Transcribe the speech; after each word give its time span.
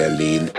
Berlin. 0.00 0.50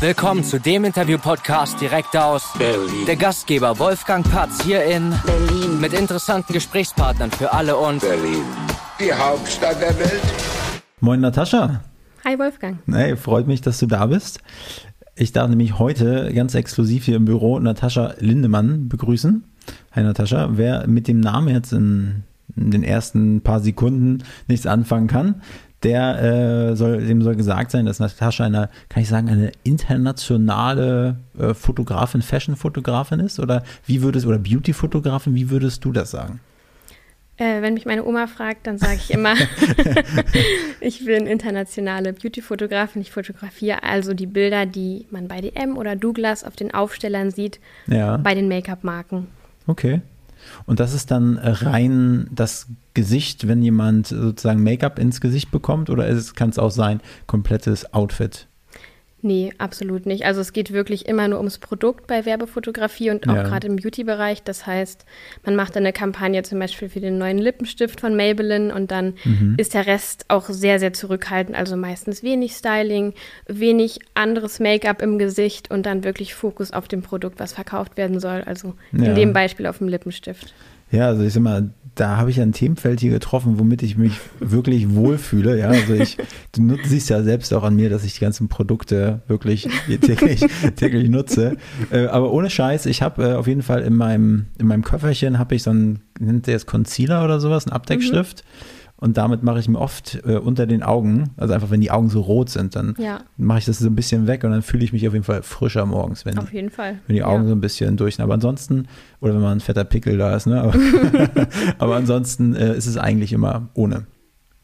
Willkommen 0.00 0.44
zu 0.44 0.60
dem 0.60 0.84
Interview-Podcast 0.84 1.80
direkt 1.80 2.14
aus 2.14 2.52
Berlin. 2.58 3.06
Der 3.06 3.16
Gastgeber 3.16 3.78
Wolfgang 3.78 4.30
Patz 4.30 4.62
hier 4.62 4.84
in 4.84 5.14
Berlin. 5.24 5.80
mit 5.80 5.94
interessanten 5.94 6.52
Gesprächspartnern 6.52 7.30
für 7.30 7.54
alle 7.54 7.78
und 7.78 8.02
Berlin. 8.02 8.44
Die 9.00 9.14
Hauptstadt 9.14 9.80
der 9.80 9.98
Welt. 9.98 10.20
Moin 11.00 11.22
Natascha. 11.22 11.80
Hi 12.22 12.38
Wolfgang. 12.38 12.80
Hey, 12.86 13.16
freut 13.16 13.46
mich, 13.46 13.62
dass 13.62 13.78
du 13.78 13.86
da 13.86 14.04
bist. 14.04 14.40
Ich 15.16 15.32
darf 15.32 15.48
nämlich 15.48 15.78
heute 15.78 16.34
ganz 16.34 16.54
exklusiv 16.54 17.06
hier 17.06 17.16
im 17.16 17.24
Büro 17.24 17.58
Natascha 17.58 18.12
Lindemann 18.18 18.90
begrüßen. 18.90 19.42
Hi 19.92 20.02
Natascha. 20.02 20.50
Wer 20.52 20.86
mit 20.86 21.08
dem 21.08 21.20
Namen 21.20 21.48
jetzt 21.48 21.72
in, 21.72 22.24
in 22.56 22.70
den 22.70 22.82
ersten 22.82 23.40
paar 23.40 23.60
Sekunden 23.60 24.22
nichts 24.48 24.66
anfangen 24.66 25.06
kann, 25.06 25.40
der 25.84 26.70
äh, 26.72 26.76
soll, 26.76 27.06
dem 27.06 27.22
soll 27.22 27.36
gesagt 27.36 27.70
sein, 27.70 27.86
dass 27.86 28.00
Natascha 28.00 28.44
eine, 28.44 28.68
kann 28.88 29.02
ich 29.02 29.08
sagen, 29.08 29.28
eine 29.28 29.52
internationale 29.62 31.16
äh, 31.38 31.54
Fotografin, 31.54 32.22
Fashion-Fotografin 32.22 33.20
ist? 33.20 33.38
Oder 33.38 33.62
wie 33.86 34.02
würdest, 34.02 34.26
oder 34.26 34.38
Beauty-Fotografin, 34.38 35.34
wie 35.34 35.50
würdest 35.50 35.84
du 35.84 35.92
das 35.92 36.10
sagen? 36.10 36.40
Äh, 37.36 37.62
wenn 37.62 37.74
mich 37.74 37.84
meine 37.84 38.04
Oma 38.04 38.26
fragt, 38.28 38.66
dann 38.66 38.78
sage 38.78 38.94
ich 38.94 39.10
immer, 39.10 39.34
ich 40.80 41.04
bin 41.04 41.26
internationale 41.26 42.12
Beauty-Fotografin. 42.12 43.02
Ich 43.02 43.10
fotografiere 43.10 43.82
also 43.82 44.14
die 44.14 44.26
Bilder, 44.26 44.66
die 44.66 45.06
man 45.10 45.28
bei 45.28 45.40
DM 45.40 45.76
oder 45.76 45.96
Douglas 45.96 46.44
auf 46.44 46.56
den 46.56 46.72
Aufstellern 46.72 47.30
sieht, 47.30 47.60
Ja. 47.86 48.16
bei 48.18 48.34
den 48.34 48.48
Make-up-Marken. 48.48 49.26
Okay. 49.66 50.00
Und 50.66 50.78
das 50.78 50.92
ist 50.94 51.10
dann 51.10 51.38
rein 51.38 52.28
das 52.30 52.66
Gesicht, 52.94 53.48
wenn 53.48 53.62
jemand 53.62 54.06
sozusagen 54.08 54.62
Make-up 54.62 54.98
ins 54.98 55.20
Gesicht 55.20 55.50
bekommt, 55.50 55.90
oder 55.90 56.06
kann 56.36 56.50
es 56.50 56.58
auch 56.58 56.70
sein, 56.70 57.00
komplettes 57.26 57.92
Outfit? 57.92 58.46
Nee, 59.26 59.54
absolut 59.56 60.04
nicht. 60.04 60.26
Also 60.26 60.42
es 60.42 60.52
geht 60.52 60.70
wirklich 60.70 61.06
immer 61.08 61.28
nur 61.28 61.38
ums 61.38 61.56
Produkt 61.56 62.06
bei 62.06 62.26
Werbefotografie 62.26 63.08
und 63.10 63.26
auch 63.26 63.34
Ja. 63.36 63.42
gerade 63.42 63.66
im 63.68 63.76
Beauty-Bereich. 63.76 64.42
Das 64.42 64.66
heißt, 64.66 65.06
man 65.46 65.56
macht 65.56 65.78
eine 65.78 65.94
Kampagne 65.94 66.42
zum 66.42 66.58
Beispiel 66.58 66.90
für 66.90 67.00
den 67.00 67.16
neuen 67.16 67.38
Lippenstift 67.38 68.02
von 68.02 68.14
Maybelline 68.16 68.74
und 68.74 68.90
dann 68.90 69.14
Mhm. 69.24 69.54
ist 69.56 69.72
der 69.72 69.86
Rest 69.86 70.26
auch 70.28 70.50
sehr, 70.50 70.78
sehr 70.78 70.92
zurückhaltend. 70.92 71.56
Also 71.56 71.74
meistens 71.74 72.22
wenig 72.22 72.52
Styling, 72.52 73.14
wenig 73.46 74.00
anderes 74.12 74.60
Make-up 74.60 75.00
im 75.00 75.18
Gesicht 75.18 75.70
und 75.70 75.86
dann 75.86 76.04
wirklich 76.04 76.34
Fokus 76.34 76.70
auf 76.72 76.86
dem 76.86 77.00
Produkt, 77.00 77.40
was 77.40 77.54
verkauft 77.54 77.96
werden 77.96 78.20
soll. 78.20 78.42
Also 78.44 78.74
Ja. 78.92 79.04
in 79.06 79.14
dem 79.14 79.32
Beispiel 79.32 79.66
auf 79.66 79.78
dem 79.78 79.88
Lippenstift. 79.88 80.52
Ja, 80.90 81.06
also 81.08 81.22
ich 81.22 81.32
sag 81.32 81.42
mal, 81.42 81.70
da 81.94 82.16
habe 82.16 82.30
ich 82.30 82.40
ein 82.40 82.52
Themenfeld 82.52 83.00
hier 83.00 83.10
getroffen, 83.10 83.58
womit 83.58 83.82
ich 83.82 83.96
mich 83.96 84.18
wirklich 84.40 84.90
wohlfühle. 84.94 85.58
Ja, 85.58 85.68
also 85.68 85.94
ich, 85.94 86.16
du 86.52 86.76
siehst 86.84 87.10
ja 87.10 87.22
selbst 87.22 87.52
auch 87.54 87.62
an 87.62 87.76
mir, 87.76 87.90
dass 87.90 88.04
ich 88.04 88.14
die 88.14 88.20
ganzen 88.20 88.48
Produkte 88.48 89.22
wirklich 89.28 89.68
täglich, 90.00 90.44
täglich 90.76 91.08
nutze. 91.08 91.56
Äh, 91.90 92.06
aber 92.06 92.32
ohne 92.32 92.50
Scheiß, 92.50 92.86
ich 92.86 93.02
habe 93.02 93.24
äh, 93.24 93.34
auf 93.34 93.46
jeden 93.46 93.62
Fall 93.62 93.82
in 93.82 93.94
meinem, 93.94 94.46
in 94.58 94.66
meinem 94.66 94.82
Köfferchen 94.82 95.38
habe 95.38 95.54
ich 95.54 95.62
so 95.62 95.70
ein, 95.70 96.00
nennt 96.18 96.46
der 96.46 96.56
es 96.56 96.66
Concealer 96.66 97.24
oder 97.24 97.40
sowas, 97.40 97.66
ein 97.66 97.72
Abdeckstift. 97.72 98.44
Und 99.04 99.18
damit 99.18 99.42
mache 99.42 99.58
ich 99.58 99.68
mir 99.68 99.78
oft 99.78 100.22
äh, 100.24 100.38
unter 100.38 100.64
den 100.64 100.82
Augen, 100.82 101.28
also 101.36 101.52
einfach 101.52 101.70
wenn 101.70 101.82
die 101.82 101.90
Augen 101.90 102.08
so 102.08 102.22
rot 102.22 102.48
sind, 102.48 102.74
dann 102.74 102.94
Ja, 102.96 103.20
mache 103.36 103.58
ich 103.58 103.64
das 103.66 103.78
so 103.78 103.86
ein 103.86 103.94
bisschen 103.94 104.26
weg 104.26 104.44
und 104.44 104.50
dann 104.50 104.62
fühle 104.62 104.82
ich 104.82 104.94
mich 104.94 105.06
auf 105.06 105.12
jeden 105.12 105.26
Fall 105.26 105.42
frischer 105.42 105.84
morgens, 105.84 106.24
wenn, 106.24 106.38
auf 106.38 106.54
jeden 106.54 106.70
Fall. 106.70 107.00
wenn 107.06 107.14
die 107.14 107.22
Augen 107.22 107.42
ja. 107.42 107.48
so 107.50 107.54
ein 107.54 107.60
bisschen 107.60 107.98
durch 107.98 108.16
sind. 108.16 108.22
Aber 108.22 108.32
ansonsten, 108.32 108.88
oder 109.20 109.34
wenn 109.34 109.42
mal 109.42 109.52
ein 109.52 109.60
fetter 109.60 109.84
Pickel 109.84 110.16
da 110.16 110.34
ist, 110.34 110.46
ne? 110.46 110.58
Aber, 110.62 110.72
aber 111.78 111.96
ansonsten 111.96 112.54
äh, 112.54 112.74
ist 112.74 112.86
es 112.86 112.96
eigentlich 112.96 113.34
immer 113.34 113.68
ohne. 113.74 114.06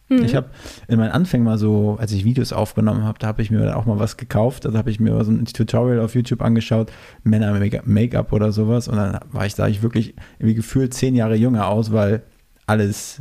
Mhm. 0.08 0.24
Ich 0.24 0.34
habe 0.34 0.48
in 0.88 0.96
meinen 0.96 1.12
Anfängen 1.12 1.44
mal 1.44 1.58
so, 1.58 1.98
als 2.00 2.10
ich 2.12 2.24
Videos 2.24 2.54
aufgenommen 2.54 3.04
habe, 3.04 3.18
da 3.18 3.26
habe 3.26 3.42
ich 3.42 3.50
mir 3.50 3.76
auch 3.76 3.84
mal 3.84 3.98
was 3.98 4.16
gekauft. 4.16 4.64
Da 4.64 4.72
habe 4.72 4.90
ich 4.90 5.00
mir 5.00 5.22
so 5.22 5.32
ein 5.32 5.44
Tutorial 5.44 6.00
auf 6.00 6.14
YouTube 6.14 6.40
angeschaut, 6.40 6.90
Männer 7.24 7.52
Make- 7.52 7.82
Make-up 7.84 8.32
oder 8.32 8.52
sowas. 8.52 8.88
Und 8.88 8.96
dann 8.96 9.20
war 9.32 9.44
ich, 9.44 9.54
sah 9.54 9.68
ich 9.68 9.82
wirklich 9.82 10.14
irgendwie 10.38 10.54
gefühlt 10.54 10.94
zehn 10.94 11.14
Jahre 11.14 11.34
jünger 11.34 11.68
aus, 11.68 11.92
weil 11.92 12.22
alles 12.64 13.20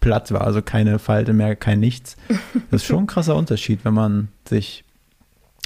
platt 0.00 0.32
war, 0.32 0.42
also 0.42 0.62
keine 0.62 0.98
Falte 0.98 1.32
mehr, 1.32 1.56
kein 1.56 1.80
nichts. 1.80 2.16
Das 2.70 2.82
ist 2.82 2.86
schon 2.86 3.04
ein 3.04 3.06
krasser 3.06 3.36
Unterschied, 3.36 3.84
wenn 3.84 3.94
man 3.94 4.28
sich 4.48 4.84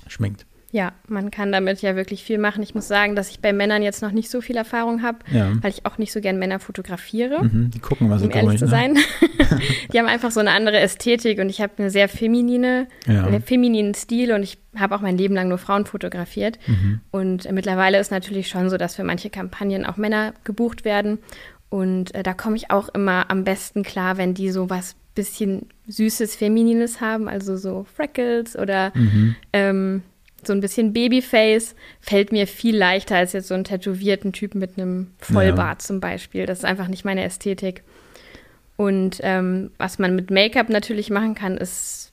schminkt. 0.08 0.46
Ja, 0.72 0.90
man 1.06 1.30
kann 1.30 1.52
damit 1.52 1.82
ja 1.82 1.94
wirklich 1.94 2.24
viel 2.24 2.36
machen. 2.36 2.60
Ich 2.64 2.74
muss 2.74 2.88
sagen, 2.88 3.14
dass 3.14 3.30
ich 3.30 3.38
bei 3.38 3.52
Männern 3.52 3.84
jetzt 3.84 4.02
noch 4.02 4.10
nicht 4.10 4.28
so 4.28 4.40
viel 4.40 4.56
Erfahrung 4.56 5.02
habe, 5.02 5.18
Ja. 5.30 5.52
weil 5.62 5.70
ich 5.70 5.86
auch 5.86 5.98
nicht 5.98 6.10
so 6.10 6.20
gern 6.20 6.36
Männer 6.36 6.58
fotografiere. 6.58 7.44
Mhm, 7.44 7.70
die 7.70 7.78
gucken 7.78 8.08
mal 8.08 8.18
so 8.18 8.24
um 8.24 8.32
ehrlich 8.32 8.58
zu 8.58 8.64
ne? 8.64 8.70
sein. 8.72 8.98
die 9.92 9.98
haben 10.00 10.08
einfach 10.08 10.32
so 10.32 10.40
eine 10.40 10.50
andere 10.50 10.80
Ästhetik 10.80 11.38
und 11.38 11.48
ich 11.48 11.60
habe 11.60 11.74
eine 11.78 11.90
sehr 11.90 12.08
feminine, 12.08 12.88
Ja. 13.06 13.24
einen 13.24 13.40
femininen 13.40 13.94
Stil 13.94 14.32
und 14.32 14.42
ich 14.42 14.58
habe 14.74 14.96
auch 14.96 15.00
mein 15.00 15.16
Leben 15.16 15.36
lang 15.36 15.46
nur 15.46 15.58
Frauen 15.58 15.86
fotografiert. 15.86 16.58
Mhm. 16.66 17.00
Und 17.12 17.48
mittlerweile 17.52 18.00
ist 18.00 18.10
natürlich 18.10 18.48
schon 18.48 18.68
so, 18.68 18.76
dass 18.76 18.96
für 18.96 19.04
manche 19.04 19.30
Kampagnen 19.30 19.86
auch 19.86 19.96
Männer 19.96 20.34
gebucht 20.42 20.84
werden. 20.84 21.18
Und 21.74 22.14
äh, 22.14 22.22
da 22.22 22.34
komme 22.34 22.54
ich 22.54 22.70
auch 22.70 22.88
immer 22.90 23.32
am 23.32 23.42
besten 23.42 23.82
klar, 23.82 24.16
wenn 24.16 24.32
die 24.32 24.50
so 24.52 24.70
was 24.70 24.94
bisschen 25.16 25.66
süßes, 25.88 26.36
feminines 26.36 27.00
haben, 27.00 27.28
also 27.28 27.56
so 27.56 27.84
Freckles 27.96 28.56
oder 28.56 28.92
Mhm. 28.94 29.34
ähm, 29.52 30.02
so 30.44 30.52
ein 30.52 30.60
bisschen 30.60 30.92
Babyface, 30.92 31.74
fällt 32.00 32.30
mir 32.30 32.46
viel 32.46 32.76
leichter 32.76 33.16
als 33.16 33.32
jetzt 33.32 33.48
so 33.48 33.54
einen 33.54 33.64
tätowierten 33.64 34.32
Typ 34.32 34.54
mit 34.54 34.78
einem 34.78 35.08
Vollbart 35.18 35.82
zum 35.82 35.98
Beispiel. 35.98 36.46
Das 36.46 36.58
ist 36.58 36.64
einfach 36.64 36.86
nicht 36.86 37.04
meine 37.04 37.24
Ästhetik. 37.24 37.82
Und 38.76 39.18
ähm, 39.22 39.72
was 39.76 39.98
man 39.98 40.14
mit 40.14 40.30
Make-up 40.30 40.68
natürlich 40.68 41.10
machen 41.10 41.34
kann, 41.34 41.56
ist 41.56 42.12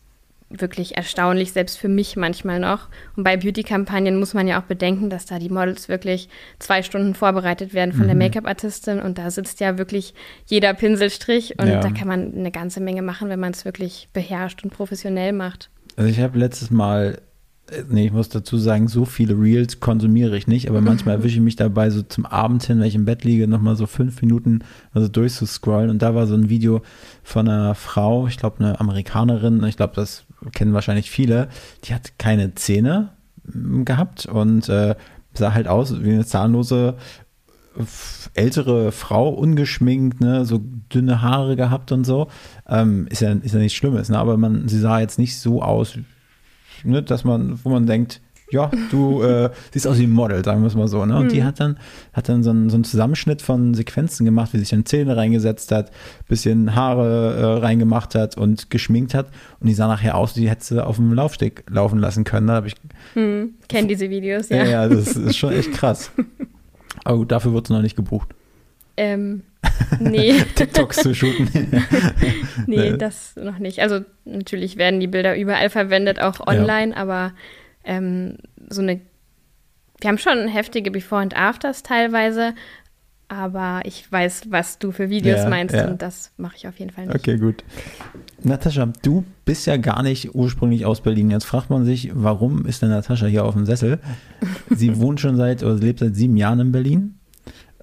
wirklich 0.59 0.97
erstaunlich, 0.97 1.51
selbst 1.51 1.78
für 1.78 1.88
mich 1.88 2.16
manchmal 2.16 2.59
noch. 2.59 2.89
Und 3.16 3.23
bei 3.23 3.38
Beauty-Kampagnen 3.38 4.19
muss 4.19 4.34
man 4.34 4.47
ja 4.47 4.59
auch 4.59 4.66
bedenken, 4.66 5.09
dass 5.09 5.25
da 5.25 5.39
die 5.39 5.50
Models 5.50 5.89
wirklich 5.89 6.29
zwei 6.59 6.84
Stunden 6.84 7.13
vorbereitet 7.13 7.73
werden 7.73 7.94
von 7.94 8.07
der 8.07 8.16
Make-up-Artistin 8.16 9.00
und 9.00 9.17
da 9.17 9.31
sitzt 9.31 9.59
ja 9.59 9.78
wirklich 9.78 10.13
jeder 10.45 10.73
Pinselstrich 10.73 11.59
und 11.59 11.67
Ja. 11.67 11.79
da 11.81 11.90
kann 11.91 12.07
man 12.07 12.34
eine 12.34 12.51
ganze 12.51 12.81
Menge 12.81 13.01
machen, 13.01 13.29
wenn 13.29 13.40
man 13.40 13.51
es 13.51 13.66
wirklich 13.66 14.09
beherrscht 14.13 14.63
und 14.63 14.72
professionell 14.72 15.34
macht. 15.34 15.69
Also 15.95 16.09
ich 16.09 16.19
habe 16.19 16.40
letztes 16.40 16.72
Mal, 16.72 17.22
äh, 17.69 17.84
nee, 17.90 18.06
ich 18.06 18.11
muss 18.11 18.29
dazu 18.29 18.57
sagen, 18.57 18.88
so 18.88 19.06
viele 19.06 19.34
Reels 19.34 19.79
konsumiere 19.79 20.38
ich 20.38 20.47
nicht, 20.47 20.69
aber 20.69 20.81
manchmal 20.81 21.16
erwische 21.17 21.35
ich 21.35 21.41
mich 21.41 21.56
dabei, 21.56 21.90
so 21.90 22.01
zum 22.01 22.25
Abend 22.25 22.63
hin, 22.63 22.79
wenn 22.79 22.88
ich 22.88 22.95
im 22.95 23.06
Bett 23.06 23.23
liege, 23.23 23.47
nochmal 23.47 23.75
so 23.75 23.88
fünf 23.88 24.22
Minuten 24.22 24.63
also 24.94 25.07
durchzuscrollen 25.07 25.90
und 25.90 26.01
da 26.01 26.16
war 26.16 26.28
so 26.28 26.35
ein 26.35 26.50
Video 26.50 26.81
von 27.23 27.47
einer 27.47 27.75
Frau, 27.75 28.28
ich 28.28 28.38
glaube 28.38 28.63
eine 28.63 28.79
Amerikanerin, 28.79 29.63
ich 29.66 29.78
glaube, 29.78 29.94
das 29.95 30.25
kennen 30.53 30.74
wahrscheinlich 30.74 31.12
viele, 31.12 31.50
die 31.84 31.94
hat 31.94 32.18
keine 32.18 32.56
Zähne 32.56 33.12
mm, 33.44 33.84
gehabt 33.84 34.25
und 34.25 34.69
äh, 34.69 34.96
sah 35.34 35.53
halt 35.53 35.68
aus 35.68 36.02
wie 36.03 36.12
eine 36.12 36.25
zahnlose 36.25 36.97
ältere 38.34 38.91
Frau, 38.91 39.29
ungeschminkt, 39.29 40.19
ne, 40.19 40.46
so 40.46 40.62
dünne 40.94 41.22
Haare 41.22 41.56
gehabt 41.56 41.91
und 41.91 42.03
so. 42.03 42.28
Ähm, 42.68 43.07
ist, 43.09 43.22
ja, 43.22 43.31
ist 43.31 43.53
ja 43.53 43.59
nichts 43.59 43.78
Schlimmes, 43.78 44.09
ne? 44.09 44.18
aber 44.18 44.38
man, 44.38 44.68
sie 44.68 44.79
sah 44.79 45.00
jetzt 45.00 45.19
nicht 45.19 45.40
so 45.40 45.62
aus, 45.62 45.97
ne, 46.84 47.02
dass 47.02 47.23
man, 47.23 47.59
wo 47.63 47.69
man 47.69 47.85
denkt, 47.85 48.22
ja, 48.51 48.69
du 48.91 49.22
äh, 49.23 49.50
siehst 49.72 49.88
aus 49.88 49.97
wie 50.00 50.03
ein 50.03 50.12
Model, 50.12 50.44
sagen 50.44 50.62
wir 50.62 50.67
es 50.67 50.75
mal 50.75 50.88
so. 50.88 51.06
Ne? 51.06 51.17
Und 51.17 51.31
die 51.31 51.44
hat 51.44 51.59
dann, 51.59 51.78
hat 52.13 52.29
dann 52.29 52.44
so 52.44 52.50
einen, 52.51 52.69
so 52.69 52.75
einen 52.75 52.84
Zusammenschnitt 52.84 53.41
von 53.41 53.73
Sequenzen 53.73 54.25
gemacht, 54.25 54.53
wie 54.53 54.57
sie 54.57 54.63
sich 54.63 54.69
dann 54.72 54.85
Zähne 54.85 55.17
reingesetzt 55.17 55.72
hat, 55.72 55.91
bisschen 56.28 56.75
Haare 56.75 57.35
äh, 57.35 57.59
reingemacht 57.66 58.16
hat 58.16 58.38
und 58.38 58.69
geschminkt 58.69 59.13
hat. 59.13 59.28
Und 59.59 59.67
die 59.67 59.73
sah 59.73 59.88
nachher 59.88 60.16
aus, 60.16 60.35
wie 60.38 60.50
hätte 60.50 60.63
sie 60.63 60.85
auf 60.85 60.97
dem 60.97 61.13
Laufsteg 61.13 61.63
laufen 61.69 62.00
lassen 62.00 62.23
können. 62.23 62.47
Da 62.47 62.53
habe 62.56 62.67
ich 62.67 62.75
Hm, 63.13 63.56
Kennen 63.67 63.88
diese 63.88 64.09
Videos, 64.09 64.50
ja, 64.50 64.57
ja. 64.57 64.66
ja, 64.66 64.88
das 64.88 65.16
ist 65.16 65.38
schon 65.38 65.53
echt 65.53 65.72
krass. 65.73 66.11
Aber 67.03 67.17
gut, 67.17 67.31
dafür 67.31 67.53
wird 67.53 67.66
es 67.66 67.69
noch 67.69 67.81
nicht 67.81 67.95
gebucht. 67.95 68.29
Ähm, 68.97 69.44
nee, 70.00 70.34
TikToks 70.56 70.97
zu 70.97 71.16
shooten. 71.16 71.50
nee, 72.67 72.91
Nee. 72.91 72.97
das 72.97 73.35
noch 73.35 73.57
nicht. 73.59 73.79
Also 73.79 74.01
natürlich 74.25 74.78
werden 74.78 75.00
die 75.00 75.07
Bilder 75.07 75.38
überall 75.38 75.70
verwendet, 75.70 76.20
auch 76.22 76.46
online, 76.46 76.96
aber 76.96 77.31
ähm, 77.83 78.37
so 78.69 78.81
eine, 78.81 79.01
wir 79.99 80.07
haben 80.07 80.17
schon 80.17 80.47
heftige 80.47 80.91
Before 80.91 81.22
and 81.22 81.35
Afters 81.35 81.83
teilweise, 81.83 82.53
aber 83.28 83.81
ich 83.85 84.11
weiß, 84.11 84.47
was 84.49 84.78
du 84.78 84.91
für 84.91 85.09
Videos 85.09 85.39
Ja, 85.39 85.49
meinst 85.49 85.73
ja. 85.73 85.87
und 85.87 86.01
das 86.01 86.31
mache 86.35 86.55
ich 86.57 86.67
auf 86.67 86.78
jeden 86.79 86.91
Fall 86.91 87.05
nicht. 87.05 87.16
Okay, 87.16 87.37
gut. 87.37 87.63
Natascha, 88.43 88.91
du 89.03 89.23
bist 89.45 89.67
ja 89.67 89.78
gar 89.78 90.03
nicht 90.03 90.35
ursprünglich 90.35 90.85
aus 90.85 90.99
Berlin. 91.01 91.31
Jetzt 91.31 91.45
fragt 91.45 91.69
man 91.69 91.85
sich, 91.85 92.11
warum 92.13 92.66
ist 92.66 92.81
denn 92.81 92.89
Natascha 92.89 93.28
hier 93.28 93.45
auf 93.45 93.53
dem 93.53 93.66
Sessel? 93.66 93.99
Sie 94.69 94.99
wohnt 94.99 95.22
schon 95.22 95.37
seit, 95.37 95.63
oder 95.63 95.75
lebt 95.75 95.99
seit 95.99 96.16
sieben 96.16 96.35
Jahren 96.35 96.59
in 96.59 96.72
Berlin. 96.73 97.16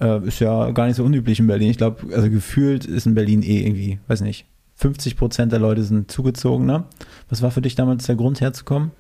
Äh, 0.00 0.26
ist 0.26 0.40
ja 0.40 0.70
gar 0.72 0.86
nicht 0.86 0.96
so 0.96 1.04
unüblich 1.04 1.40
in 1.40 1.46
Berlin. 1.46 1.70
Ich 1.70 1.78
glaube, 1.78 2.14
also 2.14 2.28
gefühlt 2.28 2.84
ist 2.84 3.06
in 3.06 3.14
Berlin 3.14 3.42
eh 3.42 3.64
irgendwie, 3.66 3.98
weiß 4.06 4.20
nicht, 4.20 4.44
50 4.76 5.16
Prozent 5.16 5.52
der 5.52 5.58
Leute 5.60 5.82
sind 5.82 6.10
zugezogen. 6.10 6.66
Ne? 6.66 6.84
Was 7.30 7.40
war 7.42 7.50
für 7.50 7.62
dich 7.62 7.74
damals 7.74 8.04
der 8.06 8.16
Grund 8.16 8.40
herzukommen? 8.40 8.90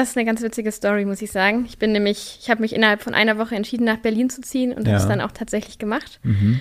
Das 0.00 0.10
ist 0.10 0.16
eine 0.16 0.24
ganz 0.24 0.40
witzige 0.40 0.72
Story, 0.72 1.04
muss 1.04 1.20
ich 1.20 1.30
sagen. 1.30 1.66
Ich 1.68 1.76
bin 1.78 1.92
nämlich, 1.92 2.38
ich 2.40 2.48
habe 2.48 2.62
mich 2.62 2.74
innerhalb 2.74 3.02
von 3.02 3.12
einer 3.12 3.36
Woche 3.36 3.54
entschieden, 3.54 3.84
nach 3.84 3.98
Berlin 3.98 4.30
zu 4.30 4.40
ziehen 4.40 4.72
und 4.72 4.86
Ja. 4.86 4.94
habe 4.94 5.02
es 5.02 5.06
dann 5.08 5.20
auch 5.20 5.30
tatsächlich 5.32 5.78
gemacht. 5.78 6.20
Mhm. 6.22 6.60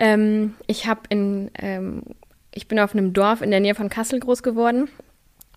Ähm, 0.00 0.54
ich 0.66 0.88
habe 0.88 1.02
in, 1.08 1.52
ähm, 1.56 2.02
ich 2.52 2.66
bin 2.66 2.80
auf 2.80 2.92
einem 2.92 3.12
Dorf 3.12 3.42
in 3.42 3.52
der 3.52 3.60
Nähe 3.60 3.76
von 3.76 3.90
Kassel 3.90 4.18
groß 4.18 4.42
geworden 4.42 4.88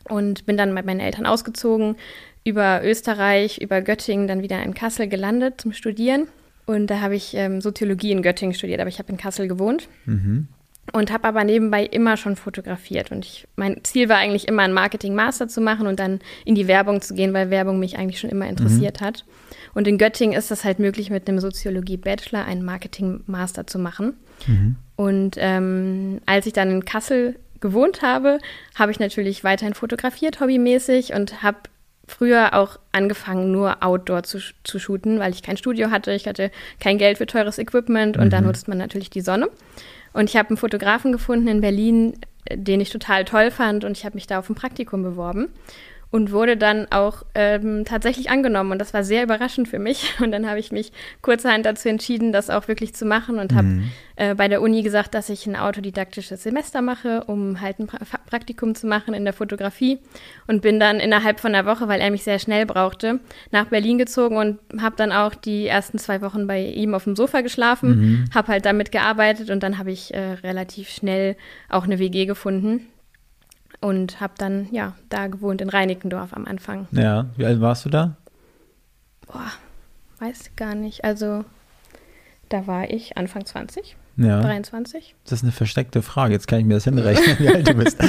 und 0.07 0.45
bin 0.45 0.57
dann 0.57 0.75
mit 0.75 0.85
meinen 0.85 0.99
Eltern 0.99 1.25
ausgezogen, 1.25 1.95
über 2.43 2.81
Österreich, 2.83 3.57
über 3.61 3.81
Göttingen, 3.81 4.27
dann 4.27 4.43
wieder 4.43 4.61
in 4.61 4.75
Kassel 4.75 5.07
gelandet 5.07 5.59
zum 5.59 5.73
Studieren. 5.73 6.27
Und 6.67 6.85
da 6.87 7.01
habe 7.01 7.15
ich 7.15 7.33
ähm, 7.33 7.61
Soziologie 7.61 8.11
in 8.11 8.21
Göttingen 8.21 8.53
studiert, 8.53 8.79
aber 8.79 8.89
ich 8.89 8.99
habe 8.99 9.11
in 9.11 9.17
Kassel 9.17 9.47
gewohnt. 9.47 9.89
Mhm. 10.05 10.49
Und 10.94 11.12
habe 11.12 11.28
aber 11.28 11.44
nebenbei 11.44 11.84
immer 11.84 12.16
schon 12.16 12.36
fotografiert. 12.36 13.12
Und 13.12 13.25
ich, 13.25 13.48
mein 13.56 13.84
Ziel 13.84 14.07
war 14.07 14.18
eigentlich 14.18 14.48
immer, 14.48 14.63
einen 14.63 14.74
Marketing-Master 14.74 15.48
zu 15.48 15.60
machen 15.60 15.86
und 15.86 16.00
dann 16.00 16.19
in 16.45 16.56
die 16.56 16.68
Werbung 16.68 17.01
zu 17.01 17.13
gehen, 17.13 17.34
weil 17.34 17.50
Werbung 17.50 17.78
mich 17.80 17.98
eigentlich 17.98 18.19
schon 18.19 18.30
immer 18.30 18.48
interessiert 18.48 19.01
hat. 19.01 19.25
Und 19.74 19.88
in 19.88 19.98
Göttingen 19.98 20.38
ist 20.38 20.50
es 20.50 20.63
halt 20.63 20.80
möglich, 20.80 21.10
mit 21.10 21.28
einem 21.28 21.39
Soziologie-Bachelor 21.39 22.45
einen 22.45 22.63
Marketing-Master 22.63 23.68
zu 23.68 23.80
machen. 23.80 24.13
Und 24.95 25.36
ähm, 25.38 26.22
als 26.25 26.45
ich 26.45 26.54
dann 26.54 26.72
in 26.72 26.86
Kassel 26.86 27.36
gewohnt 27.60 28.01
habe, 28.01 28.39
habe 28.75 28.92
ich 28.92 29.00
natürlich 29.00 29.44
weiterhin 29.44 29.74
fotografiert, 29.74 30.39
hobbymäßig, 30.39 31.13
und 31.13 31.44
habe 31.44 31.57
früher 32.07 32.54
auch 32.54 32.80
angefangen, 32.92 33.51
nur 33.51 33.84
Outdoor 33.84 34.24
zu, 34.24 34.39
zu 34.63 34.80
shooten, 34.80 35.19
weil 35.19 35.34
ich 35.34 35.44
kein 35.44 35.57
Studio 35.57 35.92
hatte. 35.92 36.13
Ich 36.13 36.28
hatte 36.28 36.51
kein 36.80 36.98
Geld 36.98 37.18
für 37.18 37.25
teures 37.25 37.57
Equipment 37.57 38.18
und 38.18 38.31
dann 38.31 38.45
nutzt 38.45 38.68
man 38.68 38.78
natürlich 38.78 39.10
die 39.10 39.22
Sonne. 39.22 39.50
Und 40.13 40.30
ich 40.30 40.38
habe 40.38 40.50
einen 40.50 40.57
Fotografen 40.57 41.12
gefunden 41.12 41.48
in 41.48 41.62
Berlin, 41.62 42.13
äh, 42.45 42.57
den 42.57 42.81
ich 42.81 42.89
total 42.89 43.25
toll 43.25 43.51
fand. 43.51 43.83
Und 43.83 43.98
ich 43.98 44.06
habe 44.06 44.15
mich 44.15 44.27
da 44.27 44.39
auf 44.39 44.50
ein 44.50 44.56
Praktikum 44.56 45.04
beworben 45.04 45.50
und 46.09 46.31
wurde 46.31 46.56
dann 46.56 46.88
auch 46.89 47.24
ähm, 47.36 47.83
tatsächlich 47.86 48.30
angenommen. 48.30 48.71
Und 48.71 48.80
das 48.80 48.94
war 48.94 49.04
sehr 49.04 49.24
überraschend 49.24 49.68
für 49.68 49.80
mich. 49.80 50.13
Und 50.21 50.31
dann 50.31 50.48
habe 50.48 50.59
ich 50.59 50.71
mich 50.71 50.92
kurzerhand 51.21 51.65
dazu 51.65 51.89
entschieden, 51.89 52.31
das 52.31 52.50
auch 52.50 52.68
wirklich 52.68 52.94
zu 52.94 53.06
machen 53.06 53.39
und 53.39 53.54
habe 53.54 53.81
äh, 54.15 54.36
bei 54.36 54.48
der 54.48 54.62
Uni 54.62 54.81
gesagt, 54.83 55.13
dass 55.13 55.30
ich 55.30 55.45
ein 55.45 55.56
autodidaktisches 55.56 56.44
Semester 56.44 56.81
mache, 56.81 57.24
um 57.25 57.62
halt 57.62 57.80
ein 57.80 57.88
pra 57.88 58.00
Praktikum 58.30 58.75
zu 58.75 58.88
machen 58.88 59.13
in 59.13 59.24
der 59.24 59.33
Fotografie. 59.33 60.00
Und 60.48 60.62
bin 60.62 60.80
dann 60.80 61.00
innerhalb 61.00 61.39
von 61.39 61.54
einer 61.54 61.65
Woche, 61.68 61.88
weil 61.88 62.01
er 62.01 62.12
mich 62.12 62.24
sehr 62.24 62.39
schnell 62.39 62.65
brauchte, 62.65 63.19
nach 63.51 63.65
Berlin 63.65 63.98
gezogen 63.98 64.38
und 64.38 64.60
habe 64.81 64.95
dann 64.95 65.12
auch 65.12 65.36
die 65.36 65.68
ersten 65.68 65.98
zwei 65.98 66.21
Wochen 66.21 66.48
bei 66.48 66.62
ihm 66.62 66.94
auf 66.94 67.03
dem 67.03 67.15
Sofa 67.15 67.42
geschlafen, 67.42 68.30
habe 68.33 68.48
halt 68.50 68.65
damit 68.65 68.92
gearbeitet 68.92 69.50
und 69.50 69.62
dann 69.62 69.77
habe 69.77 69.92
ich 69.92 70.13
äh, 70.13 70.33
relativ 70.44 70.89
schnell 70.89 71.36
auch 71.69 71.83
eine 71.83 72.00
WG 72.00 72.25
gefunden 72.25 72.88
und 73.81 74.19
habe 74.19 74.33
dann 74.38 74.68
ja 74.71 74.95
da 75.09 75.27
gewohnt 75.27 75.62
in 75.62 75.69
Reinickendorf 75.69 76.33
am 76.33 76.45
Anfang. 76.45 76.88
Ja, 76.91 77.27
wie 77.38 77.45
alt 77.45 77.62
warst 77.62 77.85
du 77.85 77.89
da? 77.89 78.15
Boah, 79.27 79.51
weiß 80.19 80.51
gar 80.56 80.75
nicht. 80.75 81.03
Also 81.03 81.45
da 82.50 82.65
war 82.68 82.89
ich 82.89 83.18
Anfang 83.18 83.45
20, 83.45 83.97
Ja. 84.15 84.39
23, 84.41 85.15
Das 85.25 85.33
ist 85.39 85.44
eine 85.44 85.51
versteckte 85.51 86.01
Frage. 86.01 86.33
Jetzt 86.33 86.47
kann 86.47 86.59
ich 86.59 86.65
mir 86.65 86.75
das 86.75 86.85
hinrechnen, 86.85 87.38
wie 87.39 87.50
alt 87.50 87.68
du 87.68 87.74
bist. 87.74 87.97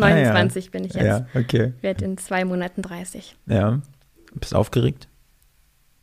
Ah, 0.00 0.08
ja. 0.08 0.32
29 0.32 0.70
bin 0.70 0.84
ich 0.84 0.94
jetzt. 0.94 1.04
Ja, 1.04 1.26
okay. 1.34 1.74
Werde 1.82 2.04
in 2.04 2.16
zwei 2.16 2.44
Monaten 2.44 2.80
30. 2.82 3.36
Ja. 3.46 3.80
Bist 4.34 4.54
aufgeregt? 4.54 5.08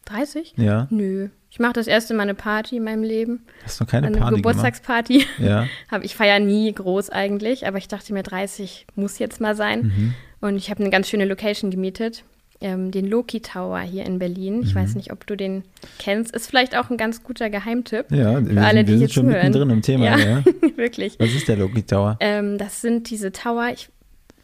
30? 0.08 0.54
Ja. 0.58 0.88
Nö. 0.90 1.30
Ich 1.50 1.60
mache 1.60 1.74
das 1.74 1.88
erste 1.88 2.14
Mal 2.14 2.24
eine 2.24 2.34
Party 2.36 2.78
in 2.78 2.84
meinem 2.84 3.04
Leben. 3.04 3.46
Hast 3.64 3.80
du 3.80 3.84
noch 3.86 3.92
keine 3.92 4.08
Eine 4.08 4.18
Party 4.18 4.36
Geburtstagsparty. 4.38 5.20
gemacht? 5.20 5.30
Ja. 5.40 5.68
Ich 6.02 6.16
feiere 6.16 6.40
nie 6.40 6.72
groß 6.74 7.10
eigentlich, 7.10 7.66
aber 7.68 7.78
ich 7.78 7.88
dachte 7.88 8.14
mir, 8.14 8.24
30 8.24 8.86
muss 8.96 9.18
jetzt 9.20 9.40
mal 9.42 9.56
sein. 9.56 9.84
Mhm. 9.96 10.14
Und 10.42 10.58
ich 10.58 10.70
habe 10.70 10.82
eine 10.82 10.90
ganz 10.90 11.08
schöne 11.10 11.26
Location 11.26 11.72
gemietet. 11.72 12.24
Ähm, 12.60 12.90
den 12.92 13.06
Loki 13.08 13.40
Tower 13.40 13.80
hier 13.82 14.04
in 14.06 14.18
Berlin. 14.20 14.62
Ich 14.64 14.74
Mhm. 14.74 14.80
weiß 14.80 14.96
nicht, 14.96 15.12
ob 15.12 15.26
du 15.28 15.36
den 15.38 15.64
kennst. 16.00 16.36
Ist 16.36 16.48
vielleicht 16.48 16.76
auch 16.76 16.90
ein 16.90 16.98
ganz 16.98 17.24
guter 17.24 17.50
Geheimtipp. 17.52 18.12
Ja, 18.12 18.44
wir, 18.44 18.62
alle, 18.64 18.80
sind, 18.80 18.88
die 18.90 18.92
wir 18.94 18.98
sind 19.00 19.14
schon 19.14 19.26
zuhören. 19.28 19.46
mittendrin 19.48 19.70
im 19.70 19.82
Thema. 19.84 20.06
Ja. 20.06 20.18
Ja. 20.18 20.44
Wirklich. 20.76 21.20
Was 21.20 21.34
ist 21.34 21.48
der 21.48 21.58
Loki 21.58 21.84
Tower? 21.84 22.18
Ähm, 22.20 22.58
das 22.58 22.82
sind 22.82 23.10
diese 23.12 23.32
Tower. 23.32 23.70
Ich, 23.74 23.90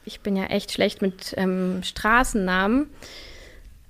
ich 0.05 0.19
bin 0.21 0.35
ja 0.35 0.45
echt 0.45 0.71
schlecht 0.71 1.01
mit 1.01 1.33
ähm, 1.37 1.79
Straßennamen. 1.83 2.87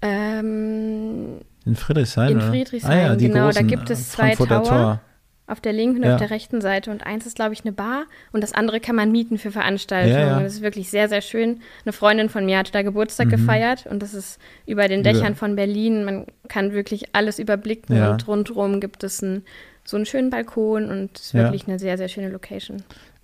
Ähm, 0.02 1.40
In 1.66 1.76
Friedrichshain? 1.76 2.32
in? 2.32 2.42
Friedrichshain, 2.42 2.92
ah, 2.92 3.02
ja, 3.10 3.16
genau. 3.16 3.46
Großen, 3.46 3.68
da 3.68 3.76
gibt 3.76 3.90
es 3.90 4.10
zwei 4.10 4.36
Tower. 4.36 4.64
Tor. 4.64 5.02
Auf 5.46 5.60
der 5.60 5.74
linken 5.74 5.98
und 5.98 6.04
Ja. 6.06 6.14
auf 6.14 6.20
der 6.22 6.30
rechten 6.30 6.62
Seite. 6.62 6.90
Und 6.90 7.06
eins 7.06 7.26
ist, 7.26 7.36
glaube 7.36 7.54
ich, 7.54 7.64
eine 7.66 7.74
Bar 7.74 8.06
und 8.32 8.42
das 8.42 8.54
andere 8.54 8.80
kann 8.80 8.96
man 8.96 9.12
mieten 9.12 9.38
für 9.38 9.52
Veranstaltungen. 9.52 10.16
Ja, 10.18 10.40
das 10.42 10.54
ist 10.54 10.62
wirklich 10.62 10.90
sehr, 10.90 11.10
sehr 11.10 11.20
schön. 11.22 11.60
Eine 11.86 11.92
Freundin 11.92 12.30
von 12.30 12.46
mir 12.46 12.58
hatte 12.58 12.72
da 12.72 12.82
Geburtstag 12.82 13.30
gefeiert 13.30 13.86
und 13.86 14.02
das 14.02 14.14
ist 14.14 14.40
über 14.66 14.88
den 14.88 15.02
Mhm. 15.02 15.04
Dächern 15.04 15.36
von 15.36 15.56
Berlin. 15.58 16.06
Man 16.06 16.28
kann 16.48 16.72
wirklich 16.72 17.14
alles 17.14 17.40
überblicken 17.40 17.98
und 18.12 18.26
rundherum 18.28 18.80
gibt 18.80 19.04
es 19.04 19.22
einen, 19.22 19.44
so 19.84 19.98
einen 19.98 20.06
schönen 20.06 20.30
Balkon 20.30 20.90
und 20.90 21.18
es 21.18 21.26
ist 21.28 21.34
wirklich 21.34 21.68
eine 21.68 21.78
sehr, 21.78 21.98
sehr 21.98 22.08
schöne 22.08 22.30
Location. 22.30 22.82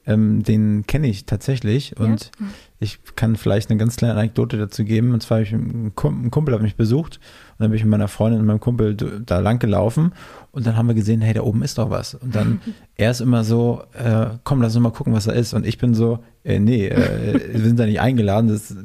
Ähm, 0.07 0.41
den 0.43 0.85
kenne 0.87 1.07
ich 1.07 1.25
tatsächlich 1.25 1.97
und 1.99 2.31
ich 2.79 2.99
kann 3.15 3.35
vielleicht 3.35 3.69
eine 3.69 3.77
ganz 3.77 3.97
kleine 3.97 4.13
Anekdote 4.15 4.57
dazu 4.57 4.83
geben. 4.85 5.13
Und 5.13 5.21
zwar 5.21 5.37
habe 5.37 5.43
ich 5.45 5.53
einen 5.53 5.93
Kum- 5.93 6.23
ein 6.25 6.31
Kumpel 6.31 6.53
hat 6.55 6.61
mich 6.61 6.75
besucht 6.77 7.19
und 7.51 7.59
dann 7.63 7.69
bin 7.69 7.77
ich 7.77 7.83
mit 7.83 7.91
meiner 7.91 8.07
Freundin 8.07 8.39
und 8.39 8.47
meinem 8.47 8.61
Kumpel 8.61 8.95
da 8.95 9.39
lang 9.39 9.59
gelaufen 9.59 10.13
und 10.51 10.65
dann 10.65 10.77
haben 10.77 10.87
wir 10.87 10.95
gesehen, 10.95 11.21
hey, 11.21 11.33
da 11.33 11.41
oben 11.41 11.61
ist 11.61 11.77
doch 11.77 11.89
was. 11.89 12.15
Und 12.15 12.33
dann 12.33 12.61
er 12.95 13.11
ist 13.11 13.19
immer 13.21 13.43
so, 13.43 13.83
äh, 13.93 14.27
komm, 14.45 14.61
lass 14.61 14.75
uns 14.75 14.83
mal 14.83 14.91
gucken, 14.91 15.13
was 15.13 15.25
da 15.25 15.33
ist. 15.33 15.53
Und 15.53 15.65
ich 15.67 15.77
bin 15.77 15.93
so, 15.93 16.19
äh, 16.43 16.59
nee, 16.59 16.87
äh, 16.87 17.53
wir 17.53 17.61
sind 17.65 17.77
da 17.77 17.85
nicht 17.85 17.99
eingeladen, 17.99 18.47
das 18.47 18.75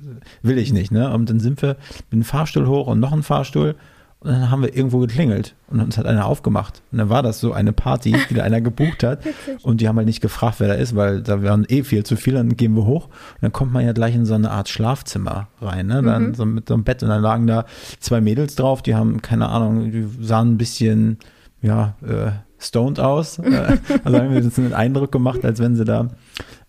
will 0.43 0.59
ich 0.59 0.73
nicht. 0.73 0.91
Ne? 0.91 1.11
Und 1.13 1.31
dann 1.31 1.41
sind 1.41 1.63
wir 1.63 1.77
mit 2.11 2.13
einem 2.13 2.25
Fahrstuhl 2.25 2.67
hoch 2.67 2.89
und 2.89 3.01
noch 3.01 3.13
ein 3.13 3.23
Fahrstuhl 3.23 3.77
und 4.25 4.31
dann 4.31 4.51
haben 4.51 4.63
wir 4.63 4.75
irgendwo 4.75 5.01
geklingelt 5.01 5.55
und 5.69 5.81
uns 5.81 5.99
hat 5.99 6.07
einer 6.07 6.25
aufgemacht. 6.25 6.81
Und 6.91 6.99
dann 6.99 7.11
war 7.11 7.23
das 7.23 7.41
so 7.41 7.53
eine 7.53 7.75
Party, 7.75 8.17
die 8.31 8.35
da 8.35 8.43
einer 8.43 8.63
gebucht 8.63 9.03
hat. 9.03 9.21
Und 9.63 9.81
die 9.81 9.89
haben 9.89 9.97
halt 9.97 10.07
nicht 10.07 10.21
gefragt, 10.21 10.61
wer 10.61 10.69
da 10.69 10.75
ist, 10.75 10.97
weil 10.97 11.21
da 11.23 11.43
waren 11.43 11.67
eh 11.69 11.83
viel 11.83 12.05
zu 12.05 12.17
viel. 12.17 12.35
Dann 12.35 12.57
gehen 12.57 12.75
wir 12.75 12.87
hoch 12.87 13.07
und 13.07 13.43
dann 13.43 13.53
kommt 13.53 13.73
man 13.73 13.85
ja 13.85 13.93
gleich 13.93 14.15
in 14.15 14.25
so 14.25 14.35
eine 14.35 14.51
Art 14.51 14.69
Schlafzimmer 14.69 15.49
rein. 15.61 15.87
Ne? 15.87 16.03
Dann 16.03 16.35
so 16.35 16.47
mit 16.47 16.69
so 16.69 16.75
einem 16.75 16.85
Bett 16.85 17.03
und 17.03 17.11
dann 17.11 17.23
lagen 17.23 17.47
da 17.47 17.67
zwei 18.01 18.21
Mädels 18.21 18.55
drauf, 18.55 18.83
die 18.83 18.95
haben, 18.95 19.21
keine 19.21 19.49
Ahnung, 19.49 19.91
die 19.91 20.07
sahen 20.21 20.53
ein 20.53 20.59
bisschen, 20.59 21.19
ja, 21.61 21.95
äh, 22.03 22.33
stoned 22.59 23.01
aus. 23.01 23.39
Äh, 23.45 23.79
also 24.05 24.19
haben 24.19 24.31
wir 24.31 24.43
uns 24.43 24.59
einen 24.59 24.73
Eindruck 24.73 25.13
gemacht, 25.13 25.45
als 25.45 25.61
wenn 25.61 25.77
sie 25.77 25.85
da 25.85 26.09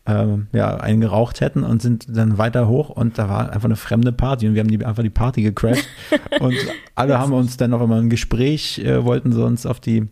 ähm, 0.07 0.47
ja, 0.51 0.77
einen 0.77 1.01
geraucht 1.01 1.41
hätten 1.41 1.63
und 1.63 1.81
sind 1.81 2.05
dann 2.15 2.37
weiter 2.37 2.67
hoch 2.67 2.89
und 2.89 3.17
da 3.17 3.27
war 3.29 3.51
einfach 3.51 3.65
eine 3.65 3.75
fremde 3.75 4.11
Party 4.11 4.47
und 4.47 4.53
wir 4.53 4.61
haben 4.61 4.69
die, 4.69 4.85
einfach 4.85 5.03
die 5.03 5.09
Party 5.09 5.41
gecrashed 5.41 5.87
und 6.39 6.55
alle 6.93 7.17
haben 7.17 7.33
uns 7.33 7.57
dann 7.57 7.71
noch 7.71 7.81
einmal 7.81 7.99
ein 8.01 8.09
Gespräch, 8.09 8.79
äh, 8.79 9.03
wollten 9.03 9.31
sie 9.31 9.43
uns 9.43 9.65
auf 9.65 9.79
die, 9.79 10.07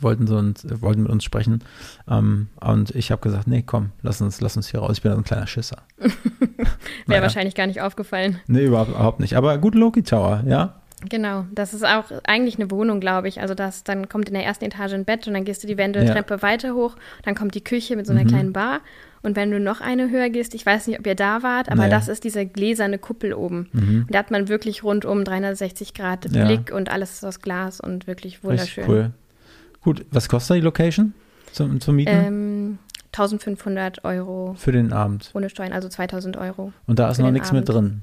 wollten 0.00 0.26
sie 0.28 0.36
uns, 0.36 0.64
äh, 0.64 0.80
wollten 0.80 1.02
mit 1.02 1.10
uns 1.10 1.24
sprechen 1.24 1.64
ähm, 2.08 2.48
und 2.60 2.94
ich 2.94 3.10
habe 3.10 3.20
gesagt, 3.20 3.48
nee, 3.48 3.62
komm, 3.66 3.90
lass 4.02 4.20
uns, 4.20 4.40
lass 4.40 4.56
uns 4.56 4.68
hier 4.68 4.80
raus, 4.80 4.92
ich 4.98 5.02
bin 5.02 5.12
ein 5.12 5.24
kleiner 5.24 5.46
Schisser. 5.48 5.78
Wäre 5.98 6.08
Naja. 7.06 7.22
wahrscheinlich 7.22 7.54
gar 7.56 7.66
nicht 7.66 7.80
aufgefallen. 7.80 8.38
Nee, 8.46 8.64
überhaupt, 8.64 8.90
überhaupt 8.90 9.20
nicht, 9.20 9.36
aber 9.36 9.58
gut 9.58 9.74
Loki 9.74 10.02
Tower, 10.04 10.44
ja, 10.46 10.76
Genau, 11.08 11.44
das 11.52 11.74
ist 11.74 11.84
auch 11.84 12.04
eigentlich 12.24 12.56
eine 12.58 12.70
Wohnung, 12.70 13.00
glaube 13.00 13.28
ich. 13.28 13.40
Also 13.40 13.54
das, 13.54 13.84
dann 13.84 14.08
kommt 14.08 14.28
in 14.28 14.34
der 14.34 14.44
ersten 14.44 14.64
Etage 14.64 14.92
ein 14.94 15.04
Bett 15.04 15.26
und 15.26 15.34
dann 15.34 15.44
gehst 15.44 15.62
du 15.62 15.66
die 15.66 15.76
Wendeltreppe 15.76 16.42
weiter 16.42 16.74
hoch, 16.74 16.96
dann 17.24 17.34
kommt 17.34 17.54
die 17.54 17.64
Küche 17.64 17.96
mit 17.96 18.06
so 18.06 18.12
einer 18.12 18.24
Mhm. 18.24 18.28
kleinen 18.28 18.52
Bar 18.52 18.80
und 19.22 19.36
wenn 19.36 19.50
du 19.50 19.58
noch 19.60 19.80
eine 19.80 20.10
höher 20.10 20.28
gehst, 20.30 20.54
ich 20.54 20.64
weiß 20.66 20.86
nicht, 20.86 20.98
ob 20.98 21.06
ihr 21.06 21.14
da 21.14 21.42
wart, 21.42 21.70
aber 21.70 21.84
Nee. 21.84 21.90
das 21.90 22.08
ist 22.08 22.24
diese 22.24 22.44
gläserne 22.46 22.98
Kuppel 22.98 23.32
oben. 23.34 23.68
Und 23.72 24.06
da 24.10 24.18
hat 24.18 24.30
man 24.30 24.48
wirklich 24.48 24.82
rundum 24.84 25.24
360 25.24 25.94
Grad 25.94 26.30
Ja. 26.30 26.44
Blick 26.44 26.72
und 26.72 26.90
alles 26.90 27.12
ist 27.14 27.24
aus 27.24 27.40
Glas 27.40 27.80
und 27.80 28.06
wirklich 28.06 28.34
richtig 28.34 28.44
wunderschön. 28.44 28.84
cool. 28.88 29.10
Gut, 29.82 30.04
was 30.10 30.28
kostet 30.28 30.56
die 30.58 30.60
Location 30.62 31.14
zum, 31.52 31.80
zum 31.80 31.96
Mieten? 31.96 32.10
Ähm, 32.12 32.78
1500 33.12 34.04
Euro 34.04 34.54
Für 34.58 34.72
den 34.72 34.92
Abend. 34.92 35.30
ohne 35.34 35.48
Steuern, 35.48 35.72
also 35.72 35.88
2000 35.88 36.36
Euro. 36.36 36.72
Und 36.86 36.98
da 36.98 37.10
ist 37.10 37.18
noch 37.18 37.30
nichts 37.30 37.52
mit 37.52 37.68
Abend. 37.70 37.90
drin. 37.92 38.02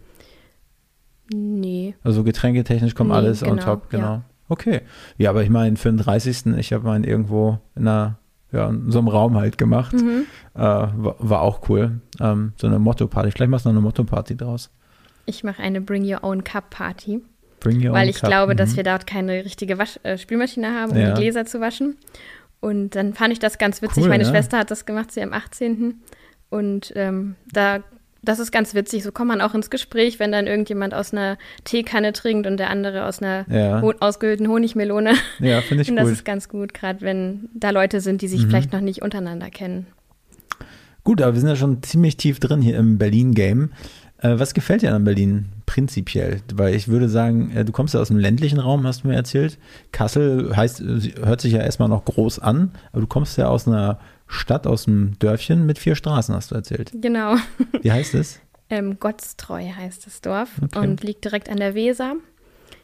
Nee. 1.33 1.95
Also 2.03 2.23
getränketechnisch 2.23 2.95
kommt 2.95 3.09
Nee, 3.11 3.15
alles 3.15 3.43
on 3.43 3.51
genau, 3.51 3.63
top, 3.63 3.89
genau. 3.89 4.03
ja. 4.05 4.21
Okay. 4.49 4.81
Ja, 5.17 5.29
aber 5.29 5.43
ich 5.43 5.49
meine, 5.49 5.77
für 5.77 5.89
den 5.89 5.97
30. 5.97 6.57
Ich 6.57 6.73
habe 6.73 6.85
meinen 6.85 7.03
irgendwo 7.05 7.59
in 7.75 7.87
einer, 7.87 8.17
ja, 8.51 8.67
in 8.69 8.91
so 8.91 8.99
einem 8.99 9.07
Raum 9.07 9.37
halt 9.37 9.57
gemacht. 9.57 9.93
Mhm. 9.93 10.25
Äh, 10.55 10.59
war, 10.59 11.15
war 11.19 11.41
auch 11.41 11.69
cool. 11.69 12.01
Ähm, 12.19 12.51
so 12.57 12.67
eine 12.67 12.77
Motto-Party. 12.79 13.31
Vielleicht 13.31 13.49
machst 13.49 13.65
du 13.65 13.69
noch 13.69 13.75
eine 13.75 13.81
Motto-Party 13.81 14.35
draus. 14.35 14.69
Ich 15.25 15.43
mache 15.45 15.61
eine 15.61 15.79
Bring 15.79 16.03
Your 16.03 16.23
Own 16.23 16.43
Cup 16.43 16.69
Party. 16.69 17.21
Bring 17.61 17.77
your 17.85 17.93
weil 17.93 18.03
own 18.05 18.09
ich 18.09 18.19
cup. 18.19 18.29
glaube, 18.29 18.55
dass 18.55 18.71
Mhm. 18.73 18.77
wir 18.77 18.83
dort 18.83 19.07
keine 19.07 19.45
richtige 19.45 19.77
Wasch 19.77 19.99
äh, 20.03 20.17
Spülmaschine 20.17 20.67
haben, 20.73 20.91
um 20.91 20.97
Ja. 20.97 21.13
die 21.13 21.21
Gläser 21.21 21.45
zu 21.45 21.61
waschen. 21.61 21.95
Und 22.59 22.95
dann 22.95 23.13
fand 23.13 23.31
ich 23.31 23.39
das 23.39 23.57
ganz 23.57 23.81
witzig. 23.81 24.03
Cool, 24.03 24.09
Meine 24.09 24.23
ja. 24.23 24.29
Schwester 24.29 24.57
hat 24.57 24.69
das 24.71 24.85
gemacht 24.85 25.11
zu 25.11 25.19
ihrem 25.21 25.31
18. 25.33 26.01
Und 26.49 26.91
ähm, 26.95 27.35
da, 27.53 27.79
das 28.23 28.39
ist 28.39 28.51
ganz 28.51 28.73
witzig. 28.75 29.03
So 29.03 29.11
kommt 29.11 29.29
man 29.29 29.41
auch 29.41 29.53
ins 29.55 29.69
Gespräch, 29.69 30.19
wenn 30.19 30.31
dann 30.31 30.47
irgendjemand 30.47 30.93
aus 30.93 31.11
einer 31.13 31.37
Teekanne 31.63 32.13
trinkt 32.13 32.45
und 32.47 32.57
der 32.57 32.69
andere 32.69 33.05
aus 33.05 33.21
einer 33.21 33.45
Ja. 33.49 33.81
ho 33.81 33.93
ausgehöhlten 33.99 34.47
Honigmelone. 34.47 35.13
Ja, 35.39 35.61
finde 35.61 35.83
ich 35.83 35.89
und 35.89 35.95
das 35.95 36.05
cool. 36.05 36.11
ist 36.13 36.25
ganz 36.25 36.47
gut, 36.49 36.73
gerade 36.73 37.01
wenn 37.01 37.49
da 37.53 37.71
Leute 37.71 37.99
sind, 38.01 38.21
die 38.21 38.27
sich 38.27 38.43
Mhm. 38.45 38.49
vielleicht 38.49 38.73
noch 38.73 38.81
nicht 38.81 39.01
untereinander 39.01 39.49
kennen. 39.49 39.87
Gut, 41.03 41.21
aber 41.21 41.33
wir 41.33 41.39
sind 41.39 41.49
ja 41.49 41.55
schon 41.55 41.81
ziemlich 41.81 42.17
tief 42.17 42.39
drin 42.39 42.61
hier 42.61 42.77
im 42.77 42.97
Berlin-Game. 42.99 43.71
Äh, 44.19 44.37
was 44.37 44.53
gefällt 44.53 44.83
dir 44.83 44.93
an 44.93 45.03
Berlin 45.03 45.45
prinzipiell? 45.65 46.41
Weil 46.53 46.75
ich 46.75 46.87
würde 46.89 47.09
sagen, 47.09 47.51
äh, 47.55 47.65
du 47.65 47.71
kommst 47.71 47.95
ja 47.95 47.99
aus 47.99 48.09
dem 48.09 48.19
ländlichen 48.19 48.59
Raum, 48.59 48.85
hast 48.85 49.03
du 49.03 49.07
mir 49.07 49.15
erzählt. 49.15 49.57
Kassel 49.91 50.55
heißt, 50.55 50.83
hört 51.23 51.41
sich 51.41 51.53
ja 51.53 51.59
erstmal 51.61 51.89
noch 51.89 52.05
groß 52.05 52.37
an, 52.37 52.69
aber 52.91 53.01
du 53.01 53.07
kommst 53.07 53.35
ja 53.39 53.47
aus 53.47 53.67
einer 53.67 53.97
Stadt 54.31 54.65
aus 54.67 54.85
dem 54.85 55.17
Dörfchen 55.19 55.65
mit 55.65 55.77
vier 55.77 55.95
Straßen, 55.95 56.33
hast 56.33 56.51
du 56.51 56.55
erzählt. 56.55 56.91
Genau. 56.93 57.35
Wie 57.81 57.91
heißt 57.91 58.15
es? 58.15 58.39
Ähm, 58.69 58.99
Gottstreu 58.99 59.61
heißt 59.75 60.05
das 60.05 60.21
Dorf 60.21 60.49
Okay. 60.63 60.79
und 60.79 61.03
liegt 61.03 61.25
direkt 61.25 61.49
an 61.49 61.57
der 61.57 61.75
Weser. 61.75 62.15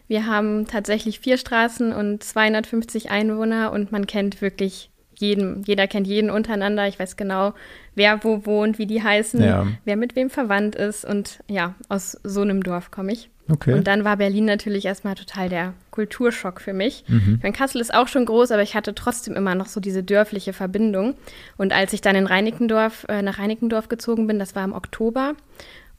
Wir 0.10 0.26
haben 0.26 0.68
tatsächlich 0.68 1.20
vier 1.20 1.38
Straßen 1.38 1.94
und 1.94 2.24
250 2.24 3.10
Einwohner 3.12 3.72
und 3.72 3.92
man 3.92 4.08
kennt 4.08 4.42
wirklich 4.42 4.90
jeden, 5.20 5.64
jeder 5.64 5.88
kennt 5.88 6.06
jeden 6.08 6.30
untereinander. 6.30 6.88
Ich 6.88 7.00
weiß 7.00 7.16
genau, 7.18 7.54
wer 7.96 8.24
wo 8.24 8.46
wohnt, 8.46 8.78
wie 8.78 8.86
die 8.86 9.02
heißen, 9.02 9.42
Ja. 9.42 9.66
wer 9.86 9.96
mit 9.98 10.16
wem 10.16 10.30
verwandt 10.30 10.76
ist 10.76 11.04
und 11.06 11.40
ja, 11.50 11.74
aus 11.90 12.18
so 12.24 12.42
einem 12.42 12.62
Dorf 12.64 12.92
komme 12.92 13.14
ich. 13.14 13.30
Okay. 13.50 13.74
Und 13.74 13.88
dann 13.88 14.04
war 14.04 14.18
Berlin 14.18 14.46
natürlich 14.46 14.86
erstmal 14.86 15.16
total 15.16 15.48
der 15.50 15.74
Kulturschock 15.92 16.60
für 16.60 16.74
mich. 16.74 17.04
Mhm. 17.08 17.36
Ich 17.38 17.44
meine, 17.44 17.54
Kassel 17.56 17.80
ist 17.82 17.94
auch 17.94 18.08
schon 18.08 18.26
groß, 18.26 18.52
aber 18.52 18.62
ich 18.62 18.76
hatte 18.76 18.94
trotzdem 18.94 19.36
immer 19.36 19.56
noch 19.56 19.68
so 19.68 19.80
diese 19.80 20.04
dörfliche 20.04 20.52
Verbindung. 20.54 21.16
Und 21.58 21.72
als 21.74 21.94
ich 21.94 22.02
dann 22.02 22.16
in 22.16 22.26
Reinickendorf, 22.28 23.06
äh, 23.10 23.22
nach 23.22 23.40
Reinickendorf 23.40 23.88
gezogen 23.88 24.28
bin, 24.28 24.38
das 24.40 24.56
war 24.56 24.64
im 24.66 24.74
Oktober. 24.74 25.34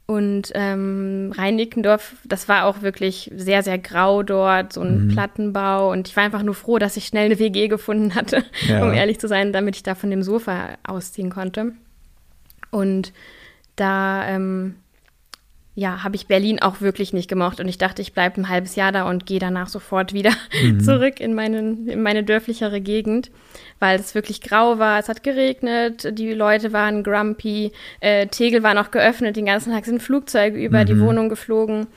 Und 0.05 0.51
ähm, 0.55 1.31
Reinickendorf, 1.37 2.15
das 2.25 2.47
war 2.49 2.65
auch 2.65 2.81
wirklich 2.81 3.29
sehr, 3.35 3.61
sehr 3.61 3.77
grau 3.77 4.23
dort, 4.23 4.73
so 4.73 4.81
ein 4.81 5.05
Mhm. 5.05 5.07
Plattenbau. 5.09 5.91
Und 5.91 6.07
ich 6.07 6.15
war 6.15 6.23
einfach 6.23 6.41
nur 6.43 6.55
froh, 6.55 6.79
dass 6.79 6.97
ich 6.97 7.05
schnell 7.05 7.25
eine 7.25 7.37
WG 7.39 7.67
gefunden 7.67 8.15
hatte, 8.15 8.43
Ja. 8.67 8.83
um 8.85 8.91
ehrlich 8.93 9.19
zu 9.19 9.27
sein, 9.27 9.53
damit 9.53 9.75
ich 9.75 9.83
da 9.83 9.93
von 9.95 10.09
dem 10.09 10.23
Sofa 10.23 10.77
ausziehen 10.83 11.29
konnte. 11.29 11.73
Und 12.71 13.13
da, 13.75 14.27
ähm, 14.27 14.75
ja, 15.75 16.03
habe 16.03 16.15
ich 16.17 16.27
Berlin 16.27 16.61
auch 16.61 16.81
wirklich 16.81 17.13
nicht 17.13 17.29
gemocht. 17.29 17.59
Und 17.59 17.67
ich 17.69 17.77
dachte, 17.77 18.01
ich 18.01 18.13
bleibe 18.13 18.41
ein 18.41 18.49
halbes 18.49 18.75
Jahr 18.75 18.91
da 18.91 19.07
und 19.07 19.25
gehe 19.25 19.39
danach 19.39 19.69
sofort 19.69 20.13
wieder 20.13 20.31
zurück 20.83 21.19
in, 21.19 21.33
meinen, 21.35 21.87
in 21.87 22.01
meine 22.01 22.23
dörflichere 22.23 22.81
Gegend, 22.81 23.31
weil 23.79 23.99
es 23.99 24.13
wirklich 24.13 24.41
grau 24.41 24.77
war. 24.79 24.99
Es 24.99 25.07
hat 25.07 25.23
geregnet, 25.23 26.17
die 26.17 26.33
Leute 26.33 26.73
waren 26.73 27.03
grumpy, 27.03 27.71
äh, 28.01 28.27
Tegel 28.27 28.61
war 28.63 28.73
noch 28.73 28.91
geöffnet, 28.91 29.37
den 29.37 29.45
ganzen 29.45 29.71
Tag 29.71 29.85
sind 29.85 30.01
Flugzeuge 30.01 30.57
über 30.63 30.83
die 30.85 30.99
Wohnung 30.99 31.29
geflogen. 31.29 31.87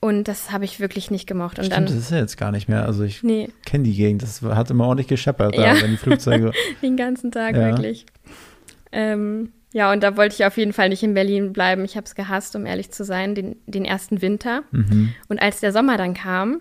Und 0.00 0.26
das 0.26 0.50
habe 0.50 0.64
ich 0.64 0.80
wirklich 0.80 1.12
nicht 1.12 1.28
gemocht. 1.28 1.60
Und 1.60 1.66
Stimmt, 1.66 1.84
das 1.84 1.92
dann, 1.92 1.98
ist 2.02 2.10
ja 2.10 2.16
jetzt 2.18 2.36
gar 2.36 2.50
nicht 2.50 2.68
mehr. 2.68 2.86
Also 2.86 3.04
ich 3.04 3.22
nee, 3.22 3.50
kenne 3.64 3.84
die 3.84 3.94
Gegend. 3.94 4.22
Das 4.24 4.42
hat 4.42 4.68
immer 4.68 4.86
ordentlich 4.86 5.06
gescheppert, 5.06 5.56
da, 5.56 5.74
Ja. 5.76 5.80
wenn 5.80 5.92
die 5.92 5.96
Flugzeuge. 5.96 6.50
den 6.82 6.96
ganzen 6.96 7.30
Tag 7.30 7.54
Ja. 7.54 7.66
wirklich. 7.68 8.04
Ähm, 8.90 9.52
ja, 9.72 9.92
und 9.92 10.02
da 10.02 10.16
wollte 10.16 10.34
ich 10.34 10.44
auf 10.44 10.56
jeden 10.56 10.72
Fall 10.72 10.88
nicht 10.90 11.02
in 11.02 11.14
Berlin 11.14 11.52
bleiben. 11.52 11.84
Ich 11.84 11.96
habe 11.96 12.04
es 12.04 12.14
gehasst, 12.14 12.54
um 12.56 12.66
ehrlich 12.66 12.90
zu 12.90 13.04
sein, 13.04 13.34
den, 13.34 13.56
den 13.66 13.84
ersten 13.84 14.20
Winter. 14.22 14.62
Mhm. 14.70 15.14
Und 15.28 15.40
als 15.40 15.60
der 15.60 15.72
Sommer 15.72 15.96
dann 15.96 16.14
kam, 16.14 16.60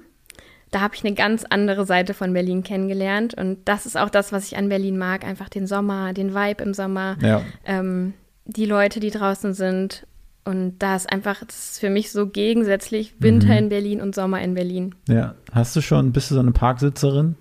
da 0.71 0.79
habe 0.79 0.95
ich 0.95 1.03
eine 1.03 1.13
ganz 1.15 1.43
andere 1.49 1.85
Seite 1.85 2.13
von 2.13 2.31
Berlin 2.31 2.63
kennengelernt. 2.63 3.33
Und 3.33 3.59
das 3.65 3.85
ist 3.85 3.97
auch 3.97 4.09
das, 4.09 4.31
was 4.31 4.45
ich 4.47 4.57
an 4.57 4.69
Berlin 4.69 4.97
mag. 4.97 5.25
Einfach 5.25 5.49
den 5.49 5.67
Sommer, 5.67 6.13
den 6.13 6.33
Vibe 6.33 6.63
im 6.63 6.73
Sommer, 6.73 7.17
Ja. 7.21 7.41
ähm, 7.65 8.13
die 8.45 8.65
Leute, 8.65 8.99
die 9.01 9.11
draußen 9.11 9.53
sind. 9.53 10.07
Und 10.45 10.79
da 10.79 10.95
ist 10.95 11.11
einfach, 11.11 11.43
das 11.45 11.71
ist 11.73 11.79
für 11.81 11.89
mich 11.89 12.11
so 12.11 12.25
gegensätzlich, 12.27 13.13
Winter 13.19 13.47
Mhm. 13.47 13.57
in 13.57 13.69
Berlin 13.69 14.01
und 14.01 14.15
Sommer 14.15 14.41
in 14.41 14.53
Berlin. 14.53 14.95
Ja. 15.09 15.35
Hast 15.51 15.75
du 15.75 15.81
schon, 15.81 16.13
bist 16.13 16.31
du 16.31 16.35
so 16.35 16.39
eine 16.39 16.51
Parksitzerin? 16.51 17.35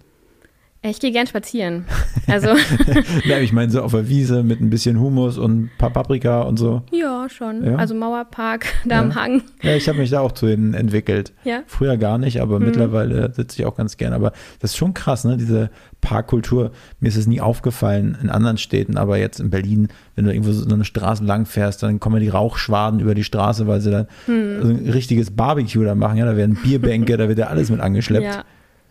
Ich 0.83 0.99
gehe 0.99 1.13
gern 1.13 1.27
spazieren. 1.27 1.85
Also, 2.27 2.51
ja, 3.25 3.39
ich 3.41 3.53
meine 3.53 3.73
so 3.73 3.83
auf 3.83 3.91
der 3.91 4.09
Wiese 4.09 4.45
mit 4.45 4.61
ein 4.61 4.71
bisschen 4.71 5.01
Humus 5.01 5.37
und 5.37 5.63
ein 5.65 5.71
paar 5.79 5.91
Paprika 5.91 6.43
und 6.43 6.59
so. 6.61 6.83
ja, 6.93 7.27
schon. 7.29 7.65
Ja? 7.65 7.75
Also 7.75 7.93
Mauerpark, 7.97 8.67
da 8.85 8.97
Ja. 8.97 9.01
am 9.01 9.17
Hang. 9.17 9.43
Ja, 9.63 9.75
ich 9.75 9.89
habe 9.89 9.99
mich 9.99 10.11
da 10.11 10.21
auch 10.21 10.31
zu 10.31 10.47
hin 10.47 10.73
entwickelt. 10.75 11.33
Ja. 11.43 11.63
Früher 11.67 11.97
gar 11.97 12.19
nicht, 12.19 12.41
aber 12.41 12.61
mittlerweile 12.61 13.33
sitze 13.35 13.59
ich 13.61 13.67
auch 13.67 13.75
ganz 13.77 13.97
gern. 13.97 14.13
Aber 14.13 14.31
das 14.61 14.71
ist 14.73 14.77
schon 14.77 14.95
krass, 14.95 15.25
ne? 15.25 15.39
Diese 15.39 15.71
Parkkultur. 16.01 16.71
Mir 17.01 17.09
ist 17.09 17.17
es 17.17 17.27
nie 17.27 17.41
aufgefallen 17.41 18.17
in 18.23 18.31
anderen 18.31 18.59
Städten, 18.59 18.97
aber 18.97 19.19
jetzt 19.19 19.41
in 19.41 19.51
Berlin, 19.51 19.89
wenn 20.15 20.25
du 20.27 20.31
irgendwo 20.33 20.53
so 20.53 20.73
eine 20.73 20.85
Straße 20.85 21.25
lang 21.25 21.47
fährst, 21.47 21.83
dann 21.83 21.99
kommen 21.99 22.21
die 22.21 22.29
Rauchschwaden 22.29 23.01
über 23.01 23.17
die 23.17 23.25
Straße, 23.25 23.67
weil 23.67 23.81
sie 23.81 23.91
dann 23.91 24.07
so 24.27 24.33
ein 24.69 24.89
richtiges 24.89 25.33
Barbecue 25.33 25.83
da 25.85 25.97
machen. 25.97 26.17
Ja, 26.17 26.27
da 26.27 26.37
werden 26.37 26.57
Bierbänke, 26.63 27.17
da 27.17 27.27
wird 27.29 27.39
ja 27.41 27.47
alles 27.49 27.71
mit 27.71 27.81
angeschleppt. 27.81 28.25
Ja. 28.25 28.45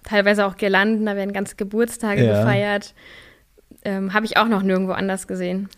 Teilweise 0.09 0.45
auch 0.47 0.57
Girlanden, 0.57 1.05
da 1.05 1.15
werden 1.15 1.33
ganze 1.33 1.55
Geburtstage 1.55 2.25
Ja. 2.25 2.39
gefeiert. 2.39 2.95
Ähm, 3.85 4.11
Habe 4.13 4.25
ich 4.25 4.37
auch 4.37 4.47
noch 4.47 4.63
nirgendwo 4.63 4.93
anders 4.93 5.27
gesehen. 5.27 5.69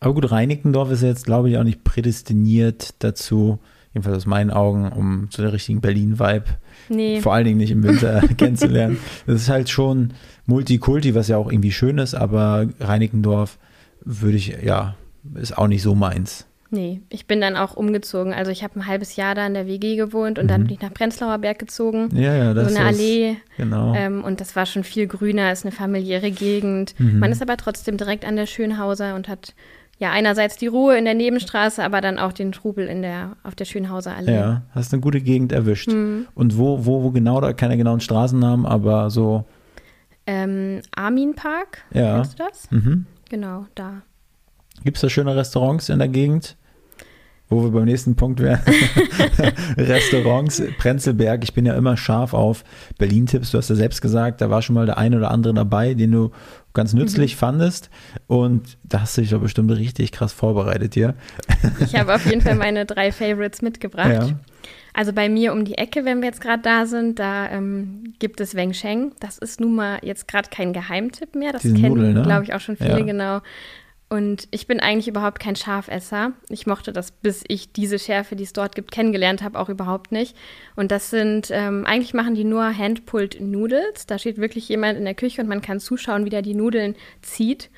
Aber 0.00 0.12
gut, 0.14 0.30
Reinickendorf 0.30 0.90
ist 0.90 1.02
jetzt, 1.02 1.24
glaube 1.24 1.48
ich, 1.50 1.56
auch 1.56 1.64
nicht 1.64 1.82
prädestiniert 1.84 2.94
dazu, 2.98 3.58
jedenfalls 3.94 4.18
aus 4.18 4.26
meinen 4.26 4.50
Augen, 4.50 4.92
um 4.92 5.30
zu 5.30 5.40
der 5.42 5.52
richtigen 5.54 5.80
Berlin-Vibe, 5.80 6.44
Nee. 6.90 7.20
vor 7.20 7.32
allen 7.34 7.46
Dingen 7.46 7.56
nicht 7.58 7.70
im 7.70 7.82
Winter 7.82 8.20
kennenzulernen. 8.36 8.98
Das 9.26 9.36
ist 9.42 9.48
halt 9.48 9.70
schon 9.70 10.12
Multikulti, 10.46 11.14
was 11.14 11.28
ja 11.28 11.36
auch 11.38 11.50
irgendwie 11.50 11.72
schön 11.72 11.98
ist, 11.98 12.14
aber 12.14 12.66
Reinickendorf 12.80 13.58
würde 14.04 14.36
ich, 14.36 14.56
ja, 14.62 14.94
ist 15.34 15.56
auch 15.56 15.66
nicht 15.66 15.82
so 15.82 15.94
meins. 15.94 16.46
Nee, 16.70 17.00
ich 17.08 17.26
bin 17.26 17.40
dann 17.40 17.56
auch 17.56 17.76
umgezogen. 17.76 18.34
Also 18.34 18.50
ich 18.50 18.62
habe 18.62 18.78
ein 18.78 18.86
halbes 18.86 19.16
Jahr 19.16 19.34
da 19.34 19.46
in 19.46 19.54
der 19.54 19.66
WG 19.66 19.96
gewohnt 19.96 20.38
und 20.38 20.44
Mhm. 20.44 20.48
dann 20.48 20.64
bin 20.64 20.74
ich 20.74 20.82
nach 20.82 20.92
Prenzlauer 20.92 21.38
Berg 21.38 21.58
gezogen. 21.58 22.10
Ja, 22.14 22.34
ja, 22.34 22.52
das 22.54 22.72
so 22.72 22.78
eine 22.78 22.90
ist 22.90 22.96
Allee. 23.00 23.36
Genau. 23.56 23.94
Ähm, 23.94 24.22
und 24.22 24.40
das 24.42 24.54
war 24.54 24.66
schon 24.66 24.84
viel 24.84 25.06
grüner, 25.06 25.50
ist 25.50 25.64
eine 25.64 25.72
familiäre 25.72 26.30
Gegend. 26.30 26.94
Mhm. 26.98 27.20
Man 27.20 27.32
ist 27.32 27.40
aber 27.40 27.56
trotzdem 27.56 27.96
direkt 27.96 28.26
an 28.26 28.36
der 28.36 28.44
Schönhauser 28.46 29.14
und 29.14 29.28
hat 29.28 29.54
ja 29.98 30.10
einerseits 30.12 30.56
die 30.58 30.66
Ruhe 30.66 30.96
in 30.98 31.06
der 31.06 31.14
Nebenstraße, 31.14 31.82
aber 31.82 32.00
dann 32.02 32.18
auch 32.18 32.32
den 32.32 32.52
Trubel 32.52 32.86
in 32.86 33.00
der, 33.02 33.36
auf 33.42 33.54
der 33.54 33.64
Schönhauser 33.64 34.14
Allee. 34.14 34.34
ja, 34.34 34.62
hast 34.74 34.92
eine 34.92 35.00
gute 35.00 35.20
Gegend 35.22 35.52
erwischt. 35.52 35.88
Mhm. 35.90 36.26
Und 36.34 36.58
wo, 36.58 36.84
wo, 36.84 37.02
wo 37.02 37.10
genau, 37.12 37.40
da 37.40 37.52
keine 37.54 37.76
genauen 37.78 38.00
Straßennamen, 38.00 38.66
aber 38.66 39.08
so, 39.10 39.44
Ähm, 40.26 40.82
Arminpark, 40.94 41.78
Ja. 41.94 42.16
kennst 42.16 42.38
du 42.38 42.44
das? 42.44 42.70
mhm. 42.70 43.06
Genau, 43.30 43.66
da. 43.74 44.02
Gibt 44.84 44.96
es 44.96 45.00
da 45.02 45.08
schöne 45.08 45.34
Restaurants 45.36 45.88
in 45.88 45.98
der 45.98 46.08
Gegend? 46.08 46.56
Wo 47.50 47.62
wir 47.64 47.70
beim 47.70 47.86
nächsten 47.86 48.14
Punkt 48.14 48.40
wären. 48.40 48.60
Restaurants, 49.78 50.62
Prenzlberg. 50.78 51.42
Ich 51.44 51.54
bin 51.54 51.64
ja 51.66 51.74
immer 51.74 51.96
scharf 51.96 52.34
auf 52.34 52.62
Berlin-Tipps. 52.98 53.50
Du 53.52 53.58
hast 53.58 53.70
ja 53.70 53.74
selbst 53.76 54.02
gesagt, 54.02 54.40
da 54.40 54.50
war 54.50 54.60
schon 54.62 54.74
mal 54.74 54.86
der 54.86 54.98
eine 54.98 55.16
oder 55.16 55.30
andere 55.30 55.54
dabei, 55.54 55.94
den 55.94 56.12
du 56.12 56.30
ganz 56.74 56.92
nützlich 56.92 57.34
Mhm. 57.34 57.38
fandest. 57.38 57.90
Und 58.26 58.76
da 58.84 59.00
hast 59.00 59.16
du 59.16 59.22
dich 59.22 59.30
doch 59.30 59.40
bestimmt 59.40 59.70
richtig 59.72 60.12
krass 60.12 60.32
vorbereitet 60.32 60.94
hier. 60.94 61.14
Ich 61.80 61.94
habe 61.96 62.14
auf 62.14 62.26
jeden 62.26 62.42
Fall 62.42 62.54
meine 62.56 62.84
drei 62.86 63.12
Favorites 63.12 63.62
mitgebracht. 63.62 64.10
Ja. 64.12 64.28
Also 64.94 65.12
bei 65.12 65.28
mir 65.28 65.52
um 65.52 65.64
die 65.64 65.78
Ecke, 65.78 66.04
wenn 66.04 66.20
wir 66.20 66.26
jetzt 66.26 66.40
gerade 66.40 66.62
da 66.62 66.84
sind, 66.86 67.18
da 67.18 67.48
ähm, 67.50 68.14
gibt 68.18 68.40
es 68.40 68.54
Weng 68.56 68.72
Sheng. 68.74 69.12
Das 69.20 69.38
ist 69.38 69.60
nun 69.60 69.76
mal 69.76 69.98
jetzt 70.02 70.26
gerade 70.28 70.48
kein 70.50 70.72
Geheimtipp 70.72 71.34
mehr. 71.36 71.52
Das 71.52 71.62
Diese 71.62 71.74
kennen, 71.76 72.14
ne? 72.14 72.22
glaube 72.22 72.44
ich, 72.44 72.52
auch 72.52 72.60
schon 72.60 72.76
viele, 72.76 72.98
Ja. 72.98 73.04
genau. 73.04 73.40
Und 74.10 74.48
ich 74.50 74.66
bin 74.66 74.80
eigentlich 74.80 75.08
überhaupt 75.08 75.38
kein 75.38 75.54
Schafesser. 75.54 76.32
Ich 76.48 76.66
mochte 76.66 76.92
das, 76.92 77.10
bis 77.10 77.44
ich 77.46 77.72
diese 77.72 77.98
Schärfe, 77.98 78.36
die 78.36 78.44
es 78.44 78.54
dort 78.54 78.74
gibt, 78.74 78.90
kennengelernt 78.90 79.42
habe, 79.42 79.58
auch 79.58 79.68
überhaupt 79.68 80.12
nicht. 80.12 80.34
Und 80.76 80.90
das 80.90 81.10
sind, 81.10 81.50
ähm, 81.50 81.84
eigentlich 81.84 82.14
machen 82.14 82.34
die 82.34 82.44
nur 82.44 82.76
Handpulled 82.76 83.38
Noodles. 83.40 84.06
Da 84.06 84.18
steht 84.18 84.38
wirklich 84.38 84.66
jemand 84.68 84.98
in 84.98 85.04
der 85.04 85.14
Küche 85.14 85.42
und 85.42 85.48
man 85.48 85.60
kann 85.60 85.78
zuschauen, 85.78 86.24
wie 86.24 86.30
der 86.30 86.40
die 86.40 86.54
Nudeln 86.54 86.96
zieht. 87.20 87.68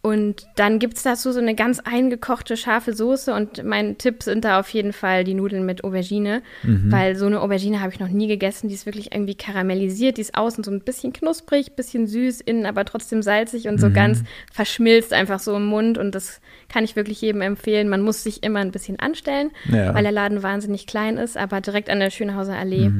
Und 0.00 0.46
dann 0.54 0.78
gibt 0.78 0.96
es 0.96 1.02
dazu 1.02 1.32
so 1.32 1.40
eine 1.40 1.56
ganz 1.56 1.80
eingekochte 1.80 2.56
scharfe 2.56 2.94
Soße 2.94 3.34
und 3.34 3.64
mein 3.64 3.98
Tipp 3.98 4.22
sind 4.22 4.44
da 4.44 4.60
auf 4.60 4.68
jeden 4.70 4.92
Fall 4.92 5.24
die 5.24 5.34
Nudeln 5.34 5.66
mit 5.66 5.82
Aubergine, 5.82 6.40
weil 6.62 7.16
so 7.16 7.26
eine 7.26 7.40
Aubergine 7.40 7.80
habe 7.80 7.92
ich 7.92 7.98
noch 7.98 8.08
nie 8.08 8.28
gegessen. 8.28 8.68
Die 8.68 8.74
ist 8.74 8.86
wirklich 8.86 9.12
irgendwie 9.12 9.34
karamellisiert, 9.34 10.16
die 10.16 10.20
ist 10.20 10.36
außen 10.36 10.62
so 10.62 10.70
ein 10.70 10.80
bisschen 10.80 11.12
knusprig, 11.12 11.74
bisschen 11.74 12.06
süß, 12.06 12.40
innen 12.42 12.64
aber 12.64 12.84
trotzdem 12.84 13.22
salzig 13.22 13.66
und 13.68 13.80
so 13.80 13.90
ganz 13.90 14.22
verschmilzt 14.52 15.12
einfach 15.12 15.40
so 15.40 15.56
im 15.56 15.66
Mund 15.66 15.98
und 15.98 16.14
das 16.14 16.40
kann 16.68 16.84
ich 16.84 16.94
wirklich 16.94 17.20
jedem 17.20 17.40
empfehlen. 17.40 17.88
Man 17.88 18.02
muss 18.02 18.22
sich 18.22 18.44
immer 18.44 18.60
ein 18.60 18.70
bisschen 18.70 19.00
anstellen, 19.00 19.50
Ja. 19.68 19.94
weil 19.94 20.04
der 20.04 20.12
Laden 20.12 20.42
wahnsinnig 20.44 20.86
klein 20.86 21.16
ist, 21.18 21.36
aber 21.36 21.60
direkt 21.60 21.90
an 21.90 21.98
der 21.98 22.10
Schönhauser 22.10 22.56
Allee, 22.56 22.90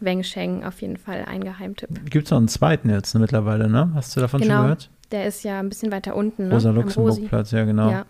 Weng 0.00 0.22
Sheng 0.24 0.64
auf 0.64 0.80
jeden 0.82 0.96
Fall 0.96 1.24
ein 1.28 1.42
Geheimtipp. 1.44 1.88
Gibt 2.10 2.26
es 2.26 2.30
noch 2.30 2.38
einen 2.38 2.48
zweiten 2.48 2.90
jetzt 2.90 3.14
ne, 3.14 3.20
mittlerweile, 3.20 3.68
ne? 3.68 3.90
Hast 3.94 4.16
du 4.16 4.20
davon 4.20 4.40
schon 4.40 4.48
Genau, 4.48 4.62
gehört? 4.62 4.90
Der 5.12 5.26
ist 5.26 5.44
ja 5.44 5.58
ein 5.60 5.68
bisschen 5.68 5.90
weiter 5.92 6.14
unten, 6.16 6.48
ne? 6.48 6.54
Rosa 6.54 6.70
am 6.70 6.76
Rosi. 6.76 6.84
Luxemburg-Platz, 6.96 7.50
ja, 7.52 7.64
genau. 7.64 7.90
Ja. 7.90 8.06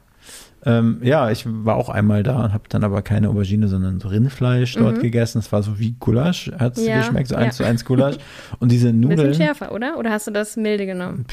Ähm, 0.67 0.99
ja, 1.02 1.31
ich 1.31 1.45
war 1.47 1.76
auch 1.76 1.88
einmal 1.88 2.23
da 2.25 2.45
und 2.45 2.52
habe 2.52 2.64
dann 2.69 2.83
aber 2.85 3.00
keine 3.02 3.28
Aubergine, 3.28 3.69
sondern 3.69 4.00
so 4.00 4.09
Rindfleisch 4.09 4.75
dort 4.75 5.00
gegessen. 5.00 5.38
Es 5.38 5.52
war 5.52 5.62
so 5.62 5.78
wie 5.78 5.95
Gulasch, 6.00 6.50
hat 6.59 6.76
es 6.76 6.83
Mhm. 6.83 6.88
Ja, 6.88 6.99
geschmeckt, 6.99 7.28
so 7.28 7.35
ja. 7.37 7.40
eins 7.43 7.57
zu 7.57 7.64
eins 7.64 7.85
Gulasch. 7.85 8.17
Und 8.59 8.73
diese 8.73 8.88
Ein 8.88 9.00
bisschen 9.00 9.17
Nudeln, 9.17 9.35
schärfer, 9.35 9.73
oder? 9.73 9.97
Oder 9.99 10.11
hast 10.11 10.26
du 10.26 10.33
das 10.33 10.57
milde 10.57 10.85
genommen? 10.87 11.26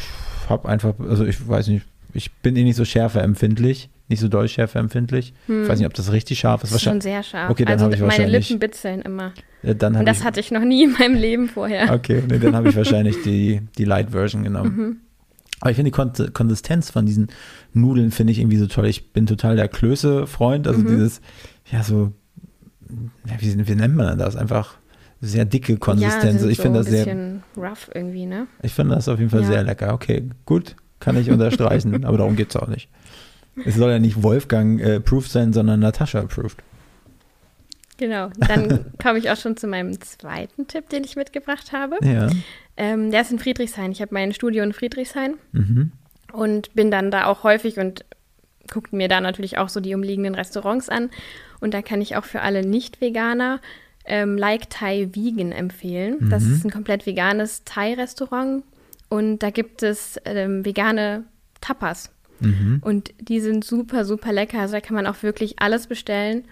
hab 0.48 0.66
einfach, 0.68 0.94
also 1.00 1.26
ich 1.26 1.46
weiß 1.48 1.68
nicht, 1.70 1.86
ich 2.14 2.32
bin 2.34 2.56
eh 2.56 2.64
nicht 2.64 2.76
so 2.76 2.86
schärfeempfindlich, 2.86 3.90
nicht 4.08 4.20
so 4.20 4.28
doll 4.28 4.48
schärfeempfindlich. 4.48 5.34
Ich 5.48 5.68
weiß 5.70 5.80
nicht, 5.80 5.88
ob 5.88 5.96
das 5.96 6.12
richtig 6.12 6.38
scharf 6.40 6.64
ist. 6.64 6.70
Das 6.72 6.78
ist 6.78 6.84
schon 6.84 7.02
sehr 7.02 7.24
scharf. 7.24 7.50
Okay, 7.50 7.66
dann 7.66 7.74
also 7.74 7.86
ich 7.88 8.00
meine 8.00 8.10
wahrscheinlich- 8.12 8.50
Lippen 8.50 8.60
bitzeln 8.60 9.02
immer. 9.02 9.34
äh, 9.64 9.74
dann 9.76 9.96
Und 9.96 10.06
das 10.08 10.20
ich, 10.20 10.24
hatte 10.24 10.40
ich 10.40 10.52
noch 10.52 10.64
nie 10.64 10.84
in 10.84 10.92
meinem 10.94 11.16
Leben 11.16 11.50
vorher. 11.50 11.92
okay, 11.92 12.22
nee, 12.30 12.38
dann 12.38 12.56
habe 12.56 12.70
ich 12.70 12.76
wahrscheinlich 12.76 13.22
die, 13.24 13.62
die 13.78 13.86
Light 13.86 14.12
Version 14.12 14.44
genommen. 14.44 14.76
Mhm. 14.78 14.98
Aber 15.66 15.72
ich 15.72 15.78
finde 15.78 15.90
die 15.90 15.96
Kon 15.96 16.14
Konsistenz 16.34 16.92
von 16.92 17.08
diesen 17.08 17.30
Nudeln 17.74 18.12
finde 18.12 18.32
ich 18.34 18.38
irgendwie 18.40 18.58
so 18.58 18.68
toll. 18.68 18.86
Ich 18.86 19.14
bin 19.14 19.26
total 19.26 19.56
der 19.56 19.68
Klöße-Freund, 19.68 20.68
Mhm. 20.68 20.72
also 20.72 20.84
dieses, 20.84 21.22
ja, 21.72 21.82
so, 21.82 22.12
ja, 23.26 23.34
wie, 23.40 23.68
wie 23.68 23.74
nennt 23.76 23.96
man 23.96 24.16
das? 24.20 24.36
Einfach 24.36 24.76
sehr 25.22 25.44
dicke 25.44 25.74
Ja, 25.74 25.80
Konsistenz. 25.80 26.42
sind 26.42 26.52
ich 26.52 26.58
so 26.58 26.62
finde 26.62 26.80
ein 26.82 26.84
das 26.84 26.92
sehr, 26.94 27.06
bisschen 27.06 27.44
rough 27.58 27.90
irgendwie, 27.96 28.28
ne? 28.28 28.46
ich 28.62 28.74
finde 28.76 28.94
das 28.94 29.10
auf 29.10 29.18
jeden 29.18 29.32
Fall 29.32 29.42
Ja. 29.42 29.48
sehr 29.48 29.64
lecker. 29.64 29.92
Okay, 29.96 30.30
gut. 30.46 30.76
kann 31.00 31.18
ich 31.18 31.32
unterstreichen, 31.32 32.06
aber 32.06 32.20
darum 32.20 32.36
geht 32.36 32.52
es 32.52 32.56
auch 32.58 32.68
nicht. 32.68 32.88
Es 33.66 33.74
soll 33.74 33.90
ja 33.90 33.98
nicht 33.98 34.22
Wolfgang 34.22 34.80
äh, 34.80 34.98
approved 34.98 35.32
sein, 35.32 35.52
sondern 35.52 35.80
Natascha 35.80 36.20
approved. 36.20 36.58
Genau, 37.98 38.30
dann 38.38 38.86
komme 39.02 39.18
ich 39.18 39.32
auch 39.32 39.38
schon 39.38 39.58
zu 39.58 39.66
meinem 39.68 40.00
zweiten 40.02 40.68
Tipp, 40.68 40.90
den 40.90 41.04
ich 41.06 41.16
mitgebracht 41.16 41.72
habe. 41.72 41.96
Ja. 42.06 42.30
Ähm, 42.78 43.12
der 43.12 43.22
ist 43.22 43.32
in 43.32 43.40
Friedrichshain. 43.40 43.92
Ich 43.92 44.02
habe 44.02 44.14
mein 44.14 44.34
Studio 44.34 44.64
in 44.64 44.74
Friedrichshain 44.74 45.36
Mhm. 45.54 45.92
und 46.34 46.74
bin 46.74 46.92
dann 46.92 47.12
da 47.12 47.26
auch 47.28 47.44
häufig 47.44 47.78
und 47.80 48.04
guckt 48.72 48.94
mir 48.94 49.08
da 49.08 49.22
natürlich 49.22 49.58
auch 49.58 49.70
so 49.70 49.80
die 49.80 49.94
umliegenden 49.96 50.36
Restaurants 50.36 50.90
an. 50.90 51.10
Und 51.62 51.74
da 51.74 51.82
kann 51.82 52.02
ich 52.02 52.16
auch 52.18 52.26
für 52.26 52.42
alle 52.42 52.66
Nicht-Veganer 52.66 53.62
ähm, 54.06 54.38
Like 54.38 54.70
Thai 54.70 55.10
Vegan 55.14 55.52
empfehlen. 55.52 56.30
Das 56.30 56.44
ist 56.44 56.64
ein 56.66 56.70
komplett 56.72 57.06
veganes 57.06 57.64
Thai-Restaurant 57.64 58.64
und 59.10 59.40
da 59.40 59.50
gibt 59.50 59.82
es 59.84 60.20
ähm, 60.26 60.64
vegane 60.66 61.24
Tapas. 61.62 62.12
Mhm. 62.40 62.82
Und 62.84 63.14
die 63.20 63.40
sind 63.40 63.64
super, 63.64 64.04
super 64.06 64.34
lecker. 64.34 64.60
Also 64.60 64.74
da 64.74 64.82
kann 64.82 64.96
man 64.96 65.08
auch 65.08 65.24
wirklich 65.24 65.60
alles 65.60 65.88
bestellen. 65.88 66.44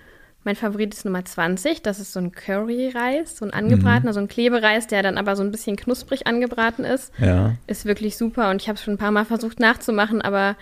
Mein 0.43 0.55
Favorit 0.55 0.93
ist 0.93 1.05
Nummer 1.05 1.23
20. 1.23 1.81
Das 1.81 1.99
ist 1.99 2.13
so 2.13 2.19
ein 2.19 2.31
Curry-Reis, 2.31 3.37
so 3.37 3.45
ein 3.45 3.53
angebratener, 3.53 4.13
so 4.13 4.19
ein 4.19 4.27
Klebereis, 4.27 4.87
der 4.87 5.03
dann 5.03 5.17
aber 5.17 5.35
so 5.35 5.43
ein 5.43 5.51
bisschen 5.51 5.75
knusprig 5.77 6.27
angebraten 6.27 6.83
ist. 6.85 7.11
Ja. 7.19 7.55
Ist 7.67 7.85
wirklich 7.85 8.17
super 8.17 8.49
und 8.49 8.61
ich 8.61 8.67
habe 8.67 8.77
es 8.77 8.83
schon 8.83 8.95
ein 8.95 8.97
paar 8.97 9.11
Mal 9.11 9.25
versucht 9.25 9.59
nachzumachen, 9.59 10.21
aber 10.21 10.55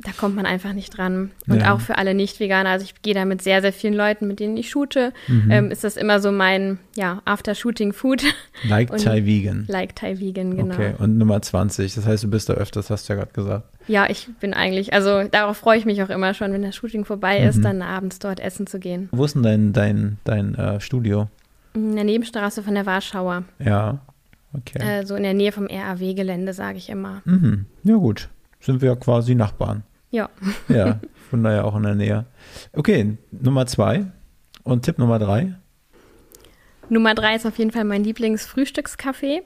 da 0.00 0.12
kommt 0.12 0.36
man 0.36 0.46
einfach 0.46 0.74
nicht 0.74 0.96
dran. 0.96 1.32
Und 1.48 1.60
Ja. 1.60 1.74
auch 1.74 1.80
für 1.80 1.98
alle 1.98 2.14
Nicht-Veganer, 2.14 2.70
also 2.70 2.84
ich 2.84 3.02
gehe 3.02 3.14
da 3.14 3.24
mit 3.24 3.42
sehr, 3.42 3.60
sehr 3.62 3.72
vielen 3.72 3.94
Leuten, 3.94 4.28
mit 4.28 4.38
denen 4.38 4.56
ich 4.56 4.70
shoote, 4.70 5.12
Mhm. 5.26 5.50
ähm, 5.50 5.70
ist 5.72 5.82
das 5.82 5.96
immer 5.96 6.20
so 6.20 6.30
mein, 6.30 6.78
ja, 6.96 7.20
After-Shooting-Food. 7.24 8.22
Like 8.68 8.90
Und- 8.92 9.02
Thai 9.04 9.26
Vegan. 9.26 9.64
like 9.68 9.96
Thai 9.96 10.20
Vegan, 10.20 10.56
genau. 10.56 10.74
Okay, 10.74 10.94
und 10.98 11.18
Nummer 11.18 11.42
20. 11.42 11.96
Das 11.96 12.06
heißt, 12.06 12.22
du 12.22 12.28
bist 12.30 12.48
da 12.48 12.54
öfters, 12.54 12.90
hast 12.90 13.08
du 13.08 13.12
ja 13.14 13.18
gerade 13.18 13.32
gesagt. 13.32 13.68
Ja, 13.88 14.08
ich 14.08 14.28
bin 14.38 14.54
eigentlich, 14.54 14.92
also 14.92 15.24
darauf 15.24 15.56
freue 15.56 15.78
ich 15.78 15.84
mich 15.86 16.02
auch 16.02 16.10
immer 16.10 16.34
schon, 16.34 16.52
wenn 16.52 16.62
das 16.62 16.76
Shooting 16.76 17.04
vorbei 17.04 17.40
Mhm. 17.40 17.48
ist, 17.48 17.64
dann 17.64 17.82
abends 17.82 18.18
dort 18.18 18.38
essen 18.38 18.66
zu 18.66 18.78
gehen. 18.78 19.08
Wo 19.12 19.24
ist 19.24 19.34
denn 19.34 19.42
dein, 19.42 19.72
dein, 19.72 20.18
dein 20.24 20.54
äh, 20.54 20.80
Studio? 20.80 21.28
In 21.74 21.94
der 21.96 22.04
Nebenstraße 22.04 22.62
von 22.62 22.74
der 22.74 22.86
Warschauer. 22.86 23.44
Ja. 23.58 23.98
Okay. 24.54 24.78
Äh, 24.78 25.06
so 25.06 25.14
in 25.14 25.22
der 25.24 25.34
Nähe 25.34 25.52
vom 25.52 25.66
RAW-Gelände, 25.66 26.52
sage 26.52 26.78
ich 26.78 26.88
immer. 26.88 27.22
Mhm. 27.24 27.66
Ja, 27.82 27.96
gut. 27.96 28.28
Sind 28.60 28.80
wir 28.82 28.90
ja 28.90 28.96
quasi 28.96 29.34
Nachbarn. 29.34 29.82
Ja. 30.10 30.28
Ja, 30.68 31.00
von 31.30 31.42
daher 31.44 31.64
auch 31.66 31.76
in 31.76 31.82
der 31.82 31.94
Nähe. 31.94 32.24
Okay, 32.72 33.16
Nummer 33.30 33.66
zwei. 33.66 34.04
Und 34.64 34.84
Tipp 34.84 34.98
Nummer 34.98 35.18
drei. 35.18 35.54
Nummer 36.90 37.14
drei 37.14 37.34
ist 37.36 37.46
auf 37.46 37.58
jeden 37.58 37.70
Fall 37.70 37.84
mein 37.84 38.04
Lieblingsfrühstückscafé. 38.04 39.40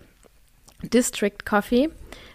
District 0.83 1.45
Coffee. 1.45 1.91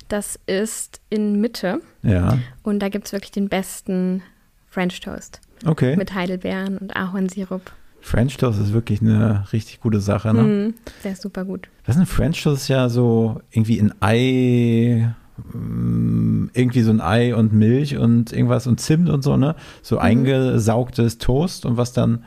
Das 0.08 0.40
ist 0.46 1.02
in 1.10 1.42
Mitte. 1.42 1.82
Ja. 2.04 2.38
Und 2.64 2.80
da 2.80 2.90
gibt 2.90 3.08
es 3.08 3.14
wirklich 3.14 3.32
den 3.32 3.50
besten 3.50 4.22
French 4.70 5.00
Toast. 5.02 5.42
Okay. 5.66 5.96
Mit 5.96 6.14
Heidelbeeren 6.14 6.78
und 6.78 6.96
Ahornsirup. 6.96 7.72
French 8.00 8.38
Toast 8.38 8.60
ist 8.62 8.74
wirklich 8.74 9.02
eine 9.02 9.46
richtig 9.52 9.82
gute 9.82 10.00
Sache. 10.00 10.34
Ne? 10.34 10.44
Mm, 10.44 10.74
der 11.04 11.12
ist 11.14 11.22
super 11.22 11.44
gut. 11.44 11.68
Was 11.86 11.96
ist 11.96 12.02
ein 12.02 12.06
French 12.06 12.42
Toast? 12.42 12.64
Ist 12.64 12.68
ja 12.70 12.90
so 12.90 13.42
irgendwie 13.52 13.80
ein 13.80 13.94
Ei, 14.02 15.14
mm, 15.54 16.52
irgendwie 16.54 16.84
so 16.84 16.92
ein 16.92 17.02
Ei 17.02 17.36
und 17.36 17.54
Milch 17.54 17.98
und 17.98 18.32
irgendwas 18.32 18.68
und 18.68 18.80
Zimt 18.80 19.10
und 19.10 19.24
so, 19.24 19.36
ne? 19.36 19.56
So 19.82 19.98
eingesaugtes 19.98 21.18
Toast 21.18 21.66
und 21.66 21.76
was 21.76 21.92
dann 21.92 22.24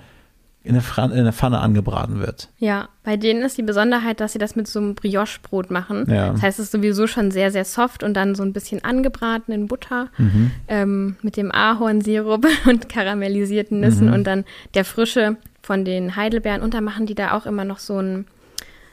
in 0.63 0.75
der, 0.75 0.83
Fran 0.83 1.11
in 1.13 1.25
der 1.25 1.33
Pfanne 1.33 1.59
angebraten 1.61 2.21
wird. 2.21 2.51
Ja, 2.59 2.91
bei 3.03 3.17
denen 3.17 3.41
ist 3.43 3.57
die 3.57 3.63
Besonderheit, 3.63 4.21
dass 4.21 4.33
sie 4.35 4.39
das 4.39 4.57
mit 4.57 4.69
so 4.69 4.79
einem 4.79 4.95
Brioche-Brot 4.95 5.71
machen. 5.71 6.05
Ja. 6.11 6.33
Das 6.33 6.43
heißt, 6.43 6.59
es 6.59 6.67
ist 6.67 6.73
sowieso 6.73 7.07
schon 7.07 7.31
sehr, 7.31 7.51
sehr 7.51 7.65
soft 7.65 8.03
und 8.03 8.13
dann 8.13 8.35
so 8.35 8.43
ein 8.43 8.53
bisschen 8.53 8.85
angebraten 8.85 9.53
in 9.53 9.69
Butter 9.69 10.09
Mhm. 10.19 10.51
ähm, 10.69 11.17
mit 11.23 11.39
dem 11.39 11.51
Ahornsirup 11.51 12.47
und 12.67 12.91
karamellisierten 12.91 13.81
Nüssen 13.81 14.09
Mhm. 14.09 14.13
und 14.13 14.25
dann 14.25 14.45
der 14.75 14.85
Frische 14.85 15.37
von 15.63 15.87
den 15.87 16.15
Heidelbeeren. 16.17 16.61
Und 16.61 16.75
dann 16.75 16.85
machen 16.85 17.07
die 17.07 17.15
da 17.15 17.33
auch 17.33 17.47
immer 17.47 17.65
noch 17.65 17.79
so 17.79 17.99
ein, 17.99 18.27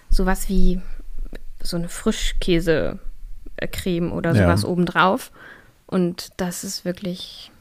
sowas 0.10 0.48
wie 0.48 0.80
so 1.62 1.76
eine 1.76 1.90
Frischkäse-Creme 1.90 4.12
oder 4.14 4.34
Ja. 4.34 4.44
sowas 4.44 4.64
obendrauf. 4.66 5.32
Und 5.86 6.30
das 6.38 6.64
ist 6.64 6.86
wirklich 6.86 7.52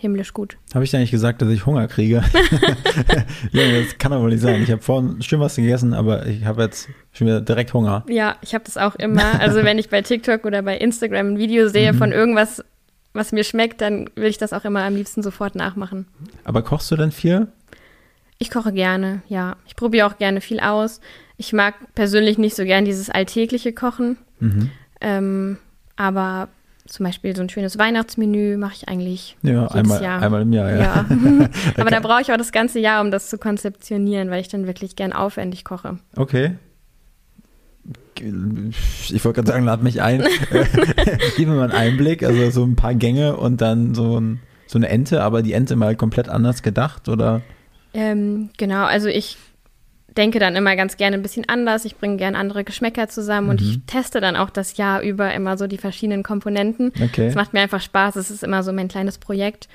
himmlisch 0.00 0.32
gut. 0.32 0.56
Habe 0.74 0.84
ich 0.84 0.90
dir 0.90 0.96
eigentlich 0.98 1.10
gesagt, 1.10 1.42
dass 1.42 1.48
ich 1.50 1.66
Hunger 1.66 1.86
kriege? 1.88 2.22
ja, 3.52 3.80
das 3.80 3.98
kann 3.98 4.12
aber 4.12 4.22
wohl 4.22 4.30
nicht 4.30 4.40
sein. 4.40 4.62
Ich 4.62 4.70
habe 4.70 4.82
vorhin 4.82 5.20
schön 5.22 5.40
was 5.40 5.56
gegessen, 5.56 5.92
aber 5.94 6.26
ich 6.26 6.44
habe 6.44 6.62
jetzt 6.62 6.88
schon 7.12 7.26
wieder 7.26 7.40
direkt 7.40 7.72
Hunger. 7.74 8.04
Ja, 8.08 8.36
ich 8.40 8.54
habe 8.54 8.64
das 8.64 8.76
auch 8.76 8.94
immer. 8.96 9.40
Also 9.40 9.62
wenn 9.62 9.78
ich 9.78 9.90
bei 9.90 10.02
TikTok 10.02 10.44
oder 10.44 10.62
bei 10.62 10.76
Instagram 10.78 11.34
ein 11.34 11.38
Video 11.38 11.66
Mhm. 11.66 11.68
sehe 11.68 11.94
von 11.94 12.12
irgendwas, 12.12 12.64
was 13.12 13.32
mir 13.32 13.44
schmeckt, 13.44 13.80
dann 13.80 14.08
will 14.14 14.28
ich 14.28 14.38
das 14.38 14.52
auch 14.52 14.64
immer 14.64 14.82
am 14.84 14.94
liebsten 14.94 15.22
sofort 15.22 15.54
nachmachen. 15.54 16.06
Aber 16.44 16.62
kochst 16.62 16.90
du 16.90 16.96
denn 16.96 17.12
viel? 17.12 17.48
Ich 18.38 18.50
koche 18.50 18.72
gerne, 18.72 19.20
ja. 19.28 19.56
Ich 19.66 19.76
probiere 19.76 20.06
auch 20.06 20.16
gerne 20.16 20.40
viel 20.40 20.60
aus. 20.60 21.00
Ich 21.36 21.52
mag 21.52 21.74
persönlich 21.94 22.38
nicht 22.38 22.56
so 22.56 22.64
gern 22.64 22.84
dieses 22.86 23.10
alltägliche 23.10 23.72
Kochen. 23.74 24.16
Mhm. 24.38 24.70
Ähm, 25.02 25.56
aber 25.96 26.48
zum 26.90 27.04
Beispiel 27.06 27.34
so 27.36 27.42
ein 27.42 27.48
schönes 27.48 27.78
Weihnachtsmenü 27.78 28.56
mache 28.56 28.74
ich 28.74 28.88
eigentlich 28.88 29.36
Ja, 29.42 29.62
jedes 29.62 29.72
einmal, 29.74 30.02
Jahr. 30.02 30.22
einmal 30.22 30.42
im 30.42 30.52
Jahr, 30.52 30.70
ja. 30.70 30.78
ja. 30.78 31.06
aber 31.76 31.90
da 31.90 32.00
brauche 32.00 32.20
ich 32.20 32.32
auch 32.32 32.36
das 32.36 32.52
ganze 32.52 32.80
Jahr, 32.80 33.00
um 33.00 33.10
das 33.10 33.30
zu 33.30 33.38
konzeptionieren, 33.38 34.30
weil 34.30 34.40
ich 34.40 34.48
dann 34.48 34.66
wirklich 34.66 34.96
gern 34.96 35.12
aufwendig 35.12 35.64
koche. 35.64 35.98
Okay. 36.16 36.52
Ich 38.16 39.24
wollte 39.24 39.36
gerade 39.36 39.48
sagen, 39.48 39.64
lad 39.64 39.82
mich 39.82 40.02
ein. 40.02 40.22
Gib 41.36 41.48
mir 41.48 41.54
mal 41.54 41.70
einen 41.70 41.72
Einblick, 41.72 42.22
also 42.22 42.50
so 42.50 42.64
ein 42.64 42.76
paar 42.76 42.94
Gänge 42.94 43.36
und 43.36 43.60
dann 43.62 43.94
so, 43.94 44.20
ein, 44.20 44.40
so 44.66 44.76
eine 44.78 44.88
Ente, 44.88 45.22
aber 45.22 45.42
die 45.42 45.54
Ente 45.54 45.76
mal 45.76 45.96
komplett 45.96 46.28
anders 46.28 46.62
gedacht, 46.62 47.08
oder? 47.08 47.40
Ähm, 47.94 48.50
genau, 48.58 48.84
also 48.84 49.08
ich 49.08 49.38
denke 50.16 50.38
dann 50.38 50.56
immer 50.56 50.76
ganz 50.76 50.96
gerne 50.96 51.16
ein 51.16 51.22
bisschen 51.22 51.48
anders. 51.48 51.84
Ich 51.84 51.96
bringe 51.96 52.16
gerne 52.16 52.38
andere 52.38 52.64
Geschmäcker 52.64 53.08
zusammen 53.08 53.48
und 53.50 53.60
ich 53.60 53.80
teste 53.86 54.20
dann 54.20 54.36
auch 54.36 54.50
das 54.50 54.76
Jahr 54.76 55.02
über 55.02 55.32
immer 55.34 55.56
so 55.56 55.66
die 55.66 55.78
verschiedenen 55.78 56.22
Komponenten. 56.22 56.92
Okay. 57.02 57.26
Es 57.26 57.34
macht 57.34 57.52
mir 57.52 57.60
einfach 57.60 57.80
Spaß. 57.80 58.16
Es 58.16 58.30
ist 58.30 58.42
immer 58.42 58.62
so 58.62 58.72
mein 58.72 58.88
kleines 58.88 59.18
Projekt. 59.18 59.68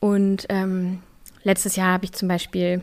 Und 0.00 0.46
ähm, 0.48 1.00
letztes 1.42 1.76
Jahr 1.76 1.92
habe 1.92 2.04
ich 2.04 2.12
zum 2.12 2.28
Beispiel, 2.28 2.82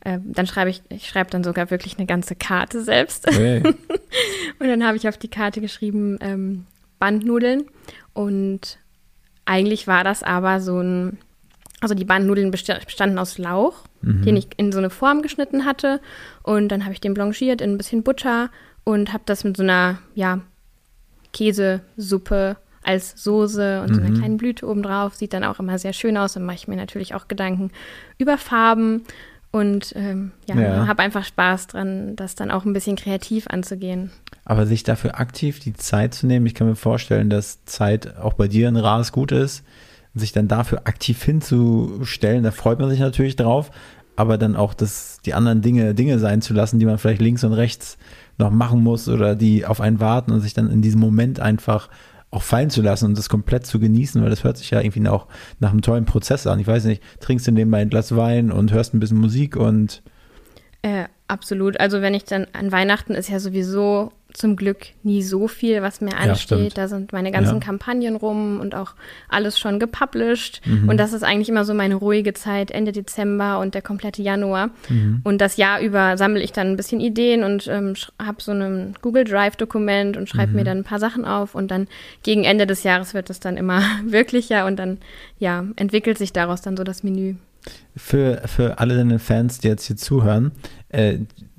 äh, 0.00 0.18
dann 0.22 0.46
schreibe 0.46 0.70
ich, 0.70 0.82
ich 0.88 1.08
schreibe 1.08 1.30
dann 1.30 1.44
sogar 1.44 1.70
wirklich 1.70 1.98
eine 1.98 2.06
ganze 2.06 2.34
Karte 2.34 2.82
selbst. 2.82 3.28
Okay. 3.28 3.62
Und 4.58 4.68
dann 4.68 4.86
habe 4.86 4.96
ich 4.96 5.08
auf 5.08 5.16
die 5.18 5.28
Karte 5.28 5.60
geschrieben 5.60 6.18
ähm, 6.20 6.66
Bandnudeln. 6.98 7.64
Und 8.12 8.78
eigentlich 9.44 9.86
war 9.86 10.04
das 10.04 10.22
aber 10.22 10.60
so 10.60 10.80
ein, 10.80 11.18
also 11.84 11.94
die 11.94 12.04
Bandnudeln 12.04 12.50
besta- 12.52 12.84
bestanden 12.84 13.18
aus 13.18 13.38
Lauch, 13.38 13.74
den 14.02 14.36
ich 14.36 14.48
in 14.56 14.72
so 14.72 14.78
eine 14.78 14.90
Form 14.90 15.22
geschnitten 15.22 15.64
hatte. 15.64 16.00
Und 16.42 16.68
dann 16.68 16.82
habe 16.84 16.92
ich 16.92 17.00
den 17.00 17.14
blanchiert 17.14 17.60
in 17.60 17.70
ein 17.72 17.78
bisschen 17.78 18.02
Butter 18.02 18.50
und 18.84 19.12
habe 19.12 19.22
das 19.26 19.44
mit 19.44 19.56
so 19.56 19.62
einer, 19.62 19.98
ja, 20.14 20.40
Käsesuppe 21.32 22.56
als 22.82 23.12
Soße 23.22 23.82
und 23.82 23.94
so 23.94 24.00
einer 24.00 24.16
kleinen 24.16 24.36
Blüte 24.36 24.68
obendrauf. 24.68 25.14
Sieht 25.14 25.32
dann 25.32 25.44
auch 25.44 25.58
immer 25.58 25.78
sehr 25.78 25.92
schön 25.92 26.16
aus. 26.16 26.34
Dann 26.34 26.44
mache 26.44 26.56
ich 26.56 26.68
mir 26.68 26.76
natürlich 26.76 27.14
auch 27.14 27.28
Gedanken 27.28 27.70
über 28.18 28.36
Farben 28.38 29.04
und 29.50 29.92
ähm, 29.96 30.32
ja, 30.48 30.54
Ja. 30.60 30.86
habe 30.86 31.02
einfach 31.02 31.24
Spaß 31.24 31.68
dran, 31.68 32.16
das 32.16 32.34
dann 32.34 32.50
auch 32.50 32.64
ein 32.64 32.72
bisschen 32.72 32.96
kreativ 32.96 33.46
anzugehen. 33.48 34.10
Aber 34.44 34.66
sich 34.66 34.82
dafür 34.82 35.18
aktiv 35.18 35.60
die 35.60 35.72
Zeit 35.72 36.12
zu 36.14 36.26
nehmen, 36.26 36.44
ich 36.46 36.54
kann 36.54 36.66
mir 36.68 36.76
vorstellen, 36.76 37.30
dass 37.30 37.64
Zeit 37.64 38.16
auch 38.18 38.34
bei 38.34 38.48
dir 38.48 38.68
ein 38.68 38.76
rares 38.76 39.10
Gut 39.12 39.32
ist, 39.32 39.64
sich 40.14 40.32
dann 40.32 40.48
dafür 40.48 40.82
aktiv 40.84 41.22
hinzustellen, 41.22 42.44
da 42.44 42.50
freut 42.50 42.78
man 42.78 42.90
sich 42.90 43.00
natürlich 43.00 43.36
drauf, 43.36 43.70
aber 44.16 44.38
dann 44.38 44.54
auch 44.54 44.74
das, 44.74 45.18
die 45.24 45.34
anderen 45.34 45.60
Dinge 45.60 45.94
Dinge 45.94 46.18
sein 46.18 46.40
zu 46.40 46.54
lassen, 46.54 46.78
die 46.78 46.86
man 46.86 46.98
vielleicht 46.98 47.20
links 47.20 47.42
und 47.44 47.52
rechts 47.52 47.98
noch 48.38 48.50
machen 48.50 48.82
muss 48.82 49.08
oder 49.08 49.34
die 49.34 49.66
auf 49.66 49.80
einen 49.80 50.00
warten 50.00 50.32
und 50.32 50.40
sich 50.40 50.54
dann 50.54 50.70
in 50.70 50.82
diesem 50.82 51.00
Moment 51.00 51.40
einfach 51.40 51.88
auch 52.30 52.42
fallen 52.42 52.70
zu 52.70 52.82
lassen 52.82 53.06
und 53.06 53.18
das 53.18 53.28
komplett 53.28 53.64
zu 53.64 53.78
genießen, 53.78 54.20
weil 54.22 54.30
das 54.30 54.44
hört 54.44 54.58
sich 54.58 54.70
ja 54.70 54.80
irgendwie 54.80 55.08
auch 55.08 55.26
nach 55.60 55.70
einem 55.70 55.82
tollen 55.82 56.04
Prozess 56.04 56.46
an. 56.46 56.58
Ich 56.58 56.66
weiß 56.66 56.84
nicht, 56.84 57.02
trinkst 57.20 57.46
du 57.46 57.52
nebenbei 57.52 57.80
ein 57.80 57.90
Glas 57.90 58.14
Wein 58.16 58.50
und 58.50 58.72
hörst 58.72 58.94
ein 58.94 59.00
bisschen 59.00 59.18
Musik 59.18 59.56
und 59.56 60.02
Äh, 60.82 61.06
absolut. 61.28 61.80
Also 61.80 62.00
wenn 62.02 62.14
ich 62.14 62.24
dann 62.24 62.46
an 62.52 62.70
Weihnachten 62.72 63.14
ist 63.14 63.28
ja 63.30 63.38
sowieso 63.40 64.12
zum 64.32 64.56
Glück 64.56 64.86
nie 65.04 65.22
so 65.22 65.46
viel, 65.46 65.80
was 65.80 66.00
mir 66.00 66.16
ansteht. 66.16 66.76
da 66.76 66.88
sind 66.88 67.12
meine 67.12 67.30
ganzen 67.30 67.54
Ja. 67.54 67.60
Kampagnen 67.60 68.16
rum 68.16 68.58
und 68.60 68.74
auch 68.74 68.94
alles 69.28 69.60
schon 69.60 69.78
gepublished. 69.78 70.60
Mhm. 70.66 70.88
Und 70.88 70.96
das 70.96 71.12
ist 71.12 71.22
eigentlich 71.22 71.48
immer 71.48 71.64
so 71.64 71.72
meine 71.72 71.94
ruhige 71.94 72.34
Zeit, 72.34 72.72
Ende 72.72 72.90
Dezember 72.90 73.60
und 73.60 73.74
der 73.74 73.82
komplette 73.82 74.22
Januar. 74.22 74.70
Mhm. 74.88 75.20
Und 75.22 75.40
das 75.40 75.56
Jahr 75.56 75.80
über 75.80 76.16
sammle 76.18 76.42
ich 76.42 76.50
dann 76.50 76.66
ein 76.72 76.76
bisschen 76.76 77.00
Ideen 77.00 77.44
und 77.44 77.68
ähm, 77.68 77.94
habe 78.20 78.42
so 78.42 78.50
ein 78.50 78.94
Google 79.02 79.22
Drive-Dokument 79.22 80.16
und 80.16 80.28
schreibe 80.28 80.50
Mhm. 80.50 80.56
mir 80.56 80.64
dann 80.64 80.78
ein 80.78 80.84
paar 80.84 80.98
Sachen 80.98 81.24
auf. 81.24 81.54
Und 81.54 81.70
dann 81.70 81.86
gegen 82.24 82.42
Ende 82.42 82.66
des 82.66 82.82
Jahres 82.82 83.14
wird 83.14 83.30
es 83.30 83.38
dann 83.38 83.56
immer 83.56 83.82
wirklicher 84.04 84.66
und 84.66 84.76
dann 84.80 84.98
ja 85.38 85.64
entwickelt 85.76 86.18
sich 86.18 86.32
daraus 86.32 86.60
dann 86.60 86.76
so 86.76 86.82
das 86.82 87.04
Menü. 87.04 87.36
Für, 87.96 88.42
für 88.46 88.78
alle 88.80 88.96
deine 88.96 89.18
Fans, 89.18 89.58
die 89.60 89.68
jetzt 89.68 89.86
hier 89.86 89.96
zuhören, 89.96 90.52
äh, 90.88 91.18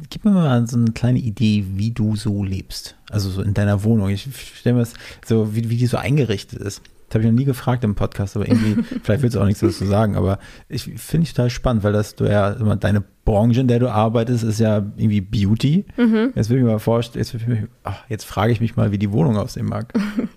gib 0.10 0.26
mir 0.26 0.32
mal 0.32 0.68
so 0.68 0.78
eine 0.78 0.92
kleine 0.92 1.20
Idee, 1.20 1.66
wie 1.76 1.92
du 1.92 2.16
so 2.16 2.44
lebst. 2.44 2.96
Also 3.10 3.30
so 3.30 3.42
in 3.42 3.54
deiner 3.54 3.84
Wohnung. 3.84 4.10
Ich 4.10 4.28
stelle 4.58 4.76
mir 4.76 4.82
das 4.82 4.94
so, 5.26 5.56
wie, 5.56 5.70
wie 5.70 5.78
die 5.78 5.88
so 5.88 5.98
eingerichtet 5.98 6.60
ist. 6.60 6.82
Das 7.08 7.16
habe 7.16 7.24
ich 7.24 7.32
noch 7.32 7.38
nie 7.38 7.46
gefragt 7.46 7.84
im 7.84 7.96
Podcast, 7.96 8.36
aber 8.36 8.48
irgendwie, 8.48 8.82
vielleicht 9.04 9.22
willst 9.22 9.36
du 9.36 9.40
auch 9.40 9.46
nichts 9.46 9.62
dazu 9.62 9.86
sagen, 9.86 10.16
aber 10.18 10.40
ich 10.68 10.84
finde 10.84 11.24
ich 11.26 11.34
total 11.34 11.50
spannend, 11.52 11.84
weil 11.84 11.94
das 11.94 12.16
du 12.16 12.26
ja 12.26 12.52
deine 12.76 13.04
Branche, 13.24 13.62
in 13.62 13.68
der 13.68 13.80
du 13.80 13.90
arbeitest, 13.90 14.44
ist 14.44 14.60
ja 14.60 14.78
irgendwie 14.98 15.22
Beauty. 15.22 15.86
Mhm. 15.98 16.34
Jetzt 16.36 16.50
will 16.50 16.58
ich 16.58 16.64
mir 16.64 16.72
mal 16.72 16.80
vorstellen, 16.80 17.24
jetzt, 17.24 17.48
mich- 17.48 17.60
ach, 17.84 18.04
jetzt 18.10 18.26
frage 18.26 18.52
ich 18.52 18.60
mich 18.60 18.76
mal, 18.76 18.92
wie 18.92 18.98
die 18.98 19.12
Wohnung 19.12 19.38
aussehen 19.38 19.68
mag. 19.68 19.94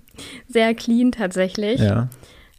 Sehr 0.49 0.75
clean 0.75 1.11
tatsächlich. 1.11 1.81
Ja. 1.81 2.09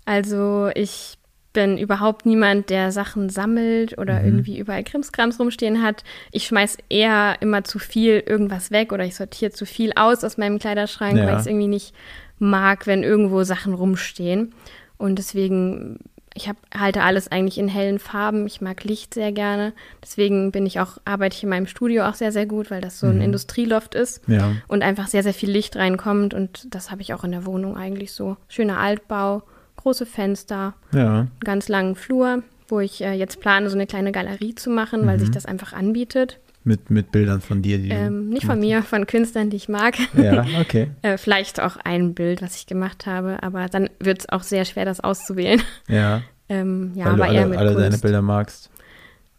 Also 0.06 0.70
ich 0.74 1.19
bin 1.52 1.78
überhaupt 1.78 2.26
niemand, 2.26 2.70
der 2.70 2.92
Sachen 2.92 3.30
sammelt 3.30 3.98
oder 3.98 4.20
Mhm. 4.20 4.26
irgendwie 4.26 4.60
überall 4.60 4.84
Krimskrams 4.84 5.40
rumstehen 5.40 5.82
hat. 5.82 6.04
Ich 6.32 6.46
schmeiß 6.46 6.78
eher 6.90 7.38
immer 7.42 7.64
zu 7.64 7.80
viel 7.80 8.24
irgendwas 8.26 8.70
weg 8.72 8.92
oder 8.92 9.04
ich 9.06 9.16
sortiere 9.16 9.52
zu 9.52 9.66
viel 9.66 9.92
aus 9.96 10.24
aus 10.24 10.38
meinem 10.38 10.60
Kleiderschrank, 10.60 11.18
Ja. 11.18 11.26
weil 11.26 11.34
ich 11.36 11.40
es 11.42 11.48
irgendwie 11.48 11.68
nicht 11.68 11.94
mag, 12.38 12.86
wenn 12.88 13.04
irgendwo 13.04 13.44
Sachen 13.44 13.74
rumstehen. 13.74 14.54
Und 14.98 15.18
deswegen, 15.18 16.00
ich 16.36 16.48
hab, 16.48 16.56
halte 16.78 17.02
alles 17.04 17.32
eigentlich 17.32 17.58
in 17.58 17.68
hellen 17.68 18.00
Farben. 18.00 18.46
Ich 18.46 18.62
mag 18.62 18.84
Licht 18.84 19.14
sehr 19.16 19.32
gerne. 19.32 19.74
Deswegen 20.04 20.52
bin 20.52 20.66
ich 20.68 20.80
auch, 20.80 21.00
arbeite 21.04 21.36
ich 21.36 21.44
in 21.44 21.50
meinem 21.50 21.68
Studio 21.68 22.06
auch 22.06 22.14
sehr, 22.14 22.32
sehr 22.32 22.46
gut, 22.46 22.70
weil 22.70 22.82
das 22.82 23.00
so 23.00 23.08
ein 23.08 23.22
Industrieloft 23.22 23.96
ist 23.96 24.22
Ja. 24.28 24.52
und 24.68 24.84
einfach 24.84 25.08
sehr, 25.08 25.24
sehr 25.24 25.34
viel 25.34 25.50
Licht 25.50 25.76
reinkommt. 25.76 26.34
Und 26.36 26.74
das 26.74 26.92
habe 26.92 27.02
ich 27.02 27.14
auch 27.14 27.24
in 27.24 27.32
der 27.32 27.46
Wohnung 27.46 27.76
eigentlich 27.76 28.12
so. 28.14 28.38
Schöner 28.48 28.80
Altbau, 28.80 29.42
große 29.82 30.06
Fenster, 30.06 30.74
Ja. 30.94 31.20
einen 31.22 31.32
ganz 31.44 31.68
langen 31.70 31.96
Flur, 31.96 32.44
wo 32.68 32.80
ich 32.80 33.02
äh, 33.02 33.14
jetzt 33.14 33.40
plane, 33.42 33.70
so 33.70 33.76
eine 33.76 33.88
kleine 33.88 34.12
Galerie 34.12 34.56
zu 34.56 34.70
machen, 34.70 35.06
weil 35.08 35.18
Mhm. 35.18 35.22
sich 35.22 35.32
das 35.32 35.46
einfach 35.46 35.74
anbietet. 35.74 36.40
Mit, 36.66 36.90
mit 36.92 37.12
Bildern 37.12 37.40
von 37.42 37.62
dir, 37.62 37.78
die 37.78 37.90
du 37.90 37.96
Ähm, 37.96 38.30
nicht 38.30 38.46
von 38.46 38.60
mir, 38.60 38.84
von 38.84 39.08
Künstlern, 39.08 39.50
die 39.50 39.56
ich 39.58 39.70
mag. 39.70 39.96
Ja, 40.16 40.46
okay. 40.62 40.90
äh, 41.02 41.18
vielleicht 41.18 41.60
auch 41.62 41.78
ein 41.84 42.14
Bild, 42.14 42.42
was 42.42 42.56
ich 42.58 42.68
gemacht 42.68 43.06
habe, 43.06 43.42
aber 43.42 43.68
dann 43.68 43.90
wird 44.00 44.20
es 44.20 44.30
auch 44.30 44.44
sehr 44.44 44.66
schwer, 44.66 44.86
das 44.86 45.00
auszuwählen. 45.00 45.62
Ja. 45.88 46.22
Ähm, 46.52 46.94
ja, 46.96 47.06
weil 47.06 47.16
du 47.16 47.24
aber 47.24 47.32
eher 47.32 47.42
alle, 47.42 47.50
mit 47.52 47.60
alle 47.60 47.74
deine 47.76 47.90
Kunst. 47.90 48.02
Bilder 48.02 48.22
magst. 48.24 48.72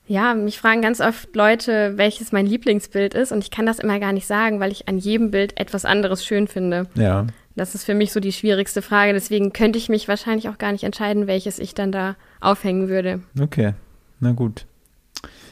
Ja, 0.07 0.33
mich 0.35 0.59
fragen 0.61 0.81
ganz 0.81 1.01
oft 1.01 1.35
Leute, 1.35 1.95
welches 1.97 2.31
mein 2.31 2.47
Lieblingsbild 2.47 3.15
ist 3.15 3.33
und 3.33 3.43
ich 3.43 3.51
kann 3.51 3.67
das 3.67 3.81
immer 3.81 3.99
gar 3.99 4.13
nicht 4.13 4.29
sagen, 4.29 4.61
weil 4.61 4.71
ich 4.71 4.87
an 4.87 4.97
jedem 4.97 5.33
Bild 5.33 5.59
etwas 5.59 5.85
anderes 5.85 6.25
schön 6.25 6.47
finde. 6.47 6.87
Ja. 6.95 7.27
Das 7.61 7.75
ist 7.75 7.85
für 7.85 7.95
mich 7.95 8.11
so 8.11 8.21
die 8.21 8.33
schwierigste 8.33 8.81
Frage. 8.81 9.13
Deswegen 9.13 9.53
könnte 9.53 9.79
ich 9.79 9.91
mich 9.91 10.09
wahrscheinlich 10.09 10.49
auch 10.49 10.57
gar 10.57 10.73
nicht 10.73 10.83
entscheiden, 10.85 11.27
welches 11.27 11.59
ich 11.59 11.75
dann 11.75 11.93
da 11.93 12.17
aufhängen 12.41 12.89
würde. 12.89 13.21
Okay, 13.39 13.75
na 14.19 14.33
gut. 14.33 14.65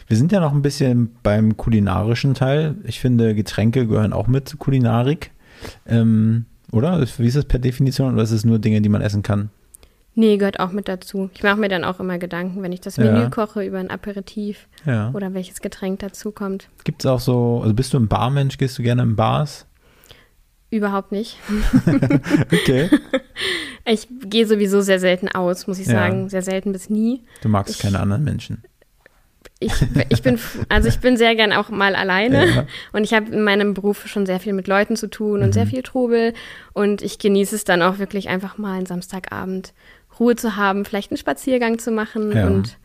Wir 0.07 0.17
sind 0.17 0.33
ja 0.33 0.41
noch 0.41 0.53
ein 0.55 0.63
bisschen 0.63 1.15
beim 1.23 1.59
kulinarischen 1.59 2.33
Teil. 2.33 2.77
Ich 2.85 2.99
finde, 2.99 3.35
Getränke 3.35 3.87
gehören 3.87 4.15
auch 4.15 4.27
mit 4.27 4.49
zur 4.49 4.59
Kulinarik. 4.59 5.33
Ähm, 5.87 6.47
oder? 6.73 6.99
Wie 7.19 7.27
ist 7.27 7.37
das 7.37 7.45
per 7.45 7.59
Definition? 7.59 8.15
Oder 8.15 8.23
ist 8.23 8.31
es 8.31 8.47
nur 8.47 8.59
Dinge, 8.59 8.81
die 8.81 8.89
man 8.89 9.03
essen 9.03 9.23
kann? 9.23 9.51
Nee, 10.15 10.39
gehört 10.39 10.61
auch 10.61 10.73
mit 10.73 10.89
dazu. 10.89 11.29
Ich 11.35 11.43
mache 11.43 11.61
mir 11.61 11.69
dann 11.69 11.85
auch 11.85 12.01
immer 12.01 12.17
Gedanken, 12.19 12.63
wenn 12.63 12.73
ich 12.73 12.81
das 12.81 12.97
Ja. 12.97 13.05
Menü 13.05 13.29
koche 13.29 13.63
über 13.63 13.79
ein 13.81 13.91
Aperitif 13.91 14.67
Ja. 14.87 15.11
oder 15.13 15.35
welches 15.35 15.61
Getränk 15.61 15.99
dazu 16.01 16.33
kommt. 16.33 16.71
Gibt 16.85 17.05
es 17.05 17.07
auch 17.07 17.21
so, 17.21 17.61
also 17.63 17.75
bist 17.75 17.93
du 17.93 17.99
ein 17.99 18.09
Barmensch? 18.09 18.57
Gehst 18.57 18.79
du 18.79 18.83
gerne 18.83 19.03
in 19.03 19.15
Bars? 19.15 19.67
Überhaupt 20.71 21.13
nicht. 21.13 21.39
Okay. 22.53 22.89
Ich 23.91 24.07
gehe 24.29 24.47
sowieso 24.47 24.83
sehr 24.83 24.99
selten 25.01 25.29
aus, 25.29 25.67
muss 25.67 25.79
ich 25.79 25.87
Ja. 25.87 25.95
sagen. 25.95 26.29
Sehr 26.29 26.43
selten 26.43 26.73
bis 26.73 26.91
nie. 26.91 27.23
Du 27.41 27.49
magst 27.49 27.77
Ich- 27.77 27.81
keine 27.81 28.01
anderen 28.01 28.23
Menschen. 28.23 28.63
Ich, 29.61 29.73
ich 30.11 30.23
bin, 30.23 30.39
also 30.69 30.89
ich 30.89 30.99
bin 31.01 31.17
sehr 31.17 31.35
gern 31.35 31.53
auch 31.55 31.71
mal 31.71 31.97
alleine 31.97 32.47
Ja. 32.47 32.67
und 32.93 33.03
ich 33.05 33.15
habe 33.15 33.33
in 33.33 33.43
meinem 33.43 33.73
Beruf 33.73 34.07
schon 34.07 34.27
sehr 34.27 34.41
viel 34.41 34.53
mit 34.53 34.69
Leuten 34.69 34.95
zu 34.95 35.09
tun 35.09 35.43
und 35.43 35.53
sehr 35.55 35.65
Mhm. 35.65 35.69
viel 35.71 35.83
Trubel 35.83 36.35
und 36.75 37.01
ich 37.01 37.19
genieße 37.19 37.57
es 37.57 37.65
dann 37.65 37.81
auch 37.81 37.99
wirklich 37.99 38.29
einfach 38.29 38.59
mal 38.59 38.75
einen 38.77 38.87
Samstagabend 38.87 39.73
Ruhe 40.21 40.37
zu 40.37 40.57
haben, 40.57 40.85
vielleicht 40.85 41.11
einen 41.11 41.19
Spaziergang 41.19 41.79
zu 41.79 41.91
machen 41.91 42.31
Ja. 42.33 42.47
und 42.47 42.77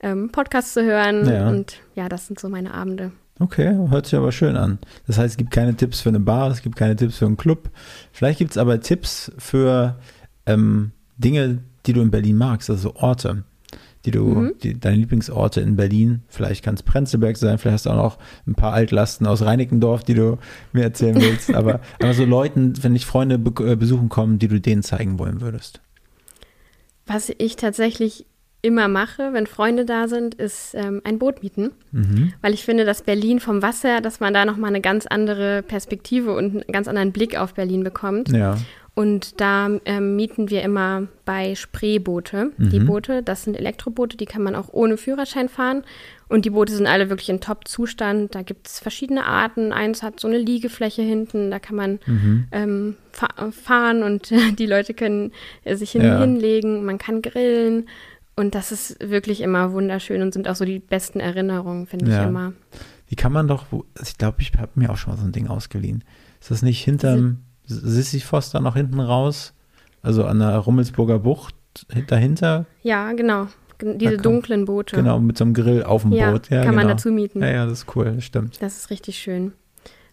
ähm, 0.00 0.30
Podcast 0.30 0.74
zu 0.74 0.84
hören 0.84 1.26
und 1.48 1.80
ja, 1.96 2.08
das 2.08 2.28
sind 2.28 2.38
so 2.38 2.48
meine 2.48 2.72
Abende. 2.72 3.10
Okay, 3.42 3.74
hört 3.88 4.06
sich 4.06 4.16
aber 4.16 4.30
schön 4.30 4.56
an. 4.56 4.78
Das 5.08 5.18
heißt, 5.18 5.32
es 5.32 5.36
gibt 5.36 5.50
keine 5.50 5.74
Tipps 5.74 6.00
für 6.00 6.10
eine 6.10 6.20
Bar, 6.20 6.50
es 6.52 6.62
gibt 6.62 6.76
keine 6.76 6.94
Tipps 6.94 7.18
für 7.18 7.26
einen 7.26 7.36
Club. 7.36 7.70
Vielleicht 8.12 8.38
gibt 8.38 8.52
es 8.52 8.56
aber 8.56 8.80
Tipps 8.80 9.32
für 9.36 9.98
ähm, 10.46 10.92
Dinge, 11.18 11.58
die 11.86 11.92
du 11.92 12.02
in 12.02 12.12
Berlin 12.12 12.36
magst, 12.36 12.70
also 12.70 12.94
Orte, 12.94 13.42
die 14.04 14.12
du, 14.12 14.24
Mhm. 14.26 14.52
die, 14.62 14.78
deine 14.78 14.96
Lieblingsorte 14.96 15.60
in 15.60 15.74
Berlin. 15.74 16.22
Vielleicht 16.28 16.64
kann 16.64 16.74
es 16.76 16.84
Prenzlberg 16.84 17.36
sein, 17.36 17.58
vielleicht 17.58 17.74
hast 17.74 17.86
du 17.86 17.90
auch 17.90 17.96
noch 17.96 18.18
ein 18.46 18.54
paar 18.54 18.74
Altlasten 18.74 19.26
aus 19.26 19.42
Reinickendorf, 19.42 20.04
die 20.04 20.14
du 20.14 20.38
mir 20.72 20.84
erzählen 20.84 21.20
willst. 21.20 21.52
aber, 21.54 21.80
aber 22.00 22.14
so 22.14 22.24
Leuten, 22.24 22.74
wenn 22.82 22.94
dich 22.94 23.06
Freunde 23.06 23.38
be 23.40 23.72
äh, 23.72 23.74
besuchen 23.74 24.08
kommen, 24.08 24.38
die 24.38 24.46
du 24.48 24.60
denen 24.60 24.84
zeigen 24.84 25.18
wollen 25.18 25.40
würdest. 25.40 25.80
Was 27.06 27.32
ich 27.36 27.56
tatsächlich 27.56 28.26
immer 28.62 28.86
mache, 28.88 29.32
wenn 29.32 29.46
Freunde 29.46 29.84
da 29.84 30.06
sind, 30.08 30.34
ist 30.36 30.74
ähm, 30.74 31.00
ein 31.04 31.18
Boot 31.18 31.42
mieten. 31.42 31.72
Mhm. 31.90 32.32
Weil 32.42 32.54
ich 32.54 32.64
finde, 32.64 32.84
dass 32.84 33.02
Berlin 33.02 33.40
vom 33.40 33.60
Wasser, 33.60 34.00
dass 34.00 34.20
man 34.20 34.32
da 34.32 34.44
nochmal 34.44 34.70
eine 34.70 34.80
ganz 34.80 35.06
andere 35.06 35.62
Perspektive 35.62 36.34
und 36.34 36.52
einen 36.62 36.64
ganz 36.72 36.86
anderen 36.88 37.12
Blick 37.12 37.36
auf 37.36 37.54
Berlin 37.54 37.82
bekommt. 37.82 38.28
Ja, 38.30 38.56
Und 38.94 39.40
da 39.40 39.68
ähm, 39.84 40.16
mieten 40.16 40.48
wir 40.50 40.62
immer 40.62 41.08
bei 41.24 41.54
Spreeboote. 41.54 42.52
Die 42.58 42.78
Mhm. 42.80 42.86
Boote, 42.86 43.22
das 43.22 43.42
sind 43.44 43.56
Elektroboote, 43.58 44.16
die 44.16 44.26
kann 44.26 44.42
man 44.42 44.54
auch 44.54 44.68
ohne 44.72 44.96
Führerschein 44.96 45.48
fahren. 45.48 45.82
Und 46.28 46.44
die 46.44 46.50
Boote 46.50 46.72
sind 46.72 46.86
alle 46.86 47.10
wirklich 47.10 47.28
in 47.30 47.40
Top-Zustand. 47.40 48.34
Da 48.34 48.42
gibt 48.42 48.66
es 48.68 48.78
verschiedene 48.80 49.24
Arten. 49.26 49.72
Eins 49.72 50.02
hat 50.02 50.20
so 50.20 50.28
eine 50.28 50.38
Liegefläche 50.38 51.02
hinten, 51.02 51.50
da 51.50 51.58
kann 51.58 51.76
man 51.76 51.98
Mhm. 52.06 52.44
ähm, 52.52 52.96
fa 53.10 53.28
fahren 53.50 54.02
und 54.02 54.30
die 54.58 54.66
Leute 54.66 54.94
können 54.94 55.32
äh, 55.64 55.74
sich 55.74 55.90
hin 55.92 56.02
Ja. 56.02 56.20
hinlegen. 56.20 56.84
Man 56.84 56.98
kann 56.98 57.22
grillen. 57.22 57.88
Und 58.36 58.54
das 58.54 58.72
ist 58.72 58.96
wirklich 59.00 59.40
immer 59.42 59.72
wunderschön 59.72 60.22
und 60.22 60.32
sind 60.32 60.48
auch 60.48 60.56
so 60.56 60.64
die 60.64 60.78
besten 60.78 61.20
Erinnerungen, 61.20 61.86
finde 61.86 62.10
Ja. 62.10 62.22
ich 62.22 62.28
immer. 62.28 62.52
Die 63.10 63.16
kann 63.16 63.32
man 63.32 63.46
doch, 63.46 63.66
wo- 63.70 63.84
ich 64.02 64.16
glaube, 64.16 64.40
ich 64.40 64.52
habe 64.56 64.70
mir 64.74 64.90
auch 64.90 64.96
schon 64.96 65.12
mal 65.12 65.18
so 65.20 65.26
ein 65.26 65.32
Ding 65.32 65.48
ausgeliehen. 65.48 66.02
Ist 66.40 66.50
das 66.50 66.62
nicht 66.62 66.82
hinterm 66.82 67.38
Sisyphos 67.66 68.50
da 68.50 68.60
noch 68.60 68.74
hinten 68.74 69.00
raus? 69.00 69.52
Also 70.02 70.24
an 70.24 70.38
der 70.38 70.56
Rummelsburger 70.56 71.18
Bucht 71.18 71.54
hint- 71.90 72.10
dahinter? 72.10 72.66
Ja, 72.82 73.12
genau. 73.12 73.48
Gen- 73.78 73.98
Diese 73.98 74.14
komm. 74.16 74.22
dunklen 74.22 74.64
Boote. 74.64 74.96
Genau, 74.96 75.18
mit 75.20 75.36
so 75.36 75.44
einem 75.44 75.54
Grill 75.54 75.82
auf 75.82 76.02
dem 76.02 76.12
Ja, 76.12 76.30
Boot. 76.30 76.48
Ja, 76.50 76.64
kann 76.64 76.74
man 76.74 76.84
genau. 76.84 76.94
dazu 76.94 77.10
mieten. 77.10 77.40
Ja, 77.42 77.48
ja, 77.50 77.66
das 77.66 77.80
ist 77.80 77.96
cool, 77.96 78.12
das 78.16 78.24
stimmt. 78.24 78.60
Das 78.62 78.76
ist 78.78 78.90
richtig 78.90 79.18
schön. 79.18 79.52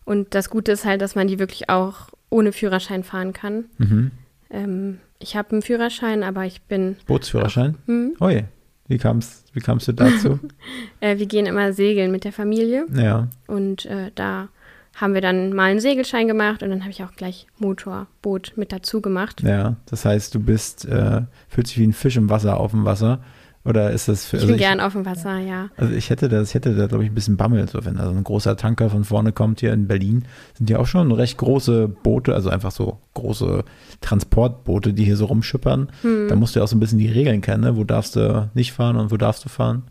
Und 0.06 0.36
das 0.36 0.50
Gute 0.50 0.72
ist 0.72 0.86
halt, 0.86 1.02
dass 1.02 1.16
man 1.16 1.28
die 1.28 1.40
wirklich 1.40 1.70
auch 1.70 2.10
ohne 2.30 2.52
Führerschein 2.52 3.04
fahren 3.04 3.32
kann. 3.34 3.66
Mhm. 3.78 4.12
Ähm, 4.50 4.98
ich 5.20 5.36
habe 5.36 5.52
einen 5.52 5.62
Führerschein, 5.62 6.24
aber 6.24 6.46
ich 6.46 6.62
bin. 6.64 6.96
Bootsführerschein? 7.06 7.78
Hm, 7.86 8.16
Ui, 8.20 8.46
wie 8.88 8.98
kamst, 8.98 9.54
wie 9.54 9.60
kamst 9.60 9.88
du 9.88 9.92
dazu? 9.92 10.40
äh, 11.00 11.18
wir 11.18 11.26
gehen 11.26 11.46
immer 11.46 11.74
segeln 11.74 12.12
mit 12.12 12.24
der 12.24 12.34
Familie 12.34 12.86
ja, 12.94 13.28
und 13.48 13.86
äh, 13.86 14.12
da 14.16 14.50
haben 14.96 15.14
wir 15.14 15.22
dann 15.22 15.54
mal 15.54 15.72
einen 15.72 15.80
Segelschein 15.80 16.28
gemacht 16.28 16.64
und 16.64 16.72
dann 16.72 16.82
habe 16.82 16.92
ich 16.92 17.04
auch 17.04 17.14
gleich 17.14 17.48
Motorboot 17.58 18.54
mit 18.56 18.72
dazu 18.72 19.02
gemacht. 19.02 19.42
ja. 19.44 19.76
Das 19.86 20.04
heißt, 20.04 20.34
du 20.36 20.40
bist, 20.40 20.86
äh, 20.86 21.22
fühlst 21.48 21.72
dich 21.72 21.80
wie 21.80 21.88
ein 21.88 21.94
Fisch 21.94 22.18
im 22.18 22.30
Wasser 22.30 22.58
auf 22.60 22.72
dem 22.72 22.86
Wasser. 22.86 23.24
Oder 23.66 23.92
ist 23.92 24.08
das 24.08 24.26
für 24.26 24.38
Ich 24.38 24.44
also 24.44 24.54
bin 24.54 24.60
gern 24.60 24.80
auf 24.80 24.94
dem 24.94 25.06
Wasser, 25.06 25.38
ja. 25.38 25.70
Also 25.76 25.94
ich 25.94 26.10
hätte 26.10 26.30
das, 26.30 26.50
ich 26.50 26.56
hätte 26.56 26.76
da, 26.76 26.88
glaube 26.88 27.04
ich, 27.04 27.12
ein 27.12 27.16
bisschen 27.16 27.36
Bammel, 27.36 27.68
so 27.68 27.84
wenn 27.84 27.98
also 27.98 28.12
ein 28.12 28.24
großer 28.24 28.56
Tanker 28.56 28.90
von 28.90 29.04
vorne 29.04 29.34
kommt 29.34 29.60
hier 29.60 29.74
in 29.74 29.88
Berlin, 29.88 30.24
sind 30.58 30.70
ja 30.70 30.80
auch 30.80 30.88
schon 30.88 31.12
recht 31.12 31.38
große 31.38 31.90
Boote, 31.90 32.34
also 32.34 32.50
einfach 32.50 32.72
so 32.72 33.00
große 33.16 33.66
Transportboote, 34.02 34.94
die 34.94 35.04
hier 35.04 35.18
so 35.18 35.26
rumschippern. 35.26 35.92
Hm. 36.02 36.28
Da 36.30 36.36
musst 36.36 36.56
du 36.56 36.60
ja 36.60 36.64
auch 36.64 36.70
so 36.70 36.78
ein 36.78 36.80
bisschen 36.80 37.00
die 37.00 37.10
Regeln 37.10 37.42
kennen, 37.42 37.64
ne? 37.64 37.76
wo 37.76 37.84
darfst 37.84 38.16
du 38.16 38.50
nicht 38.54 38.72
fahren 38.72 38.96
und 38.96 39.12
wo 39.12 39.18
darfst 39.18 39.44
du 39.44 39.50
fahren. 39.50 39.84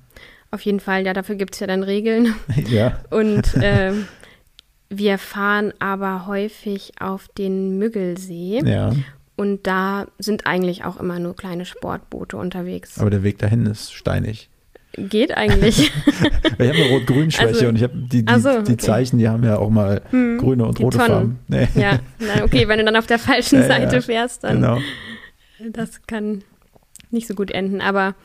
Auf 0.50 0.62
jeden 0.62 0.81
Fall, 0.81 1.04
ja, 1.04 1.12
dafür 1.12 1.35
gibt 1.35 1.54
es 1.54 1.61
ja 1.61 1.66
dann 1.66 1.83
Regeln. 1.83 2.35
ja. 2.70 2.98
Und 3.11 3.54
ähm, 3.61 4.07
wir 4.88 5.18
fahren 5.18 5.74
aber 5.78 6.26
häufig 6.26 6.92
auf 7.00 7.28
den 7.28 7.76
Müggelsee. 7.76 8.62
Ja, 8.64 8.92
Und 9.38 9.68
da 9.68 10.09
sind 10.18 10.48
eigentlich 10.48 10.85
auch 10.85 10.98
immer 10.98 11.20
nur 11.20 11.37
kleine 11.37 11.64
Sportboote 11.64 12.37
unterwegs. 12.37 12.98
aber 12.98 13.09
der 13.09 13.22
Weg 13.22 13.38
dahin 13.38 13.66
ist 13.66 13.94
steinig. 13.94 14.51
Geht 14.96 15.37
eigentlich. 15.37 15.92
Ich 16.59 16.68
habe 16.68 16.72
eine 16.77 16.88
Rot-Grün-Schwäche 16.88 17.46
Also- 17.55 17.68
und 17.68 17.77
ich 17.77 17.85
habe 17.85 17.94
die, 17.96 18.24
die, 18.24 18.40
so, 18.40 18.62
die 18.62 18.72
okay. 18.72 18.77
Zeichen, 18.79 19.18
die 19.18 19.29
haben 19.29 19.44
ja 19.44 19.57
auch 19.59 19.70
mal 19.70 20.03
grüne 20.11 20.66
und 20.66 20.79
die 20.79 20.83
rote 20.83 20.98
Tonnen. 20.98 21.11
Farben. 21.11 21.38
Nee, 21.46 21.68
ja, 21.77 22.01
na, 22.18 22.42
okay, 22.42 22.66
wenn 22.66 22.81
du 22.81 22.85
dann 22.85 22.96
auf 22.96 23.07
der 23.07 23.18
falschen 23.20 23.61
Ja, 23.61 23.68
ja, 23.68 23.68
Seite 23.68 24.03
fährst, 24.03 24.42
dann 24.42 24.57
genau. 24.57 24.79
das 25.70 26.05
kann 26.09 26.42
nicht 27.12 27.29
so 27.29 27.35
gut 27.35 27.53
enden. 27.53 27.81
Aber 27.81 28.16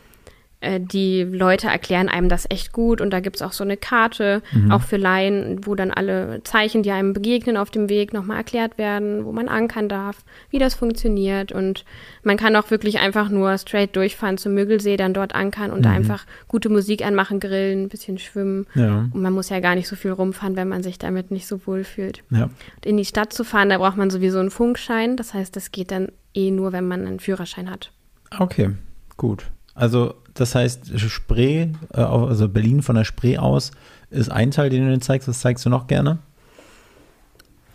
äh, 0.63 0.79
die 0.79 1.23
Leute 1.23 1.67
erklären 1.67 2.09
einem 2.09 2.29
das 2.29 2.45
echt 2.49 2.71
gut 2.71 3.01
und 3.01 3.11
da 3.11 3.19
gibt 3.19 3.35
es 3.35 3.41
auch 3.41 3.51
so 3.51 3.63
eine 3.63 3.77
Karte, 3.77 4.41
Mhm. 4.53 4.71
auch 4.71 4.81
für 4.81 4.97
Laien, 4.97 5.65
wo 5.65 5.75
dann 5.75 5.91
alle 5.91 6.41
Zeichen, 6.43 6.81
die 6.83 6.91
einem 6.91 7.13
begegnen 7.13 7.57
auf 7.57 7.69
dem 7.69 7.89
Weg, 7.89 8.13
nochmal 8.13 8.37
erklärt 8.37 8.77
werden, 8.77 9.25
wo 9.25 9.31
man 9.31 9.47
ankern 9.49 9.89
darf, 9.89 10.23
wie 10.49 10.59
das 10.59 10.73
funktioniert 10.73 11.51
und 11.51 11.85
man 12.23 12.37
kann 12.37 12.55
auch 12.55 12.71
wirklich 12.71 12.99
einfach 12.99 13.29
nur 13.29 13.57
straight 13.57 13.95
durchfahren 13.95 14.37
zum 14.37 14.53
Müggelsee, 14.53 14.97
dann 14.97 15.13
dort 15.13 15.35
ankern 15.35 15.71
und 15.71 15.83
da 15.83 15.89
Mhm. 15.89 15.95
einfach 15.97 16.25
gute 16.47 16.69
Musik 16.69 17.05
anmachen, 17.05 17.39
grillen, 17.39 17.83
ein 17.83 17.89
bisschen 17.89 18.17
schwimmen 18.17 18.65
Ja. 18.75 19.09
und 19.13 19.21
man 19.21 19.33
muss 19.33 19.49
ja 19.49 19.59
gar 19.59 19.75
nicht 19.75 19.87
so 19.87 19.95
viel 19.95 20.11
rumfahren, 20.11 20.55
wenn 20.55 20.69
man 20.69 20.81
sich 20.83 20.97
damit 20.97 21.29
nicht 21.31 21.45
so 21.47 21.67
wohl 21.67 21.83
fühlt. 21.83 22.23
Ja. 22.31 22.43
Und 22.45 22.85
in 22.85 22.97
die 22.97 23.05
Stadt 23.05 23.33
zu 23.33 23.43
fahren, 23.43 23.69
da 23.69 23.77
braucht 23.77 23.97
man 23.97 24.09
sowieso 24.09 24.39
einen 24.39 24.49
Funkschein, 24.51 25.17
das 25.17 25.33
heißt, 25.33 25.55
das 25.55 25.71
geht 25.71 25.91
dann 25.91 26.07
eh 26.33 26.49
nur, 26.51 26.71
wenn 26.71 26.87
man 26.87 27.05
einen 27.05 27.19
Führerschein 27.19 27.69
hat. 27.69 27.91
Okay, 28.39 28.71
gut. 29.17 29.45
Also 29.75 30.15
das 30.33 30.55
heißt, 30.55 30.99
Spree, 30.99 31.67
äh, 31.93 32.01
also 32.01 32.47
Berlin 32.49 32.81
von 32.81 32.95
der 32.95 33.03
Spree 33.03 33.37
aus, 33.37 33.71
ist 34.09 34.31
ein 34.31 34.51
Teil, 34.51 34.69
den 34.69 34.85
du 34.87 34.93
dir 34.93 34.99
zeigst. 34.99 35.27
Was 35.27 35.39
zeigst 35.41 35.65
du 35.65 35.69
noch 35.69 35.87
gerne? 35.87 36.19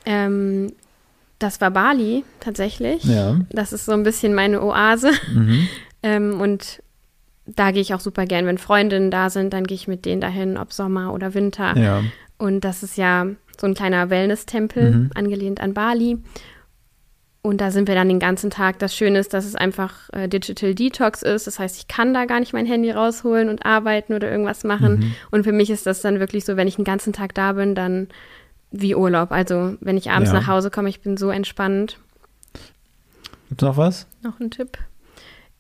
Ähm, 0.07 0.73
das 1.38 1.61
war 1.61 1.71
Bali 1.71 2.25
tatsächlich. 2.40 3.05
Ja. 3.05 3.38
Das 3.51 3.73
ist 3.73 3.85
so 3.85 3.92
ein 3.92 4.03
bisschen 4.03 4.35
meine 4.35 4.62
Oase. 4.62 5.11
Mhm. 5.33 5.68
Ähm, 6.01 6.40
und 6.40 6.81
da 7.44 7.73
gehe 7.73 7.83
ich 7.83 7.92
auch 7.92 7.99
super 7.99 8.25
gern, 8.25 8.47
wenn 8.47 8.57
Freundinnen 8.59 9.11
da 9.11 9.31
sind, 9.31 9.53
dann 9.53 9.64
gehe 9.64 9.75
ich 9.75 9.88
mit 9.88 10.05
denen 10.05 10.21
dahin, 10.21 10.57
ob 10.57 10.73
Sommer 10.73 11.12
oder 11.12 11.35
Winter. 11.35 11.77
Ja. 11.77 12.05
Und 12.37 12.61
das 12.61 12.85
ist 12.85 12.97
ja 12.97 13.27
so 13.61 13.66
ein 13.66 13.75
kleiner 13.75 14.09
Wellness-Tempel, 14.09 14.92
Mhm. 14.92 15.11
angelehnt 15.16 15.61
an 15.61 15.75
Bali. 15.75 16.18
Und 17.48 17.62
da 17.62 17.70
sind 17.70 17.88
wir 17.88 17.94
dann 17.94 18.08
den 18.08 18.18
ganzen 18.18 18.50
Tag. 18.50 18.78
Das 18.78 18.94
Schöne 18.94 19.18
ist, 19.18 19.32
dass 19.32 19.46
es 19.46 19.54
einfach 19.54 20.11
äh, 20.12 20.28
Digital 20.28 20.74
Detox 20.74 21.22
ist. 21.22 21.46
Das 21.46 21.58
heißt, 21.58 21.78
ich 21.78 21.88
kann 21.88 22.12
da 22.12 22.26
gar 22.26 22.40
nicht 22.40 22.52
mein 22.52 22.66
Handy 22.66 22.90
rausholen 22.90 23.48
und 23.48 23.64
arbeiten 23.64 24.12
oder 24.12 24.30
irgendwas 24.30 24.64
machen. 24.64 24.98
Mhm. 24.98 25.14
Und 25.30 25.44
für 25.44 25.52
mich 25.52 25.70
ist 25.70 25.87
das 25.87 26.02
dann 26.02 26.20
wirklich 26.20 26.44
so, 26.44 26.58
wenn 26.58 26.68
ich 26.68 26.76
den 26.76 26.84
ganzen 26.84 27.14
Tag 27.14 27.32
da 27.34 27.52
bin, 27.54 27.74
dann 27.74 28.08
wie 28.70 28.94
Urlaub. 28.94 29.32
Also 29.32 29.76
wenn 29.80 29.96
ich 29.96 30.11
abends 30.11 30.30
Ja. 30.30 30.40
nach 30.40 30.46
Hause 30.46 30.70
komme, 30.70 30.90
ich 30.90 31.00
bin 31.00 31.16
so 31.16 31.30
entspannt. 31.30 31.98
Gibt's 33.48 33.64
noch 33.64 33.78
was? 33.78 34.06
Noch 34.22 34.38
ein 34.40 34.50
Tipp. 34.50 34.76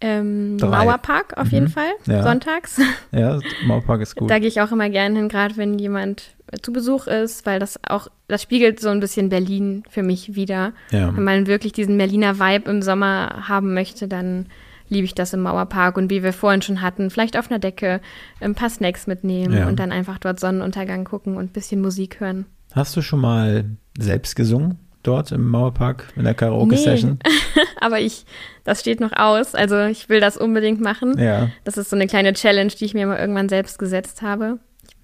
Ähm. 0.02 0.56
Mauerpark 0.58 1.38
auf 1.38 1.48
jeden 1.52 1.68
Mhm. 1.68 1.70
Fall, 1.70 1.90
Ja. 2.06 2.22
sonntags. 2.22 2.78
Ja, 3.12 3.38
Mauerpark 3.66 4.02
ist 4.02 4.14
gut. 4.14 4.30
Da 4.30 4.38
gehe 4.38 4.48
ich 4.48 4.60
auch 4.60 4.72
immer 4.72 4.90
gerne 4.90 5.16
hin, 5.16 5.30
gerade 5.30 5.56
wenn 5.56 5.78
jemand 5.78 6.34
zu 6.62 6.72
Besuch 6.72 7.06
ist, 7.06 7.44
weil 7.46 7.58
das 7.60 7.78
auch, 7.88 8.08
das 8.28 8.42
spiegelt 8.42 8.80
so 8.80 8.88
ein 8.88 9.00
bisschen 9.00 9.28
Berlin 9.28 9.82
für 9.90 10.02
mich 10.02 10.34
wieder. 10.34 10.72
ja. 10.90 11.14
Wenn 11.14 11.24
man 11.24 11.46
wirklich 11.46 11.72
diesen 11.72 11.96
Berliner 11.98 12.38
Vibe 12.38 12.70
im 12.70 12.82
Sommer 12.82 13.48
haben 13.48 13.74
möchte, 13.74 14.08
dann 14.08 14.46
liebe 14.88 15.04
ich 15.04 15.14
das 15.14 15.34
im 15.34 15.42
Mauerpark. 15.42 15.96
Und 15.98 16.10
wie 16.10 16.22
wir 16.22 16.32
vorhin 16.32 16.62
schon 16.62 16.80
hatten, 16.80 17.10
vielleicht 17.10 17.38
auf 17.38 17.50
einer 17.50 17.58
Decke 17.58 18.00
ein 18.40 18.54
paar 18.54 18.70
Snacks 18.70 19.06
mitnehmen 19.06 19.54
Ja. 19.54 19.68
und 19.68 19.78
dann 19.78 19.92
einfach 19.92 20.18
dort 20.18 20.40
Sonnenuntergang 20.40 21.04
gucken 21.04 21.36
und 21.36 21.44
ein 21.44 21.52
bisschen 21.52 21.80
Musik 21.82 22.20
hören. 22.20 22.46
Hast 22.74 22.96
du 22.96 23.02
schon 23.02 23.20
mal 23.20 23.64
selbst 23.98 24.34
gesungen 24.36 24.78
dort 25.02 25.32
im 25.32 25.48
Mauerpark 25.48 26.08
in 26.16 26.24
der 26.24 26.34
Karaoke-Session? 26.34 27.18
Aber 27.80 28.00
ich, 28.00 28.24
das 28.64 28.80
steht 28.80 29.00
noch 29.00 29.12
aus. 29.12 29.54
Also 29.54 29.78
ich 29.84 30.08
will 30.08 30.20
das 30.20 30.36
unbedingt 30.36 30.80
machen. 30.80 31.18
Ja. 31.18 31.48
Das 31.64 31.76
ist 31.76 31.90
so 31.90 31.96
eine 31.96 32.06
kleine 32.06 32.32
Challenge, 32.32 32.72
die 32.72 32.84
ich 32.84 32.94
mir 32.94 33.06
mal 33.06 33.18
irgendwann 33.18 33.48
selbst 33.48 33.78
gesetzt 33.78 34.22
habe. 34.22 34.58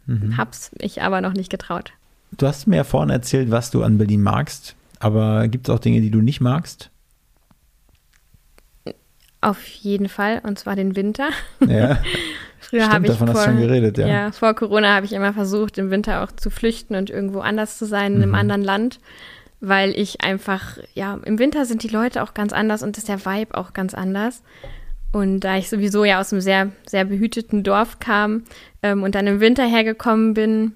Mhm. 0.06 0.36
Hab's 0.36 0.70
mich 0.80 1.02
aber 1.02 1.20
noch 1.20 1.32
nicht 1.32 1.50
getraut. 1.50 1.92
Du 2.36 2.46
hast 2.46 2.66
mir 2.66 2.76
ja 2.76 2.84
vorhin 2.84 3.10
erzählt, 3.10 3.50
was 3.50 3.70
du 3.70 3.82
an 3.82 3.96
Berlin 3.98 4.22
magst, 4.22 4.74
aber 4.98 5.46
gibt 5.48 5.68
es 5.68 5.74
auch 5.74 5.78
Dinge, 5.78 6.00
die 6.00 6.10
du 6.10 6.20
nicht 6.20 6.40
magst? 6.40 6.90
Auf 9.40 9.64
jeden 9.66 10.08
Fall, 10.08 10.40
und 10.42 10.58
zwar 10.58 10.74
den 10.74 10.96
Winter. 10.96 11.28
Ja. 11.66 11.98
Früher 12.60 12.88
habe 12.88 13.04
ich 13.06 13.12
davon 13.12 13.28
vor, 13.28 13.36
hast 13.36 13.46
du 13.46 13.50
schon 13.50 13.60
geredet, 13.60 13.98
ja. 13.98 14.32
vor 14.32 14.54
Corona 14.54 14.94
habe 14.94 15.04
ich 15.04 15.12
immer 15.12 15.34
versucht, 15.34 15.76
im 15.76 15.90
Winter 15.90 16.24
auch 16.24 16.32
zu 16.32 16.48
flüchten 16.48 16.94
und 16.96 17.10
irgendwo 17.10 17.40
anders 17.40 17.76
zu 17.76 17.84
sein, 17.84 18.14
in 18.16 18.22
einem 18.22 18.30
Mhm. 18.30 18.34
anderen 18.36 18.62
Land, 18.64 19.00
weil 19.60 19.90
ich 19.90 20.22
einfach, 20.22 20.78
ja, 20.94 21.18
im 21.24 21.38
Winter 21.38 21.66
sind 21.66 21.82
die 21.82 21.88
Leute 21.88 22.22
auch 22.22 22.32
ganz 22.32 22.54
anders 22.54 22.82
und 22.82 22.96
ist 22.96 23.08
der 23.08 23.24
Vibe 23.26 23.54
auch 23.56 23.74
ganz 23.74 23.92
anders. 23.92 24.42
Und 25.14 25.40
da 25.40 25.57
ich 25.57 25.70
sowieso 25.70 26.05
ja 26.05 26.18
aus 26.18 26.33
einem 26.33 26.40
sehr, 26.40 26.72
sehr 26.87 27.05
behüteten 27.05 27.62
Dorf 27.62 28.00
kam 28.00 28.42
ähm, 28.83 29.05
und 29.05 29.14
dann 29.14 29.29
im 29.29 29.38
Winter 29.38 29.64
hergekommen 29.64 30.35
bin, 30.35 30.72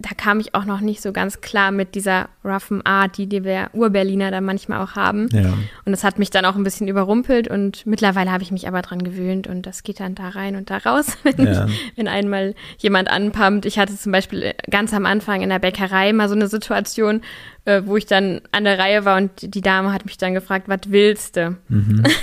da 0.00 0.10
kam 0.16 0.38
ich 0.38 0.54
auch 0.54 0.64
noch 0.64 0.80
nicht 0.80 1.02
so 1.02 1.12
ganz 1.12 1.40
klar 1.40 1.72
mit 1.72 1.96
dieser 1.96 2.28
roughen 2.44 2.86
Art, 2.86 3.18
die 3.18 3.26
die 3.26 3.42
wir 3.42 3.70
Urberliner 3.72 4.30
da 4.30 4.40
manchmal 4.40 4.80
auch 4.80 4.92
haben. 4.94 5.28
Ja. 5.32 5.52
Und 5.84 5.90
das 5.90 6.04
hat 6.04 6.20
mich 6.20 6.30
dann 6.30 6.44
auch 6.44 6.54
ein 6.54 6.62
bisschen 6.62 6.86
überrumpelt 6.86 7.48
und 7.48 7.84
mittlerweile 7.84 8.30
habe 8.30 8.44
ich 8.44 8.52
mich 8.52 8.68
aber 8.68 8.80
dran 8.82 9.02
gewöhnt 9.02 9.48
und 9.48 9.66
das 9.66 9.82
geht 9.82 9.98
dann 9.98 10.14
da 10.14 10.28
rein 10.28 10.54
und 10.54 10.70
da 10.70 10.76
raus, 10.78 11.18
wenn, 11.24 11.44
Ja. 11.44 11.66
ich, 11.66 11.92
wenn 11.96 12.06
einmal 12.06 12.54
jemand 12.78 13.10
anpumpt. 13.10 13.66
Ich 13.66 13.76
hatte 13.76 13.96
zum 13.96 14.12
Beispiel 14.12 14.42
äh, 14.44 14.54
ganz 14.70 14.94
am 14.94 15.04
Anfang 15.04 15.40
in 15.42 15.48
der 15.48 15.58
Bäckerei 15.58 16.12
mal 16.12 16.28
so 16.28 16.36
eine 16.36 16.46
Situation, 16.46 17.22
äh, 17.64 17.82
wo 17.84 17.96
ich 17.96 18.06
dann 18.06 18.40
an 18.52 18.62
der 18.62 18.78
Reihe 18.78 19.04
war 19.04 19.16
und 19.16 19.30
die 19.52 19.62
Dame 19.62 19.92
hat 19.92 20.04
mich 20.04 20.16
dann 20.16 20.32
gefragt, 20.32 20.68
was 20.68 20.80
willst 20.88 21.34
du? 21.36 21.56
Mhm. 21.68 22.04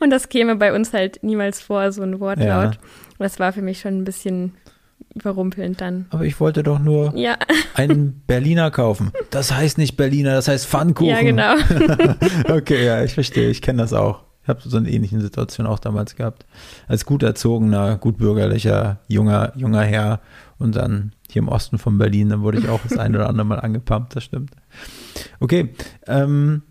Und 0.00 0.10
das 0.10 0.28
käme 0.28 0.56
bei 0.56 0.74
uns 0.74 0.92
halt 0.92 1.22
niemals 1.22 1.60
vor, 1.60 1.92
so 1.92 2.02
ein 2.02 2.18
Wortlaut. 2.18 2.46
Ja. 2.74 2.80
Und 3.18 3.20
das 3.20 3.38
war 3.38 3.52
für 3.52 3.62
mich 3.62 3.78
schon 3.80 3.98
ein 3.98 4.04
bisschen 4.04 4.54
überrumpelnd 5.14 5.80
dann. 5.80 6.06
Aber 6.10 6.24
ich 6.24 6.38
wollte 6.40 6.62
doch 6.62 6.78
nur 6.78 7.16
Ja, 7.16 7.36
einen 7.74 8.22
Berliner 8.26 8.70
kaufen. 8.70 9.12
Das 9.30 9.52
heißt 9.52 9.78
nicht 9.78 9.96
Berliner, 9.96 10.34
das 10.34 10.48
heißt 10.48 10.66
Pfannkuchen. 10.66 11.08
ja, 11.10 11.22
genau. 11.22 11.54
Okay, 12.56 12.84
ja, 12.84 13.02
ich 13.04 13.14
verstehe, 13.14 13.48
ich 13.50 13.62
kenne 13.62 13.82
das 13.82 13.92
auch. 13.92 14.22
Ich 14.42 14.48
habe 14.48 14.60
so 14.64 14.76
eine 14.76 14.90
ähnliche 14.90 15.20
Situation 15.20 15.66
auch 15.66 15.78
damals 15.78 16.16
gehabt. 16.16 16.46
Als 16.88 17.04
gut 17.06 17.22
erzogener, 17.22 17.96
gut 17.96 18.18
bürgerlicher, 18.18 18.98
junger, 19.06 19.52
junger 19.56 19.82
Herr 19.82 20.20
und 20.58 20.74
dann 20.74 21.12
hier 21.30 21.42
im 21.42 21.48
Osten 21.48 21.78
von 21.78 21.96
Berlin, 21.96 22.28
dann 22.28 22.42
wurde 22.42 22.58
ich 22.58 22.68
auch 22.68 22.80
das 22.82 22.98
ein 22.98 23.14
oder 23.14 23.28
andere 23.28 23.46
Mal 23.46 23.60
angepumpt, 23.60 24.16
das 24.16 24.24
stimmt. 24.24 24.50
Okay, 25.40 25.70
ähm, 26.06 26.62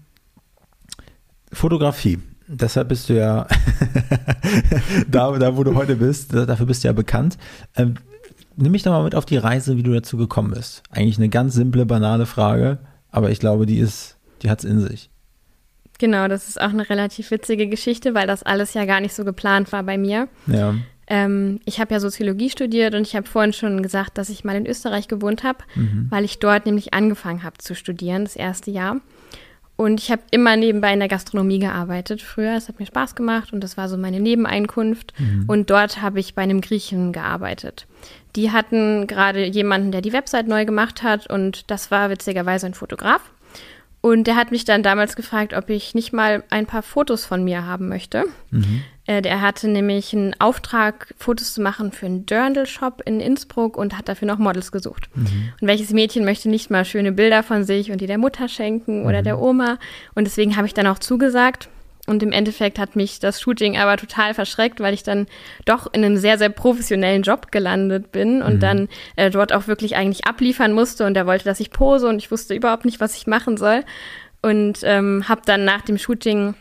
Fotografie. 1.53 2.19
Deshalb 2.47 2.89
bist 2.89 3.07
du 3.07 3.13
ja 3.13 3.47
da, 5.09 5.31
da, 5.37 5.55
wo 5.55 5.63
du 5.63 5.73
heute 5.75 5.95
bist, 5.95 6.33
da- 6.33 6.45
dafür 6.45 6.65
bist 6.65 6.83
du 6.83 6.89
ja 6.89 6.93
bekannt. 6.93 7.37
Ähm, 7.77 7.95
nimm 8.55 8.71
mich 8.71 8.83
doch 8.83 8.91
mal 8.91 9.03
mit 9.03 9.15
auf 9.15 9.25
die 9.25 9.37
Reise, 9.37 9.77
wie 9.77 9.83
du 9.83 9.93
dazu 9.93 10.17
gekommen 10.17 10.51
bist. 10.51 10.83
Eigentlich 10.91 11.17
eine 11.17 11.29
ganz 11.29 11.53
simple, 11.53 11.85
banale 11.85 12.25
Frage, 12.25 12.79
aber 13.09 13.29
ich 13.31 13.39
glaube, 13.39 13.65
die 13.65 13.77
ist, 13.79 14.17
die 14.41 14.49
hat's 14.49 14.63
in 14.63 14.79
sich. 14.79 15.09
Genau, 15.99 16.27
das 16.27 16.49
ist 16.49 16.59
auch 16.59 16.69
eine 16.69 16.89
relativ 16.89 17.29
witzige 17.31 17.67
Geschichte, 17.67 18.15
weil 18.15 18.25
das 18.27 18.41
alles 18.43 18.73
ja 18.73 18.85
gar 18.85 19.01
nicht 19.01 19.13
so 19.13 19.23
geplant 19.23 19.71
war 19.71 19.83
bei 19.83 19.97
mir. 19.97 20.27
Ja. 20.47 20.73
Ähm, 21.07 21.59
ich 21.65 21.79
habe 21.79 21.93
ja 21.93 21.99
Soziologie 21.99 22.49
studiert 22.49 22.95
und 22.95 23.01
ich 23.05 23.15
habe 23.15 23.27
vorhin 23.27 23.53
schon 23.53 23.83
gesagt, 23.83 24.17
dass 24.17 24.29
ich 24.29 24.43
mal 24.43 24.55
in 24.55 24.65
Österreich 24.65 25.07
gewohnt 25.07 25.43
habe, 25.43 25.59
Mhm. 25.75 26.07
weil 26.09 26.23
ich 26.23 26.39
dort 26.39 26.65
nämlich 26.65 26.93
angefangen 26.93 27.43
habe 27.43 27.57
zu 27.57 27.75
studieren, 27.75 28.23
das 28.23 28.35
erste 28.35 28.71
Jahr. 28.71 28.97
Und 29.81 29.99
ich 29.99 30.11
habe 30.11 30.21
immer 30.29 30.55
nebenbei 30.57 30.93
in 30.93 30.99
der 30.99 31.07
Gastronomie 31.07 31.57
gearbeitet 31.57 32.21
früher. 32.21 32.55
Es 32.55 32.67
hat 32.67 32.77
mir 32.77 32.85
Spaß 32.85 33.15
gemacht 33.15 33.51
und 33.51 33.63
das 33.63 33.77
war 33.77 33.89
so 33.89 33.97
meine 33.97 34.19
Nebeneinkunft. 34.19 35.11
Und 35.47 35.71
dort 35.71 36.03
habe 36.03 36.19
ich 36.19 36.35
bei 36.35 36.43
einem 36.43 36.61
Griechen 36.61 37.11
gearbeitet. 37.13 37.87
Die 38.35 38.51
hatten 38.51 39.07
gerade 39.07 39.43
jemanden, 39.43 39.91
der 39.91 40.01
die 40.01 40.13
Website 40.13 40.47
neu 40.47 40.65
gemacht 40.65 41.01
hat 41.01 41.25
und 41.25 41.71
das 41.71 41.89
war 41.89 42.11
witzigerweise 42.11 42.67
ein 42.67 42.75
Fotograf. 42.75 43.21
Und 44.01 44.27
der 44.27 44.35
hat 44.35 44.51
mich 44.51 44.65
dann 44.65 44.83
damals 44.83 45.15
gefragt, 45.15 45.55
ob 45.55 45.71
ich 45.71 45.95
nicht 45.95 46.13
mal 46.13 46.43
ein 46.51 46.67
paar 46.67 46.83
Fotos 46.83 47.25
von 47.25 47.43
mir 47.43 47.65
haben 47.65 47.89
möchte. 47.89 48.25
Äh, 49.07 49.21
der 49.21 49.41
hatte 49.41 49.67
nämlich 49.67 50.13
einen 50.13 50.35
Auftrag, 50.39 51.13
Fotos 51.17 51.53
zu 51.53 51.61
machen 51.61 51.91
für 51.91 52.05
einen 52.05 52.25
Dirndl-Shop 52.25 53.01
in 53.05 53.19
Innsbruck 53.19 53.77
und 53.77 53.97
hat 53.97 54.07
dafür 54.07 54.27
noch 54.27 54.37
Models 54.37 54.71
gesucht. 54.71 55.09
Und 55.59 55.67
welches 55.67 55.91
Mädchen 55.91 56.23
möchte 56.23 56.49
nicht 56.49 56.69
mal 56.69 56.85
schöne 56.85 57.11
Bilder 57.11 57.43
von 57.43 57.63
sich 57.63 57.91
und 57.91 57.99
die 57.99 58.07
der 58.07 58.17
Mutter 58.17 58.47
schenken 58.47 59.05
oder 59.05 59.21
der 59.21 59.39
Oma? 59.39 59.79
Und 60.13 60.25
deswegen 60.25 60.55
habe 60.55 60.67
ich 60.67 60.73
dann 60.73 60.87
auch 60.87 60.99
zugesagt. 60.99 61.69
Und 62.07 62.23
im 62.23 62.31
Endeffekt 62.31 62.79
hat 62.79 62.95
mich 62.95 63.19
das 63.19 63.39
Shooting 63.39 63.77
aber 63.77 63.95
total 63.95 64.33
verschreckt, 64.33 64.79
weil 64.79 64.93
ich 64.93 65.03
dann 65.03 65.27
doch 65.65 65.91
in 65.93 66.03
einem 66.03 66.17
sehr, 66.17 66.37
sehr 66.37 66.49
professionellen 66.49 67.21
Job 67.21 67.51
gelandet 67.51 68.11
bin 68.11 68.41
und 68.41 68.61
dann 68.61 68.89
äh, 69.15 69.29
dort 69.29 69.53
auch 69.53 69.67
wirklich 69.67 69.95
eigentlich 69.95 70.25
abliefern 70.25 70.73
musste. 70.73 71.05
Und 71.05 71.15
er 71.15 71.27
wollte, 71.27 71.45
dass 71.45 71.59
ich 71.59 71.69
pose 71.71 72.07
und 72.07 72.17
ich 72.17 72.31
wusste 72.31 72.55
überhaupt 72.55 72.85
nicht, 72.85 72.99
was 72.99 73.15
ich 73.15 73.27
machen 73.27 73.55
soll. 73.55 73.83
Und 74.41 74.79
ähm, 74.83 75.29
habe 75.29 75.41
dann 75.45 75.63
nach 75.63 75.81
dem 75.81 75.99
Shooting 75.99 76.55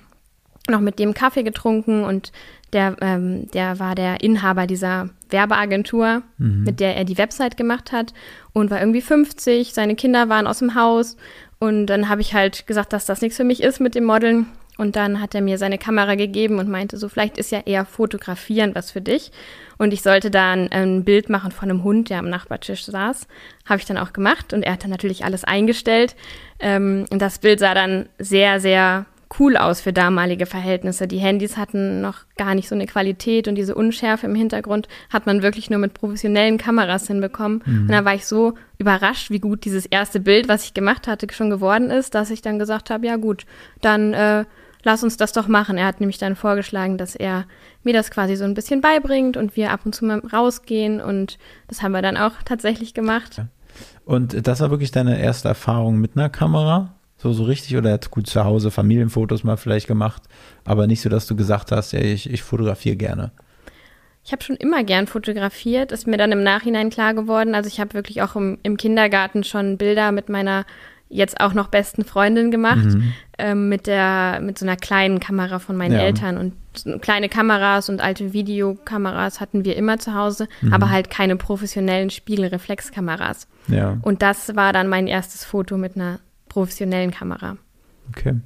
noch 0.70 0.80
mit 0.80 0.98
dem 0.98 1.14
Kaffee 1.14 1.42
getrunken 1.42 2.04
und 2.04 2.32
der, 2.72 2.96
ähm, 3.00 3.50
der 3.50 3.78
war 3.78 3.94
der 3.94 4.22
Inhaber 4.22 4.66
dieser 4.66 5.10
Werbeagentur, 5.28 6.22
mit 6.38 6.80
der 6.80 6.96
er 6.96 7.04
die 7.04 7.18
Website 7.18 7.56
gemacht 7.56 7.92
hat 7.92 8.14
und 8.52 8.70
war 8.70 8.80
irgendwie 8.80 9.00
50, 9.00 9.72
seine 9.72 9.96
Kinder 9.96 10.28
waren 10.28 10.46
aus 10.46 10.60
dem 10.60 10.74
Haus 10.74 11.16
und 11.60 11.86
dann 11.86 12.08
habe 12.08 12.22
ich 12.22 12.32
halt 12.34 12.66
gesagt, 12.66 12.92
dass 12.92 13.04
das 13.04 13.20
nichts 13.20 13.36
für 13.36 13.44
mich 13.44 13.62
ist 13.62 13.80
mit 13.80 13.94
dem 13.94 14.04
Modeln. 14.04 14.46
Und 14.78 14.96
dann 14.96 15.20
hat 15.20 15.34
er 15.34 15.42
mir 15.42 15.58
seine 15.58 15.76
Kamera 15.76 16.14
gegeben 16.14 16.58
und 16.58 16.70
meinte 16.70 16.96
so, 16.96 17.10
vielleicht 17.10 17.36
ist 17.36 17.52
ja 17.52 17.60
eher 17.66 17.84
fotografieren 17.84 18.74
was 18.74 18.90
für 18.90 19.02
dich. 19.02 19.30
Und 19.76 19.92
ich 19.92 20.00
sollte 20.00 20.30
dann 20.30 20.72
ein 20.72 21.04
Bild 21.04 21.28
machen 21.28 21.52
von 21.52 21.68
einem 21.68 21.84
Hund, 21.84 22.08
der 22.08 22.18
am 22.18 22.30
Nachbartisch 22.30 22.86
saß. 22.86 23.26
Habe 23.66 23.78
ich 23.78 23.84
dann 23.84 23.98
auch 23.98 24.14
gemacht 24.14 24.54
und 24.54 24.62
er 24.62 24.72
hat 24.72 24.82
dann 24.82 24.90
natürlich 24.90 25.22
alles 25.22 25.44
eingestellt. 25.44 26.16
Ähm, 26.60 27.04
und 27.10 27.20
das 27.20 27.40
Bild 27.40 27.60
sah 27.60 27.74
dann 27.74 28.08
sehr, 28.18 28.58
sehr 28.58 29.04
cool 29.38 29.56
aus 29.56 29.80
für 29.80 29.92
damalige 29.92 30.46
Verhältnisse. 30.46 31.06
Die 31.06 31.18
Handys 31.18 31.56
hatten 31.56 32.00
noch 32.00 32.24
gar 32.36 32.54
nicht 32.54 32.68
so 32.68 32.74
eine 32.74 32.86
Qualität 32.86 33.46
und 33.46 33.54
diese 33.54 33.74
Unschärfe 33.74 34.26
im 34.26 34.34
Hintergrund 34.34 34.88
hat 35.08 35.26
man 35.26 35.42
wirklich 35.42 35.70
nur 35.70 35.78
mit 35.78 35.94
professionellen 35.94 36.58
Kameras 36.58 37.06
hinbekommen. 37.06 37.62
Mhm. 37.64 37.82
Und 37.82 37.92
da 37.92 38.04
war 38.04 38.14
ich 38.14 38.26
so 38.26 38.54
überrascht, 38.78 39.30
wie 39.30 39.38
gut 39.38 39.64
dieses 39.64 39.86
erste 39.86 40.18
Bild, 40.18 40.48
was 40.48 40.64
ich 40.64 40.74
gemacht 40.74 41.06
hatte, 41.06 41.26
schon 41.32 41.50
geworden 41.50 41.90
ist, 41.90 42.14
dass 42.14 42.30
ich 42.30 42.42
dann 42.42 42.58
gesagt 42.58 42.90
habe, 42.90 43.06
ja 43.06 43.16
gut, 43.16 43.46
dann 43.80 44.12
äh, 44.14 44.44
lass 44.82 45.04
uns 45.04 45.16
das 45.16 45.32
doch 45.32 45.46
machen. 45.46 45.78
Er 45.78 45.86
hat 45.86 46.00
nämlich 46.00 46.18
dann 46.18 46.34
vorgeschlagen, 46.34 46.98
dass 46.98 47.14
er 47.14 47.44
mir 47.84 47.92
das 47.92 48.10
quasi 48.10 48.36
so 48.36 48.44
ein 48.44 48.54
bisschen 48.54 48.80
beibringt 48.80 49.36
und 49.36 49.54
wir 49.56 49.70
ab 49.70 49.80
und 49.84 49.94
zu 49.94 50.04
mal 50.04 50.18
rausgehen 50.18 51.00
und 51.00 51.38
das 51.68 51.82
haben 51.82 51.92
wir 51.92 52.02
dann 52.02 52.16
auch 52.16 52.32
tatsächlich 52.44 52.94
gemacht. 52.94 53.42
Und 54.04 54.46
das 54.46 54.60
war 54.60 54.70
wirklich 54.70 54.90
deine 54.90 55.20
erste 55.20 55.48
Erfahrung 55.48 55.98
mit 55.98 56.16
einer 56.16 56.28
Kamera? 56.28 56.94
So, 57.22 57.34
so 57.34 57.44
richtig 57.44 57.76
oder 57.76 57.90
jetzt 57.90 58.10
gut 58.10 58.26
zu 58.26 58.44
Hause 58.44 58.70
Familienfotos 58.70 59.44
mal 59.44 59.56
vielleicht 59.56 59.86
gemacht, 59.86 60.22
aber 60.64 60.86
nicht 60.86 61.02
so, 61.02 61.10
dass 61.10 61.26
du 61.26 61.36
gesagt 61.36 61.70
hast, 61.70 61.92
ja, 61.92 62.00
ich, 62.00 62.30
ich 62.30 62.42
fotografiere 62.42 62.96
gerne. 62.96 63.30
Ich 64.24 64.32
habe 64.32 64.42
schon 64.42 64.56
immer 64.56 64.84
gern 64.84 65.06
fotografiert, 65.06 65.92
ist 65.92 66.06
mir 66.06 66.16
dann 66.16 66.32
im 66.32 66.42
Nachhinein 66.42 66.88
klar 66.88 67.12
geworden. 67.12 67.54
Also 67.54 67.68
ich 67.68 67.78
habe 67.78 67.92
wirklich 67.92 68.22
auch 68.22 68.36
im, 68.36 68.58
im, 68.62 68.78
Kindergarten 68.78 69.44
schon 69.44 69.76
Bilder 69.76 70.12
mit 70.12 70.30
meiner 70.30 70.64
jetzt 71.10 71.40
auch 71.40 71.52
noch 71.52 71.68
besten 71.68 72.04
Freundin 72.04 72.50
gemacht, 72.50 72.84
mhm. 72.84 73.12
ähm, 73.36 73.68
mit 73.68 73.86
der, 73.86 74.40
mit 74.40 74.58
so 74.58 74.64
einer 74.64 74.76
kleinen 74.76 75.20
Kamera 75.20 75.58
von 75.58 75.76
meinen 75.76 75.94
ja. 75.94 76.00
Eltern. 76.00 76.38
Und 76.38 77.02
kleine 77.02 77.28
Kameras 77.28 77.90
und 77.90 78.00
alte 78.00 78.32
Videokameras 78.32 79.40
hatten 79.40 79.64
wir 79.64 79.76
immer 79.76 79.98
zu 79.98 80.14
Hause, 80.14 80.48
mhm. 80.62 80.72
aber 80.72 80.88
halt 80.88 81.10
keine 81.10 81.36
professionellen 81.36 82.08
Spiegelreflexkameras. 82.08 83.46
Ja. 83.68 83.98
Und 84.02 84.22
das 84.22 84.54
war 84.56 84.72
dann 84.72 84.88
mein 84.88 85.06
erstes 85.06 85.44
Foto 85.44 85.76
mit 85.76 85.96
einer 85.96 86.20
professionellen 86.50 87.10
Kamera. 87.10 87.56
Okay. 88.10 88.38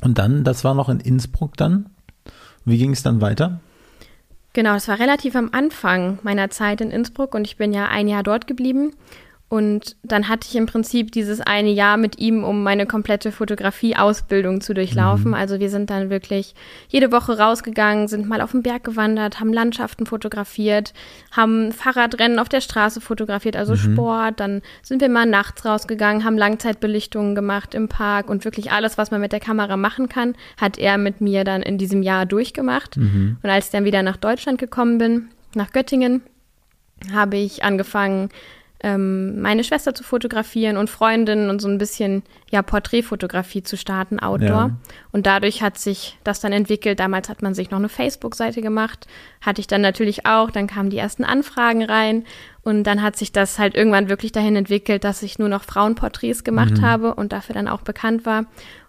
Und 0.00 0.18
dann, 0.18 0.42
das 0.42 0.64
war 0.64 0.74
noch 0.74 0.88
in 0.88 0.98
Innsbruck 0.98 1.56
dann. 1.56 1.90
Wie 2.64 2.78
ging 2.78 2.90
es 2.90 3.04
dann 3.04 3.20
weiter? 3.20 3.60
Genau, 4.52 4.74
das 4.74 4.88
war 4.88 4.98
relativ 4.98 5.36
am 5.36 5.50
Anfang 5.52 6.18
meiner 6.22 6.50
Zeit 6.50 6.80
in 6.80 6.90
Innsbruck 6.90 7.34
und 7.34 7.46
ich 7.46 7.56
bin 7.56 7.72
ja 7.72 7.86
ein 7.86 8.08
Jahr 8.08 8.24
dort 8.24 8.48
geblieben. 8.48 8.92
Und 9.50 9.96
dann 10.04 10.28
hatte 10.28 10.46
ich 10.48 10.54
im 10.54 10.66
Prinzip 10.66 11.10
dieses 11.10 11.40
eine 11.40 11.70
Jahr 11.70 11.96
mit 11.96 12.20
ihm, 12.20 12.44
um 12.44 12.62
meine 12.62 12.86
komplette 12.86 13.32
Fotografie-Ausbildung 13.32 14.60
zu 14.60 14.74
durchlaufen. 14.74 15.30
Mhm. 15.30 15.34
Also 15.34 15.58
wir 15.58 15.70
sind 15.70 15.90
dann 15.90 16.08
wirklich 16.08 16.54
jede 16.88 17.10
Woche 17.10 17.36
rausgegangen, 17.36 18.06
sind 18.06 18.28
mal 18.28 18.42
auf 18.42 18.52
den 18.52 18.62
Berg 18.62 18.84
gewandert, 18.84 19.40
haben 19.40 19.52
Landschaften 19.52 20.06
fotografiert, 20.06 20.94
haben 21.32 21.72
Fahrradrennen 21.72 22.38
auf 22.38 22.48
der 22.48 22.60
Straße 22.60 23.00
fotografiert, 23.00 23.56
also 23.56 23.72
mhm. 23.72 23.78
Sport. 23.78 24.38
Dann 24.38 24.62
sind 24.82 25.00
wir 25.00 25.08
mal 25.08 25.26
nachts 25.26 25.64
rausgegangen, 25.64 26.24
haben 26.24 26.38
Langzeitbelichtungen 26.38 27.34
gemacht 27.34 27.74
im 27.74 27.88
Park 27.88 28.30
und 28.30 28.44
wirklich 28.44 28.70
alles, 28.70 28.98
was 28.98 29.10
man 29.10 29.20
mit 29.20 29.32
der 29.32 29.40
Kamera 29.40 29.76
machen 29.76 30.08
kann, 30.08 30.36
hat 30.60 30.78
er 30.78 30.96
mit 30.96 31.20
mir 31.20 31.42
dann 31.42 31.62
in 31.62 31.76
diesem 31.76 32.04
Jahr 32.04 32.24
durchgemacht. 32.24 32.98
Mhm. 32.98 33.38
Und 33.42 33.50
als 33.50 33.64
ich 33.66 33.72
dann 33.72 33.84
wieder 33.84 34.04
nach 34.04 34.16
Deutschland 34.16 34.60
gekommen 34.60 34.98
bin, 34.98 35.30
nach 35.56 35.72
Göttingen, 35.72 36.22
habe 37.12 37.38
ich 37.38 37.64
angefangen, 37.64 38.28
ähm, 38.82 39.40
meine 39.40 39.62
Schwester 39.62 39.94
zu 39.94 40.02
fotografieren 40.02 40.76
und 40.76 40.88
Freundinnen 40.88 41.50
und 41.50 41.60
so 41.60 41.68
ein 41.68 41.78
bisschen 41.78 42.22
ja 42.50 42.62
Porträtfotografie 42.62 43.62
zu 43.62 43.76
starten, 43.76 44.18
Outdoor. 44.20 44.48
Ja. 44.48 44.70
Und 45.12 45.26
dadurch 45.26 45.62
hat 45.62 45.78
sich 45.78 46.18
das 46.24 46.40
dann 46.40 46.52
entwickelt. 46.52 46.98
Damals 46.98 47.28
hat 47.28 47.42
man 47.42 47.54
sich 47.54 47.70
noch 47.70 47.78
eine 47.78 47.90
Facebook-Seite 47.90 48.62
gemacht, 48.62 49.06
hatte 49.40 49.60
ich 49.60 49.66
dann 49.66 49.82
natürlich 49.82 50.24
auch. 50.24 50.50
Dann 50.50 50.66
kamen 50.66 50.90
die 50.90 50.98
ersten 50.98 51.24
Anfragen 51.24 51.82
rein 51.82 52.24
und 52.62 52.84
dann 52.84 53.02
hat 53.02 53.16
sich 53.16 53.32
das 53.32 53.58
halt 53.58 53.74
irgendwann 53.74 54.08
wirklich 54.08 54.32
dahin 54.32 54.56
entwickelt, 54.56 55.04
dass 55.04 55.22
ich 55.22 55.38
nur 55.38 55.48
noch 55.48 55.64
Frauenporträts 55.64 56.44
gemacht 56.44 56.78
mhm. 56.78 56.82
habe 56.82 57.14
und 57.14 57.32
dafür 57.32 57.54
dann 57.54 57.68
auch 57.68 57.82
bekannt 57.82 58.24
war. 58.24 58.46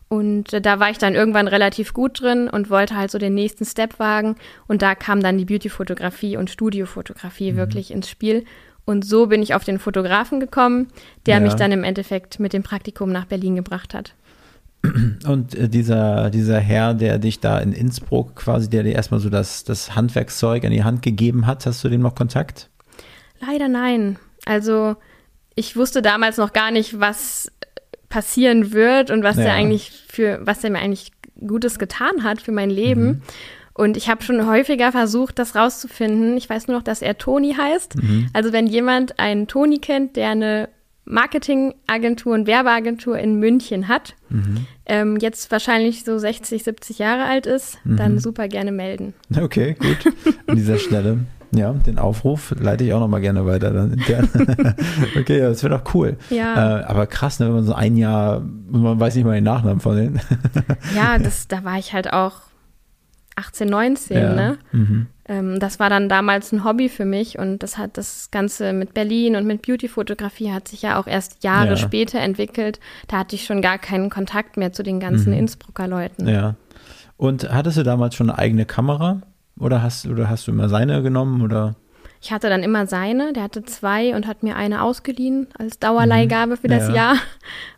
Und 0.07 0.51
äh, 0.51 0.59
da 0.59 0.79
war 0.79 0.89
ich 0.89 0.97
dann 0.97 1.15
irgendwann 1.15 1.47
relativ 1.47 1.93
gut 1.93 2.21
drin 2.21 2.49
und 2.49 2.69
wollte 2.69 2.97
halt 2.97 3.11
so 3.11 3.17
den 3.17 3.33
nächsten 3.33 3.63
Step 3.63 3.97
wagen. 3.97 4.35
Und 4.67 4.81
da 4.81 4.93
kam 4.93 5.21
dann 5.21 5.37
die 5.37 5.45
Beauty-Fotografie 5.45 6.35
und 6.35 6.49
Studiofotografie 6.49 7.53
mhm. 7.53 7.57
wirklich 7.57 7.91
ins 7.91 8.09
Spiel. 8.09 8.43
Und 8.85 9.05
so 9.05 9.27
bin 9.27 9.41
ich 9.41 9.53
auf 9.53 9.63
den 9.63 9.79
Fotografen 9.79 10.39
gekommen, 10.39 10.87
der 11.25 11.35
ja. 11.35 11.39
mich 11.39 11.53
dann 11.53 11.71
im 11.71 11.83
Endeffekt 11.83 12.39
mit 12.39 12.53
dem 12.53 12.63
Praktikum 12.63 13.11
nach 13.11 13.25
Berlin 13.25 13.55
gebracht 13.55 13.93
hat. 13.93 14.13
Und 15.27 15.53
äh, 15.53 15.69
dieser, 15.69 16.31
dieser 16.31 16.59
Herr, 16.59 16.93
der 16.93 17.19
dich 17.19 17.39
da 17.39 17.59
in 17.59 17.71
Innsbruck 17.71 18.35
quasi, 18.35 18.69
der 18.69 18.83
dir 18.83 18.93
erstmal 18.93 19.19
so 19.19 19.29
das, 19.29 19.63
das 19.63 19.95
Handwerkszeug 19.95 20.65
an 20.65 20.71
die 20.71 20.83
Hand 20.83 21.03
gegeben 21.03 21.45
hat, 21.45 21.65
hast 21.65 21.83
du 21.83 21.89
dem 21.89 22.01
noch 22.01 22.15
Kontakt? 22.15 22.69
Leider 23.39 23.67
nein. 23.67 24.17
Also 24.45 24.95
ich 25.55 25.75
wusste 25.75 26.01
damals 26.01 26.37
noch 26.37 26.53
gar 26.53 26.71
nicht, 26.71 26.99
was 26.99 27.51
passieren 28.09 28.73
wird 28.73 29.11
und 29.11 29.23
was 29.23 29.37
ja. 29.37 29.43
der 29.43 29.53
eigentlich 29.53 29.91
für, 30.07 30.39
was 30.41 30.61
der 30.61 30.71
mir 30.71 30.79
eigentlich 30.79 31.11
Gutes 31.39 31.79
getan 31.79 32.23
hat 32.23 32.41
für 32.41 32.51
mein 32.51 32.69
Leben. 32.69 33.03
Mhm. 33.03 33.21
Und 33.73 33.97
ich 33.97 34.09
habe 34.09 34.23
schon 34.23 34.45
häufiger 34.47 34.91
versucht, 34.91 35.39
das 35.39 35.55
rauszufinden. 35.55 36.37
Ich 36.37 36.49
weiß 36.49 36.67
nur 36.67 36.77
noch, 36.77 36.83
dass 36.83 37.01
er 37.01 37.17
Toni 37.17 37.53
heißt. 37.53 37.95
Mhm. 37.95 38.27
Also 38.33 38.51
wenn 38.51 38.67
jemand 38.67 39.19
einen 39.19 39.47
Toni 39.47 39.79
kennt, 39.79 40.15
der 40.15 40.29
eine 40.29 40.69
Marketingagentur 41.05 42.33
und 42.33 42.47
Werbeagentur 42.47 43.17
in 43.17 43.39
München 43.39 43.87
hat, 43.87 44.15
mhm. 44.29 44.65
ähm, 44.85 45.17
jetzt 45.17 45.51
wahrscheinlich 45.51 46.03
so 46.03 46.17
60, 46.17 46.63
70 46.63 46.99
Jahre 46.99 47.25
alt 47.25 47.45
ist, 47.45 47.83
mhm. 47.85 47.97
dann 47.97 48.19
super 48.19 48.47
gerne 48.47 48.71
melden. 48.71 49.13
Okay, 49.35 49.75
gut. 49.79 50.13
An 50.47 50.55
dieser 50.55 50.77
Stelle. 50.79 51.19
Ja, 51.53 51.73
den 51.73 51.99
Aufruf 51.99 52.55
leite 52.57 52.85
ich 52.85 52.93
auch 52.93 53.01
nochmal 53.01 53.19
gerne 53.19 53.45
weiter 53.45 53.71
dann 53.71 53.91
intern. 53.91 54.29
okay, 55.19 55.39
ja, 55.39 55.49
das 55.49 55.63
wäre 55.63 55.77
doch 55.77 55.93
cool. 55.93 56.15
Ja. 56.29 56.79
Äh, 56.79 56.83
aber 56.85 57.07
krass, 57.07 57.39
ne, 57.39 57.47
wenn 57.47 57.55
man 57.55 57.63
so 57.65 57.73
ein 57.73 57.97
Jahr, 57.97 58.41
man 58.69 58.97
weiß 58.97 59.15
nicht 59.15 59.25
mal 59.25 59.35
den 59.35 59.43
Nachnamen 59.43 59.81
von 59.81 59.97
denen. 59.97 60.21
ja, 60.95 61.17
das, 61.19 61.49
da 61.49 61.65
war 61.65 61.77
ich 61.77 61.91
halt 61.91 62.13
auch 62.13 62.35
18, 63.35 63.67
19, 63.67 64.17
ja. 64.17 64.33
ne? 64.33 64.57
Mhm. 64.71 65.07
Ähm, 65.25 65.59
das 65.59 65.79
war 65.79 65.89
dann 65.89 66.09
damals 66.09 66.51
ein 66.51 66.63
Hobby 66.63 66.89
für 66.89 67.05
mich 67.05 67.39
und 67.39 67.59
das 67.63 67.77
hat 67.77 67.97
das 67.97 68.29
Ganze 68.31 68.73
mit 68.73 68.93
Berlin 68.93 69.35
und 69.35 69.45
mit 69.45 69.61
Beauty-Fotografie 69.61 70.51
hat 70.51 70.67
sich 70.67 70.81
ja 70.81 70.99
auch 70.99 71.07
erst 71.07 71.43
Jahre 71.43 71.71
ja. 71.71 71.77
später 71.77 72.19
entwickelt. 72.19 72.79
Da 73.07 73.19
hatte 73.19 73.35
ich 73.35 73.45
schon 73.45 73.61
gar 73.61 73.77
keinen 73.77 74.09
Kontakt 74.09 74.57
mehr 74.57 74.73
zu 74.73 74.83
den 74.83 74.99
ganzen 74.99 75.31
mhm. 75.31 75.39
Innsbrucker 75.39 75.87
Leuten. 75.87 76.27
Ja. 76.27 76.55
Und 77.17 77.51
hattest 77.51 77.77
du 77.77 77.83
damals 77.83 78.15
schon 78.15 78.29
eine 78.29 78.39
eigene 78.39 78.65
Kamera? 78.65 79.21
Oder 79.59 79.83
hast, 79.83 80.07
oder 80.07 80.29
hast 80.29 80.47
du 80.47 80.51
immer 80.51 80.69
seine 80.69 81.03
genommen? 81.03 81.41
Oder? 81.41 81.75
Ich 82.23 82.31
hatte 82.31 82.49
dann 82.49 82.61
immer 82.61 82.85
seine, 82.85 83.33
der 83.33 83.41
hatte 83.41 83.63
zwei 83.63 84.15
und 84.15 84.27
hat 84.27 84.43
mir 84.43 84.55
eine 84.55 84.83
ausgeliehen 84.83 85.47
als 85.57 85.79
Dauerleihgabe 85.79 86.55
für 86.55 86.67
das 86.67 86.87
ja. 86.89 86.93
Jahr. 86.93 87.15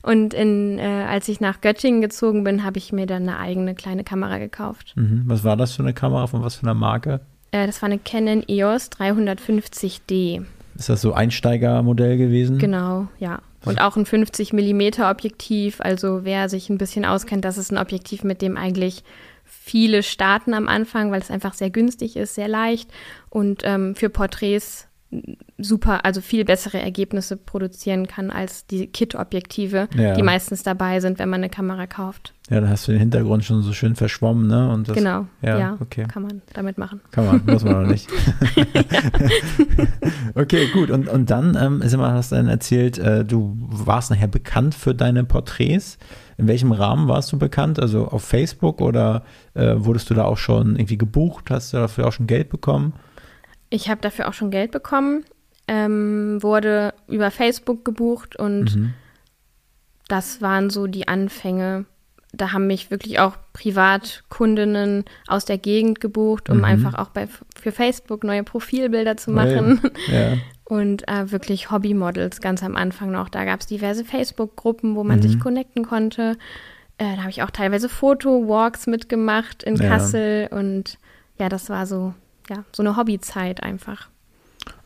Und 0.02 0.34
in, 0.34 0.80
äh, 0.80 1.06
als 1.08 1.30
ich 1.30 1.40
nach 1.40 1.62
Göttingen 1.62 2.02
gezogen 2.02 2.44
bin, 2.44 2.66
habe 2.66 2.78
ich 2.78 2.92
mir 2.92 3.06
dann 3.06 3.24
eine 3.24 3.40
eigene 3.40 3.74
kleine 3.74 4.04
Kamera 4.04 4.40
gekauft. 4.40 4.94
Mhm. 4.98 5.24
Was 5.28 5.46
war 5.46 5.56
das 5.56 5.72
für 5.72 5.84
eine 5.84 5.94
Kamera? 5.94 6.28
Von 6.28 6.44
was 6.44 6.56
für 6.56 6.64
einer 6.64 6.74
Marke? 6.74 7.22
Äh, 7.52 7.68
das 7.68 7.82
war 7.82 7.88
eine 7.88 8.00
Canon 8.00 8.44
EOS 8.46 8.92
350D. 8.92 10.44
Ist 10.76 10.90
das 10.90 11.02
so 11.02 11.14
Einsteigermodell 11.14 12.18
gewesen? 12.18 12.58
Genau, 12.58 13.08
ja. 13.20 13.40
Und 13.64 13.80
auch 13.80 13.96
ein 13.96 14.06
50 14.06 14.52
mm 14.52 15.02
Objektiv. 15.04 15.80
Also 15.80 16.26
wer 16.26 16.50
sich 16.50 16.70
ein 16.70 16.78
bisschen 16.78 17.06
auskennt, 17.06 17.46
das 17.46 17.58
ist 17.58 17.72
ein 17.72 17.78
Objektiv, 17.78 18.26
mit 18.26 18.42
dem 18.42 18.58
eigentlich 18.58 19.06
viele 19.66 20.04
starten 20.04 20.54
am 20.54 20.68
Anfang, 20.68 21.10
weil 21.12 21.22
es 21.22 21.32
einfach 21.32 21.54
sehr 21.54 21.70
günstig 21.70 22.18
ist, 22.18 22.36
sehr 22.36 22.50
leicht. 22.50 22.92
Und 23.30 23.62
ähm, 23.64 23.96
für 23.96 24.10
Porträts 24.10 24.90
super, 25.58 26.06
also 26.06 26.22
viel 26.22 26.46
bessere 26.46 26.80
Ergebnisse 26.80 27.38
produzieren 27.38 28.08
kann 28.08 28.32
als 28.32 28.66
die 28.68 28.88
Kit-Objektive, 28.88 29.88
ja. 29.96 30.14
die 30.14 30.24
meistens 30.24 30.64
dabei 30.64 31.00
sind, 31.00 31.20
wenn 31.20 31.30
man 31.30 31.42
eine 31.42 31.50
Kamera 31.50 31.88
kauft. 31.88 32.34
Ja, 32.50 32.60
dann 32.60 32.70
hast 32.70 32.88
du 32.88 32.92
den 32.92 33.00
Hintergrund 33.00 33.46
schon 33.46 33.62
so 33.62 33.72
schön 33.72 33.96
verschwommen, 33.96 34.48
ne? 34.48 34.70
Und 34.70 34.90
das, 34.90 34.98
genau, 34.98 35.28
ja, 35.42 35.58
ja, 35.58 35.78
okay. 35.80 36.06
kann 36.08 36.24
man 36.24 36.42
damit 36.54 36.78
machen. 36.78 37.00
Kann 37.12 37.26
man, 37.26 37.42
muss 37.46 37.64
man 37.64 37.86
auch 37.86 37.88
nicht. 37.88 38.10
okay, 40.36 40.68
gut. 40.74 40.90
Und, 40.90 41.08
und 41.08 41.30
dann, 41.30 41.58
ähm, 41.60 41.82
mal, 41.98 42.14
hast 42.14 42.32
du 42.32 42.36
dann 42.36 42.48
erzählt, 42.48 42.98
äh, 42.98 43.24
du 43.24 43.56
warst 43.58 44.12
nachher 44.12 44.28
bekannt 44.28 44.76
für 44.76 44.94
deine 44.94 45.24
Porträts. 45.24 45.98
In 46.38 46.48
welchem 46.48 46.72
Rahmen 46.72 47.08
warst 47.08 47.32
du 47.32 47.38
bekannt? 47.40 47.80
Also 47.80 48.08
auf 48.08 48.24
Facebook 48.24 48.82
oder 48.82 49.24
äh, 49.54 49.76
wurdest 49.78 50.10
du 50.10 50.14
da 50.14 50.26
auch 50.26 50.38
schon 50.38 50.76
irgendwie 50.76 50.98
gebucht? 50.98 51.50
Hast 51.50 51.74
du 51.74 51.78
dafür 51.78 52.08
auch 52.08 52.12
schon 52.14 52.28
Geld 52.28 52.50
bekommen? 52.50 52.94
Ich 53.74 53.90
habe 53.90 54.02
dafür 54.02 54.28
auch 54.28 54.34
schon 54.34 54.52
Geld 54.52 54.70
bekommen, 54.70 55.26
ähm, 55.68 56.38
wurde 56.44 56.94
über 57.08 57.32
Facebook 57.32 57.84
gebucht 57.84 58.36
und 58.36 58.76
mhm. 58.76 58.94
das 60.08 60.44
waren 60.44 60.70
so 60.70 60.86
die 60.86 61.08
Anfänge. 61.08 61.86
Da 62.32 62.52
haben 62.52 62.68
mich 62.68 62.92
wirklich 62.92 63.18
auch 63.18 63.36
Privatkundinnen 63.54 65.06
aus 65.28 65.46
der 65.46 65.58
Gegend 65.58 66.00
gebucht, 66.00 66.52
um 66.52 66.60
mhm. 66.60 66.66
einfach 66.66 66.94
auch 66.94 67.10
bei, 67.10 67.28
für 67.60 67.72
Facebook 67.72 68.24
neue 68.24 68.44
Profilbilder 68.44 69.18
zu 69.18 69.32
machen. 69.32 69.82
Ja. 70.08 70.38
Und 70.66 71.08
äh, 71.08 71.32
wirklich 71.32 71.72
Hobbymodels 71.72 72.42
ganz 72.42 72.64
am 72.64 72.76
Anfang 72.76 73.12
noch. 73.12 73.28
Da 73.28 73.44
gab 73.44 73.60
es 73.60 73.66
diverse 73.66 74.06
Facebook-Gruppen, 74.06 74.96
wo 74.96 75.04
man 75.04 75.18
mhm. 75.18 75.24
sich 75.24 75.40
connecten 75.40 75.84
konnte. 75.84 76.38
Äh, 76.98 77.16
da 77.16 77.18
habe 77.18 77.32
ich 77.32 77.44
auch 77.44 77.52
teilweise 77.52 77.90
Foto-Walks 77.90 78.88
mitgemacht 78.88 79.64
in 79.64 79.76
ja. 79.76 79.90
Kassel. 79.90 80.48
Und 80.52 80.98
ja, 81.38 81.50
das 81.50 81.70
war 81.70 81.86
so, 81.86 82.14
ja, 82.50 82.64
so 82.72 82.84
eine 82.84 82.98
Hobbyzeit 82.98 83.64
einfach. 83.64 84.10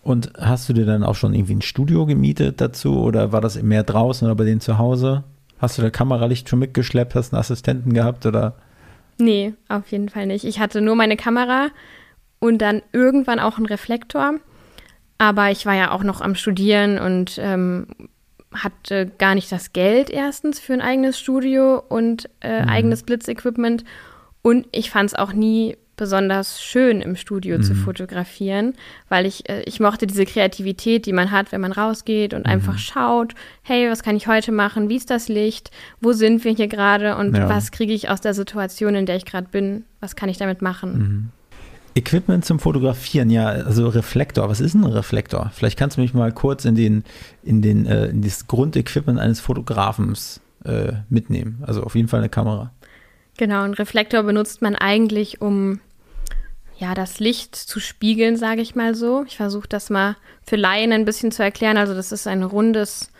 Und 0.04 0.32
hast 0.40 0.70
du 0.70 0.74
dir 0.74 0.86
dann 0.86 1.04
auch 1.04 1.16
schon 1.16 1.34
irgendwie 1.34 1.56
ein 1.56 1.62
Studio 1.62 2.06
gemietet 2.06 2.62
dazu 2.62 3.02
oder 3.02 3.32
war 3.32 3.42
das 3.42 3.62
mehr 3.62 3.84
draußen 3.84 4.26
oder 4.26 4.36
bei 4.36 4.46
denen 4.46 4.62
zu 4.62 4.78
Hause? 4.78 5.24
Hast 5.60 5.78
du 5.78 5.82
da 5.82 5.90
Kameralicht 5.90 6.48
schon 6.48 6.60
mitgeschleppt? 6.60 7.16
Hast 7.16 7.34
einen 7.34 7.40
Assistenten 7.40 7.94
gehabt 7.94 8.26
oder? 8.26 8.56
Nee, 9.18 9.54
auf 9.68 9.92
jeden 9.92 10.10
Fall 10.10 10.28
nicht. 10.28 10.46
Ich 10.46 10.60
hatte 10.60 10.82
nur 10.82 10.96
meine 10.96 11.18
Kamera 11.18 11.70
und 12.40 12.60
dann 12.60 12.84
irgendwann 12.94 13.40
auch 13.40 13.58
einen 13.58 13.66
Reflektor. 13.66 14.36
Aber 15.18 15.50
ich 15.50 15.66
war 15.66 15.74
ja 15.74 15.92
auch 15.92 16.04
noch 16.04 16.22
am 16.22 16.36
Studieren 16.36 17.00
und 17.00 17.40
ähm, 17.42 17.88
hatte 18.54 19.08
gar 19.18 19.36
nicht 19.36 19.52
das 19.52 19.74
Geld 19.74 20.10
erstens 20.10 20.60
für 20.60 20.74
ein 20.74 20.82
eigenes 20.82 21.20
Studio 21.20 21.82
und 21.90 22.30
äh, 22.42 22.62
mhm. 22.62 22.70
eigenes 22.70 23.04
Blitzequipment. 23.04 23.84
Und 24.42 24.68
ich 24.72 24.92
fand 24.92 25.10
es 25.10 25.16
auch 25.16 25.34
nie 25.34 25.76
besonders 25.98 26.62
schön 26.62 27.02
im 27.02 27.16
Studio 27.16 27.58
mhm. 27.58 27.64
zu 27.64 27.76
fotografieren, 27.76 28.74
weil 29.10 29.26
ich, 29.26 29.50
äh, 29.50 29.64
ich 29.64 29.80
mochte 29.80 30.08
diese 30.08 30.26
Kreativität, 30.26 31.06
die 31.06 31.14
man 31.14 31.32
hat, 31.32 31.52
wenn 31.52 31.62
man 31.62 31.72
rausgeht 31.72 32.34
und 32.34 32.46
mhm. 32.46 32.52
einfach 32.52 32.78
schaut, 32.78 33.34
hey, 33.64 33.90
was 33.90 34.04
kann 34.04 34.16
ich 34.16 34.28
heute 34.28 34.52
machen, 34.52 34.88
wie 34.90 34.96
ist 34.96 35.10
das 35.10 35.28
Licht, 35.28 35.72
wo 36.00 36.14
sind 36.14 36.46
wir 36.46 36.54
hier 36.54 36.68
gerade 36.68 37.18
und 37.18 37.36
ja. 37.36 37.50
was 37.50 37.72
kriege 37.72 37.94
ich 37.94 38.10
aus 38.10 38.22
der 38.22 38.34
Situation, 38.34 38.96
in 38.96 39.06
der 39.06 39.18
ich 39.18 39.26
gerade 39.26 39.48
bin, 39.52 39.84
was 40.00 40.16
kann 40.16 40.30
ich 40.30 40.38
damit 40.38 40.62
machen. 40.62 40.98
Mhm. 40.98 41.30
Equipment 41.96 42.46
zum 42.46 42.60
Fotografieren, 42.60 43.32
ja, 43.32 43.48
also 43.48 43.88
Reflektor. 43.88 44.48
Was 44.50 44.60
ist 44.60 44.76
ein 44.76 44.84
Reflektor? 44.84 45.52
Vielleicht 45.54 45.80
kannst 45.80 45.98
du 45.98 46.02
mich 46.02 46.14
mal 46.14 46.32
kurz 46.32 46.64
in 46.64 46.76
den, 46.76 47.04
in 47.44 47.64
den, 47.64 47.88
äh, 47.88 48.06
in 48.06 48.22
das 48.22 48.46
Grundequipment 48.46 49.20
eines 49.20 49.40
Fotografens 49.40 50.40
äh, 50.64 50.94
mitnehmen. 51.10 51.64
Also 51.66 51.82
auf 51.82 51.96
jeden 51.96 52.08
Fall 52.08 52.20
eine 52.20 52.30
Kamera. 52.30 52.72
Genau, 53.38 53.64
ein 53.64 53.74
Reflektor 53.74 54.24
benutzt 54.24 54.62
man 54.62 54.76
eigentlich, 54.76 55.42
um 55.42 55.80
ja, 56.78 56.94
das 56.94 57.20
Licht 57.20 57.56
zu 57.56 57.80
spiegeln, 57.80 58.38
sage 58.38 58.62
ich 58.62 58.76
mal 58.76 58.94
so. 58.94 59.24
Ich 59.28 59.38
versuche 59.38 59.68
das 59.68 59.90
mal 59.90 60.16
für 60.44 60.58
Laien 60.58 60.92
ein 60.92 61.06
bisschen 61.06 61.32
zu 61.32 61.44
erklären. 61.44 61.78
Also 61.78 61.96
das 61.96 62.12
ist 62.12 62.28
ein 62.28 62.44
rundes, 62.44 63.12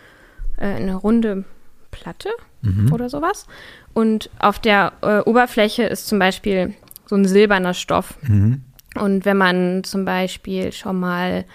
äh, 0.58 0.68
eine 0.68 0.96
runde 0.96 1.44
Platte 1.90 2.30
mhm. 2.62 2.94
oder 2.94 3.10
sowas. 3.10 3.48
Und 3.94 4.30
auf 4.38 4.60
der 4.60 4.94
äh, 5.02 5.20
Oberfläche 5.22 5.84
ist 5.84 6.08
zum 6.08 6.20
Beispiel 6.20 6.76
so 7.08 7.16
ein 7.16 7.26
silberner 7.26 7.74
Stoff. 7.74 8.18
Mhm. 8.22 8.62
Und 8.96 9.26
wenn 9.26 9.38
man 9.38 9.84
zum 9.84 10.06
Beispiel 10.06 10.72
schon 10.72 11.00
mal 11.00 11.46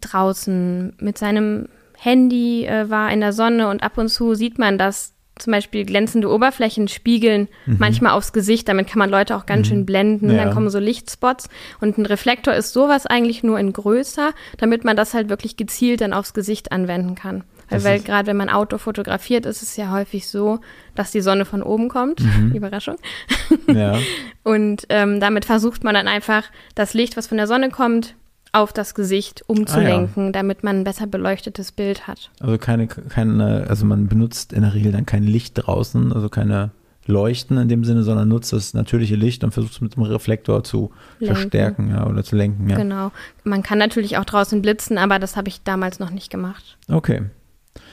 draußen 0.00 0.94
mit 0.98 1.18
seinem 1.18 1.68
Handy 1.96 2.66
äh, 2.66 2.88
war 2.88 3.10
in 3.10 3.20
der 3.20 3.32
Sonne 3.32 3.68
und 3.68 3.82
ab 3.82 3.98
und 3.98 4.08
zu 4.08 4.34
sieht 4.34 4.58
man, 4.58 4.78
dass 4.78 5.14
zum 5.38 5.52
Beispiel 5.52 5.84
glänzende 5.84 6.30
Oberflächen 6.30 6.88
spiegeln 6.88 7.48
mhm. 7.66 7.76
manchmal 7.78 8.12
aufs 8.12 8.32
Gesicht. 8.32 8.68
Damit 8.68 8.88
kann 8.88 8.98
man 8.98 9.10
Leute 9.10 9.36
auch 9.36 9.46
ganz 9.46 9.66
mhm. 9.66 9.70
schön 9.70 9.86
blenden. 9.86 10.30
Ja. 10.30 10.44
Dann 10.44 10.54
kommen 10.54 10.70
so 10.70 10.78
Lichtspots. 10.78 11.48
Und 11.80 11.98
ein 11.98 12.06
Reflektor 12.06 12.54
ist 12.54 12.72
sowas 12.72 13.06
eigentlich 13.06 13.42
nur 13.42 13.58
in 13.58 13.72
größer, 13.72 14.32
damit 14.56 14.84
man 14.84 14.96
das 14.96 15.14
halt 15.14 15.28
wirklich 15.28 15.56
gezielt 15.56 16.00
dann 16.00 16.12
aufs 16.12 16.34
Gesicht 16.34 16.72
anwenden 16.72 17.14
kann. 17.14 17.44
Weil, 17.70 17.84
weil 17.84 18.00
gerade 18.00 18.26
wenn 18.26 18.36
man 18.36 18.48
Auto 18.48 18.78
fotografiert, 18.78 19.44
ist 19.46 19.62
es 19.62 19.76
ja 19.76 19.90
häufig 19.90 20.26
so, 20.26 20.60
dass 20.94 21.10
die 21.10 21.20
Sonne 21.20 21.44
von 21.44 21.62
oben 21.62 21.88
kommt. 21.88 22.20
Mhm. 22.20 22.52
Überraschung. 22.54 22.96
Ja. 23.66 23.98
Und 24.42 24.86
ähm, 24.88 25.20
damit 25.20 25.44
versucht 25.44 25.84
man 25.84 25.94
dann 25.94 26.08
einfach 26.08 26.44
das 26.74 26.94
Licht, 26.94 27.16
was 27.16 27.26
von 27.26 27.36
der 27.36 27.46
Sonne 27.46 27.70
kommt, 27.70 28.14
auf 28.52 28.72
das 28.72 28.94
Gesicht 28.94 29.44
umzulenken, 29.46 30.22
ah, 30.22 30.26
ja. 30.26 30.32
damit 30.32 30.64
man 30.64 30.80
ein 30.80 30.84
besser 30.84 31.06
beleuchtetes 31.06 31.72
Bild 31.72 32.06
hat. 32.06 32.30
Also 32.40 32.58
keine, 32.58 32.86
keine, 32.86 33.66
also 33.68 33.84
man 33.84 34.08
benutzt 34.08 34.52
in 34.52 34.62
der 34.62 34.74
Regel 34.74 34.92
dann 34.92 35.06
kein 35.06 35.22
Licht 35.22 35.54
draußen, 35.54 36.12
also 36.12 36.28
keine 36.28 36.70
Leuchten 37.08 37.56
in 37.56 37.68
dem 37.68 37.84
Sinne, 37.84 38.02
sondern 38.02 38.28
nutzt 38.28 38.52
das 38.52 38.74
natürliche 38.74 39.16
Licht 39.16 39.42
und 39.42 39.52
versucht 39.52 39.72
es 39.72 39.80
mit 39.80 39.96
dem 39.96 40.02
Reflektor 40.02 40.62
zu 40.62 40.90
lenken. 41.18 41.36
verstärken 41.36 41.90
ja, 41.90 42.06
oder 42.06 42.22
zu 42.22 42.36
lenken. 42.36 42.68
Ja. 42.68 42.76
Genau. 42.76 43.10
Man 43.44 43.62
kann 43.62 43.78
natürlich 43.78 44.18
auch 44.18 44.24
draußen 44.26 44.60
blitzen, 44.60 44.98
aber 44.98 45.18
das 45.18 45.36
habe 45.36 45.48
ich 45.48 45.62
damals 45.62 45.98
noch 45.98 46.10
nicht 46.10 46.30
gemacht. 46.30 46.76
Okay. 46.88 47.22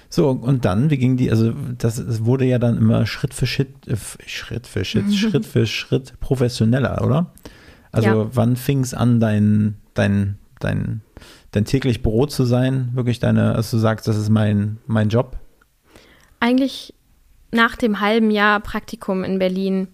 So, 0.09 0.29
und 0.29 0.65
dann, 0.65 0.89
wie 0.89 0.97
ging 0.97 1.17
die, 1.17 1.31
also 1.31 1.53
das 1.77 2.25
wurde 2.25 2.45
ja 2.45 2.59
dann 2.59 2.77
immer 2.77 3.05
Schritt 3.05 3.33
für 3.33 3.47
Schritt, 3.47 3.87
äh, 3.87 3.95
Schritt 4.25 4.67
für 4.67 4.85
Schritt, 4.85 5.13
Schritt 5.15 5.45
für 5.45 5.65
Schritt 5.65 6.19
professioneller, 6.19 7.01
oder? 7.03 7.31
Also 7.91 8.07
ja. 8.09 8.29
wann 8.33 8.57
fing 8.57 8.81
es 8.81 8.93
an, 8.93 9.21
dein, 9.21 9.75
dein 9.93 10.37
dein, 10.59 11.01
dein 11.51 11.65
täglich 11.65 12.01
Brot 12.01 12.31
zu 12.31 12.43
sein, 12.43 12.91
wirklich 12.93 13.19
deine, 13.19 13.55
also 13.55 13.77
du 13.77 13.81
sagst, 13.81 14.07
das 14.07 14.17
ist 14.17 14.29
mein, 14.29 14.77
mein 14.87 15.09
Job? 15.09 15.37
Eigentlich 16.39 16.93
nach 17.51 17.75
dem 17.75 17.99
halben 17.99 18.31
Jahr 18.31 18.59
Praktikum 18.59 19.23
in 19.23 19.39
Berlin. 19.39 19.87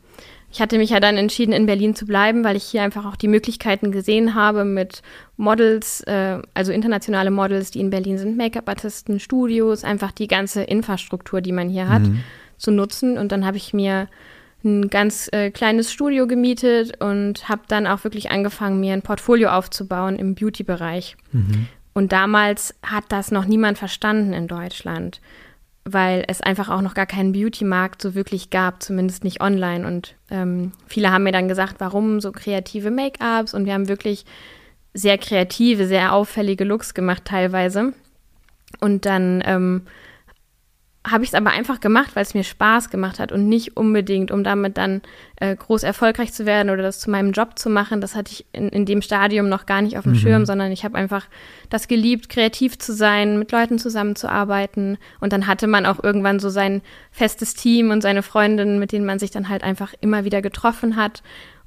Ich 0.51 0.59
hatte 0.59 0.77
mich 0.77 0.89
ja 0.89 0.99
dann 0.99 1.15
entschieden, 1.15 1.53
in 1.53 1.65
Berlin 1.65 1.95
zu 1.95 2.05
bleiben, 2.05 2.43
weil 2.43 2.57
ich 2.57 2.63
hier 2.63 2.83
einfach 2.83 3.05
auch 3.05 3.15
die 3.15 3.29
Möglichkeiten 3.29 3.91
gesehen 3.91 4.35
habe 4.35 4.65
mit 4.65 5.01
Models, 5.37 6.01
äh, 6.01 6.39
also 6.53 6.73
internationale 6.73 7.31
Models, 7.31 7.71
die 7.71 7.79
in 7.79 7.89
Berlin 7.89 8.17
sind, 8.17 8.35
Make-up-Artisten, 8.35 9.19
Studios, 9.19 9.85
einfach 9.85 10.11
die 10.11 10.27
ganze 10.27 10.63
Infrastruktur, 10.63 11.39
die 11.39 11.53
man 11.53 11.69
hier 11.69 11.87
hat, 11.87 12.01
mhm. 12.01 12.23
zu 12.57 12.71
nutzen. 12.71 13.17
Und 13.17 13.31
dann 13.31 13.45
habe 13.45 13.57
ich 13.57 13.73
mir 13.73 14.09
ein 14.63 14.89
ganz 14.89 15.29
äh, 15.31 15.51
kleines 15.51 15.91
Studio 15.91 16.27
gemietet 16.27 17.01
und 17.01 17.49
habe 17.49 17.63
dann 17.67 17.87
auch 17.87 18.03
wirklich 18.03 18.31
angefangen, 18.31 18.79
mir 18.79 18.93
ein 18.93 19.01
Portfolio 19.01 19.49
aufzubauen 19.49 20.17
im 20.17 20.35
Beauty-Bereich. 20.35 21.17
Mhm. 21.31 21.67
Und 21.93 22.11
damals 22.11 22.75
hat 22.83 23.05
das 23.09 23.31
noch 23.31 23.45
niemand 23.45 23.77
verstanden 23.77 24.33
in 24.33 24.47
Deutschland, 24.47 25.19
weil 25.83 26.23
es 26.27 26.41
einfach 26.41 26.69
auch 26.69 26.81
noch 26.81 26.93
gar 26.93 27.05
keinen 27.05 27.33
Beauty-Markt 27.33 28.01
so 28.01 28.15
wirklich 28.15 28.49
gab, 28.49 28.81
zumindest 28.81 29.23
nicht 29.23 29.41
online. 29.41 29.85
Und 29.85 30.15
ähm, 30.29 30.71
viele 30.87 31.11
haben 31.11 31.23
mir 31.23 31.33
dann 31.33 31.47
gesagt, 31.47 31.75
warum 31.79 32.21
so 32.21 32.31
kreative 32.31 32.91
Make-ups? 32.91 33.53
Und 33.53 33.65
wir 33.65 33.73
haben 33.73 33.87
wirklich 33.87 34.25
sehr 34.93 35.17
kreative, 35.17 35.87
sehr 35.87 36.13
auffällige 36.13 36.63
Looks 36.63 36.93
gemacht 36.93 37.25
teilweise. 37.25 37.93
Und 38.79 39.05
dann 39.05 39.43
ähm, 39.45 39.81
habe 41.09 41.23
ich 41.23 41.31
es 41.31 41.33
aber 41.33 41.49
einfach 41.49 41.79
gemacht, 41.79 42.11
weil 42.15 42.21
es 42.21 42.35
mir 42.35 42.43
Spaß 42.43 42.91
gemacht 42.91 43.19
hat 43.19 43.31
und 43.31 43.49
nicht 43.49 43.75
unbedingt, 43.75 44.29
um 44.29 44.43
damit 44.43 44.77
dann 44.77 45.01
äh, 45.37 45.55
groß 45.55 45.81
erfolgreich 45.81 46.31
zu 46.31 46.45
werden 46.45 46.69
oder 46.69 46.83
das 46.83 46.99
zu 46.99 47.09
meinem 47.09 47.31
Job 47.31 47.57
zu 47.57 47.71
machen. 47.71 48.01
Das 48.01 48.15
hatte 48.15 48.31
ich 48.31 48.45
in, 48.51 48.69
in 48.69 48.85
dem 48.85 49.01
Stadium 49.01 49.49
noch 49.49 49.65
gar 49.65 49.81
nicht 49.81 49.97
auf 49.97 50.03
dem 50.03 50.13
mhm. 50.13 50.17
Schirm, 50.17 50.45
sondern 50.45 50.71
ich 50.71 50.85
habe 50.85 50.95
einfach 50.95 51.25
das 51.71 51.87
geliebt, 51.87 52.29
kreativ 52.29 52.77
zu 52.77 52.93
sein, 52.93 53.39
mit 53.39 53.51
Leuten 53.51 53.79
zusammenzuarbeiten. 53.79 54.99
Und 55.19 55.33
dann 55.33 55.47
hatte 55.47 55.65
man 55.65 55.87
auch 55.87 56.03
irgendwann 56.03 56.39
so 56.39 56.49
sein 56.49 56.83
festes 57.11 57.55
Team 57.55 57.89
und 57.89 58.01
seine 58.01 58.21
Freundinnen, 58.21 58.77
mit 58.77 58.91
denen 58.91 59.05
man 59.05 59.17
sich 59.17 59.31
dann 59.31 59.49
halt 59.49 59.63
einfach 59.63 59.95
immer 60.01 60.23
wieder 60.23 60.43
getroffen 60.43 60.97
hat 60.97 61.23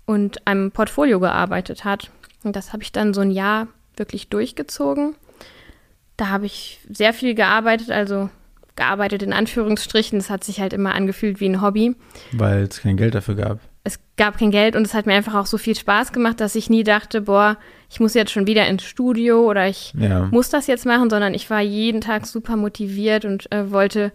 und 0.06 0.46
einem 0.46 0.70
Portfolio 0.70 1.18
gearbeitet 1.18 1.84
hat. 1.84 2.10
Und 2.44 2.54
das 2.54 2.72
habe 2.72 2.84
ich 2.84 2.92
dann 2.92 3.12
so 3.12 3.22
ein 3.22 3.32
Jahr 3.32 3.66
wirklich 3.96 4.28
durchgezogen. 4.28 5.16
Da 6.16 6.28
habe 6.28 6.46
ich 6.46 6.78
sehr 6.88 7.12
viel 7.12 7.34
gearbeitet, 7.34 7.90
also 7.90 8.30
gearbeitet, 8.76 9.22
in 9.22 9.32
Anführungsstrichen. 9.32 10.18
Das 10.18 10.30
hat 10.30 10.44
sich 10.44 10.60
halt 10.60 10.72
immer 10.72 10.94
angefühlt 10.94 11.40
wie 11.40 11.48
ein 11.48 11.62
Hobby. 11.62 11.96
Weil 12.32 12.62
es 12.64 12.80
kein 12.80 12.96
Geld 12.96 13.14
dafür 13.14 13.34
gab. 13.34 13.60
Es 13.86 13.98
gab 14.16 14.38
kein 14.38 14.50
Geld 14.50 14.76
und 14.76 14.86
es 14.86 14.94
hat 14.94 15.04
mir 15.04 15.14
einfach 15.14 15.34
auch 15.34 15.46
so 15.46 15.58
viel 15.58 15.76
Spaß 15.76 16.12
gemacht, 16.12 16.40
dass 16.40 16.54
ich 16.54 16.70
nie 16.70 16.84
dachte, 16.84 17.22
boah, 17.22 17.58
ich 17.90 18.00
muss 18.00 18.14
jetzt 18.14 18.32
schon 18.32 18.46
wieder 18.46 18.66
ins 18.66 18.82
Studio 18.82 19.42
oder 19.42 19.68
ich 19.68 19.92
ja. 19.98 20.28
muss 20.30 20.48
das 20.48 20.66
jetzt 20.66 20.86
machen, 20.86 21.10
sondern 21.10 21.34
ich 21.34 21.50
war 21.50 21.60
jeden 21.60 22.00
Tag 22.00 22.26
super 22.26 22.56
motiviert 22.56 23.26
und 23.26 23.52
äh, 23.52 23.70
wollte 23.70 24.10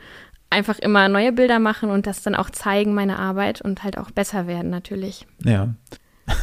einfach 0.50 0.80
immer 0.80 1.08
neue 1.08 1.32
Bilder 1.32 1.60
machen 1.60 1.90
und 1.90 2.08
das 2.08 2.24
dann 2.24 2.36
auch 2.36 2.50
zeigen, 2.50 2.94
meine 2.94 3.20
Arbeit 3.20 3.62
und 3.62 3.84
halt 3.84 3.98
auch 3.98 4.12
besser 4.12 4.48
werden 4.48 4.70
natürlich. 4.70 5.28
Ja. 5.44 5.74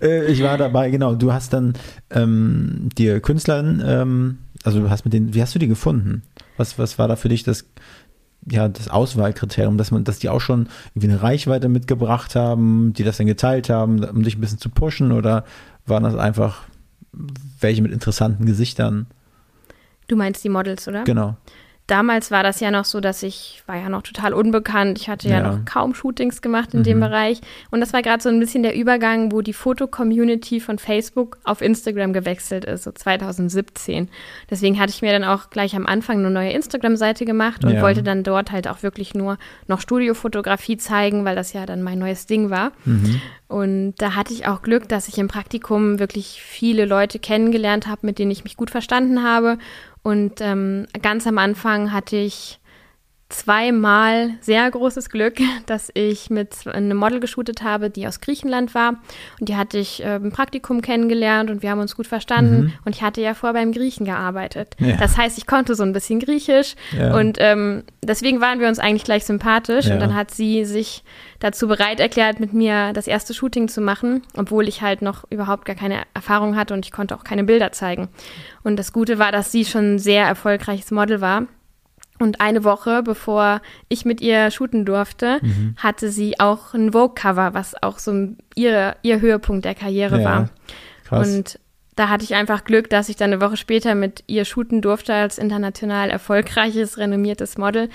Äh, 0.00 0.26
ich 0.32 0.42
war 0.42 0.58
dabei, 0.58 0.90
genau. 0.90 1.14
Du 1.14 1.32
hast 1.32 1.52
dann 1.52 1.74
ähm, 2.10 2.88
dir 2.98 3.20
Künstlerin, 3.20 3.82
ähm, 3.86 4.38
also 4.64 4.80
du 4.80 4.90
hast 4.90 5.04
mit 5.04 5.14
denen, 5.14 5.32
wie 5.32 5.40
hast 5.40 5.54
du 5.54 5.60
die 5.60 5.68
gefunden? 5.68 6.22
Was, 6.62 6.78
was 6.78 6.96
war 6.96 7.08
da 7.08 7.16
für 7.16 7.28
dich 7.28 7.42
das, 7.42 7.66
ja, 8.48 8.68
das 8.68 8.86
Auswahlkriterium, 8.88 9.78
dass 9.78 9.90
man, 9.90 10.04
dass 10.04 10.20
die 10.20 10.28
auch 10.28 10.40
schon 10.40 10.68
irgendwie 10.94 11.08
eine 11.08 11.22
Reichweite 11.22 11.68
mitgebracht 11.68 12.36
haben, 12.36 12.92
die 12.92 13.02
das 13.02 13.16
dann 13.16 13.26
geteilt 13.26 13.68
haben, 13.68 14.04
um 14.04 14.22
dich 14.22 14.36
ein 14.36 14.40
bisschen 14.40 14.58
zu 14.58 14.70
pushen 14.70 15.10
oder 15.10 15.44
waren 15.86 16.04
das 16.04 16.14
einfach 16.14 16.62
welche 17.58 17.82
mit 17.82 17.90
interessanten 17.90 18.46
Gesichtern? 18.46 19.06
Du 20.06 20.14
meinst 20.14 20.44
die 20.44 20.48
Models, 20.48 20.86
oder? 20.86 21.02
Genau 21.02 21.36
damals 21.86 22.30
war 22.30 22.42
das 22.42 22.60
ja 22.60 22.70
noch 22.70 22.84
so, 22.84 23.00
dass 23.00 23.22
ich 23.22 23.62
war 23.66 23.76
ja 23.76 23.88
noch 23.88 24.02
total 24.02 24.34
unbekannt. 24.34 24.98
Ich 25.00 25.08
hatte 25.08 25.28
ja, 25.28 25.38
ja 25.38 25.42
noch 25.42 25.64
kaum 25.64 25.94
Shootings 25.94 26.40
gemacht 26.40 26.74
in 26.74 26.80
mhm. 26.80 26.84
dem 26.84 27.00
Bereich. 27.00 27.40
Und 27.70 27.80
das 27.80 27.92
war 27.92 28.02
gerade 28.02 28.22
so 28.22 28.28
ein 28.28 28.38
bisschen 28.38 28.62
der 28.62 28.74
Übergang, 28.74 29.32
wo 29.32 29.42
die 29.42 29.52
Foto-Community 29.52 30.60
von 30.60 30.78
Facebook 30.78 31.38
auf 31.44 31.60
Instagram 31.60 32.12
gewechselt 32.12 32.64
ist, 32.64 32.84
so 32.84 32.92
2017. 32.92 34.08
Deswegen 34.50 34.78
hatte 34.78 34.90
ich 34.90 35.02
mir 35.02 35.12
dann 35.12 35.24
auch 35.24 35.50
gleich 35.50 35.74
am 35.74 35.86
Anfang 35.86 36.18
eine 36.18 36.30
neue 36.30 36.52
Instagram-Seite 36.52 37.24
gemacht 37.24 37.64
und 37.64 37.74
ja. 37.74 37.82
wollte 37.82 38.02
dann 38.02 38.22
dort 38.22 38.52
halt 38.52 38.68
auch 38.68 38.82
wirklich 38.82 39.14
nur 39.14 39.38
noch 39.66 39.80
Studiofotografie 39.80 40.76
zeigen, 40.76 41.24
weil 41.24 41.36
das 41.36 41.52
ja 41.52 41.66
dann 41.66 41.82
mein 41.82 41.98
neues 41.98 42.26
Ding 42.26 42.50
war. 42.50 42.72
Mhm. 42.84 43.20
Und 43.48 43.94
da 43.98 44.14
hatte 44.14 44.32
ich 44.32 44.46
auch 44.46 44.62
Glück, 44.62 44.88
dass 44.88 45.08
ich 45.08 45.18
im 45.18 45.28
Praktikum 45.28 45.98
wirklich 45.98 46.40
viele 46.42 46.86
Leute 46.86 47.18
kennengelernt 47.18 47.86
habe, 47.86 48.06
mit 48.06 48.18
denen 48.18 48.30
ich 48.30 48.44
mich 48.44 48.56
gut 48.56 48.70
verstanden 48.70 49.22
habe 49.22 49.58
und 50.02 50.40
ähm, 50.40 50.86
ganz 51.00 51.26
am 51.26 51.38
Anfang 51.38 51.92
hatte 51.92 52.16
ich 52.16 52.58
zweimal 53.32 54.30
sehr 54.40 54.70
großes 54.70 55.08
Glück, 55.10 55.38
dass 55.66 55.90
ich 55.94 56.30
mit 56.30 56.66
einem 56.66 56.96
Model 56.96 57.20
geshootet 57.20 57.62
habe, 57.62 57.90
die 57.90 58.06
aus 58.06 58.20
Griechenland 58.20 58.74
war. 58.74 59.00
Und 59.40 59.48
die 59.48 59.56
hatte 59.56 59.78
ich 59.78 60.04
äh, 60.04 60.16
im 60.16 60.30
Praktikum 60.30 60.82
kennengelernt 60.82 61.50
und 61.50 61.62
wir 61.62 61.70
haben 61.70 61.80
uns 61.80 61.96
gut 61.96 62.06
verstanden. 62.06 62.64
Mhm. 62.64 62.72
Und 62.84 62.94
ich 62.94 63.02
hatte 63.02 63.20
ja 63.20 63.34
vorher 63.34 63.60
beim 63.60 63.72
Griechen 63.72 64.06
gearbeitet. 64.06 64.76
Ja. 64.78 64.96
Das 64.96 65.16
heißt, 65.16 65.38
ich 65.38 65.46
konnte 65.46 65.74
so 65.74 65.82
ein 65.82 65.92
bisschen 65.92 66.20
Griechisch. 66.20 66.74
Ja. 66.96 67.16
Und 67.16 67.38
ähm, 67.40 67.82
deswegen 68.02 68.40
waren 68.40 68.60
wir 68.60 68.68
uns 68.68 68.78
eigentlich 68.78 69.04
gleich 69.04 69.24
sympathisch. 69.24 69.86
Ja. 69.86 69.94
Und 69.94 70.00
dann 70.00 70.14
hat 70.14 70.30
sie 70.30 70.64
sich 70.64 71.02
dazu 71.40 71.66
bereit 71.66 71.98
erklärt, 71.98 72.38
mit 72.38 72.52
mir 72.52 72.92
das 72.92 73.06
erste 73.06 73.34
Shooting 73.34 73.68
zu 73.68 73.80
machen, 73.80 74.22
obwohl 74.36 74.68
ich 74.68 74.80
halt 74.82 75.02
noch 75.02 75.24
überhaupt 75.30 75.64
gar 75.64 75.74
keine 75.74 76.02
Erfahrung 76.14 76.56
hatte 76.56 76.72
und 76.74 76.86
ich 76.86 76.92
konnte 76.92 77.16
auch 77.16 77.24
keine 77.24 77.44
Bilder 77.44 77.72
zeigen. 77.72 78.08
Und 78.62 78.76
das 78.76 78.92
Gute 78.92 79.18
war, 79.18 79.32
dass 79.32 79.50
sie 79.50 79.64
schon 79.64 79.94
ein 79.94 79.98
sehr 79.98 80.24
erfolgreiches 80.24 80.92
Model 80.92 81.20
war. 81.20 81.46
Und 82.22 82.40
eine 82.40 82.62
Woche 82.62 83.02
bevor 83.02 83.60
ich 83.88 84.04
mit 84.04 84.20
ihr 84.20 84.50
shooten 84.50 84.84
durfte, 84.84 85.40
mhm. 85.42 85.74
hatte 85.76 86.10
sie 86.10 86.38
auch 86.38 86.72
ein 86.72 86.92
Vogue-Cover, 86.92 87.52
was 87.54 87.80
auch 87.82 87.98
so 87.98 88.28
ihr, 88.54 88.96
ihr 89.02 89.20
Höhepunkt 89.20 89.64
der 89.64 89.74
Karriere 89.74 90.20
ja, 90.20 90.24
war. 90.24 90.50
Krass. 91.04 91.28
Und 91.28 91.58
da 91.96 92.08
hatte 92.08 92.24
ich 92.24 92.34
einfach 92.34 92.64
Glück, 92.64 92.88
dass 92.88 93.08
ich 93.08 93.16
dann 93.16 93.32
eine 93.32 93.42
Woche 93.42 93.56
später 93.56 93.94
mit 93.94 94.24
ihr 94.26 94.44
shooten 94.44 94.80
durfte 94.80 95.14
als 95.14 95.38
international 95.38 96.10
erfolgreiches, 96.10 96.96
renommiertes 96.96 97.58
Model. 97.58 97.88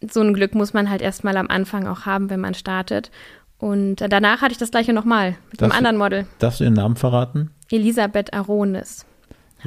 So 0.00 0.20
ein 0.20 0.34
Glück 0.34 0.54
muss 0.54 0.72
man 0.72 0.88
halt 0.88 1.02
erstmal 1.02 1.36
am 1.36 1.48
Anfang 1.48 1.86
auch 1.86 2.06
haben, 2.06 2.30
wenn 2.30 2.40
man 2.40 2.54
startet. 2.54 3.10
Und 3.58 3.96
danach 3.96 4.40
hatte 4.40 4.52
ich 4.52 4.58
das 4.58 4.70
gleiche 4.70 4.92
nochmal 4.92 5.36
mit 5.50 5.60
darfst 5.60 5.62
einem 5.62 5.72
anderen 5.72 5.96
Model. 5.96 6.26
darfst 6.38 6.60
du 6.60 6.64
ihren 6.64 6.74
Namen 6.74 6.96
verraten? 6.96 7.50
Elisabeth 7.70 8.32
Aronis. 8.32 9.06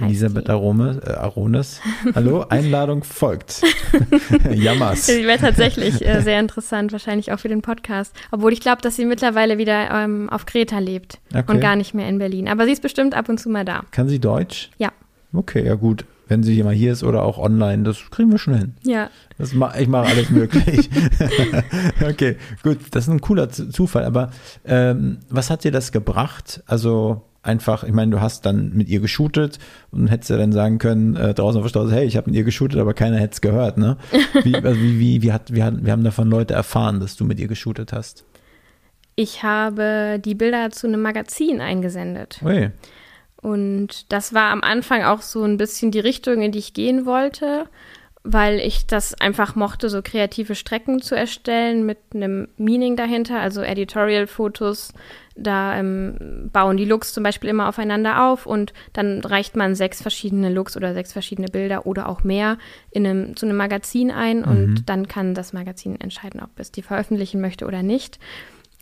Elisabeth 0.02 0.50
Arome, 0.50 1.02
äh, 1.06 1.12
Arones. 1.12 1.82
Hallo, 2.16 2.46
Einladung 2.50 3.04
folgt. 3.04 3.64
Jammers. 4.54 5.08
Die 5.08 5.26
wäre 5.26 5.40
tatsächlich 5.40 6.06
äh, 6.06 6.22
sehr 6.24 6.40
interessant, 6.40 6.92
wahrscheinlich 6.92 7.32
auch 7.32 7.40
für 7.40 7.50
den 7.50 7.62
Podcast. 7.62 8.16
Obwohl 8.32 8.54
ich 8.54 8.62
glaube, 8.62 8.82
dass 8.82 8.96
sie 8.96 9.06
mittlerweile 9.06 9.58
wieder 9.58 9.90
ähm, 9.92 10.30
auf 10.30 10.46
Kreta 10.46 10.80
lebt 10.80 11.20
okay. 11.34 11.52
und 11.52 11.60
gar 11.60 11.76
nicht 11.76 11.94
mehr 11.94 12.08
in 12.08 12.20
Berlin. 12.20 12.48
Aber 12.48 12.66
sie 12.66 12.72
ist 12.72 12.82
bestimmt 12.82 13.16
ab 13.16 13.30
und 13.30 13.40
zu 13.40 13.50
mal 13.50 13.66
da. 13.66 13.84
Kann 13.92 14.08
sie 14.08 14.20
Deutsch? 14.20 14.70
Ja. 14.78 14.92
Okay, 15.34 15.66
ja 15.66 15.76
gut. 15.76 16.06
Wenn 16.28 16.44
sie 16.44 16.62
mal 16.62 16.74
hier 16.74 16.92
ist 16.92 17.04
oder 17.04 17.24
auch 17.24 17.38
online, 17.38 17.84
das 17.84 17.98
kriegen 18.12 18.32
wir 18.32 18.38
schon 18.38 18.54
hin. 18.54 18.74
Ja. 18.84 19.10
Das 19.38 19.54
ma 19.54 19.74
ich 19.78 19.88
mache 19.88 20.08
alles 20.08 20.30
möglich. 20.30 20.90
okay, 22.06 22.36
gut. 22.64 22.80
Das 22.92 23.06
ist 23.06 23.10
ein 23.10 23.22
cooler 23.22 23.50
Zufall. 23.50 24.04
Aber 24.04 24.32
ähm, 24.66 25.20
was 25.30 25.50
hat 25.50 25.64
dir 25.64 25.72
das 25.72 25.94
gebracht? 25.94 26.64
Also 26.66 27.27
einfach, 27.48 27.84
ich 27.84 27.94
meine, 27.94 28.12
du 28.12 28.22
hast 28.22 28.46
dann 28.46 28.74
mit 28.74 28.90
ihr 28.90 29.00
geshootet 29.00 29.60
und 29.92 30.08
hättest 30.08 30.30
ja 30.30 30.38
dann 30.38 30.52
sagen 30.52 30.78
können, 30.78 31.16
äh, 31.16 31.34
draußen 31.34 31.58
auf 31.58 31.66
der 31.66 31.70
Straße, 31.70 31.94
hey, 31.94 32.06
ich 32.06 32.18
habe 32.18 32.30
mit 32.30 32.38
ihr 32.38 32.44
geshootet, 32.44 32.80
aber 32.80 32.94
keiner 32.94 33.18
hätte 33.18 33.34
es 33.34 33.42
gehört, 33.42 33.78
ne? 33.78 33.98
Wie, 34.44 34.56
also 34.56 34.80
wie, 34.80 35.00
wie, 35.00 35.22
wie, 35.22 35.32
hat, 35.32 35.54
wie, 35.54 35.64
hat, 35.64 35.74
wie 35.86 35.92
haben 35.92 36.04
davon 36.04 36.30
Leute 36.30 36.54
erfahren, 36.54 37.00
dass 37.00 37.16
du 37.16 37.26
mit 37.26 37.40
ihr 37.40 37.48
geshootet 37.48 37.94
hast? 37.94 38.26
Ich 39.16 39.42
habe 39.42 40.20
die 40.24 40.36
Bilder 40.36 40.70
zu 40.70 40.88
einem 40.88 41.02
Magazin 41.02 41.60
eingesendet. 41.60 42.40
Ui. 42.44 42.70
Und 43.42 44.12
das 44.12 44.34
war 44.34 44.52
am 44.52 44.62
Anfang 44.62 45.04
auch 45.04 45.22
so 45.22 45.44
ein 45.44 45.58
bisschen 45.58 45.92
die 45.92 46.00
Richtung, 46.00 46.42
in 46.42 46.52
die 46.52 46.60
ich 46.60 46.74
gehen 46.74 47.06
wollte 47.06 47.68
weil 48.30 48.60
ich 48.60 48.86
das 48.86 49.14
einfach 49.14 49.56
mochte, 49.56 49.90
so 49.90 50.02
kreative 50.02 50.54
Strecken 50.54 51.02
zu 51.02 51.16
erstellen 51.16 51.86
mit 51.86 51.98
einem 52.14 52.50
Meaning 52.58 52.98
dahinter, 52.98 53.40
also 53.40 53.62
Editorial-Fotos. 53.62 54.92
Da 55.38 55.78
ähm, 55.78 56.50
bauen 56.52 56.76
die 56.76 56.84
Looks 56.84 57.14
zum 57.14 57.24
Beispiel 57.24 57.50
immer 57.50 57.70
aufeinander 57.70 58.26
auf 58.26 58.46
und 58.46 58.74
dann 58.92 59.22
reicht 59.22 59.56
man 59.56 59.76
sechs 59.76 60.02
verschiedene 60.02 60.50
Looks 60.50 60.76
oder 60.76 60.94
sechs 60.94 61.14
verschiedene 61.14 61.48
Bilder 61.48 61.86
oder 61.86 62.10
auch 62.10 62.24
mehr 62.24 62.58
in 62.92 63.08
einem, 63.08 63.38
zu 63.38 63.46
einem 63.46 63.56
Magazin 63.56 64.12
ein 64.12 64.40
mhm. 64.40 64.46
und 64.46 64.90
dann 64.90 65.08
kann 65.08 65.34
das 65.34 65.54
Magazin 65.54 66.00
entscheiden, 66.02 66.42
ob 66.42 66.50
es 66.58 66.74
die 66.74 66.82
veröffentlichen 66.82 67.40
möchte 67.40 67.66
oder 67.66 67.82
nicht. 67.82 68.20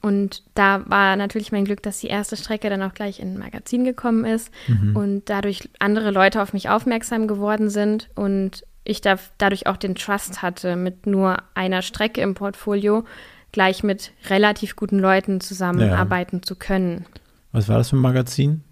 Und 0.02 0.43
da 0.56 0.84
war 0.89 1.16
natürlich 1.18 1.52
mein 1.52 1.66
Glück, 1.66 1.84
dass 1.84 2.00
die 2.00 2.08
erste 2.08 2.36
Strecke 2.36 2.70
dann 2.70 2.82
auch 2.82 2.93
gleich 2.93 3.20
in 3.20 3.34
ein 3.34 3.39
Magazin 3.39 3.84
gekommen 3.84 4.26
ist 4.26 4.50
mhm. 4.68 4.96
und 4.96 5.30
dadurch 5.30 5.70
andere 5.80 6.10
Leute 6.10 6.41
auf 6.41 6.54
mich 6.54 6.70
aufmerksam 6.70 7.28
geworden 7.28 7.70
sind 7.70 8.10
und 8.16 8.66
ich 8.86 9.02
da, 9.02 9.18
dadurch 9.38 9.68
auch 9.68 9.78
den 9.78 9.96
Trust 9.96 10.42
hatte, 10.42 10.76
mit 10.76 11.06
nur 11.08 11.38
einer 11.54 11.82
Strecke 11.82 12.22
im 12.22 12.36
Portfolio 12.36 13.04
gleich 13.52 13.84
mit 13.84 14.12
relativ 14.30 14.76
guten 14.76 15.00
Leuten 15.00 15.42
zusammenarbeiten 15.42 16.38
ja. 16.38 16.42
zu 16.42 16.56
können. 16.56 17.06
Was 17.52 17.70
war 17.70 17.78
das 17.78 17.90
für 17.90 17.96
ein 17.96 18.02
Magazin? 18.02 18.64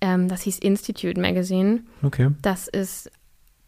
Ähm, 0.00 0.28
das 0.28 0.42
hieß 0.42 0.58
Institute 0.60 1.20
Magazine. 1.20 1.80
Okay. 2.02 2.30
Das 2.42 2.68
ist 2.68 3.10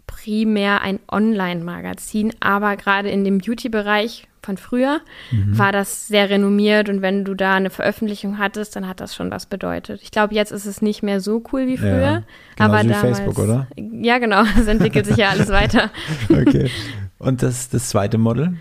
primär 0.06 0.82
ein 0.82 1.00
Online-Magazin, 1.10 2.32
aber 2.40 2.76
gerade 2.76 3.10
in 3.10 3.24
dem 3.24 3.38
Beauty-Bereich 3.38 4.28
von 4.42 4.56
früher 4.56 5.00
mhm. 5.30 5.56
war 5.56 5.72
das 5.72 6.08
sehr 6.08 6.28
renommiert 6.28 6.88
und 6.88 7.00
wenn 7.00 7.24
du 7.24 7.34
da 7.34 7.54
eine 7.54 7.70
Veröffentlichung 7.70 8.38
hattest, 8.38 8.74
dann 8.74 8.88
hat 8.88 9.00
das 9.00 9.14
schon 9.14 9.30
was 9.30 9.46
bedeutet. 9.46 10.02
Ich 10.02 10.10
glaube, 10.10 10.34
jetzt 10.34 10.50
ist 10.50 10.66
es 10.66 10.82
nicht 10.82 11.02
mehr 11.02 11.20
so 11.20 11.42
cool 11.52 11.66
wie 11.66 11.76
früher, 11.76 12.00
ja, 12.00 12.22
aber 12.58 12.82
wie 12.82 12.88
damals, 12.88 13.18
Facebook, 13.18 13.38
oder? 13.38 13.68
Ja, 13.76 14.18
genau, 14.18 14.42
es 14.58 14.66
entwickelt 14.66 15.06
sich 15.06 15.16
ja 15.16 15.30
alles 15.30 15.48
weiter. 15.50 15.90
Okay. 16.28 16.70
Und 17.18 17.42
das, 17.42 17.68
das 17.68 17.88
zweite 17.88 18.18
Model? 18.18 18.54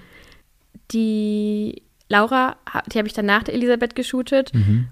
Die 0.91 1.81
Laura, 2.09 2.57
die 2.91 2.97
habe 2.97 3.07
ich 3.07 3.13
dann 3.13 3.25
nach 3.25 3.43
der 3.43 3.55
Elisabeth 3.55 3.95
geshootet. 3.95 4.53
Mhm. 4.53 4.89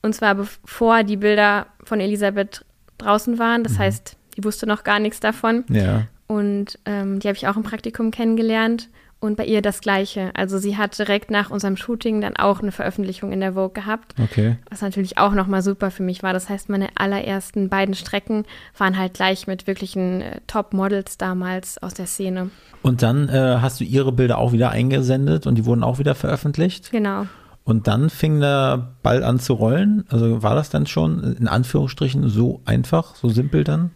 Und 0.00 0.14
zwar 0.14 0.34
bevor 0.34 1.04
die 1.04 1.16
Bilder 1.16 1.66
von 1.84 2.00
Elisabeth 2.00 2.64
draußen 2.98 3.38
waren. 3.38 3.64
Das 3.64 3.74
mhm. 3.74 3.78
heißt, 3.78 4.16
die 4.36 4.44
wusste 4.44 4.66
noch 4.66 4.84
gar 4.84 4.98
nichts 4.98 5.20
davon. 5.20 5.64
Ja. 5.68 6.06
Und 6.26 6.78
ähm, 6.86 7.18
die 7.18 7.28
habe 7.28 7.36
ich 7.36 7.46
auch 7.48 7.56
im 7.56 7.62
Praktikum 7.62 8.10
kennengelernt. 8.10 8.88
Und 9.22 9.36
bei 9.36 9.44
ihr 9.44 9.62
das 9.62 9.80
Gleiche. 9.80 10.32
Also 10.34 10.58
sie 10.58 10.76
hat 10.76 10.98
direkt 10.98 11.30
nach 11.30 11.50
unserem 11.50 11.76
Shooting 11.76 12.20
dann 12.20 12.36
auch 12.36 12.60
eine 12.60 12.72
Veröffentlichung 12.72 13.30
in 13.30 13.38
der 13.38 13.52
Vogue 13.52 13.72
gehabt. 13.72 14.16
Okay. 14.20 14.56
Was 14.68 14.82
natürlich 14.82 15.16
auch 15.16 15.32
nochmal 15.32 15.62
super 15.62 15.92
für 15.92 16.02
mich 16.02 16.24
war. 16.24 16.32
Das 16.32 16.48
heißt, 16.48 16.68
meine 16.68 16.88
allerersten 16.96 17.68
beiden 17.68 17.94
Strecken 17.94 18.44
waren 18.76 18.98
halt 18.98 19.14
gleich 19.14 19.46
mit 19.46 19.68
wirklichen 19.68 20.22
äh, 20.22 20.40
Top-Models 20.48 21.18
damals 21.18 21.80
aus 21.80 21.94
der 21.94 22.06
Szene. 22.06 22.50
Und 22.82 23.02
dann 23.02 23.28
äh, 23.28 23.58
hast 23.60 23.78
du 23.78 23.84
ihre 23.84 24.10
Bilder 24.10 24.38
auch 24.38 24.50
wieder 24.50 24.70
eingesendet 24.70 25.46
und 25.46 25.54
die 25.54 25.66
wurden 25.66 25.84
auch 25.84 26.00
wieder 26.00 26.16
veröffentlicht? 26.16 26.90
Genau. 26.90 27.26
Und 27.62 27.86
dann 27.86 28.10
fing 28.10 28.40
der 28.40 28.96
Ball 29.04 29.22
an 29.22 29.38
zu 29.38 29.52
rollen. 29.52 30.04
Also 30.08 30.42
war 30.42 30.56
das 30.56 30.68
dann 30.68 30.88
schon 30.88 31.36
in 31.38 31.46
Anführungsstrichen 31.46 32.28
so 32.28 32.60
einfach, 32.64 33.14
so 33.14 33.28
simpel 33.28 33.62
dann? 33.62 33.92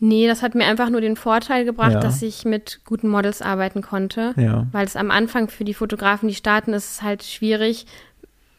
Nee, 0.00 0.26
das 0.28 0.42
hat 0.42 0.54
mir 0.54 0.66
einfach 0.66 0.90
nur 0.90 1.00
den 1.00 1.16
Vorteil 1.16 1.64
gebracht, 1.64 1.94
ja. 1.94 2.00
dass 2.00 2.22
ich 2.22 2.44
mit 2.44 2.80
guten 2.84 3.08
Models 3.08 3.42
arbeiten 3.42 3.82
konnte. 3.82 4.32
Ja. 4.36 4.66
Weil 4.70 4.86
es 4.86 4.96
am 4.96 5.10
Anfang 5.10 5.48
für 5.48 5.64
die 5.64 5.74
Fotografen, 5.74 6.28
die 6.28 6.34
starten, 6.34 6.72
ist 6.72 6.92
es 6.92 7.02
halt 7.02 7.24
schwierig, 7.24 7.86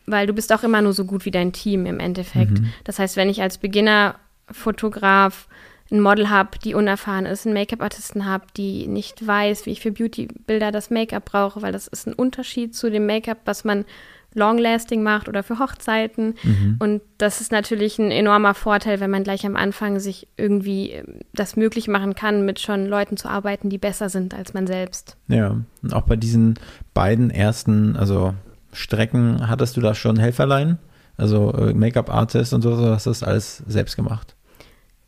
weil 0.05 0.27
du 0.27 0.33
bist 0.33 0.51
auch 0.51 0.63
immer 0.63 0.81
nur 0.81 0.93
so 0.93 1.05
gut 1.05 1.25
wie 1.25 1.31
dein 1.31 1.53
Team 1.53 1.85
im 1.85 1.99
Endeffekt. 1.99 2.59
Mhm. 2.59 2.73
Das 2.83 2.99
heißt, 2.99 3.15
wenn 3.15 3.29
ich 3.29 3.41
als 3.41 3.57
Beginner-Fotograf 3.57 5.47
ein 5.91 6.01
Model 6.01 6.29
habe, 6.29 6.59
die 6.63 6.75
unerfahren 6.75 7.25
ist, 7.25 7.45
einen 7.45 7.55
Make-up-Artisten 7.55 8.25
habe, 8.25 8.45
die 8.57 8.87
nicht 8.87 9.25
weiß, 9.25 9.65
wie 9.65 9.71
ich 9.71 9.81
für 9.81 9.91
Beauty-Bilder 9.91 10.71
das 10.71 10.89
Make-up 10.89 11.25
brauche, 11.25 11.61
weil 11.61 11.71
das 11.71 11.87
ist 11.87 12.07
ein 12.07 12.13
Unterschied 12.13 12.75
zu 12.75 12.91
dem 12.91 13.05
Make-up, 13.05 13.39
was 13.45 13.63
man 13.63 13.85
long-lasting 14.33 15.01
macht 15.01 15.27
oder 15.27 15.43
für 15.43 15.59
Hochzeiten. 15.59 16.35
Mhm. 16.43 16.75
Und 16.79 17.01
das 17.17 17.41
ist 17.41 17.51
natürlich 17.51 17.99
ein 17.99 18.11
enormer 18.11 18.53
Vorteil, 18.53 18.99
wenn 18.99 19.09
man 19.09 19.23
gleich 19.23 19.45
am 19.45 19.55
Anfang 19.55 19.99
sich 19.99 20.27
irgendwie 20.37 20.91
ähm, 20.91 21.21
das 21.33 21.55
möglich 21.55 21.87
machen 21.87 22.15
kann, 22.15 22.45
mit 22.45 22.59
schon 22.59 22.85
Leuten 22.85 23.17
zu 23.17 23.27
arbeiten, 23.27 23.69
die 23.69 23.77
besser 23.77 24.09
sind 24.09 24.33
als 24.33 24.53
man 24.53 24.67
selbst. 24.67 25.17
Ja, 25.27 25.57
und 25.81 25.93
auch 25.93 26.03
bei 26.03 26.15
diesen 26.15 26.59
beiden 26.93 27.29
ersten, 27.29 27.95
also 27.95 28.33
Strecken, 28.71 29.47
hattest 29.47 29.77
du 29.77 29.81
da 29.81 29.95
schon 29.95 30.19
Helferlein? 30.19 30.77
Also 31.17 31.51
äh, 31.53 31.73
Make-up-Artist 31.73 32.53
und 32.53 32.61
so, 32.61 32.77
hast 32.77 33.05
du 33.05 33.09
das 33.09 33.23
alles 33.23 33.63
selbst 33.67 33.95
gemacht? 33.95 34.35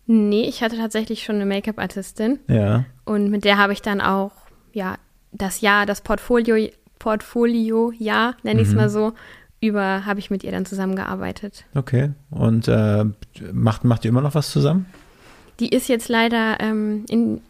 Nee, 0.07 0.43
ich 0.43 0.61
hatte 0.61 0.75
tatsächlich 0.75 1.23
schon 1.23 1.35
eine 1.35 1.45
Make-up-Artistin. 1.45 2.39
Ja. 2.49 2.85
Und 3.05 3.29
mit 3.29 3.45
der 3.45 3.57
habe 3.57 3.71
ich 3.71 3.81
dann 3.81 4.01
auch, 4.01 4.31
ja, 4.73 4.97
das 5.31 5.61
Jahr, 5.61 5.85
das 5.85 6.01
Portfolio 6.01 6.69
Portfolio, 7.01 7.91
ja, 7.97 8.35
nenne 8.43 8.61
ich 8.61 8.67
es 8.67 8.73
mhm. 8.73 8.79
mal 8.79 8.89
so, 8.89 9.13
über 9.59 10.05
habe 10.05 10.19
ich 10.19 10.29
mit 10.29 10.43
ihr 10.43 10.51
dann 10.51 10.67
zusammengearbeitet. 10.67 11.65
Okay. 11.73 12.11
Und 12.29 12.67
äh, 12.67 13.05
macht, 13.51 13.83
macht 13.83 14.05
ihr 14.05 14.09
immer 14.09 14.21
noch 14.21 14.35
was 14.35 14.51
zusammen? 14.51 14.85
Die 15.59 15.69
ist 15.69 15.89
jetzt 15.89 16.09
leider 16.09 16.59
ähm, 16.59 17.05
in, 17.09 17.41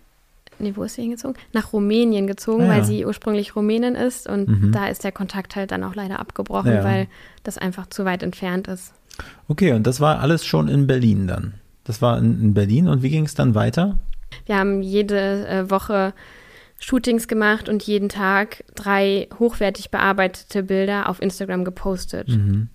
nee, 0.57 0.71
wo 0.75 0.83
ist 0.83 0.95
sie 0.95 1.01
hingezogen? 1.01 1.35
Nach 1.51 1.73
Rumänien 1.73 2.27
gezogen, 2.27 2.63
ah, 2.63 2.67
ja. 2.67 2.71
weil 2.71 2.85
sie 2.85 3.05
ursprünglich 3.05 3.53
Rumänin 3.53 3.95
ist 3.95 4.25
und 4.25 4.47
mhm. 4.47 4.71
da 4.71 4.87
ist 4.87 5.03
der 5.03 5.11
Kontakt 5.11 5.57
halt 5.57 5.71
dann 5.71 5.83
auch 5.83 5.95
leider 5.95 6.21
abgebrochen, 6.21 6.71
ja. 6.71 6.83
weil 6.85 7.07
das 7.43 7.57
einfach 7.57 7.87
zu 7.87 8.05
weit 8.05 8.23
entfernt 8.23 8.69
ist. 8.69 8.93
Okay, 9.49 9.73
und 9.73 9.85
das 9.85 9.99
war 9.99 10.19
alles 10.19 10.45
schon 10.45 10.69
in 10.69 10.87
Berlin 10.87 11.27
dann? 11.27 11.55
Das 11.83 12.01
war 12.01 12.17
in, 12.17 12.41
in 12.41 12.53
Berlin 12.53 12.87
und 12.87 13.03
wie 13.03 13.09
ging 13.09 13.25
es 13.25 13.35
dann 13.35 13.53
weiter? 13.53 13.99
Wir 14.45 14.57
haben 14.57 14.81
jede 14.81 15.45
äh, 15.45 15.69
Woche 15.69 16.13
Shootings 16.81 17.27
gemacht 17.27 17.69
und 17.69 17.83
jeden 17.83 18.09
Tag 18.09 18.63
drei 18.75 19.27
hochwertig 19.37 19.91
bearbeitete 19.91 20.63
Bilder 20.63 21.07
auf 21.09 21.21
Instagram 21.21 21.63
gepostet, 21.63 22.27
mhm. 22.29 22.69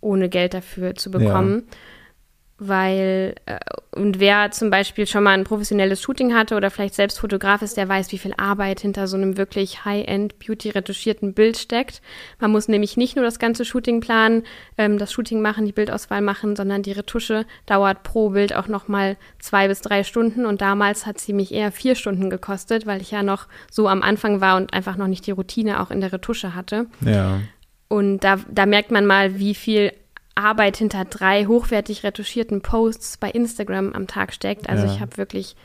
ohne 0.00 0.28
Geld 0.28 0.54
dafür 0.54 0.94
zu 0.94 1.10
bekommen. 1.10 1.64
Ja. 1.68 1.76
Weil 2.68 3.34
äh, 3.46 3.58
und 3.94 4.20
wer 4.20 4.50
zum 4.52 4.70
Beispiel 4.70 5.06
schon 5.06 5.22
mal 5.22 5.32
ein 5.32 5.44
professionelles 5.44 6.00
Shooting 6.00 6.34
hatte 6.34 6.56
oder 6.56 6.70
vielleicht 6.70 6.94
selbst 6.94 7.20
Fotograf 7.20 7.60
ist, 7.60 7.76
der 7.76 7.88
weiß, 7.88 8.10
wie 8.12 8.18
viel 8.18 8.32
Arbeit 8.38 8.80
hinter 8.80 9.06
so 9.06 9.18
einem 9.18 9.36
wirklich 9.36 9.84
High-End 9.84 10.38
Beauty 10.38 10.70
retuschierten 10.70 11.34
Bild 11.34 11.58
steckt. 11.58 12.00
Man 12.40 12.52
muss 12.52 12.68
nämlich 12.68 12.96
nicht 12.96 13.16
nur 13.16 13.24
das 13.24 13.38
ganze 13.38 13.66
Shooting 13.66 14.00
planen, 14.00 14.44
ähm, 14.78 14.96
das 14.96 15.12
Shooting 15.12 15.42
machen, 15.42 15.66
die 15.66 15.72
Bildauswahl 15.72 16.22
machen, 16.22 16.56
sondern 16.56 16.82
die 16.82 16.92
Retusche 16.92 17.44
dauert 17.66 18.02
pro 18.02 18.30
Bild 18.30 18.54
auch 18.54 18.68
noch 18.68 18.88
mal 18.88 19.18
zwei 19.38 19.68
bis 19.68 19.82
drei 19.82 20.04
Stunden 20.04 20.46
und 20.46 20.62
damals 20.62 21.04
hat 21.04 21.18
sie 21.18 21.34
mich 21.34 21.52
eher 21.52 21.70
vier 21.70 21.94
Stunden 21.94 22.30
gekostet, 22.30 22.86
weil 22.86 23.02
ich 23.02 23.10
ja 23.10 23.22
noch 23.22 23.46
so 23.70 23.88
am 23.88 24.02
Anfang 24.02 24.40
war 24.40 24.56
und 24.56 24.72
einfach 24.72 24.96
noch 24.96 25.08
nicht 25.08 25.26
die 25.26 25.32
Routine 25.32 25.80
auch 25.80 25.90
in 25.90 26.00
der 26.00 26.14
Retusche 26.14 26.54
hatte. 26.54 26.86
Ja. 27.00 27.40
Und 27.88 28.20
da, 28.20 28.38
da 28.50 28.64
merkt 28.64 28.90
man 28.90 29.04
mal, 29.04 29.38
wie 29.38 29.54
viel 29.54 29.92
Arbeit 30.34 30.76
hinter 30.78 31.04
drei 31.04 31.46
hochwertig 31.46 32.04
retuschierten 32.04 32.62
Posts 32.62 33.18
bei 33.18 33.30
Instagram 33.30 33.92
am 33.92 34.06
Tag 34.06 34.32
steckt. 34.32 34.68
Also 34.68 34.86
Ja. 34.86 34.92
ich 34.92 35.00
habe 35.00 35.16
wirklich 35.16 35.56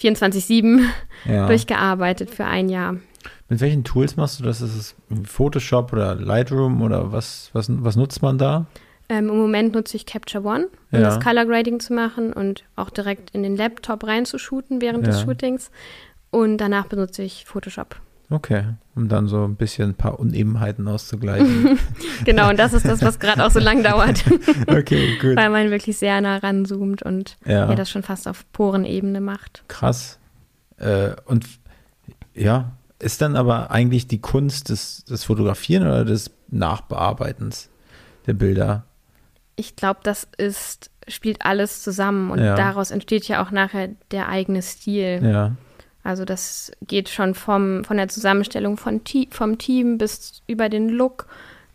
24-7 0.00 0.80
Ja. 1.24 1.46
durchgearbeitet 1.48 2.30
für 2.30 2.44
ein 2.44 2.68
Jahr. 2.68 2.96
Mit 3.48 3.60
welchen 3.60 3.84
Tools 3.84 4.16
machst 4.16 4.38
du 4.40 4.44
das? 4.44 4.60
Ist 4.60 4.74
es 4.76 4.94
Photoshop 5.24 5.92
oder 5.92 6.14
Lightroom 6.14 6.82
oder 6.82 7.12
was, 7.12 7.50
was, 7.52 7.66
was 7.68 7.96
nutzt 7.96 8.22
man 8.22 8.38
da? 8.38 8.66
Ähm, 9.08 9.28
Im 9.30 9.38
Moment 9.38 9.74
nutze 9.74 9.96
ich 9.96 10.04
Capture 10.04 10.44
One, 10.44 10.68
um 10.92 10.98
Ja. 11.00 11.06
das 11.06 11.20
Color 11.20 11.46
Grading 11.46 11.80
zu 11.80 11.94
machen 11.94 12.32
und 12.32 12.64
auch 12.76 12.90
direkt 12.90 13.30
in 13.30 13.42
den 13.42 13.56
Laptop 13.56 14.04
reinzushooten 14.04 14.80
während 14.82 15.06
des. 15.06 15.22
Shootings. 15.22 15.70
Und 16.30 16.58
danach 16.58 16.86
benutze 16.88 17.22
ich 17.22 17.46
Photoshop. 17.46 17.96
Okay, 18.30 18.64
um 18.94 19.08
dann 19.08 19.26
so 19.26 19.44
ein 19.44 19.56
bisschen 19.56 19.90
ein 19.90 19.94
paar 19.94 20.18
Unebenheiten 20.20 20.86
auszugleichen. 20.86 21.78
Genau, 22.24 22.50
und 22.50 22.58
das 22.58 22.72
ist 22.74 22.84
das, 22.86 23.00
was 23.02 23.18
gerade 23.20 23.46
auch 23.46 23.50
so 23.50 23.60
lang 23.60 23.82
dauert, 23.84 24.24
okay, 24.66 25.16
gut. 25.18 25.36
weil 25.36 25.48
man 25.50 25.70
wirklich 25.70 25.96
sehr 25.96 26.20
nah 26.20 26.36
ranzoomt 26.38 27.02
und 27.02 27.36
Ja. 27.46 27.68
ja, 27.70 27.74
das 27.74 27.88
schon 27.90 28.02
fast 28.02 28.26
auf 28.28 28.44
Porenebene 28.52 29.20
macht. 29.20 29.62
Krass. 29.68 30.18
Äh, 30.78 31.12
und 31.26 31.46
ja, 32.34 32.72
ist 32.98 33.22
dann 33.22 33.36
aber 33.36 33.70
eigentlich 33.70 34.08
die 34.08 34.20
Kunst 34.20 34.68
des, 34.68 35.04
des 35.04 35.24
Fotografieren 35.24 35.84
oder 35.86 36.04
des 36.04 36.30
Nachbearbeitens 36.48 37.70
der 38.26 38.34
Bilder? 38.34 38.84
Ich 39.56 39.76
glaube, 39.76 40.00
das 40.02 40.26
ist, 40.36 40.90
spielt 41.06 41.42
alles 41.46 41.82
zusammen 41.82 42.30
und 42.30 42.40
Ja. 42.40 42.56
daraus 42.56 42.90
entsteht 42.90 43.26
ja 43.28 43.42
auch 43.44 43.50
nachher 43.52 43.88
der 44.10 44.28
eigene 44.28 44.60
Stil. 44.62 45.20
Ja, 45.22 45.52
Also 46.08 46.24
das 46.24 46.72
geht 46.86 47.10
schon 47.10 47.34
vom, 47.34 47.84
von 47.84 47.98
der 47.98 48.08
Zusammenstellung 48.08 48.78
von 48.78 49.02
vom 49.30 49.58
Team 49.58 49.98
bis 49.98 50.42
über 50.46 50.70
den 50.70 50.88
Look 50.88 51.26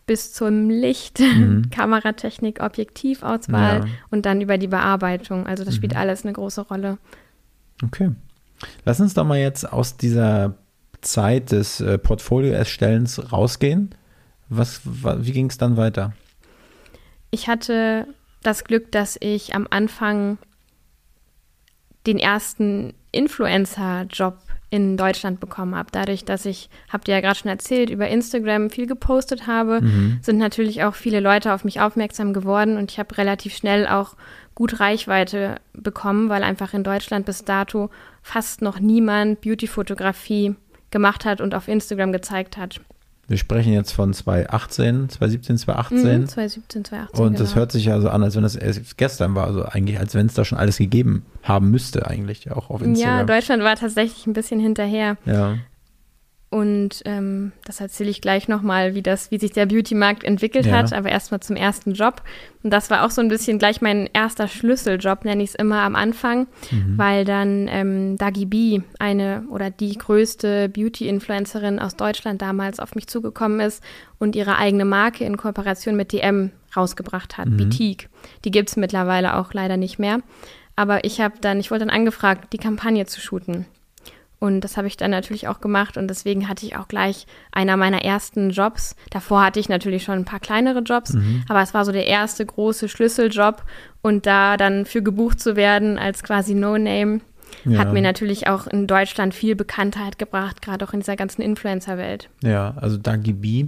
bis 0.08 0.34
zum 0.34 0.70
Licht, 0.72 1.20
Mhm. 1.20 1.70
Kameratechnik, 1.72 2.60
Objektivauswahl 2.62 3.86
Ja. 3.86 3.86
und 4.10 4.26
dann 4.26 4.42
über 4.42 4.58
die 4.58 4.68
Bearbeitung. 4.68 5.46
Also 5.46 5.64
das 5.64 5.76
spielt 5.76 5.94
Mhm. 5.94 6.00
alles 6.00 6.24
eine 6.26 6.34
große 6.34 6.62
Rolle. 6.62 6.98
okay. 7.84 8.10
Lass 8.86 9.00
uns 9.02 9.14
doch 9.14 9.24
mal 9.26 9.38
jetzt 9.40 9.72
aus 9.72 9.98
dieser 9.98 10.56
Zeit 11.02 11.52
des 11.52 11.80
äh, 11.82 11.98
Portfolio-Erstellens 11.98 13.32
rausgehen. 13.32 13.94
Was, 14.50 14.82
wa, 14.84 15.18
wie 15.20 15.32
ging 15.32 15.50
es 15.50 15.58
dann 15.58 15.78
weiter? 15.78 16.14
Ich 17.30 17.48
hatte 17.48 18.08
das 18.42 18.64
Glück, 18.64 18.92
dass 18.92 19.18
ich 19.20 19.54
am 19.54 19.68
Anfang 19.70 20.38
den 22.08 22.18
ersten 22.20 22.94
Influencer-Job 23.14 24.38
in 24.70 24.98
Deutschland 24.98 25.40
bekommen 25.40 25.76
habe. 25.76 25.90
Dadurch, 25.92 26.26
dass 26.26 26.46
ich, 26.46 26.68
habt 26.92 27.08
ihr 27.08 27.14
ja 27.14 27.22
gerade 27.22 27.38
schon 27.38 27.52
erzählt, 27.52 27.92
über 27.92 28.08
Instagram 28.08 28.72
viel 28.72 28.88
gepostet 28.88 29.46
habe, 29.46 29.82
Mhm. 29.82 30.18
sind 30.22 30.40
natürlich 30.40 30.84
auch 30.84 30.96
viele 30.96 31.20
Leute 31.20 31.54
auf 31.54 31.64
mich 31.64 31.80
aufmerksam 31.80 32.34
geworden 32.34 32.78
und 32.78 32.92
ich 32.92 32.98
habe 32.98 33.16
relativ 33.18 33.56
schnell 33.56 33.88
auch 33.88 34.16
gut 34.56 34.80
Reichweite 34.80 35.58
bekommen, 35.74 36.30
weil 36.30 36.44
einfach 36.44 36.74
in 36.74 36.84
Deutschland 36.84 37.26
bis 37.28 37.46
dato 37.46 37.92
fast 38.24 38.62
noch 38.64 38.80
niemand 38.80 39.42
Beauty-Fotografie 39.42 40.56
gemacht 40.90 41.26
hat 41.26 41.40
und 41.40 41.54
auf 41.54 41.68
Instagram 41.68 42.12
gezeigt 42.12 42.58
hat. 42.58 42.82
Wir 43.28 43.38
sprechen 43.38 43.72
jetzt 43.72 43.92
von 43.92 44.14
2018, 44.14 45.10
2017, 45.10 45.58
2018. 45.58 45.98
Mhm, 45.98 46.28
2017, 46.28 46.86
2018. 46.86 47.26
Und 47.26 47.40
das 47.40 47.50
genau. 47.50 47.56
hört 47.56 47.72
sich 47.72 47.86
ja 47.86 48.02
so 48.02 48.10
an, 48.10 48.22
als 48.22 48.36
wenn 48.36 48.44
das 48.44 48.56
erst 48.56 48.98
gestern 48.98 49.34
war. 49.34 49.48
Also 49.48 49.64
eigentlich, 49.64 49.98
als 49.98 50.14
wenn 50.14 50.26
es 50.26 50.34
da 50.34 50.44
schon 50.44 50.58
alles 50.58 50.78
gegeben 50.78 51.26
haben 51.42 51.72
müsste, 51.72 52.06
eigentlich 52.08 52.52
auch 52.52 52.70
auf 52.70 52.82
Ja, 52.82 52.88
Instagram. 52.88 53.28
Deutschland 53.28 53.64
war 53.64 53.76
tatsächlich 53.76 54.28
ein 54.28 54.34
bisschen 54.34 54.60
hinterher. 54.60 55.18
Ja, 55.26 55.58
Und 56.54 57.02
ähm, 57.06 57.52
das 57.66 57.82
erzähle 57.82 58.12
ich 58.12 58.22
gleich 58.22 58.48
nochmal, 58.48 58.94
wie 58.94 59.02
das, 59.02 59.32
wie 59.32 59.40
sich 59.40 59.54
der 59.54 59.66
Beauty-Markt 59.66 60.24
entwickelt 60.24 60.68
Ja. 60.68 60.74
hat. 60.78 60.94
Aber 60.94 61.10
erstmal 61.10 61.40
zum 61.40 61.56
ersten 61.56 61.94
Job. 61.94 62.22
Und 62.62 62.70
das 62.72 62.92
war 62.92 63.04
auch 63.04 63.10
so 63.10 63.22
ein 63.22 63.28
bisschen 63.28 63.58
gleich 63.58 63.82
mein 63.82 64.08
erster 64.14 64.48
Schlüsseljob, 64.48 65.26
nenne 65.26 65.42
ich 65.42 65.50
es 65.50 65.56
immer 65.56 65.82
am 65.82 65.96
Anfang, 65.96 66.46
Mhm. 66.72 66.96
weil 66.98 67.26
dann 67.26 67.68
ähm, 67.72 68.18
Dagi 68.20 68.46
B, 68.46 68.82
eine 69.00 69.46
oder 69.50 69.72
die 69.72 69.98
größte 69.98 70.70
Beauty-Influencerin 70.70 71.80
aus 71.80 71.96
Deutschland 71.96 72.42
damals 72.44 72.80
auf 72.80 72.94
mich 72.94 73.08
zugekommen 73.08 73.60
ist 73.60 73.84
und 74.20 74.36
ihre 74.36 74.58
eigene 74.58 74.86
Marke 74.86 75.24
in 75.26 75.38
Kooperation 75.38 75.96
mit 75.96 76.12
DM 76.14 76.52
rausgebracht 76.78 77.38
hat, 77.40 77.48
Mhm. 77.50 77.58
Boutique. 77.58 78.10
Die 78.46 78.52
gibt 78.52 78.70
es 78.70 78.76
mittlerweile 78.78 79.38
auch 79.38 79.54
leider 79.54 79.78
nicht 79.78 79.98
mehr. 79.98 80.20
Aber 80.76 81.04
ich 81.04 81.20
habe 81.20 81.36
dann, 81.42 81.60
ich 81.60 81.72
wurde 81.72 81.80
dann 81.82 81.90
angefragt, 81.90 82.54
die 82.54 82.58
Kampagne 82.58 83.06
zu 83.08 83.20
shooten. 83.22 83.66
Und 84.44 84.60
das 84.62 84.76
habe 84.76 84.88
ich 84.88 84.98
dann 84.98 85.12
natürlich 85.12 85.48
auch 85.48 85.62
gemacht 85.62 85.96
und 85.96 86.10
deswegen 86.10 86.50
hatte 86.50 86.66
ich 86.66 86.76
auch 86.76 86.90
gleich 86.90 87.28
einer 87.54 87.78
meiner 87.78 88.04
ersten 88.04 88.50
Jobs. 88.50 88.94
Davor 89.10 89.42
hatte 89.42 89.62
ich 89.62 89.70
natürlich 89.70 90.04
schon 90.04 90.16
ein 90.20 90.26
paar 90.26 90.42
kleinere 90.42 90.80
Jobs, 90.80 91.14
Mhm. 91.14 91.44
aber 91.48 91.62
es 91.62 91.74
war 91.74 91.86
so 91.86 91.94
der 91.94 92.08
erste 92.08 92.46
große 92.46 92.90
Schlüsseljob 92.90 93.64
und 94.02 94.26
da 94.26 94.58
dann 94.58 94.86
für 94.86 95.02
gebucht 95.02 95.40
zu 95.40 95.56
werden 95.56 95.98
als 95.98 96.24
quasi 96.24 96.56
No-Name 96.56 97.22
ja. 97.64 97.80
hat 97.80 97.94
mir 97.94 98.02
natürlich 98.02 98.48
auch 98.48 98.68
in 98.68 98.86
Deutschland 98.86 99.34
viel 99.34 99.56
Bekanntheit 99.56 100.20
gebracht, 100.20 100.62
gerade 100.62 100.84
auch 100.86 100.92
in 100.94 101.00
dieser 101.00 101.16
ganzen 101.16 101.42
Influencer-Welt. 101.42 102.30
ja, 102.44 102.74
also 102.76 102.98
Dagi 102.98 103.32
B. 103.32 103.68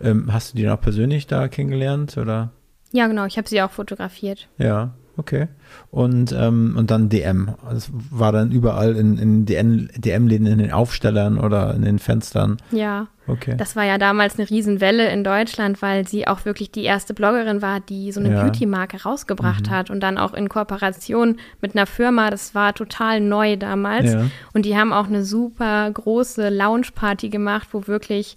Ähm, 0.00 0.32
hast 0.32 0.52
du 0.52 0.56
die 0.56 0.64
noch 0.66 0.80
persönlich 0.80 1.28
da 1.28 1.46
kennengelernt 1.46 2.16
oder? 2.16 2.50
Ja, 2.90 3.06
genau, 3.06 3.26
ich 3.26 3.36
habe 3.38 3.48
sie 3.48 3.62
auch 3.62 3.70
fotografiert. 3.70 4.48
Ja, 4.58 4.90
okay. 5.16 5.48
Und, 5.90 6.32
ähm, 6.38 6.74
und 6.76 6.90
dann 6.90 7.08
DM. 7.08 7.50
Das 7.70 7.90
war 8.10 8.32
dann 8.32 8.50
überall 8.50 8.96
in, 8.96 9.18
in 9.18 9.46
DM-Läden, 9.46 10.46
in 10.46 10.58
den 10.58 10.72
Aufstellern 10.72 11.38
oder 11.38 11.74
in 11.74 11.82
den 11.82 11.98
Fenstern. 11.98 12.56
Ja, 12.70 13.08
Okay. 13.28 13.56
das 13.56 13.74
war 13.74 13.82
ja 13.84 13.98
damals 13.98 14.38
eine 14.38 14.48
Riesenwelle 14.48 15.10
in 15.10 15.24
Deutschland, 15.24 15.82
weil 15.82 16.06
sie 16.06 16.28
auch 16.28 16.44
wirklich 16.44 16.70
die 16.70 16.84
erste 16.84 17.12
Bloggerin 17.12 17.60
war, 17.60 17.80
die 17.80 18.12
so 18.12 18.20
eine 18.20 18.30
Ja. 18.32 18.42
Beauty-Marke 18.44 19.02
rausgebracht 19.02 19.68
hat 19.68 19.90
und 19.90 19.98
dann 20.00 20.16
auch 20.16 20.32
in 20.32 20.48
Kooperation 20.48 21.36
mit 21.60 21.74
einer 21.74 21.86
Firma. 21.86 22.30
Das 22.30 22.54
war 22.54 22.72
total 22.72 23.20
neu 23.20 23.56
damals. 23.56 24.12
Ja. 24.12 24.26
Und 24.54 24.64
die 24.64 24.76
haben 24.76 24.92
auch 24.92 25.08
eine 25.08 25.24
super 25.24 25.90
große 25.90 26.50
Lounge-Party 26.50 27.28
gemacht, 27.28 27.68
wo 27.72 27.88
wirklich 27.88 28.36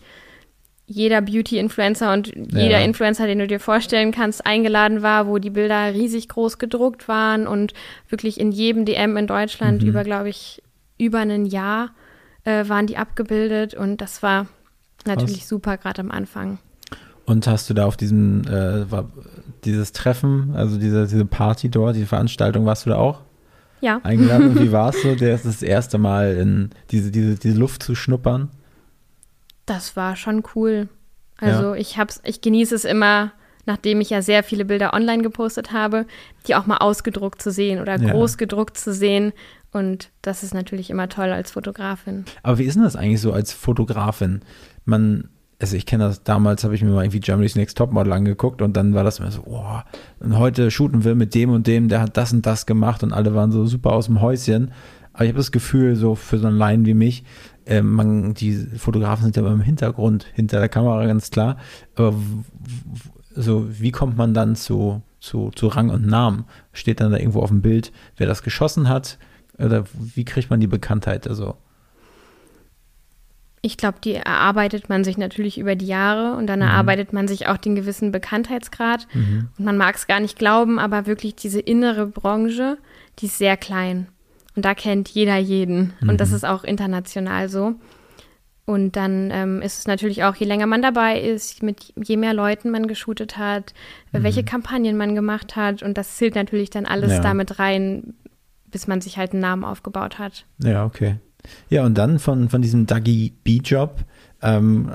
jeder 0.89 1.21
Beauty-Influencer 1.21 2.11
und 2.11 2.27
jeder 2.35 2.79
Ja. 2.79 2.83
Influencer, 2.85 3.27
den 3.27 3.39
du 3.39 3.47
dir 3.47 3.59
vorstellen 3.59 4.11
kannst, 4.11 4.45
eingeladen 4.45 5.01
war, 5.03 5.27
wo 5.27 5.37
die 5.37 5.51
Bilder 5.51 5.93
riesig 5.93 6.27
groß 6.29 6.57
gedruckt 6.57 7.07
waren 7.07 7.45
und 7.47 7.73
wirklich 8.09 8.39
in 8.39 8.51
jedem 8.51 8.85
DM 8.85 9.15
in 9.15 9.27
Deutschland 9.27 9.83
Mhm. 9.83 9.87
über, 9.89 10.03
glaube 10.03 10.29
ich, 10.29 10.61
über 10.97 11.19
ein 11.19 11.45
Jahr 11.45 11.91
äh, 12.45 12.67
waren 12.67 12.87
die 12.87 12.97
abgebildet 12.97 13.73
und 13.75 14.01
das 14.01 14.23
war 14.23 14.47
natürlich 15.05 15.45
super, 15.45 15.77
gerade 15.77 16.01
am 16.01 16.09
Anfang. 16.11 16.57
Und 17.25 17.45
hast 17.45 17.69
du 17.69 17.73
da 17.75 17.85
auf 17.85 17.95
diesem, 17.95 18.41
äh, 18.47 18.89
war, 18.89 19.09
dieses 19.65 19.91
Treffen, 19.91 20.53
also 20.55 20.77
diese, 20.79 21.05
diese 21.07 21.25
Party 21.25 21.69
dort, 21.69 21.95
diese 21.95 22.07
Veranstaltung, 22.07 22.65
warst 22.65 22.85
du 22.85 22.89
da 22.89 22.95
auch 22.95 23.21
Ja. 23.81 23.99
eingeladen? 24.03 24.49
Und 24.49 24.59
wie 24.59 24.71
war 24.71 24.89
es 24.89 25.01
so, 25.01 25.13
das, 25.15 25.43
das 25.43 25.61
erste 25.61 25.97
Mal 25.99 26.35
in 26.37 26.71
diese, 26.91 27.11
diese, 27.11 27.35
diese 27.35 27.57
Luft 27.59 27.83
zu 27.83 27.93
schnuppern? 27.93 28.49
Das 29.69 29.95
war 29.95 30.15
schon 30.15 30.43
cool. 30.55 30.89
Also 31.37 31.73
ich 31.73 31.97
hab's, 31.97 32.21
ich 32.25 32.41
genieße 32.41 32.75
es 32.75 32.83
immer, 32.85 33.31
nachdem 33.65 34.01
ich 34.01 34.09
ja 34.09 34.21
sehr 34.21 34.43
viele 34.43 34.65
Bilder 34.65 34.93
online 34.93 35.23
gepostet 35.23 35.71
habe, 35.71 36.05
die 36.47 36.55
auch 36.55 36.65
mal 36.65 36.77
ausgedruckt 36.77 37.41
zu 37.41 37.51
sehen 37.51 37.79
oder 37.79 37.97
Ja. 37.99 38.11
groß 38.11 38.37
gedruckt 38.37 38.77
zu 38.77 38.93
sehen. 38.93 39.31
Und 39.71 40.09
das 40.23 40.41
ist 40.43 40.53
natürlich 40.53 40.89
immer 40.89 41.07
toll 41.07 41.29
als 41.31 41.51
Fotografin. 41.51 42.25
Aber 42.41 42.57
wie 42.57 42.63
ist 42.63 42.73
denn 42.75 42.83
das 42.83 42.95
eigentlich 42.95 43.21
so 43.21 43.31
als 43.31 43.53
Fotografin? 43.53 44.41
Man, 44.85 45.29
also 45.61 45.77
ich 45.77 45.85
kenne 45.85 46.05
das, 46.05 46.23
damals 46.23 46.63
habe 46.63 46.73
ich 46.73 46.81
mir 46.81 46.89
mal 46.89 47.03
irgendwie 47.03 47.19
Germany's 47.19 47.55
Next 47.55 47.77
Topmodel 47.77 48.11
angeguckt 48.11 48.63
und 48.63 48.75
dann 48.75 48.95
war 48.95 49.03
das 49.03 49.19
immer 49.19 49.29
so, 49.31 49.43
boah, 49.43 49.85
und 50.19 50.37
heute 50.39 50.71
shooten 50.71 51.03
wir 51.03 51.13
mit 51.13 51.35
dem 51.35 51.51
und 51.51 51.67
dem, 51.67 51.87
der 51.87 52.01
hat 52.01 52.17
das 52.17 52.33
und 52.33 52.45
das 52.45 52.65
gemacht 52.65 53.03
und 53.03 53.13
alle 53.13 53.35
waren 53.35 53.51
so 53.51 53.65
super 53.67 53.91
aus 53.93 54.07
dem 54.07 54.19
Häuschen. 54.19 54.71
Aber 55.13 55.25
ich 55.25 55.29
habe 55.29 55.37
das 55.39 55.51
Gefühl, 55.51 55.95
so 55.95 56.15
für 56.15 56.37
so 56.39 56.47
einen 56.47 56.57
Laien 56.57 56.85
wie 56.85 56.93
mich, 56.93 57.23
äh, 57.69 57.81
man, 57.81 58.33
die 58.33 58.53
Fotografen 58.77 59.23
sind 59.23 59.35
ja 59.37 59.41
immer 59.43 59.51
im 59.53 59.61
Hintergrund, 59.61 60.25
hinter 60.33 60.59
der 60.59 60.69
Kamera 60.69 61.05
ganz 61.05 61.29
klar. 61.31 61.57
Aber 61.95 62.13
so, 63.35 63.67
wie 63.69 63.91
kommt 63.91 64.17
man 64.17 64.33
dann 64.33 64.55
zu, 64.55 65.01
zu, 65.19 65.51
zu 65.55 65.67
Rang 65.67 65.89
und 65.89 66.05
Namen? 66.05 66.45
Steht 66.73 66.99
dann 66.99 67.11
da 67.11 67.17
irgendwo 67.17 67.41
auf 67.41 67.49
dem 67.49 67.61
Bild, 67.61 67.91
wer 68.17 68.27
das 68.27 68.43
geschossen 68.43 68.89
hat? 68.89 69.17
Oder 69.57 69.85
wie 70.15 70.25
kriegt 70.25 70.49
man 70.49 70.59
die 70.59 70.67
Bekanntheit? 70.67 71.27
Also, 71.27 71.55
Ich 73.61 73.75
glaube, 73.75 73.97
die 74.01 74.13
erarbeitet 74.13 74.87
man 74.87 75.03
sich 75.03 75.17
natürlich 75.17 75.57
über 75.57 75.75
die 75.75 75.85
Jahre 75.87 76.37
und 76.37 76.47
dann 76.47 76.59
Mhm. 76.59 76.65
erarbeitet 76.67 77.11
man 77.11 77.27
sich 77.27 77.47
auch 77.47 77.57
den 77.57 77.75
gewissen 77.75 78.11
Bekanntheitsgrad. 78.11 79.05
Mhm. 79.13 79.49
Und 79.57 79.65
man 79.65 79.75
mag 79.77 79.95
es 79.95 80.07
gar 80.07 80.21
nicht 80.21 80.39
glauben, 80.39 80.79
aber 80.79 81.05
wirklich 81.07 81.35
diese 81.35 81.59
innere 81.59 82.07
Branche, 82.07 82.77
die 83.19 83.25
ist 83.25 83.37
sehr 83.37 83.57
klein. 83.57 84.07
Und 84.59 84.65
da 84.65 84.73
kennt 84.75 85.07
jeder 85.07 85.37
jeden. 85.37 85.93
Und 86.01 86.19
das 86.19 86.31
Mhm. 86.31 86.35
ist 86.35 86.43
auch 86.45 86.65
international 86.65 87.47
so. 87.47 87.75
Und 88.65 88.97
dann 88.97 89.31
ähm, 89.31 89.61
ist 89.61 89.79
es 89.79 89.87
natürlich 89.87 90.25
auch, 90.25 90.35
je 90.35 90.45
länger 90.45 90.65
man 90.65 90.81
dabei 90.81 91.17
ist, 91.21 91.63
mit 91.63 91.93
je 91.95 92.17
mehr 92.17 92.33
Leuten 92.33 92.69
man 92.69 92.85
geshootet 92.85 93.37
hat, 93.37 93.73
Mhm. 94.11 94.23
welche 94.23 94.43
Kampagnen 94.43 94.97
man 94.97 95.15
gemacht 95.15 95.55
hat. 95.55 95.81
Und 95.81 95.97
das 95.97 96.17
zählt 96.17 96.35
natürlich 96.35 96.69
dann 96.71 96.85
alles 96.85 97.13
Ja. 97.13 97.21
damit 97.21 97.57
rein, 97.57 98.15
bis 98.65 98.85
man 98.85 98.99
sich 98.99 99.17
halt 99.17 99.31
einen 99.31 99.39
Namen 99.39 99.63
aufgebaut 99.63 100.19
hat. 100.19 100.43
Ja, 100.61 100.83
okay. 100.85 101.15
Ja, 101.69 101.85
und 101.85 101.97
dann 101.97 102.19
von, 102.19 102.49
von 102.49 102.61
diesem 102.61 102.85
Dougie 102.85 103.33
B-Job 103.43 104.03
ähm, 104.41 104.89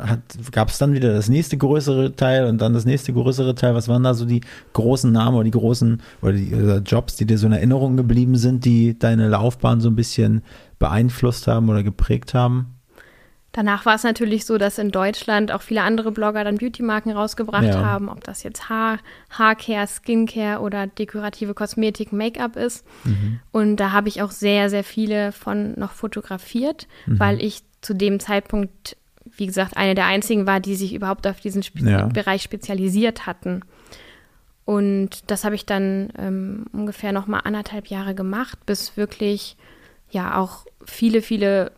gab 0.53 0.71
es 0.71 0.79
dann 0.79 0.95
wieder 0.95 1.13
das 1.13 1.29
nächste 1.29 1.57
größere 1.57 2.17
Teil 2.17 2.47
und 2.47 2.61
dann 2.61 2.73
das 2.73 2.85
nächste 2.85 3.13
größere 3.13 3.55
Teil. 3.55 3.75
Was 3.75 3.89
waren 3.89 4.03
da 4.03 4.15
so 4.15 4.25
die 4.25 4.41
großen 4.73 5.13
Namen 5.13 5.37
oder 5.37 5.45
die 5.45 5.51
großen 5.51 6.01
oder 6.23 6.33
die 6.33 6.55
oder 6.55 6.79
Jobs, 6.79 7.17
die 7.17 7.27
dir 7.27 7.39
so 7.39 7.47
in 7.47 7.53
Erinnerung 7.53 7.97
geblieben 7.97 8.37
sind, 8.37 8.65
die 8.65 8.99
deine 8.99 9.29
Laufbahn 9.29 9.81
so 9.81 9.89
ein 9.89 9.97
bisschen 9.97 10.43
beeinflusst 10.79 11.47
haben 11.47 11.69
oder 11.69 11.83
geprägt 11.83 12.35
haben? 12.35 12.74
Danach 13.57 13.87
war 13.87 13.95
es 13.95 14.03
natürlich 14.03 14.47
so, 14.47 14.59
dass 14.59 14.79
in 14.79 14.91
Deutschland 14.91 15.53
auch 15.53 15.63
viele 15.63 15.83
andere 15.83 16.11
Blogger 16.11 16.43
dann 16.43 16.57
Beauty-Marken 16.59 17.13
rausgebracht 17.13 17.63
Ja. 17.65 17.85
haben, 17.85 18.09
ob 18.09 18.25
das 18.25 18.43
jetzt 18.43 18.69
Haar, 18.69 18.99
Haarcare, 19.31 19.87
Skincare 19.87 20.61
oder 20.61 20.89
dekorative 20.89 21.55
Kosmetik, 21.55 22.13
Make-up 22.13 22.57
ist. 22.57 22.85
Und 23.53 23.77
da 23.77 23.93
habe 23.93 24.09
ich 24.09 24.23
auch 24.23 24.33
sehr, 24.33 24.71
sehr 24.71 24.83
viele 24.83 25.31
von 25.31 25.79
noch 25.79 25.93
fotografiert, 25.93 26.89
weil 27.07 27.41
ich 27.41 27.63
zu 27.81 27.95
dem 27.95 28.19
Zeitpunkt, 28.19 28.97
wie 29.37 29.47
gesagt, 29.47 29.77
eine 29.77 29.95
der 29.95 30.07
einzigen 30.07 30.49
war, 30.49 30.59
die 30.59 30.75
sich 30.75 30.93
überhaupt 30.93 31.25
auf 31.29 31.39
diesen 31.41 31.63
Spe 31.63 31.89
Ja. 31.89 32.07
Bereich 32.07 32.43
spezialisiert 32.43 33.25
hatten. 33.25 33.61
Und 34.65 35.31
das 35.31 35.45
habe 35.45 35.55
ich 35.55 35.65
dann 35.65 36.09
ähm, 36.19 36.65
ungefähr 36.73 37.13
noch 37.13 37.27
mal 37.29 37.41
anderthalb 37.41 37.87
Jahre 37.87 38.15
gemacht, 38.17 38.59
bis 38.67 38.97
wirklich 38.97 39.57
ja 40.11 40.39
auch 40.39 40.65
viele, 40.85 41.23
viele 41.23 41.71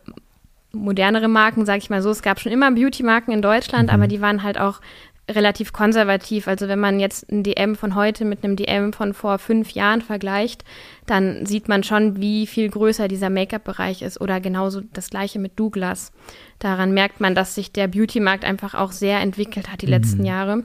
modernere 0.71 1.27
Marken, 1.27 1.65
sage 1.65 1.79
ich 1.79 1.89
mal 1.89 2.01
so. 2.01 2.09
Es 2.09 2.21
gab 2.21 2.39
schon 2.39 2.51
immer 2.51 2.71
Beauty-Marken 2.71 3.31
in 3.31 3.41
Deutschland, 3.41 3.91
aber 3.91 4.07
die 4.07 4.21
waren 4.21 4.43
halt 4.43 4.59
auch 4.59 4.81
relativ 5.29 5.73
konservativ. 5.73 6.47
Also 6.47 6.67
wenn 6.67 6.79
man 6.79 6.99
jetzt 6.99 7.29
ein 7.29 7.43
DM 7.43 7.75
von 7.75 7.95
heute 7.95 8.23
mit 8.23 8.43
einem 8.43 8.55
DM 8.55 8.93
von 8.93 9.13
vor 9.13 9.39
fünf 9.39 9.71
Jahren 9.71 10.01
vergleicht, 10.01 10.63
dann 11.05 11.45
sieht 11.45 11.67
man 11.67 11.83
schon, 11.83 12.21
wie 12.21 12.47
viel 12.47 12.69
größer 12.69 13.07
dieser 13.07 13.29
Make-up-Bereich 13.29 14.01
ist 14.01 14.21
oder 14.21 14.39
genauso 14.39 14.81
das 14.93 15.09
gleiche 15.09 15.39
mit 15.39 15.59
Douglas. 15.59 16.11
Daran 16.59 16.93
merkt 16.93 17.19
man, 17.19 17.35
dass 17.35 17.55
sich 17.55 17.71
der 17.71 17.87
Beauty-Markt 17.87 18.45
einfach 18.45 18.73
auch 18.73 18.91
sehr 18.91 19.19
entwickelt 19.19 19.71
hat 19.71 19.81
die 19.81 19.87
letzten 19.87 20.23
Jahre. 20.23 20.63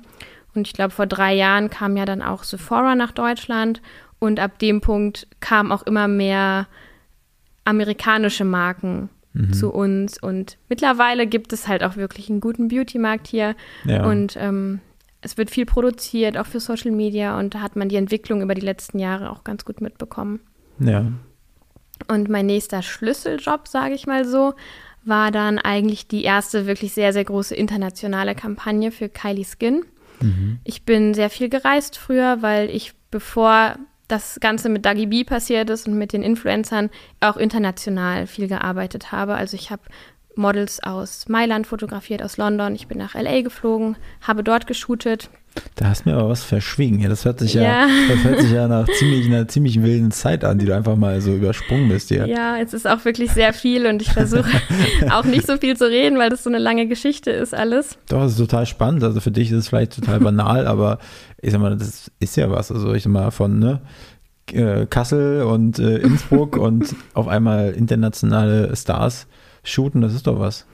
Und 0.54 0.68
ich 0.68 0.74
glaube, 0.74 0.90
vor 0.90 1.06
drei 1.06 1.34
Jahren 1.34 1.70
kam 1.70 1.96
ja 1.96 2.04
dann 2.04 2.22
auch 2.22 2.44
Sephora 2.44 2.94
nach 2.94 3.12
Deutschland 3.12 3.80
und 4.18 4.38
ab 4.38 4.58
dem 4.58 4.80
Punkt 4.80 5.26
kamen 5.40 5.72
auch 5.72 5.82
immer 5.82 6.06
mehr 6.06 6.68
amerikanische 7.64 8.44
Marken 8.44 9.08
zu 9.52 9.72
uns 9.72 10.22
und 10.22 10.58
mittlerweile 10.68 11.26
gibt 11.26 11.54
es 11.54 11.66
halt 11.66 11.82
auch 11.82 11.96
wirklich 11.96 12.28
einen 12.28 12.40
guten 12.40 12.68
Beauty-Markt 12.68 13.26
hier 13.26 13.56
Ja. 13.84 14.04
und 14.06 14.36
ähm, 14.38 14.80
es 15.22 15.38
wird 15.38 15.50
viel 15.50 15.64
produziert, 15.64 16.36
auch 16.36 16.46
für 16.46 16.60
Social 16.60 16.90
Media 16.90 17.38
und 17.38 17.54
da 17.54 17.60
hat 17.60 17.74
man 17.74 17.88
die 17.88 17.96
Entwicklung 17.96 18.42
über 18.42 18.54
die 18.54 18.60
letzten 18.60 18.98
Jahre 18.98 19.30
auch 19.30 19.42
ganz 19.42 19.64
gut 19.64 19.80
mitbekommen. 19.80 20.40
Ja. 20.78 21.10
Und 22.08 22.28
mein 22.28 22.46
nächster 22.46 22.82
Schlüsseljob, 22.82 23.68
sage 23.68 23.94
ich 23.94 24.06
mal 24.06 24.24
so, 24.26 24.52
war 25.04 25.30
dann 25.30 25.58
eigentlich 25.58 26.08
die 26.08 26.24
erste 26.24 26.66
wirklich 26.66 26.92
sehr, 26.92 27.12
sehr 27.12 27.24
große 27.24 27.54
internationale 27.54 28.34
Kampagne 28.34 28.90
für 28.92 29.08
Kylie 29.08 29.44
Skin. 29.44 29.84
Ich 30.62 30.84
bin 30.84 31.14
sehr 31.14 31.30
viel 31.30 31.48
gereist 31.48 31.96
früher, 31.98 32.42
weil 32.42 32.70
ich, 32.70 32.92
bevor 33.10 33.76
das 34.12 34.38
Ganze 34.40 34.68
mit 34.68 34.84
Dagi 34.84 35.06
B 35.06 35.24
passiert 35.24 35.70
ist 35.70 35.88
und 35.88 35.94
mit 35.94 36.12
den 36.12 36.22
Influencern, 36.22 36.90
auch 37.20 37.38
international 37.38 38.26
viel 38.26 38.46
gearbeitet 38.46 39.10
habe. 39.10 39.34
Also 39.34 39.56
ich 39.56 39.70
habe 39.70 39.82
Models 40.36 40.82
aus 40.82 41.28
Mailand 41.28 41.66
fotografiert, 41.66 42.22
aus 42.22 42.36
London. 42.36 42.74
Ich 42.74 42.86
bin 42.86 42.98
nach 42.98 43.14
LA 43.14 43.40
geflogen, 43.40 43.96
habe 44.20 44.44
dort 44.44 44.66
geshootet. 44.66 45.30
Da 45.74 45.88
hast 45.88 46.04
du 46.04 46.10
mir 46.10 46.16
aber 46.16 46.28
was 46.28 46.44
verschwiegen. 46.44 47.00
Ja, 47.00 47.08
das 47.08 47.24
hört 47.24 47.38
sich 47.40 47.54
ja, 47.54 47.62
Ja. 47.62 47.86
das 48.08 48.24
hört 48.24 48.40
sich 48.40 48.50
ja 48.52 48.68
nach 48.68 48.86
ziemlich, 48.98 49.26
einer 49.26 49.48
ziemlich 49.48 49.82
wilden 49.82 50.10
Zeit 50.10 50.44
an, 50.44 50.58
die 50.58 50.66
du 50.66 50.74
einfach 50.74 50.96
mal 50.96 51.20
so 51.20 51.34
übersprungen 51.34 51.88
bist 51.88 52.08
hier. 52.08 52.26
Ja, 52.26 52.56
es 52.58 52.72
ist 52.72 52.86
auch 52.88 53.04
wirklich 53.04 53.32
sehr 53.32 53.52
viel 53.52 53.86
und 53.86 54.00
ich 54.00 54.10
versuche 54.12 54.50
auch 55.10 55.24
nicht 55.24 55.46
so 55.46 55.56
viel 55.58 55.76
zu 55.76 55.88
reden, 55.88 56.18
weil 56.18 56.30
das 56.30 56.44
so 56.44 56.50
eine 56.50 56.58
lange 56.58 56.86
Geschichte 56.86 57.30
ist 57.30 57.54
alles. 57.54 57.98
Doch, 58.08 58.20
das 58.22 58.32
ist 58.32 58.38
total 58.38 58.66
spannend. 58.66 59.04
Also 59.04 59.20
für 59.20 59.30
dich 59.30 59.50
ist 59.50 59.58
es 59.58 59.68
vielleicht 59.68 59.94
total 59.94 60.20
banal, 60.20 60.66
aber 60.66 60.98
ich 61.40 61.52
sag 61.52 61.60
mal, 61.60 61.76
das 61.76 62.10
ist 62.20 62.36
ja 62.36 62.50
was. 62.50 62.70
Also 62.72 62.94
ich 62.94 63.02
sag 63.02 63.12
mal, 63.12 63.30
von 63.30 63.58
ne, 63.58 63.80
äh, 64.52 64.86
Kassel 64.86 65.42
und 65.42 65.78
äh, 65.78 65.98
Innsbruck 65.98 66.56
und 66.56 66.94
auf 67.14 67.28
einmal 67.28 67.72
internationale 67.72 68.74
Stars 68.76 69.26
shooten, 69.64 70.00
das 70.00 70.14
ist 70.14 70.26
doch 70.26 70.38
was. 70.38 70.66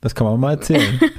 Das 0.00 0.14
kann 0.14 0.26
man 0.26 0.40
mal 0.40 0.52
erzählen. 0.52 1.00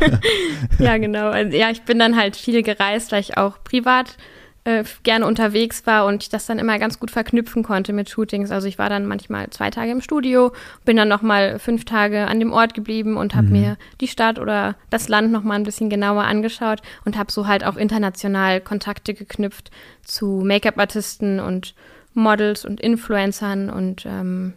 Ja, 0.77 0.97
genau. 0.97 1.29
Also, 1.29 1.57
ja, 1.57 1.69
ich 1.69 1.83
bin 1.83 1.99
dann 1.99 2.15
halt 2.15 2.35
viel 2.35 2.63
gereist, 2.63 3.11
weil 3.11 3.21
ich 3.21 3.37
auch 3.37 3.63
privat 3.63 4.17
äh, 4.65 4.83
gerne 5.03 5.25
unterwegs 5.25 5.85
war 5.85 6.05
und 6.05 6.23
ich 6.23 6.29
das 6.29 6.45
dann 6.45 6.59
immer 6.59 6.77
ganz 6.79 6.99
gut 6.99 7.11
verknüpfen 7.11 7.63
konnte 7.63 7.93
mit 7.93 8.09
Shootings. 8.09 8.51
Also 8.51 8.67
ich 8.67 8.77
war 8.77 8.89
dann 8.89 9.05
manchmal 9.05 9.49
zwei 9.49 9.69
Tage 9.69 9.91
im 9.91 10.01
Studio, 10.01 10.51
bin 10.85 10.97
dann 10.97 11.07
noch 11.07 11.21
mal 11.21 11.59
fünf 11.59 11.85
Tage 11.85 12.27
an 12.27 12.39
dem 12.39 12.51
Ort 12.53 12.73
geblieben 12.73 13.17
und 13.17 13.35
habe 13.35 13.47
mir 13.47 13.77
die 14.01 14.07
Stadt 14.07 14.37
oder 14.37 14.75
das 14.89 15.07
Land 15.07 15.31
noch 15.31 15.43
mal 15.43 15.55
ein 15.55 15.63
bisschen 15.63 15.89
genauer 15.89 16.23
angeschaut 16.23 16.81
und 17.05 17.17
habe 17.17 17.31
so 17.31 17.47
halt 17.47 17.65
auch 17.65 17.77
international 17.77 18.61
Kontakte 18.61 19.13
geknüpft 19.13 19.71
zu 20.03 20.43
Make-up-Artisten 20.45 21.39
und 21.39 21.73
Models 22.13 22.65
und 22.65 22.81
Influencern 22.81 23.69
und 23.69 24.05
ähm, 24.05 24.53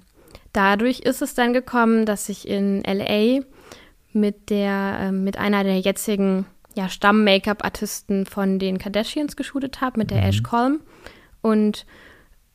dadurch 0.52 1.00
ist 1.00 1.22
es 1.22 1.34
dann 1.34 1.52
gekommen, 1.52 2.06
dass 2.06 2.28
ich 2.28 2.48
in 2.48 2.82
LA 2.82 3.42
mit 4.14 4.50
der, 4.50 4.98
ähm, 5.00 5.24
mit 5.24 5.38
einer 5.38 5.64
der 5.64 5.78
jetzigen 5.80 6.46
ja, 6.74 6.88
Stamm-Make-up-Artisten 6.88 8.26
von 8.26 8.58
den 8.58 8.78
Kardashians 8.78 9.36
geshootet 9.36 9.80
habe, 9.80 9.98
mit 9.98 10.10
der 10.10 10.24
Ash 10.24 10.42
Colm. 10.42 10.80
Und 11.42 11.84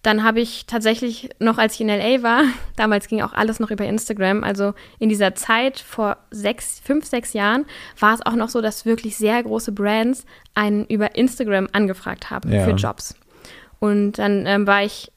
dann 0.01 0.24
habe 0.24 0.39
ich 0.39 0.66
tatsächlich 0.68 1.30
noch, 1.39 1.58
als 1.58 1.76
ich 1.76 1.82
in 1.82 1.88
LA 1.89 2.24
war, 2.24 2.43
damals 2.78 3.08
ging 3.08 3.22
auch 3.22 3.34
alles 3.34 3.60
noch 3.60 3.72
über 3.72 3.86
Instagram, 3.86 4.43
also 4.43 4.74
in 4.99 5.10
dieser 5.10 5.36
Zeit 5.36 5.80
vor 5.80 6.18
sechs, 6.32 6.80
fünf, 6.80 7.05
sechs 7.05 7.34
Jahren 7.34 7.66
war 7.99 8.14
es 8.14 8.26
auch 8.26 8.36
noch 8.36 8.49
so, 8.49 8.62
dass 8.62 8.86
wirklich 8.86 9.18
sehr 9.18 9.43
große 9.43 9.72
Brands 9.72 10.26
einen 10.55 10.86
über 10.86 11.16
Instagram 11.16 11.68
angefragt 11.74 12.30
haben 12.30 12.51
Ja. 12.51 12.64
für 12.64 12.72
Jobs. 12.72 13.16
Und 13.80 14.14
dann 14.14 14.45
ähm, 14.45 14.66
war 14.66 14.84
ich, 14.84 15.12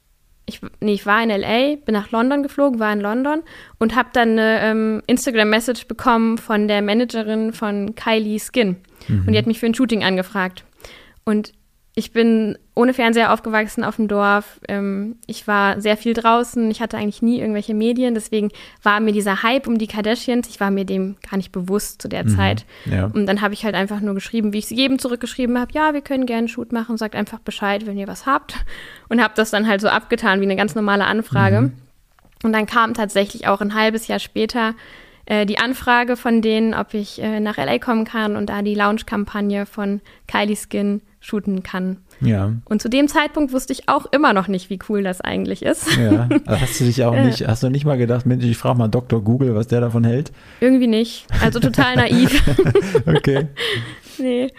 ich, 0.51 0.61
nee, 0.79 0.93
ich 0.93 1.05
war 1.05 1.23
in 1.23 1.29
LA, 1.29 1.75
bin 1.77 1.93
nach 1.93 2.11
London 2.11 2.43
geflogen, 2.43 2.79
war 2.79 2.93
in 2.93 3.01
London 3.01 3.43
und 3.79 3.95
habe 3.95 4.09
dann 4.13 4.31
eine 4.31 4.61
ähm, 4.61 5.01
Instagram-Message 5.07 5.87
bekommen 5.87 6.37
von 6.37 6.67
der 6.67 6.81
Managerin 6.81 7.53
von 7.53 7.95
Kylie 7.95 8.39
Skin. 8.39 8.77
Und 9.09 9.31
die 9.31 9.37
hat 9.37 9.47
mich 9.47 9.59
für 9.59 9.65
ein 9.65 9.73
Shooting 9.73 10.03
angefragt. 10.03 10.63
Und 11.23 11.53
ich 11.93 12.13
bin 12.13 12.57
ohne 12.73 12.93
Fernseher 12.93 13.33
aufgewachsen 13.33 13.83
auf 13.83 13.97
dem 13.97 14.07
Dorf. 14.07 14.61
Ähm, 14.69 15.17
ich 15.27 15.45
war 15.45 15.81
sehr 15.81 15.97
viel 15.97 16.13
draußen. 16.13 16.71
Ich 16.71 16.81
hatte 16.81 16.97
eigentlich 16.97 17.21
nie 17.21 17.39
irgendwelche 17.39 17.73
Medien. 17.73 18.13
Deswegen 18.13 18.49
war 18.81 19.01
mir 19.01 19.11
dieser 19.11 19.43
Hype 19.43 19.67
um 19.67 19.77
die 19.77 19.87
Kardashians, 19.87 20.47
ich 20.47 20.61
war 20.61 20.71
mir 20.71 20.85
dem 20.85 21.17
gar 21.29 21.35
nicht 21.35 21.51
bewusst 21.51 22.01
zu 22.01 22.07
der 22.07 22.25
Zeit. 22.27 22.65
Ja. 22.85 23.05
Und 23.05 23.25
dann 23.25 23.41
habe 23.41 23.53
ich 23.53 23.65
halt 23.65 23.75
einfach 23.75 23.99
nur 23.99 24.13
geschrieben, 24.13 24.53
wie 24.53 24.59
ich 24.59 24.65
es 24.65 24.69
jedem 24.69 24.99
zurückgeschrieben 24.99 25.59
habe, 25.59 25.73
ja, 25.73 25.93
wir 25.93 26.01
können 26.01 26.25
gerne 26.25 26.39
einen 26.39 26.47
Shoot 26.47 26.71
machen, 26.71 26.95
sagt 26.95 27.15
einfach 27.15 27.39
Bescheid, 27.39 27.85
wenn 27.85 27.97
ihr 27.97 28.07
was 28.07 28.25
habt. 28.25 28.55
Und 29.09 29.21
habe 29.21 29.33
das 29.35 29.51
dann 29.51 29.67
halt 29.67 29.81
so 29.81 29.89
abgetan 29.89 30.39
wie 30.39 30.45
eine 30.45 30.55
ganz 30.55 30.75
normale 30.75 31.05
Anfrage. 31.05 31.73
Und 32.43 32.53
dann 32.53 32.67
kam 32.67 32.93
tatsächlich 32.93 33.47
auch 33.47 33.59
ein 33.59 33.75
halbes 33.75 34.07
Jahr 34.07 34.19
später 34.19 34.75
äh, 35.25 35.45
die 35.45 35.59
Anfrage 35.59 36.15
von 36.15 36.41
denen, 36.41 36.73
ob 36.73 36.93
ich 36.93 37.21
äh, 37.21 37.41
nach 37.41 37.57
LA 37.57 37.79
kommen 37.79 38.05
kann 38.05 38.37
und 38.37 38.47
da 38.49 38.61
die 38.61 38.75
Launch-Kampagne 38.75 39.65
von 39.65 40.01
Kylie 40.27 40.55
Skin 40.55 41.01
shooten 41.21 41.61
kann. 41.63 41.97
Ja. 42.19 42.51
Und 42.65 42.81
zu 42.81 42.89
dem 42.89 43.07
Zeitpunkt 43.07 43.53
wusste 43.53 43.71
ich 43.71 43.87
auch 43.87 44.07
immer 44.11 44.33
noch 44.33 44.47
nicht, 44.47 44.69
wie 44.69 44.79
cool 44.89 45.03
das 45.03 45.21
eigentlich 45.21 45.63
ist. 45.63 45.95
Ja. 45.95 46.27
Also 46.45 46.61
hast 46.61 46.79
du 46.79 46.85
dich 46.85 47.03
auch 47.03 47.13
nicht, 47.13 47.47
hast 47.47 47.63
du 47.63 47.69
nicht 47.69 47.85
mal 47.85 47.97
gedacht, 47.97 48.25
Mensch, 48.25 48.43
ich 48.43 48.57
frage 48.57 48.77
mal 48.77 48.87
Dr. 48.87 49.23
Google, 49.23 49.55
was 49.55 49.67
der 49.67 49.79
davon 49.79 50.03
hält? 50.03 50.31
Irgendwie 50.59 50.87
nicht. 50.87 51.27
Also 51.41 51.59
total 51.59 51.95
naiv. 51.95 52.43
Okay. 53.05 53.47
Nee. 54.17 54.51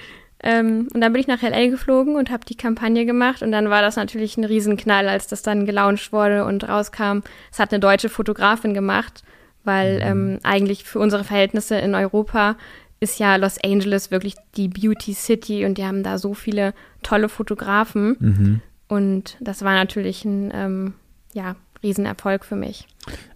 Ähm, 0.42 0.88
und 0.92 1.00
dann 1.00 1.12
bin 1.12 1.20
ich 1.20 1.28
nach 1.28 1.42
LA 1.42 1.68
geflogen 1.68 2.16
und 2.16 2.30
habe 2.30 2.44
die 2.44 2.56
Kampagne 2.56 3.06
gemacht 3.06 3.42
und 3.42 3.52
dann 3.52 3.70
war 3.70 3.80
das 3.82 3.94
natürlich 3.94 4.36
ein 4.36 4.44
Riesenknall, 4.44 5.08
als 5.08 5.28
das 5.28 5.42
dann 5.42 5.66
gelauncht 5.66 6.12
wurde 6.12 6.44
und 6.44 6.68
rauskam. 6.68 7.20
Es 7.52 7.60
hat 7.60 7.72
eine 7.72 7.78
deutsche 7.78 8.08
Fotografin 8.08 8.74
gemacht, 8.74 9.22
weil 9.62 10.00
ähm, 10.02 10.38
eigentlich 10.42 10.82
für 10.84 10.98
unsere 10.98 11.22
Verhältnisse 11.22 11.76
in 11.76 11.94
Europa 11.94 12.56
ist 13.02 13.18
ja 13.18 13.36
Los 13.36 13.56
Angeles 13.62 14.10
wirklich 14.10 14.34
die 14.56 14.68
Beauty 14.68 15.12
City 15.14 15.64
und 15.64 15.76
die 15.76 15.84
haben 15.84 16.02
da 16.02 16.18
so 16.18 16.32
viele 16.34 16.72
tolle 17.02 17.28
Fotografen 17.28 18.16
Mhm. 18.20 18.60
und 18.88 19.36
das 19.40 19.62
war 19.62 19.74
natürlich 19.74 20.24
ein 20.24 20.50
ähm, 20.54 20.94
ja, 21.34 21.56
Riesenerfolg 21.82 22.44
für 22.44 22.54
mich. 22.56 22.86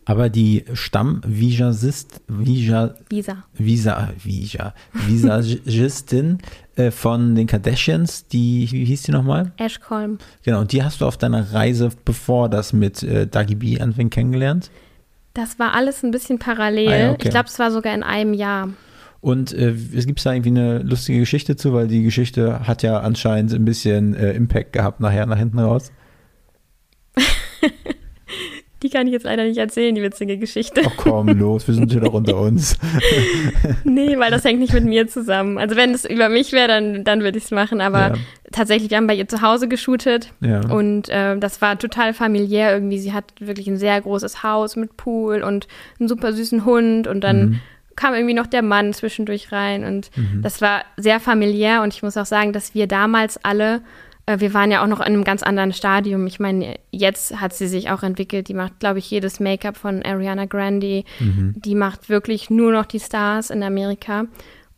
Aber 0.04 0.28
die 0.28 0.64
Stamm-Visagist, 0.72 2.20
Visa, 2.28 2.94
Visa. 3.08 3.42
Visa, 3.54 4.12
Visa, 4.22 4.74
Visagistin 4.92 6.38
äh, 6.76 6.90
von 6.90 7.34
den 7.34 7.46
Kardashians, 7.46 8.28
die, 8.28 8.68
wie 8.70 8.84
hieß 8.84 9.02
die 9.02 9.12
nochmal? 9.12 9.52
Ashcolm. 9.56 10.18
Genau, 10.44 10.60
und 10.60 10.72
die 10.72 10.82
hast 10.84 11.00
du 11.00 11.06
auf 11.06 11.16
deiner 11.16 11.52
Reise, 11.52 11.90
bevor 12.04 12.48
das 12.48 12.72
mit 12.72 13.02
äh, 13.02 13.26
Dagi 13.26 13.56
B 13.56 13.80
anfing, 13.80 14.10
kennengelernt. 14.10 14.70
Das 15.34 15.58
war 15.58 15.74
alles 15.74 16.02
ein 16.02 16.12
bisschen 16.12 16.38
parallel. 16.38 16.88
Ah 16.88 16.96
ja, 16.96 17.10
okay. 17.12 17.22
Ich 17.24 17.30
glaube, 17.30 17.48
es 17.48 17.58
war 17.58 17.70
sogar 17.70 17.94
in 17.94 18.02
einem 18.02 18.32
Jahr. 18.32 18.68
Und 19.26 19.52
äh, 19.52 19.74
es 19.92 20.06
gibt 20.06 20.24
da 20.24 20.32
irgendwie 20.34 20.50
eine 20.50 20.78
lustige 20.84 21.18
Geschichte 21.18 21.56
zu, 21.56 21.72
weil 21.72 21.88
die 21.88 22.04
Geschichte 22.04 22.60
hat 22.68 22.84
ja 22.84 23.00
anscheinend 23.00 23.52
ein 23.52 23.64
bisschen 23.64 24.14
äh, 24.14 24.30
Impact 24.34 24.72
gehabt 24.72 25.00
nachher, 25.00 25.26
nach 25.26 25.36
hinten 25.38 25.58
raus. 25.58 25.90
Die 28.82 28.90
kann 28.90 29.06
ich 29.06 29.12
jetzt 29.14 29.24
leider 29.24 29.42
nicht 29.44 29.56
erzählen, 29.56 29.94
die 29.94 30.02
witzige 30.02 30.36
Geschichte. 30.36 30.82
Ach 30.86 30.92
komm, 30.98 31.28
los, 31.28 31.66
wir 31.66 31.74
sind 31.74 31.90
hier 31.90 32.02
doch 32.02 32.12
unter 32.12 32.36
uns. 32.38 32.76
nee, 33.84 34.18
weil 34.18 34.30
das 34.30 34.44
hängt 34.44 34.60
nicht 34.60 34.74
mit 34.74 34.84
mir 34.84 35.08
zusammen. 35.08 35.56
Also 35.56 35.74
wenn 35.76 35.92
es 35.92 36.04
über 36.04 36.28
mich 36.28 36.52
wäre, 36.52 36.68
dann, 36.68 37.02
dann 37.02 37.22
würde 37.22 37.38
ich 37.38 37.44
es 37.44 37.50
machen. 37.50 37.80
Aber 37.80 38.08
Ja. 38.08 38.14
tatsächlich, 38.52 38.90
wir 38.90 38.98
haben 38.98 39.06
bei 39.06 39.14
ihr 39.14 39.26
zu 39.26 39.40
Hause 39.40 39.66
geshootet. 39.66 40.32
Ja. 40.40 40.60
Und 40.70 41.08
äh, 41.08 41.38
das 41.38 41.62
war 41.62 41.78
total 41.78 42.12
familiär 42.12 42.72
irgendwie. 42.74 42.98
Sie 42.98 43.14
hat 43.14 43.32
wirklich 43.40 43.66
ein 43.66 43.78
sehr 43.78 43.98
großes 44.00 44.42
Haus 44.42 44.76
mit 44.76 44.96
Pool 44.98 45.42
und 45.42 45.66
einen 45.98 46.08
super 46.08 46.34
süßen 46.34 46.64
Hund. 46.66 47.06
Und 47.08 47.22
dann 47.22 47.40
Mhm. 47.48 47.60
Kam 47.96 48.14
irgendwie 48.14 48.34
noch 48.34 48.46
der 48.46 48.62
Mann 48.62 48.92
zwischendurch 48.92 49.52
rein. 49.52 49.84
Und 49.84 50.10
das 50.42 50.60
war 50.60 50.84
sehr 50.96 51.18
familiär. 51.18 51.82
Und 51.82 51.94
ich 51.94 52.02
muss 52.02 52.16
auch 52.16 52.26
sagen, 52.26 52.52
dass 52.52 52.74
wir 52.74 52.86
damals 52.86 53.42
alle, 53.42 53.80
äh, 54.26 54.38
wir 54.38 54.54
waren 54.54 54.70
ja 54.70 54.82
auch 54.82 54.86
noch 54.86 55.00
in 55.00 55.06
einem 55.06 55.24
ganz 55.24 55.42
anderen 55.42 55.72
Stadium. 55.72 56.26
Ich 56.26 56.38
meine, 56.38 56.76
jetzt 56.90 57.40
hat 57.40 57.54
sie 57.54 57.66
sich 57.66 57.90
auch 57.90 58.02
entwickelt. 58.02 58.48
Die 58.48 58.54
macht, 58.54 58.78
glaube 58.80 58.98
ich, 58.98 59.10
jedes 59.10 59.40
Make-up 59.40 59.76
von 59.76 60.02
Ariana 60.02 60.44
Grande. 60.44 61.04
Die 61.56 61.74
macht 61.74 62.08
wirklich 62.08 62.50
nur 62.50 62.72
noch 62.72 62.86
die 62.86 63.00
Stars 63.00 63.50
in 63.50 63.62
Amerika. 63.62 64.26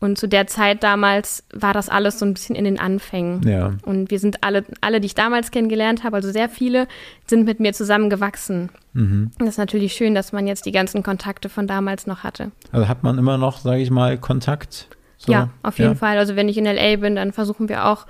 Und 0.01 0.17
zu 0.17 0.27
der 0.27 0.47
Zeit 0.47 0.81
damals 0.83 1.43
war 1.53 1.73
das 1.73 1.89
alles 1.89 2.19
so 2.19 2.25
ein 2.25 2.33
bisschen 2.33 2.55
in 2.55 2.63
den 2.63 2.79
Anfängen. 2.79 3.41
Ja. 3.43 3.73
Und 3.83 4.11
wir 4.11 4.19
sind 4.19 4.43
alle, 4.43 4.63
alle, 4.79 5.01
die 5.01 5.07
ich 5.07 5.15
damals 5.15 5.51
kennengelernt 5.51 6.03
habe, 6.05 6.15
also 6.15 6.31
sehr 6.31 6.47
viele, 6.47 6.87
sind 7.27 7.45
mit 7.45 7.59
mir 7.59 7.73
zusammengewachsen. 7.73 8.69
Mhm. 8.93 9.31
Das 9.39 9.49
ist 9.49 9.57
natürlich 9.57 9.93
schön, 9.93 10.15
dass 10.15 10.31
man 10.31 10.47
jetzt 10.47 10.65
die 10.65 10.71
ganzen 10.71 11.03
Kontakte 11.03 11.49
von 11.49 11.67
damals 11.67 12.07
noch 12.07 12.23
hatte. 12.23 12.51
Also 12.71 12.87
hat 12.87 13.03
man 13.03 13.17
immer 13.17 13.37
noch, 13.37 13.57
sage 13.57 13.81
ich 13.81 13.91
mal, 13.91 14.17
Kontakt? 14.17 14.87
So? 15.17 15.33
Ja, 15.33 15.49
auf 15.63 15.79
jeden 15.79 15.97
Fall. 15.97 16.17
Also 16.17 16.37
wenn 16.37 16.47
ich 16.47 16.57
in 16.57 16.65
LA 16.65 16.95
bin, 16.95 17.17
dann 17.17 17.33
versuchen 17.33 17.67
wir 17.67 17.85
auch, 17.85 18.07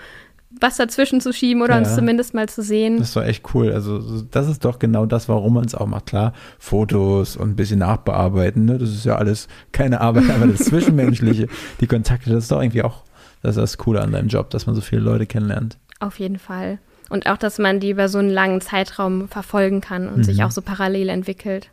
was 0.60 0.78
dazwischen 0.78 1.22
zu 1.22 1.32
schieben 1.32 1.62
oder 1.62 1.74
Ja. 1.74 1.80
uns 1.80 1.96
zumindest 1.96 2.34
mal 2.34 2.50
zu 2.50 2.62
sehen. 2.64 2.98
Das 2.98 3.10
ist 3.10 3.16
doch 3.16 3.24
echt 3.24 3.44
cool. 3.54 3.72
Also 3.72 4.00
so- 4.02 4.22
das 4.24 4.48
ist 4.48 4.66
doch 4.66 4.80
genau 4.80 5.06
das, 5.06 5.30
warum 5.30 5.54
man 5.54 5.66
es 5.66 5.76
auch 5.76 5.86
macht. 5.86 6.08
Klar, 6.08 6.34
Fotos 6.58 7.38
und 7.38 7.50
ein 7.52 7.56
bisschen 7.56 7.80
nachbearbeiten, 7.80 8.66
ne? 8.66 8.78
das 8.78 8.90
ist 8.90 9.06
ja 9.06 9.16
alles 9.16 9.48
keine 9.72 10.02
Arbeit, 10.02 10.30
aber 10.30 10.48
das 10.48 10.60
Zwischenmenschliche, 10.66 11.48
die 11.80 11.88
Kontakte, 11.88 12.32
das 12.32 12.44
ist 12.46 12.52
doch 12.52 12.62
irgendwie 12.62 12.84
auch, 12.84 13.04
das 13.42 13.52
ist 13.58 13.62
das 13.62 13.78
Coole 13.78 14.02
an 14.02 14.12
deinem 14.12 14.28
Job, 14.28 14.50
dass 14.50 14.66
man 14.66 14.76
so 14.76 14.82
viele 14.82 15.02
Leute 15.02 15.26
kennenlernt. 15.26 15.78
Auf 16.00 16.20
jeden 16.20 16.40
Fall. 16.40 16.80
Und 17.10 17.28
auch, 17.28 17.38
dass 17.38 17.58
man 17.60 17.80
die 17.80 17.90
über 17.92 18.08
so 18.10 18.18
einen 18.20 18.30
langen 18.30 18.62
Zeitraum 18.62 19.28
verfolgen 19.28 19.82
kann 19.82 20.08
und 20.08 20.18
Mhm. 20.20 20.24
sich 20.24 20.44
auch 20.44 20.52
so 20.52 20.62
parallel 20.62 21.10
entwickelt. 21.10 21.70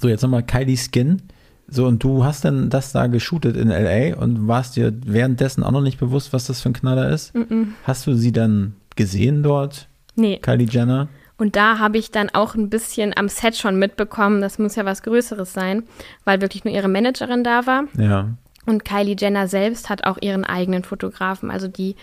So, 0.00 0.08
jetzt 0.08 0.22
nochmal 0.22 0.42
Kylie 0.42 0.76
Skin. 0.76 1.22
So, 1.70 1.86
und 1.86 2.02
du 2.02 2.24
hast 2.24 2.44
dann 2.44 2.70
das 2.70 2.92
da 2.92 3.06
geshootet 3.08 3.56
in 3.56 3.70
L.A. 3.70 4.18
und 4.18 4.48
warst 4.48 4.76
dir 4.76 4.92
währenddessen 5.04 5.62
auch 5.62 5.70
noch 5.70 5.82
nicht 5.82 5.98
bewusst, 6.00 6.32
was 6.32 6.46
das 6.46 6.62
für 6.62 6.70
ein 6.70 6.74
Knaller 6.74 7.10
ist? 7.10 7.32
Hast 7.84 8.06
du 8.06 8.14
sie 8.14 8.32
dann 8.32 8.74
gesehen 8.96 9.42
dort, 9.42 9.88
Nee. 10.18 10.38
Kylie 10.38 10.66
Jenner? 10.68 11.08
Und 11.36 11.54
da 11.54 11.78
habe 11.78 11.98
ich 11.98 12.10
dann 12.10 12.30
auch 12.30 12.56
ein 12.56 12.68
bisschen 12.68 13.16
am 13.16 13.28
Set 13.28 13.56
schon 13.56 13.78
mitbekommen, 13.78 14.40
das 14.40 14.58
muss 14.58 14.74
ja 14.74 14.84
was 14.84 15.02
Größeres 15.04 15.52
sein, 15.52 15.84
weil 16.24 16.40
wirklich 16.40 16.64
nur 16.64 16.74
ihre 16.74 16.88
Managerin 16.88 17.44
da 17.44 17.66
war. 17.66 17.84
Ja. 17.96 18.30
Und 18.66 18.84
Kylie 18.84 19.16
Jenner 19.16 19.46
selbst 19.46 19.88
hat 19.88 20.04
auch 20.04 20.18
ihren 20.20 20.44
eigenen 20.44 20.82
Fotografen. 20.82 21.50
Also 21.50 21.68
die 21.68 21.94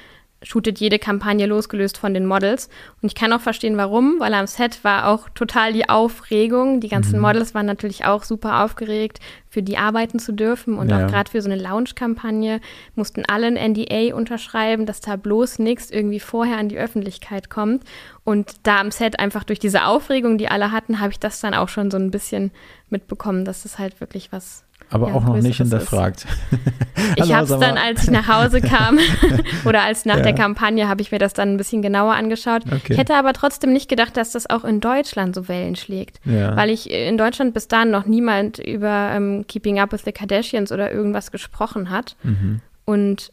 shootet 0.46 0.80
jede 0.80 1.00
Kampagne 1.00 1.46
losgelöst 1.48 1.98
von 1.98 2.14
den 2.14 2.26
Models. 2.26 2.70
Und 3.02 3.08
ich 3.08 3.16
kann 3.16 3.34
auch 3.34 3.42
verstehen, 3.42 3.78
warum, 3.78 4.20
weil 4.20 4.34
am 4.34 4.48
Set 4.48 4.84
war 4.84 5.08
auch 5.08 5.28
total 5.30 5.74
die 5.74 5.90
Aufregung. 5.90 6.80
Die 6.80 6.88
ganzen 6.88 7.20
Models 7.20 7.54
waren 7.56 7.66
natürlich 7.66 8.06
auch 8.06 8.24
super 8.24 8.64
aufgeregt, 8.64 9.20
für 9.50 9.64
die 9.64 9.78
arbeiten 9.78 10.20
zu 10.20 10.32
dürfen. 10.34 10.78
Und 10.78 10.90
Ja. 10.90 11.06
auch 11.06 11.10
gerade 11.10 11.32
für 11.32 11.42
so 11.42 11.50
eine 11.50 11.62
Launch-Kampagne 11.62 12.62
mussten 12.96 13.24
alle 13.26 13.48
ein 13.48 13.58
NDA 13.58 14.14
unterschreiben, 14.16 14.86
dass 14.86 15.02
da 15.02 15.16
bloß 15.16 15.60
nichts 15.60 15.90
irgendwie 15.90 16.20
vorher 16.20 16.58
an 16.58 16.70
die 16.70 16.78
Öffentlichkeit 16.78 17.50
kommt. 17.50 17.84
Und 18.24 18.54
da 18.64 18.80
am 18.80 18.92
Set 18.92 19.20
einfach 19.20 19.44
durch 19.44 19.60
diese 19.60 19.86
Aufregung, 19.86 20.38
die 20.38 20.48
alle 20.48 20.72
hatten, 20.72 21.00
habe 21.00 21.12
ich 21.12 21.20
das 21.20 21.40
dann 21.40 21.54
auch 21.54 21.70
schon 21.70 21.90
so 21.90 21.98
ein 21.98 22.12
bisschen 22.12 22.52
mitbekommen, 22.90 23.46
dass 23.46 23.64
das 23.64 23.80
halt 23.80 24.00
wirklich 24.00 24.32
was 24.32 24.64
Aber 24.90 25.10
Ja, 25.10 25.14
auch 25.16 25.24
noch 25.26 25.38
nicht 25.38 25.58
hinterfragt. 25.58 26.26
ich 27.16 27.34
habe 27.34 27.44
es 27.52 27.60
dann, 27.60 27.78
als 27.78 28.04
ich 28.04 28.12
nach 28.12 28.28
Hause 28.28 28.62
kam 28.62 29.00
oder 29.66 29.82
als 29.82 30.06
nach 30.06 30.18
Ja. 30.18 30.24
der 30.24 30.34
Kampagne, 30.36 30.88
habe 30.88 31.02
ich 31.02 31.12
mir 31.12 31.20
das 31.20 31.34
dann 31.34 31.54
ein 31.54 31.58
bisschen 31.58 31.82
genauer 31.82 32.14
angeschaut. 32.14 32.64
Okay. 32.68 32.94
Ich 32.94 32.98
hätte 32.98 33.16
aber 33.16 33.34
trotzdem 33.34 33.74
nicht 33.74 33.90
gedacht, 33.90 34.16
dass 34.16 34.32
das 34.32 34.50
auch 34.50 34.64
in 34.64 34.80
Deutschland 34.82 35.36
so 35.36 35.48
Wellen 35.48 35.76
schlägt. 35.76 36.20
Ja. 36.26 36.56
Weil 36.56 36.70
ich 36.70 36.90
in 36.90 37.18
Deutschland 37.18 37.54
bis 37.54 37.68
dahin 37.68 37.92
noch 37.92 38.06
niemand 38.06 38.60
über 38.60 39.12
ähm, 39.14 39.46
Keeping 39.48 39.80
Up 39.80 39.92
with 39.92 40.02
the 40.06 40.12
Kardashians 40.12 40.72
oder 40.72 40.92
irgendwas 40.92 41.32
gesprochen 41.32 41.90
hat. 41.90 42.16
Mhm. 42.24 42.62
Und 42.86 43.32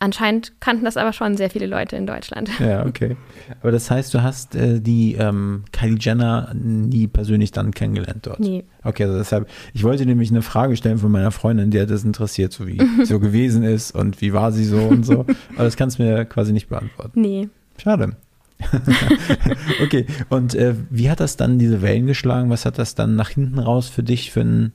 anscheinend 0.00 0.60
kannten 0.60 0.84
das 0.84 0.96
aber 0.96 1.12
schon 1.12 1.36
sehr 1.36 1.50
viele 1.50 1.66
Leute 1.66 1.96
in 1.96 2.06
Deutschland. 2.06 2.50
Ja, 2.58 2.86
okay. 2.86 3.16
Aber 3.60 3.72
das 3.72 3.90
heißt, 3.90 4.12
du 4.14 4.22
hast 4.22 4.54
äh, 4.54 4.80
die 4.80 5.14
ähm, 5.14 5.64
Kylie 5.72 5.98
Jenner 5.98 6.52
nie 6.54 7.06
persönlich 7.06 7.52
dann 7.52 7.72
kennengelernt 7.72 8.26
dort? 8.26 8.40
Nee. 8.40 8.64
Okay, 8.84 9.04
also 9.04 9.18
deshalb, 9.18 9.48
ich 9.74 9.84
wollte 9.84 10.06
nämlich 10.06 10.30
eine 10.30 10.42
Frage 10.42 10.76
stellen 10.76 10.98
von 10.98 11.10
meiner 11.10 11.30
Freundin, 11.30 11.70
die 11.70 11.80
hat 11.80 11.90
das 11.90 12.04
interessiert, 12.04 12.52
so 12.52 12.66
wie 12.66 12.80
sie 12.98 13.04
so 13.04 13.20
gewesen 13.20 13.62
ist 13.62 13.94
und 13.94 14.20
wie 14.20 14.32
war 14.32 14.52
sie 14.52 14.64
so 14.64 14.78
und 14.78 15.04
so. 15.04 15.20
Aber 15.54 15.64
das 15.64 15.76
kannst 15.76 15.98
du 15.98 16.02
mir 16.02 16.24
quasi 16.24 16.52
nicht 16.52 16.68
beantworten. 16.68 17.20
Nee. 17.20 17.48
Schade. 17.76 18.16
okay, 19.84 20.06
und 20.30 20.54
äh, 20.54 20.74
wie 20.90 21.10
hat 21.10 21.20
das 21.20 21.36
dann 21.36 21.58
diese 21.58 21.80
Wellen 21.80 22.06
geschlagen? 22.06 22.50
Was 22.50 22.64
hat 22.64 22.78
das 22.78 22.94
dann 22.94 23.14
nach 23.14 23.30
hinten 23.30 23.58
raus 23.58 23.88
für 23.88 24.02
dich 24.02 24.32
für 24.32 24.40
einen 24.40 24.72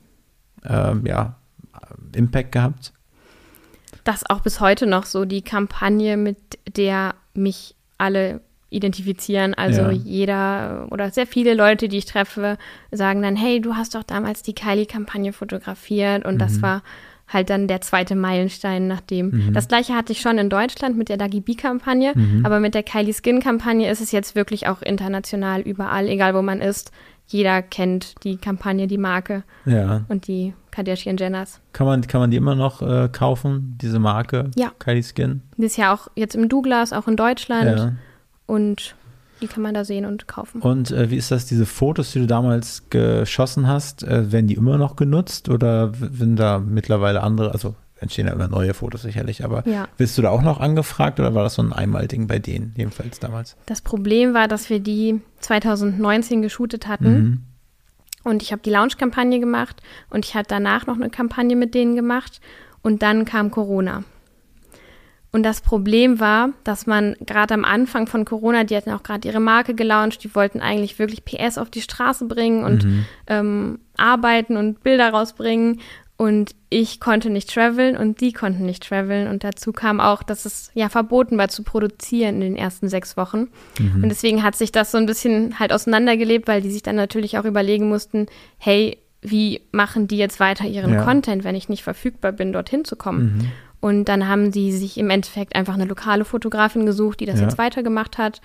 ähm, 0.66 1.06
ja, 1.06 1.36
Impact 2.16 2.54
gehabt? 2.54 2.94
Das 4.04 4.30
auch 4.30 4.42
bis 4.42 4.60
heute 4.60 4.86
noch 4.88 5.06
so 5.06 5.26
die 5.26 5.42
Kampagne, 5.42 6.18
mit 6.18 6.38
der 6.76 7.16
mich 7.34 7.76
alle 7.98 8.42
identifizieren. 8.70 9.54
Also 9.54 9.82
Ja. 9.82 9.92
jeder 9.92 10.88
oder 10.92 11.12
sehr 11.12 11.28
viele 11.28 11.54
Leute, 11.54 11.88
die 11.88 12.00
ich 12.00 12.06
treffe, 12.06 12.58
sagen 12.92 13.22
dann, 13.22 13.36
hey, 13.36 13.62
du 13.62 13.76
hast 13.76 13.96
doch 13.96 14.04
damals 14.04 14.42
die 14.42 14.54
Kylie-Kampagne 14.56 15.32
fotografiert 15.32 16.26
und 16.26 16.40
das 16.40 16.62
war 16.62 16.82
halt 17.28 17.50
dann 17.50 17.68
der 17.68 17.82
zweite 17.82 18.16
Meilenstein 18.16 18.88
nach 18.88 19.00
dem. 19.02 19.54
Das 19.54 19.68
gleiche 19.68 19.96
hatte 19.96 20.12
ich 20.12 20.22
schon 20.22 20.38
in 20.38 20.50
Deutschland 20.50 20.98
mit 20.98 21.10
der 21.10 21.18
Dagi 21.18 21.40
B-Kampagne, 21.40 22.14
aber 22.44 22.60
mit 22.60 22.76
der 22.76 22.84
Kylie 22.84 23.14
Skin-Kampagne 23.14 23.90
ist 23.90 24.02
es 24.02 24.12
jetzt 24.12 24.36
wirklich 24.36 24.68
auch 24.68 24.82
international 24.82 25.62
überall, 25.62 26.08
egal 26.10 26.36
wo 26.36 26.42
man 26.42 26.60
ist. 26.60 26.92
Jeder 27.34 27.64
kennt 27.64 28.14
die 28.24 28.38
Kampagne, 28.38 28.86
die 28.86 29.00
Marke 29.00 29.44
Ja. 29.66 30.02
und 30.08 30.28
die 30.28 30.54
Kardashian 30.70 31.18
Jenners. 31.18 31.60
Kann 31.74 31.88
man, 31.88 32.02
kann 32.06 32.22
man 32.22 32.30
die 32.30 32.38
immer 32.38 32.54
noch 32.54 32.84
äh, 32.84 33.10
kaufen, 33.12 33.76
diese 33.82 33.98
Marke? 33.98 34.52
Ja. 34.56 34.72
Kylie 34.78 35.02
Skin? 35.04 35.42
Die 35.58 35.66
ist 35.66 35.78
ja 35.78 35.92
auch 35.94 36.08
jetzt 36.16 36.36
im 36.36 36.48
Douglas, 36.48 36.94
auch 36.94 37.08
in 37.08 37.16
Deutschland. 37.16 37.80
Ja. 37.80 37.92
Und 38.46 38.96
die 39.42 39.48
kann 39.48 39.64
man 39.64 39.74
da 39.74 39.84
sehen 39.84 40.06
und 40.06 40.28
kaufen. 40.28 40.62
Und 40.62 40.92
äh, 40.92 41.10
wie 41.10 41.18
ist 41.18 41.32
das, 41.32 41.48
diese 41.48 41.66
Fotos, 41.66 42.12
die 42.12 42.20
du 42.20 42.28
damals 42.28 42.84
geschossen 42.92 43.68
hast, 43.68 44.04
äh, 44.04 44.32
werden 44.32 44.46
die 44.48 44.54
immer 44.54 44.78
noch 44.78 44.96
genutzt 44.96 45.50
oder 45.50 45.92
sind 46.12 46.36
da 46.38 46.60
mittlerweile 46.60 47.24
andere, 47.24 47.52
also 47.52 47.74
entstehen 48.04 48.28
ja 48.28 48.34
immer 48.34 48.48
neue 48.48 48.74
Fotos 48.74 49.02
sicherlich, 49.02 49.44
aber 49.44 49.68
Ja. 49.68 49.88
wirst 49.98 50.18
du 50.18 50.22
da 50.22 50.30
auch 50.30 50.42
noch 50.42 50.60
angefragt 50.60 51.20
oder 51.20 51.34
war 51.34 51.44
das 51.44 51.56
so 51.56 51.64
ein 51.64 51.74
Einmalding 51.74 52.28
bei 52.28 52.40
denen, 52.40 52.74
jedenfalls 52.78 53.20
damals? 53.20 53.56
Das 53.66 53.82
Problem 53.82 54.34
war, 54.34 54.48
dass 54.48 54.70
wir 54.70 54.80
die 54.80 55.22
2019 55.40 56.42
geshootet 56.42 56.88
hatten. 56.88 57.14
Mhm. 57.14 57.40
Und 58.24 58.42
ich 58.42 58.52
habe 58.52 58.62
die 58.62 58.70
Launch-Kampagne 58.70 59.40
gemacht 59.40 59.82
und 60.10 60.24
ich 60.26 60.34
hatte 60.36 60.48
danach 60.50 60.86
noch 60.88 60.96
eine 60.96 61.10
Kampagne 61.10 61.56
mit 61.56 61.74
denen 61.74 61.96
gemacht. 61.96 62.40
Und 62.82 63.02
dann 63.02 63.26
kam 63.26 63.52
Corona. 63.52 64.04
Und 65.32 65.42
das 65.44 65.62
Problem 65.62 66.20
war, 66.20 66.50
dass 66.64 66.86
man 66.86 67.16
gerade 67.26 67.56
am 67.56 67.66
Anfang 67.66 68.06
von 68.06 68.24
Corona, 68.24 68.66
die 68.66 68.78
hatten 68.78 68.92
auch 68.92 69.02
gerade 69.02 69.28
ihre 69.28 69.40
Marke 69.40 69.74
gelauncht, 69.74 70.24
die 70.24 70.36
wollten 70.36 70.62
eigentlich 70.62 71.00
wirklich 71.00 71.26
PS 71.26 71.58
auf 71.58 71.72
die 71.72 71.82
Straße 71.82 72.26
bringen 72.26 72.64
und 72.64 72.86
ähm, 73.28 73.80
arbeiten 73.98 74.58
und 74.58 74.84
Bilder 74.84 75.10
rausbringen. 75.10 75.80
Und 76.24 76.56
ich 76.70 77.02
konnte 77.02 77.30
nicht 77.30 77.54
traveln 77.54 77.98
und 77.98 78.22
die 78.22 78.32
konnten 78.32 78.66
nicht 78.66 78.88
traveln. 78.88 79.28
Und 79.28 79.44
dazu 79.44 79.74
kam 79.74 80.00
auch, 80.00 80.24
dass 80.24 80.46
es 80.46 80.72
ja 80.74 80.88
verboten 80.88 81.38
war 81.38 81.50
zu 81.50 81.64
produzieren 81.64 82.36
in 82.36 82.42
den 82.42 82.56
ersten 82.56 82.88
sechs 82.88 83.18
Wochen. 83.18 83.50
Und 83.78 84.08
deswegen 84.08 84.42
hat 84.42 84.56
sich 84.56 84.72
das 84.72 84.92
so 84.92 84.98
ein 84.98 85.06
bisschen 85.06 85.60
halt 85.60 85.74
auseinandergelebt, 85.74 86.48
weil 86.48 86.62
die 86.62 86.72
sich 86.72 86.82
dann 86.82 86.96
natürlich 86.96 87.38
auch 87.38 87.44
überlegen 87.44 87.90
mussten, 87.90 88.28
hey, 88.58 89.00
wie 89.22 89.62
machen 89.74 90.08
die 90.08 90.18
jetzt 90.18 90.40
weiter 90.40 90.66
ihren 90.66 90.94
Ja. 90.94 91.04
Content, 91.04 91.44
wenn 91.44 91.56
ich 91.56 91.68
nicht 91.68 91.84
verfügbar 91.84 92.32
bin, 92.32 92.54
dorthin 92.54 92.86
zu 92.86 92.96
kommen? 92.96 93.52
Und 93.82 94.06
dann 94.06 94.30
haben 94.30 94.52
die 94.52 94.72
sich 94.72 94.98
im 94.98 95.10
Endeffekt 95.10 95.58
einfach 95.58 95.74
eine 95.74 95.84
lokale 95.86 96.24
Fotografin 96.24 96.86
gesucht, 96.86 97.20
die 97.20 97.26
das 97.26 97.40
Ja. 97.42 97.48
jetzt 97.48 97.58
weitergemacht 97.58 98.18
hat. 98.18 98.40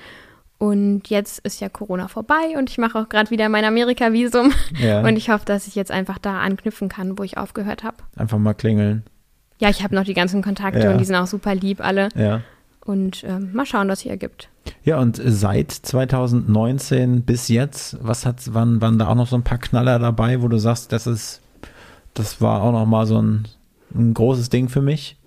Und 0.58 1.08
jetzt 1.08 1.38
ist 1.40 1.60
ja 1.60 1.68
Corona 1.68 2.08
vorbei 2.08 2.54
und 2.56 2.68
ich 2.68 2.78
mache 2.78 2.98
auch 2.98 3.08
gerade 3.08 3.30
wieder 3.30 3.48
mein 3.48 3.64
Amerika-Visum. 3.64 4.52
Ja. 4.80 5.02
Und 5.06 5.16
ich 5.16 5.30
hoffe, 5.30 5.44
dass 5.44 5.68
ich 5.68 5.76
jetzt 5.76 5.90
einfach 5.92 6.18
da 6.18 6.40
anknüpfen 6.40 6.88
kann, 6.88 7.16
wo 7.16 7.22
ich 7.22 7.38
aufgehört 7.38 7.84
habe. 7.84 7.96
Einfach 8.16 8.38
mal 8.38 8.54
klingeln. 8.54 9.04
Ja, 9.60 9.68
ich 9.70 9.82
habe 9.84 9.94
noch 9.94 10.04
die 10.04 10.14
ganzen 10.14 10.42
Kontakte 10.42 10.80
Ja. 10.80 10.90
und 10.92 10.98
die 10.98 11.04
sind 11.04 11.14
auch 11.16 11.26
super 11.28 11.54
lieb 11.54 11.80
alle. 11.80 12.08
Ja. 12.16 12.40
Und 12.84 13.22
ähm, 13.24 13.50
mal 13.52 13.66
schauen, 13.66 13.88
was 13.88 14.00
sich 14.00 14.10
ergibt. 14.10 14.48
Ja, 14.82 14.98
und 14.98 15.20
seit 15.22 15.70
2019 15.72 17.22
bis 17.22 17.48
jetzt, 17.48 17.96
was 18.00 18.24
hat, 18.26 18.36
wann 18.54 18.80
waren 18.80 18.98
da 18.98 19.08
auch 19.08 19.14
noch 19.14 19.26
so 19.26 19.36
ein 19.36 19.42
paar 19.42 19.58
Knaller 19.58 19.98
dabei, 19.98 20.42
wo 20.42 20.48
du 20.48 20.58
sagst, 20.58 20.90
das 20.92 21.06
ist, 21.06 21.40
das 22.14 22.40
war 22.40 22.62
auch 22.62 22.72
noch 22.72 22.86
mal 22.86 23.06
so 23.06 23.20
ein, 23.20 23.46
ein 23.94 24.14
großes 24.14 24.48
Ding 24.50 24.68
für 24.68 24.80
mich? 24.82 25.17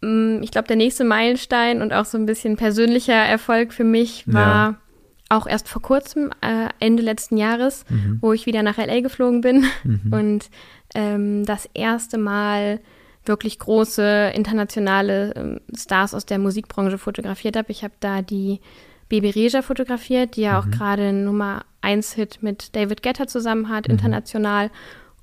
Mm, 0.00 0.42
Ich 0.42 0.50
glaube, 0.50 0.68
der 0.68 0.76
nächste 0.76 1.04
Meilenstein 1.04 1.82
und 1.82 1.92
auch 1.92 2.04
so 2.04 2.16
ein 2.18 2.26
bisschen 2.26 2.56
persönlicher 2.56 3.12
Erfolg 3.14 3.72
für 3.72 3.84
mich 3.84 4.24
war 4.26 4.42
Ja. 4.70 4.74
auch 5.28 5.46
erst 5.46 5.68
vor 5.68 5.82
kurzem, 5.82 6.30
äh, 6.40 6.68
Ende 6.80 7.02
letzten 7.02 7.36
Jahres, 7.36 7.84
Mhm. 7.88 8.18
wo 8.20 8.32
ich 8.32 8.46
wieder 8.46 8.62
nach 8.62 8.78
LA 8.78 9.00
geflogen 9.00 9.40
bin 9.42 9.64
und 10.10 10.50
ähm, 10.94 11.44
das 11.44 11.68
erste 11.74 12.18
Mal 12.18 12.80
wirklich 13.26 13.58
große 13.58 14.32
internationale 14.34 15.32
ähm, 15.36 15.60
Stars 15.76 16.14
aus 16.14 16.24
der 16.26 16.38
Musikbranche 16.38 16.98
fotografiert 16.98 17.56
habe. 17.56 17.70
Ich 17.70 17.84
habe 17.84 17.94
da 18.00 18.22
die 18.22 18.60
Baby 19.08 19.30
Reja 19.30 19.62
fotografiert, 19.62 20.36
die 20.36 20.42
ja 20.42 20.58
auch 20.58 20.70
gerade 20.70 21.02
einen 21.02 21.24
Nummer 21.24 21.64
1 21.82 22.12
Hit 22.14 22.42
mit 22.42 22.74
David 22.76 23.02
Guetta 23.02 23.26
zusammen 23.26 23.68
hat, 23.68 23.86
international. 23.88 24.70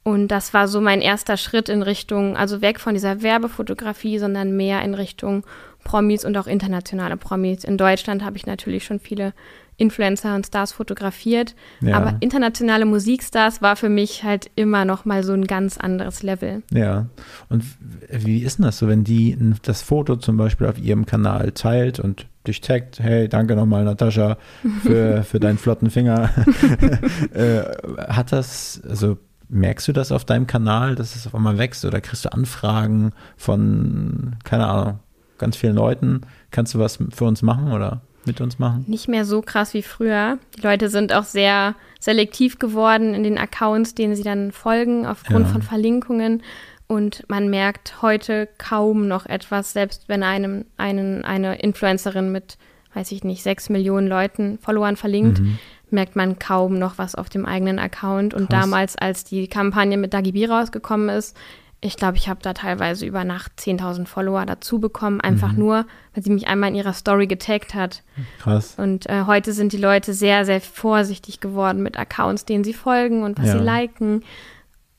Und 0.08 0.30
das 0.30 0.54
war 0.54 0.70
so 0.70 0.80
mein 0.80 1.02
erster 1.02 1.36
Schritt 1.36 1.68
in 1.68 1.82
Richtung, 1.82 2.38
also 2.38 2.62
weg 2.62 2.80
von 2.80 2.94
dieser 2.94 3.22
Werbefotografie, 3.24 4.20
sondern 4.20 4.56
mehr 4.56 4.82
in 4.82 4.94
Richtung 4.94 5.44
Promis 5.84 6.24
und 6.24 6.38
auch 6.38 6.48
internationale 6.48 7.18
Promis. 7.18 7.66
In 7.66 7.78
Deutschland 7.78 8.24
habe 8.24 8.38
ich 8.38 8.46
natürlich 8.46 8.86
schon 8.86 9.02
viele 9.02 9.34
Influencer 9.76 10.34
und 10.34 10.46
Stars 10.46 10.72
fotografiert, 10.72 11.56
Ja. 11.82 11.98
aber 11.98 12.16
internationale 12.22 12.86
Musikstars 12.86 13.62
war 13.62 13.76
für 13.76 13.90
mich 13.90 14.24
halt 14.24 14.50
immer 14.56 14.86
noch 14.86 15.04
mal 15.04 15.24
so 15.24 15.34
ein 15.34 15.46
ganz 15.46 15.78
anderes 15.78 16.24
Level. 16.24 16.64
Ja. 16.72 17.08
Und 17.50 17.66
wie 18.10 18.44
ist 18.44 18.60
denn 18.60 18.64
das 18.66 18.78
so, 18.78 18.88
wenn 18.88 19.04
die 19.04 19.38
das 19.62 19.82
Foto 19.82 20.16
zum 20.16 20.38
Beispiel 20.38 20.68
auf 20.68 20.80
ihrem 20.80 21.06
Kanal 21.06 21.52
teilt 21.52 22.00
und 22.00 22.28
dich 22.48 22.62
taggt, 22.62 23.02
hey, 23.02 23.28
danke 23.28 23.58
nochmal, 23.58 23.84
Natascha, 23.84 24.38
für, 24.84 25.24
für 25.30 25.42
deinen 25.42 25.58
flotten 25.58 25.90
Finger. 25.90 26.30
äh, 27.34 27.62
hat 28.08 28.32
das, 28.32 28.82
also 28.88 29.18
merkst 29.50 29.88
du 29.88 29.94
das 29.94 30.12
auf 30.12 30.26
deinem 30.26 30.48
Kanal, 30.48 30.96
dass 30.96 31.16
es 31.16 31.26
auf 31.28 31.36
einmal 31.36 31.58
wächst 31.58 31.86
oder 31.86 32.02
kriegst 32.02 32.26
du 32.26 32.32
Anfragen 32.34 33.14
von, 33.38 34.36
keine 34.44 34.68
Ahnung, 34.68 35.00
ganz 35.38 35.56
vielen 35.56 35.76
Leuten? 35.76 36.22
Kannst 36.52 36.74
du 36.74 36.80
was 36.80 37.00
für 37.14 37.26
uns 37.26 37.42
machen 37.42 37.72
oder 37.72 38.02
mit 38.26 38.42
uns 38.42 38.60
machen? 38.60 38.84
Nicht 38.88 39.08
mehr 39.08 39.24
so 39.24 39.42
krass 39.42 39.74
wie 39.74 39.84
früher. 39.84 40.38
Die 40.58 40.62
Leute 40.62 40.90
sind 40.90 41.14
auch 41.14 41.24
sehr 41.24 41.76
selektiv 42.00 42.60
geworden 42.60 43.14
in 43.14 43.24
den 43.24 43.38
Accounts, 43.38 43.96
denen 43.96 44.16
sie 44.16 44.24
dann 44.24 44.52
folgen, 44.52 45.06
aufgrund 45.06 45.46
Ja. 45.48 45.52
von 45.54 45.62
Verlinkungen. 45.62 46.44
Und 46.88 47.24
man 47.28 47.50
merkt 47.50 48.02
heute 48.02 48.48
kaum 48.58 49.08
noch 49.08 49.26
etwas, 49.26 49.74
selbst 49.74 50.08
wenn 50.08 50.24
einem 50.24 50.66
einen, 50.78 51.24
eine 51.26 51.60
Influencerin 51.60 52.32
mit, 52.32 52.58
weiß 52.94 53.12
ich 53.12 53.24
nicht, 53.24 53.44
sechs 53.44 53.70
Millionen 53.70 54.08
Leuten, 54.08 54.58
Followern 54.62 54.96
verlinkt, 54.96 55.42
merkt 55.90 56.16
man 56.16 56.38
kaum 56.40 56.78
noch 56.78 56.98
was 56.98 57.16
auf 57.16 57.30
dem 57.30 57.46
eigenen 57.46 57.80
Account. 57.80 58.34
Und 58.34 58.50
Krass. 58.50 58.62
damals, 58.62 58.96
als 58.98 59.24
die 59.24 59.48
Kampagne 59.48 59.98
mit 59.98 60.14
Dagi 60.14 60.32
B 60.34 60.46
rausgekommen 60.48 61.10
ist, 61.10 61.36
ich 61.80 61.96
glaube, 61.96 62.18
ich 62.18 62.28
habe 62.28 62.40
da 62.42 62.54
teilweise 62.54 63.06
über 63.06 63.24
Nacht 63.24 63.52
10.000 63.60 64.08
Follower 64.08 64.46
dazu 64.48 64.80
bekommen, 64.80 65.22
einfach 65.22 65.54
nur, 65.54 65.86
weil 66.16 66.24
sie 66.24 66.32
mich 66.32 66.48
einmal 66.48 66.70
in 66.72 66.76
ihrer 66.76 66.94
Story 66.94 67.28
getaggt 67.28 67.76
hat. 67.76 68.02
Krass. 68.40 68.74
Und 68.78 69.08
äh, 69.08 69.26
heute 69.28 69.54
sind 69.54 69.74
die 69.74 69.78
Leute 69.78 70.14
sehr, 70.16 70.44
sehr 70.44 70.60
vorsichtig 70.60 71.40
geworden 71.40 71.84
mit 71.84 71.98
Accounts, 72.00 72.46
denen 72.46 72.64
sie 72.64 72.74
folgen 72.74 73.22
und 73.22 73.38
was 73.40 73.46
Ja. 73.48 73.60
sie 73.60 73.64
liken. 73.64 74.24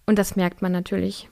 Und 0.07 0.21
das 0.21 0.37
merkt 0.37 0.63
man 0.63 0.71
natürlich. 0.71 1.29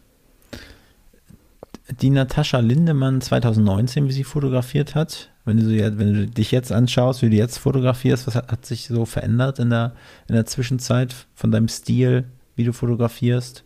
Die 2.01 2.11
Natascha 2.11 2.59
Lindemann 2.59 3.21
2019, 3.21 4.09
wie 4.09 4.13
sie 4.13 4.25
fotografiert 4.25 4.95
hat, 4.95 5.31
wenn 5.45 5.57
du, 5.59 5.71
jetzt- 5.71 5.99
wenn 5.99 6.13
du 6.15 6.27
dich 6.27 6.51
jetzt 6.51 6.73
anschaust, 6.73 7.23
wie 7.23 7.31
du 7.31 7.37
jetzt 7.37 7.59
fotografierst, 7.59 8.27
was 8.27 8.35
hat, 8.35 8.51
hat 8.51 8.67
sich 8.67 8.89
so 8.89 9.05
verändert 9.05 9.59
in 9.59 9.71
der, 9.71 9.95
in 10.29 10.35
der 10.35 10.47
Zwischenzeit 10.47 11.15
von 11.35 11.51
deinem 11.53 11.69
Stil, 11.69 12.25
wie 12.57 12.65
du 12.65 12.73
fotografierst? 12.73 13.63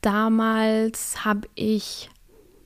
Damals 0.00 1.24
habe 1.24 1.48
ich 1.54 2.08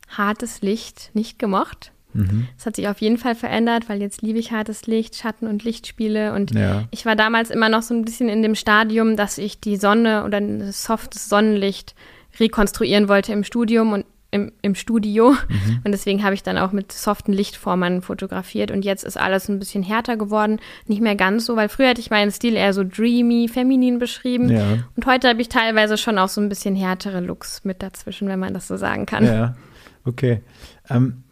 hartes 0.08 0.60
Licht 0.62 1.10
nicht 1.14 1.38
gemocht. 1.38 1.90
Mhm. 2.14 2.46
Das 2.56 2.66
hat 2.66 2.76
sich 2.76 2.88
auf 2.88 3.00
jeden 3.00 3.18
Fall 3.18 3.34
verändert, 3.34 3.88
weil 3.88 4.00
jetzt 4.00 4.22
liebe 4.22 4.38
ich 4.38 4.52
hartes 4.52 4.86
Licht, 4.86 5.16
Schatten- 5.16 5.46
und 5.48 5.64
Lichtspiele. 5.64 6.32
Und 6.32 6.54
Ja. 6.54 6.84
ich 6.90 7.04
war 7.06 7.16
damals 7.16 7.50
immer 7.50 7.68
noch 7.68 7.82
so 7.82 7.92
ein 7.94 8.04
bisschen 8.04 8.28
in 8.28 8.42
dem 8.42 8.54
Stadium, 8.54 9.16
dass 9.16 9.36
ich 9.38 9.60
die 9.60 9.76
Sonne 9.76 10.24
oder 10.24 10.38
ein 10.38 10.72
softes 10.72 11.28
Sonnenlicht 11.28 11.94
rekonstruieren 12.40 13.08
wollte 13.08 13.32
im 13.32 13.44
Studium 13.44 13.92
und 13.92 14.06
im, 14.30 14.50
im 14.62 14.74
Studio. 14.74 15.30
Mhm. 15.30 15.80
Und 15.84 15.92
deswegen 15.92 16.24
habe 16.24 16.34
ich 16.34 16.42
dann 16.42 16.58
auch 16.58 16.72
mit 16.72 16.90
soften 16.90 17.32
Lichtformern 17.32 18.02
fotografiert. 18.02 18.72
Und 18.72 18.84
jetzt 18.84 19.04
ist 19.04 19.16
alles 19.16 19.48
ein 19.48 19.60
bisschen 19.60 19.84
härter 19.84 20.16
geworden. 20.16 20.58
Nicht 20.88 21.00
mehr 21.00 21.14
ganz 21.14 21.46
so, 21.46 21.54
weil 21.54 21.68
früher 21.68 21.90
hatte 21.90 22.00
ich 22.00 22.10
meinen 22.10 22.32
Stil 22.32 22.54
eher 22.56 22.72
so 22.72 22.82
dreamy, 22.82 23.46
feminin 23.46 24.00
beschrieben. 24.00 24.50
Ja. 24.50 24.78
Und 24.96 25.06
heute 25.06 25.28
habe 25.28 25.40
ich 25.40 25.48
teilweise 25.48 25.96
schon 25.96 26.18
auch 26.18 26.28
so 26.28 26.40
ein 26.40 26.48
bisschen 26.48 26.74
härtere 26.74 27.20
Looks 27.20 27.62
mit 27.62 27.80
dazwischen, 27.80 28.26
wenn 28.26 28.40
man 28.40 28.52
das 28.54 28.66
so 28.66 28.76
sagen 28.76 29.06
kann. 29.06 29.24
Ja, 29.24 29.54
okay. 30.04 30.40
Ähm, 30.90 31.22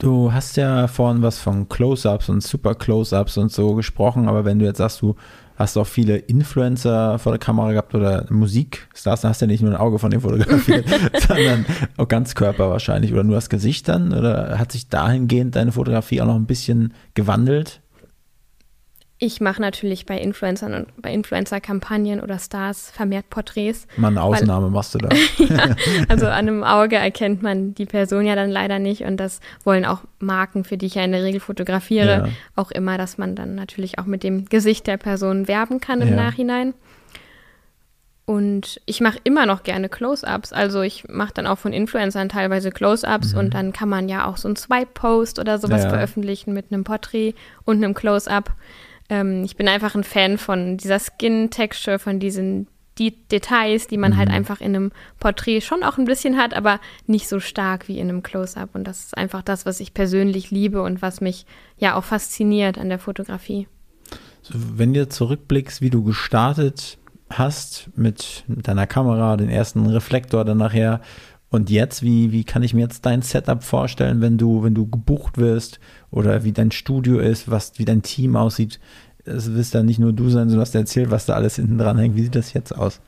du 0.00 0.32
hast 0.32 0.56
ja 0.56 0.88
vorhin 0.88 1.22
was 1.22 1.38
von 1.38 1.68
Close-Ups 1.68 2.28
und 2.28 2.42
Super 2.42 2.74
Close-Ups 2.74 3.36
und 3.36 3.52
so 3.52 3.74
gesprochen, 3.74 4.28
aber 4.28 4.44
wenn 4.44 4.58
du 4.58 4.64
jetzt 4.64 4.78
sagst, 4.78 5.00
du 5.02 5.14
hast 5.56 5.76
auch 5.76 5.86
viele 5.86 6.16
Influencer 6.16 7.18
vor 7.18 7.32
der 7.32 7.38
Kamera 7.38 7.72
gehabt 7.72 7.94
oder 7.94 8.24
Musikstars, 8.30 9.20
dann 9.20 9.28
hast 9.28 9.42
du 9.42 9.44
ja 9.44 9.50
nicht 9.52 9.62
nur 9.62 9.72
ein 9.72 9.80
Auge 9.80 9.98
von 9.98 10.10
dem 10.10 10.22
fotografiert, 10.22 10.86
sondern 11.28 11.66
auch 11.98 12.08
ganz 12.08 12.34
Körper 12.34 12.70
wahrscheinlich 12.70 13.12
oder 13.12 13.24
nur 13.24 13.34
das 13.34 13.50
Gesicht 13.50 13.88
dann 13.88 14.14
oder 14.14 14.58
hat 14.58 14.72
sich 14.72 14.88
dahingehend 14.88 15.56
deine 15.56 15.72
Fotografie 15.72 16.22
auch 16.22 16.26
noch 16.26 16.36
ein 16.36 16.46
bisschen 16.46 16.94
gewandelt? 17.14 17.82
Ich 19.22 19.38
mache 19.42 19.60
natürlich 19.60 20.06
bei 20.06 20.18
Influencern 20.18 20.72
und 20.72 21.02
bei 21.02 21.12
Influencer-Kampagnen 21.12 22.20
oder 22.22 22.38
Stars 22.38 22.90
vermehrt 22.90 23.28
Porträts. 23.28 23.86
Mal 23.98 24.08
eine 24.08 24.22
Ausnahme 24.22 24.70
machst 24.70 24.94
du 24.94 24.98
da. 24.98 25.10
Also 26.08 26.24
an 26.26 26.32
einem 26.48 26.64
Auge 26.64 26.96
erkennt 26.96 27.42
man 27.42 27.74
die 27.74 27.84
Person 27.84 28.24
ja 28.24 28.34
dann 28.34 28.48
leider 28.48 28.78
nicht 28.78 29.02
und 29.04 29.18
das 29.18 29.40
wollen 29.62 29.84
auch 29.84 30.00
Marken, 30.20 30.64
für 30.64 30.78
die 30.78 30.86
ich 30.86 30.94
ja 30.94 31.04
in 31.04 31.12
der 31.12 31.22
Regel 31.22 31.38
fotografiere, 31.40 32.08
Ja. 32.08 32.28
auch 32.56 32.70
immer, 32.70 32.96
dass 32.96 33.18
man 33.18 33.34
dann 33.36 33.54
natürlich 33.54 33.98
auch 33.98 34.06
mit 34.06 34.22
dem 34.22 34.46
Gesicht 34.46 34.86
der 34.86 34.96
Person 34.96 35.48
werben 35.48 35.80
kann 35.80 36.00
im 36.00 36.08
Ja. 36.08 36.16
Nachhinein. 36.16 36.72
Und 38.24 38.80
ich 38.86 39.00
mache 39.02 39.18
immer 39.24 39.44
noch 39.44 39.64
gerne 39.64 39.88
Close-ups. 39.90 40.52
Also 40.54 40.82
ich 40.82 41.08
mache 41.08 41.34
dann 41.34 41.46
auch 41.46 41.58
von 41.58 41.72
Influencern 41.74 42.28
teilweise 42.30 42.70
Close-ups 42.70 43.34
und 43.34 43.52
dann 43.54 43.72
kann 43.74 43.88
man 43.90 44.08
ja 44.08 44.24
auch 44.26 44.36
so 44.38 44.48
einen 44.48 44.56
Swipe-Post 44.56 45.38
oder 45.40 45.58
sowas 45.58 45.80
Mhm. 45.80 45.84
Ja. 45.84 45.90
veröffentlichen 45.90 46.52
mit 46.54 46.72
einem 46.72 46.84
Porträt 46.84 47.34
und 47.64 47.78
einem 47.78 47.92
Close-up. 47.92 48.52
Ähm, 49.10 49.44
ich 49.44 49.56
bin 49.56 49.68
einfach 49.68 49.94
ein 49.94 50.04
Fan 50.04 50.38
von 50.38 50.76
dieser 50.78 50.98
Skin-Texture, 50.98 51.98
von 51.98 52.18
diesen 52.18 52.68
die 52.98 53.16
Details, 53.28 53.86
die 53.86 53.96
man 53.96 54.16
halt 54.16 54.28
Mhm. 54.28 54.34
einfach 54.34 54.60
in 54.60 54.76
einem 54.76 54.92
Porträt 55.20 55.62
schon 55.62 55.82
auch 55.82 55.96
ein 55.96 56.04
bisschen 56.04 56.36
hat, 56.36 56.52
aber 56.52 56.80
nicht 57.06 57.28
so 57.28 57.40
stark 57.40 57.88
wie 57.88 57.98
in 57.98 58.08
einem 58.10 58.22
Close-up. 58.22 58.74
Und 58.74 58.84
das 58.84 59.04
ist 59.04 59.16
einfach 59.16 59.42
das, 59.42 59.64
was 59.64 59.80
ich 59.80 59.94
persönlich 59.94 60.50
liebe 60.50 60.82
und 60.82 61.00
was 61.00 61.22
mich 61.22 61.46
ja 61.78 61.94
auch 61.94 62.04
fasziniert 62.04 62.76
an 62.76 62.90
der 62.90 62.98
Fotografie. 62.98 63.68
So, 64.42 64.54
wenn 64.54 64.92
du 64.92 65.08
zurückblickst, 65.08 65.80
wie 65.80 65.90
du 65.90 66.04
gestartet 66.04 66.98
hast 67.30 67.88
mit 67.96 68.44
deiner 68.48 68.86
Kamera, 68.86 69.36
den 69.36 69.48
ersten 69.48 69.86
Reflektor 69.86 70.44
dann 70.44 70.58
nachher 70.58 71.00
und 71.50 71.68
jetzt, 71.70 72.02
wie, 72.02 72.32
wie 72.32 72.44
kann 72.44 72.62
ich 72.62 72.74
mir 72.74 72.80
jetzt 72.82 73.04
dein 73.04 73.22
Setup 73.22 73.62
vorstellen, 73.64 74.20
wenn 74.20 74.38
du, 74.38 74.62
wenn 74.62 74.74
du 74.74 74.86
gebucht 74.88 75.36
wirst 75.36 75.80
oder 76.10 76.44
wie 76.44 76.52
dein 76.52 76.70
Studio 76.70 77.18
ist, 77.18 77.50
was, 77.50 77.72
wie 77.78 77.84
dein 77.84 78.02
Team 78.02 78.36
aussieht? 78.36 78.78
Es 79.24 79.52
wirst 79.52 79.74
ja 79.74 79.82
nicht 79.82 79.98
nur 79.98 80.12
du 80.12 80.24
sein, 80.30 80.48
sondern 80.48 80.56
du 80.56 80.60
hast 80.62 80.74
erzählt, 80.74 81.10
was 81.10 81.26
da 81.26 81.34
alles 81.34 81.56
hinten 81.56 81.78
dran 81.78 81.98
hängt. 81.98 82.16
Wie 82.16 82.22
sieht 82.22 82.34
das 82.36 82.52
jetzt 82.52 82.72
aus? 82.76 83.00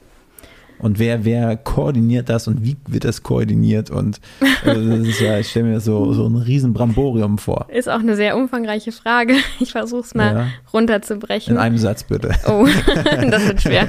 Und 0.78 0.98
wer, 0.98 1.24
wer 1.24 1.56
koordiniert 1.56 2.28
das 2.28 2.48
und 2.48 2.64
wie 2.64 2.76
wird 2.88 3.04
das 3.04 3.22
koordiniert? 3.22 3.90
Und 3.90 4.20
also 4.64 4.96
das 4.96 5.06
ist 5.06 5.20
ja, 5.20 5.38
ich 5.38 5.48
stelle 5.48 5.66
mir 5.66 5.80
so, 5.80 6.12
so 6.12 6.26
ein 6.26 6.34
riesen 6.34 6.72
Bramborium 6.72 7.38
vor. 7.38 7.66
Ist 7.68 7.88
auch 7.88 8.00
eine 8.00 8.16
sehr 8.16 8.36
umfangreiche 8.36 8.90
Frage. 8.90 9.34
Ich 9.60 9.70
versuche 9.70 10.00
es 10.00 10.14
mal 10.16 10.34
Ja. 10.34 10.46
runterzubrechen. 10.72 11.54
In 11.54 11.60
einem 11.60 11.78
Satz 11.78 12.02
bitte. 12.02 12.34
Oh, 12.48 12.66
das 13.30 13.46
wird 13.46 13.62
schwer. 13.62 13.86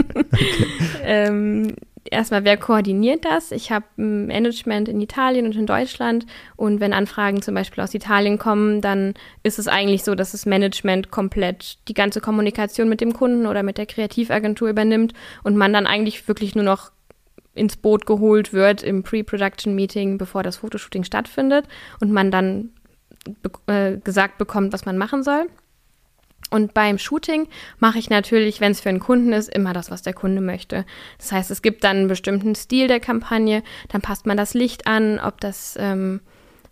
ähm, 1.02 1.74
erstmal, 2.10 2.44
wer 2.44 2.56
koordiniert 2.56 3.24
das? 3.24 3.52
Ich 3.52 3.70
habe 3.70 3.84
ein 3.98 4.26
Management 4.26 4.88
in 4.88 5.00
Italien 5.00 5.46
und 5.46 5.56
in 5.56 5.66
Deutschland. 5.66 6.26
Und 6.56 6.80
wenn 6.80 6.92
Anfragen 6.92 7.42
zum 7.42 7.54
Beispiel 7.54 7.82
aus 7.82 7.94
Italien 7.94 8.38
kommen, 8.38 8.80
dann 8.80 9.14
ist 9.42 9.58
es 9.58 9.68
eigentlich 9.68 10.04
so, 10.04 10.14
dass 10.14 10.32
das 10.32 10.46
Management 10.46 11.10
komplett 11.10 11.78
die 11.88 11.94
ganze 11.94 12.20
Kommunikation 12.20 12.88
mit 12.88 13.00
dem 13.00 13.12
Kunden 13.12 13.46
oder 13.46 13.62
mit 13.62 13.78
der 13.78 13.86
Kreativagentur 13.86 14.68
übernimmt 14.68 15.12
und 15.42 15.56
man 15.56 15.72
dann 15.72 15.86
eigentlich 15.86 16.26
wirklich 16.28 16.54
nur 16.54 16.64
noch 16.64 16.90
ins 17.54 17.76
Boot 17.76 18.06
geholt 18.06 18.52
wird 18.52 18.82
im 18.82 19.02
Pre-Production-Meeting, 19.02 20.18
bevor 20.18 20.42
das 20.42 20.58
Fotoshooting 20.58 21.04
stattfindet 21.04 21.66
und 22.00 22.12
man 22.12 22.30
dann 22.30 22.70
be 23.42 23.50
äh, 23.72 23.96
gesagt 23.98 24.38
bekommt, 24.38 24.72
was 24.72 24.84
man 24.84 24.98
machen 24.98 25.22
soll. 25.22 25.48
Und 26.56 26.72
beim 26.72 26.96
Shooting 26.96 27.48
mache 27.80 27.98
ich 27.98 28.08
natürlich, 28.08 28.62
wenn 28.62 28.72
es 28.72 28.80
für 28.80 28.88
einen 28.88 28.98
Kunden 28.98 29.34
ist, 29.34 29.50
immer 29.50 29.74
das, 29.74 29.90
was 29.90 30.00
der 30.00 30.14
Kunde 30.14 30.40
möchte. 30.40 30.86
Das 31.18 31.30
heißt, 31.30 31.50
es 31.50 31.60
gibt 31.60 31.84
dann 31.84 31.98
einen 31.98 32.08
bestimmten 32.08 32.54
Stil 32.54 32.88
der 32.88 32.98
Kampagne, 32.98 33.62
dann 33.90 34.00
passt 34.00 34.24
man 34.24 34.38
das 34.38 34.54
Licht 34.54 34.86
an, 34.86 35.20
ob 35.20 35.38
das, 35.38 35.76
ähm, 35.78 36.20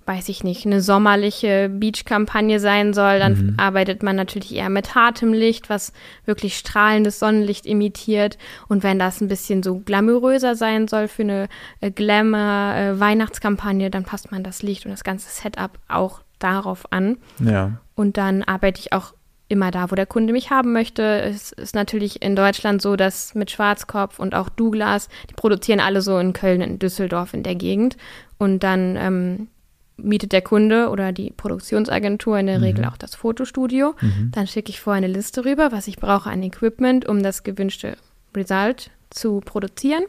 weiß 0.06 0.30
ich 0.30 0.42
nicht, 0.42 0.64
eine 0.64 0.80
sommerliche 0.80 1.68
Beach-Kampagne 1.68 2.60
sein 2.60 2.94
soll, 2.94 3.18
dann 3.18 3.32
mhm. 3.34 3.54
arbeitet 3.58 4.02
man 4.02 4.16
natürlich 4.16 4.54
eher 4.54 4.70
mit 4.70 4.94
hartem 4.94 5.34
Licht, 5.34 5.68
was 5.68 5.92
wirklich 6.24 6.56
strahlendes 6.56 7.18
Sonnenlicht 7.18 7.66
imitiert. 7.66 8.38
Und 8.68 8.84
wenn 8.84 8.98
das 8.98 9.20
ein 9.20 9.28
bisschen 9.28 9.62
so 9.62 9.80
glamouröser 9.80 10.54
sein 10.54 10.88
soll 10.88 11.08
für 11.08 11.24
eine 11.24 11.48
äh, 11.82 11.90
Glamour-Weihnachtskampagne, 11.90 13.88
äh, 13.88 13.90
dann 13.90 14.04
passt 14.04 14.32
man 14.32 14.44
das 14.44 14.62
Licht 14.62 14.86
und 14.86 14.92
das 14.92 15.04
ganze 15.04 15.28
Setup 15.28 15.78
auch 15.88 16.22
darauf 16.38 16.90
an. 16.90 17.18
Ja. 17.38 17.72
Und 17.94 18.16
dann 18.16 18.42
arbeite 18.42 18.80
ich 18.80 18.94
auch 18.94 19.12
immer 19.54 19.70
da, 19.70 19.90
wo 19.90 19.94
der 19.94 20.06
Kunde 20.06 20.32
mich 20.32 20.50
haben 20.50 20.72
möchte. 20.72 21.22
Es 21.22 21.52
ist 21.52 21.74
natürlich 21.74 22.20
in 22.20 22.36
Deutschland 22.36 22.82
so, 22.82 22.96
dass 22.96 23.34
mit 23.34 23.50
Schwarzkopf 23.50 24.18
und 24.18 24.34
auch 24.34 24.48
Douglas, 24.50 25.08
die 25.30 25.34
produzieren 25.34 25.80
alle 25.80 26.02
so 26.02 26.18
in 26.18 26.32
Köln, 26.32 26.60
in 26.60 26.78
Düsseldorf 26.78 27.32
in 27.32 27.42
der 27.42 27.54
Gegend. 27.54 27.96
Und 28.36 28.62
dann 28.62 28.96
ähm, 28.96 29.48
mietet 29.96 30.32
der 30.32 30.42
Kunde 30.42 30.90
oder 30.90 31.12
die 31.12 31.30
Produktionsagentur 31.30 32.38
in 32.38 32.46
der 32.46 32.58
mhm. 32.58 32.64
Regel 32.64 32.84
auch 32.84 32.96
das 32.96 33.14
Fotostudio. 33.14 33.94
Mhm. 34.00 34.32
Dann 34.32 34.46
schicke 34.46 34.70
ich 34.70 34.80
vorher 34.80 35.02
eine 35.02 35.12
Liste 35.12 35.44
rüber, 35.44 35.72
was 35.72 35.86
ich 35.86 35.96
brauche 35.96 36.28
an 36.28 36.42
Equipment, 36.42 37.06
um 37.08 37.22
das 37.22 37.44
gewünschte 37.44 37.96
Result 38.36 38.90
zu 39.10 39.40
produzieren. 39.40 40.04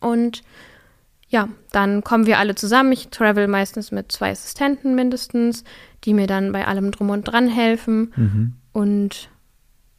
Und 0.00 0.42
ja, 1.28 1.48
dann 1.72 2.04
kommen 2.04 2.26
wir 2.26 2.38
alle 2.38 2.54
zusammen. 2.54 2.92
Ich 2.92 3.08
travel 3.08 3.48
meistens 3.48 3.90
mit 3.90 4.12
zwei 4.12 4.30
Assistenten 4.30 4.94
mindestens, 4.94 5.64
die 6.04 6.14
mir 6.14 6.26
dann 6.26 6.52
bei 6.52 6.66
allem 6.66 6.90
drum 6.90 7.10
und 7.10 7.24
dran 7.24 7.48
helfen. 7.48 8.12
Mhm. 8.16 8.52
Und 8.72 9.28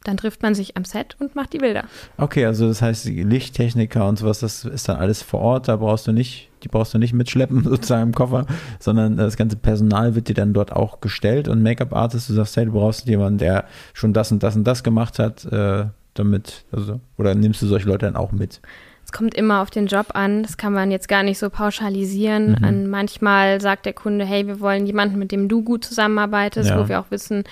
dann 0.06 0.16
trifft 0.16 0.42
man 0.42 0.54
sich 0.54 0.76
am 0.76 0.84
Set 0.84 1.16
und 1.18 1.34
macht 1.34 1.52
die 1.52 1.58
Bilder. 1.58 1.84
Okay, 2.16 2.46
also 2.46 2.68
das 2.68 2.80
heißt, 2.80 3.06
die 3.06 3.24
Lichttechniker 3.24 4.06
und 4.08 4.18
sowas, 4.18 4.38
das 4.38 4.64
ist 4.64 4.88
dann 4.88 4.98
alles 4.98 5.22
vor 5.22 5.40
Ort, 5.40 5.68
da 5.68 5.76
brauchst 5.76 6.06
du 6.06 6.12
nicht, 6.12 6.50
die 6.62 6.68
brauchst 6.68 6.94
du 6.94 6.98
nicht 6.98 7.12
mitschleppen 7.12 7.64
sozusagen 7.64 8.04
im 8.04 8.14
Koffer, 8.14 8.46
sondern 8.78 9.16
das 9.16 9.36
ganze 9.36 9.56
Personal 9.56 10.14
wird 10.14 10.28
dir 10.28 10.34
dann 10.34 10.52
dort 10.52 10.72
auch 10.72 11.00
gestellt 11.00 11.48
und 11.48 11.62
Make-up-Artist, 11.62 12.28
du 12.28 12.34
sagst, 12.34 12.56
hey, 12.56 12.66
du 12.66 12.72
brauchst 12.72 13.08
jemanden, 13.08 13.38
der 13.38 13.64
schon 13.94 14.12
das 14.12 14.30
und 14.30 14.42
das 14.42 14.54
und 14.54 14.64
das 14.64 14.84
gemacht 14.84 15.18
hat, 15.18 15.44
äh, 15.46 15.86
damit, 16.14 16.64
also, 16.70 17.00
oder 17.18 17.34
nimmst 17.34 17.60
du 17.62 17.66
solche 17.66 17.88
Leute 17.88 18.06
dann 18.06 18.16
auch 18.16 18.32
mit? 18.32 18.60
Es 19.06 19.12
kommt 19.12 19.34
immer 19.34 19.62
auf 19.62 19.70
den 19.70 19.86
Job 19.86 20.08
an. 20.14 20.42
Das 20.42 20.56
kann 20.56 20.72
man 20.72 20.90
jetzt 20.90 21.08
gar 21.08 21.22
nicht 21.22 21.38
so 21.38 21.48
pauschalisieren. 21.48 22.56
Mhm. 22.60 22.90
manchmal 22.90 23.60
sagt 23.60 23.86
der 23.86 23.92
Kunde, 23.92 24.24
hey, 24.24 24.48
wir 24.48 24.58
wollen 24.58 24.84
jemanden, 24.84 25.16
mit 25.20 25.30
dem 25.30 25.48
du 25.48 25.62
gut 25.62 25.84
zusammenarbeitest, 25.84 26.70
ja. 26.70 26.80
wo 26.82 26.88
wir 26.88 26.98
auch 26.98 27.10
wissen, 27.10 27.44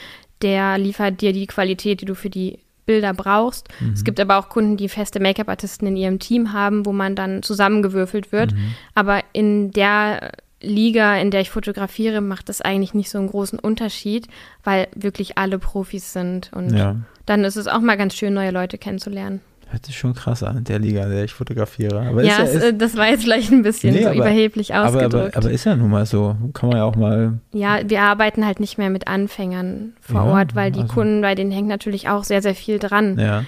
der 0.42 0.78
liefert 0.78 1.20
dir 1.20 1.32
die 1.32 1.46
Qualität, 1.46 2.00
die 2.00 2.06
du 2.06 2.16
für 2.16 2.28
die 2.28 2.58
Bilder 2.86 3.14
brauchst. 3.14 3.68
Mhm. 3.80 3.92
Es 3.92 4.02
gibt 4.02 4.18
aber 4.18 4.36
auch 4.36 4.48
Kunden, 4.48 4.76
die 4.76 4.88
feste 4.88 5.20
Make-up-Artisten 5.20 5.86
in 5.86 5.96
ihrem 5.96 6.18
Team 6.18 6.52
haben, 6.52 6.84
wo 6.86 6.92
man 6.92 7.14
dann 7.14 7.44
zusammengewürfelt 7.44 8.32
wird. 8.32 8.52
Mhm. 8.52 8.74
Aber 8.96 9.20
in 9.32 9.70
der 9.70 10.32
Liga, 10.60 11.16
in 11.18 11.30
der 11.30 11.40
ich 11.40 11.50
fotografiere, 11.50 12.20
macht 12.20 12.48
das 12.48 12.62
eigentlich 12.62 12.94
nicht 12.94 13.10
so 13.10 13.18
einen 13.18 13.28
großen 13.28 13.60
Unterschied, 13.60 14.26
weil 14.64 14.88
wirklich 14.96 15.38
alle 15.38 15.60
Profis 15.60 16.12
sind. 16.12 16.50
Und 16.52 16.76
ja. 16.76 16.96
dann 17.26 17.44
ist 17.44 17.54
es 17.54 17.68
auch 17.68 17.80
mal 17.80 17.96
ganz 17.96 18.16
schön, 18.16 18.34
neue 18.34 18.50
Leute 18.50 18.76
kennenzulernen. 18.76 19.40
Hört 19.74 19.86
sich 19.86 19.98
schon 19.98 20.14
krass 20.14 20.44
an, 20.44 20.62
der 20.62 20.78
Liga, 20.78 21.02
in 21.02 21.10
der 21.10 21.24
ich 21.24 21.32
fotografiere. 21.32 22.00
Aber 22.02 22.22
ja, 22.22 22.44
ist 22.44 22.54
ja 22.54 22.60
ist, 22.68 22.80
das 22.80 22.96
war 22.96 23.08
jetzt 23.08 23.24
vielleicht 23.24 23.50
ein 23.50 23.62
bisschen 23.62 23.92
nee, 23.92 24.02
so 24.02 24.10
aber, 24.10 24.18
überheblich 24.18 24.72
ausgedrückt. 24.72 25.14
Aber, 25.14 25.26
aber, 25.26 25.36
aber, 25.36 25.50
ist 25.50 25.64
ja 25.64 25.74
nun 25.74 25.90
mal 25.90 26.06
so. 26.06 26.36
Kann 26.52 26.68
man 26.68 26.78
ja 26.78 26.84
auch 26.84 26.94
mal. 26.94 27.40
Ja, 27.52 27.80
wir 27.84 28.02
arbeiten 28.02 28.46
halt 28.46 28.60
nicht 28.60 28.78
mehr 28.78 28.88
mit 28.88 29.08
Anfängern 29.08 29.94
vor 30.00 30.26
ja, 30.26 30.32
Ort, 30.32 30.54
weil 30.54 30.70
die 30.70 30.82
also. 30.82 30.94
Kunden, 30.94 31.22
bei 31.22 31.34
denen 31.34 31.50
hängt 31.50 31.66
natürlich 31.66 32.08
auch 32.08 32.22
sehr, 32.22 32.40
sehr 32.40 32.54
viel 32.54 32.78
dran. 32.78 33.18
Ja. 33.18 33.44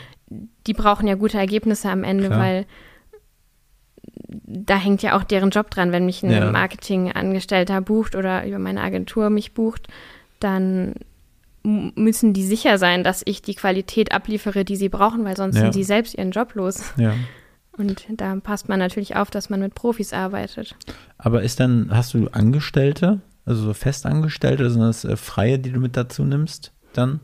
Die 0.67 0.75
brauchen 0.75 1.07
ja 1.07 1.15
gute 1.15 1.39
Ergebnisse 1.39 1.91
am 1.91 2.03
Ende, 2.03 2.27
Klar. 2.27 2.41
weil 2.41 2.67
da 4.27 4.77
hängt 4.77 5.03
ja 5.03 5.17
auch 5.17 5.23
deren 5.23 5.51
Job 5.51 5.71
dran. 5.71 5.93
Wenn 5.93 6.07
mich 6.07 6.25
ein. 6.25 6.51
Marketingangestellter 6.51 7.81
bucht 7.83 8.17
oder 8.17 8.45
über 8.45 8.59
meine 8.59 8.81
Agentur 8.81 9.31
mich 9.31 9.55
bucht, 9.55 9.87
dann 10.41 10.95
müssen 11.67 12.33
die 12.33 12.45
sicher 12.45 12.79
sein, 12.79 13.03
dass 13.03 13.23
ich 13.25 13.43
die 13.43 13.55
Qualität 13.55 14.13
abliefere, 14.13 14.65
die 14.65 14.77
sie 14.77 14.89
brauchen, 14.89 15.25
weil 15.25 15.37
sonst 15.37 15.57
ja. 15.57 15.63
sind 15.63 15.75
sie 15.75 15.85
selbst 15.85 16.15
ihren 16.15 16.31
Job 16.31 16.55
los. 16.55 16.93
Ja. 16.97 17.15
Und 17.77 18.07
da 18.09 18.37
passt 18.37 18.69
man 18.69 18.79
natürlich 18.79 19.17
auf, 19.17 19.31
dass 19.31 19.51
man 19.51 19.61
mit 19.61 19.75
Profis 19.75 20.13
arbeitet. 20.13 20.77
Aber 21.19 21.43
ist 21.43 21.61
dann, 21.61 21.91
hast 21.91 22.15
du 22.15 22.29
Angestellte, 22.29 23.21
also 23.45 23.65
so 23.65 23.75
Festangestellte, 23.75 24.71
sind 24.71 24.81
das 24.81 25.05
äh, 25.05 25.17
Freie, 25.17 25.59
die 25.59 25.73
du 25.73 25.81
mit 25.81 25.97
dazu 25.97 26.25
nimmst 26.25 26.73
dann? 26.95 27.21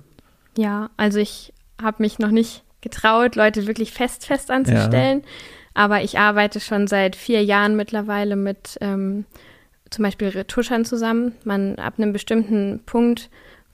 Ja, 0.59 0.90
also 0.97 1.18
ich 1.18 1.55
habe 1.80 2.03
mich 2.03 2.18
noch 2.18 2.30
nicht 2.30 2.64
getraut, 2.82 3.36
Leute 3.36 3.66
wirklich 3.66 3.93
fest, 3.93 4.26
fest 4.26 4.51
anzustellen. 4.51 5.20
Ja. 5.20 5.26
Aber 5.74 6.03
ich 6.03 6.18
arbeite 6.18 6.61
schon 6.61 6.86
seit 6.86 7.16
vier 7.16 7.43
Jahren 7.43 7.76
mittlerweile 7.76 8.36
mit 8.36 8.76
ähm, 8.82 9.24
zum 9.88 10.03
Beispiel 10.03 10.28
Retuschern 10.28 10.84
zusammen. 10.84 11.32
Man 11.45 11.76
ab 11.76 11.95
einem 11.97 12.12
bestimmten 12.12 12.82
Punkt 12.84 13.30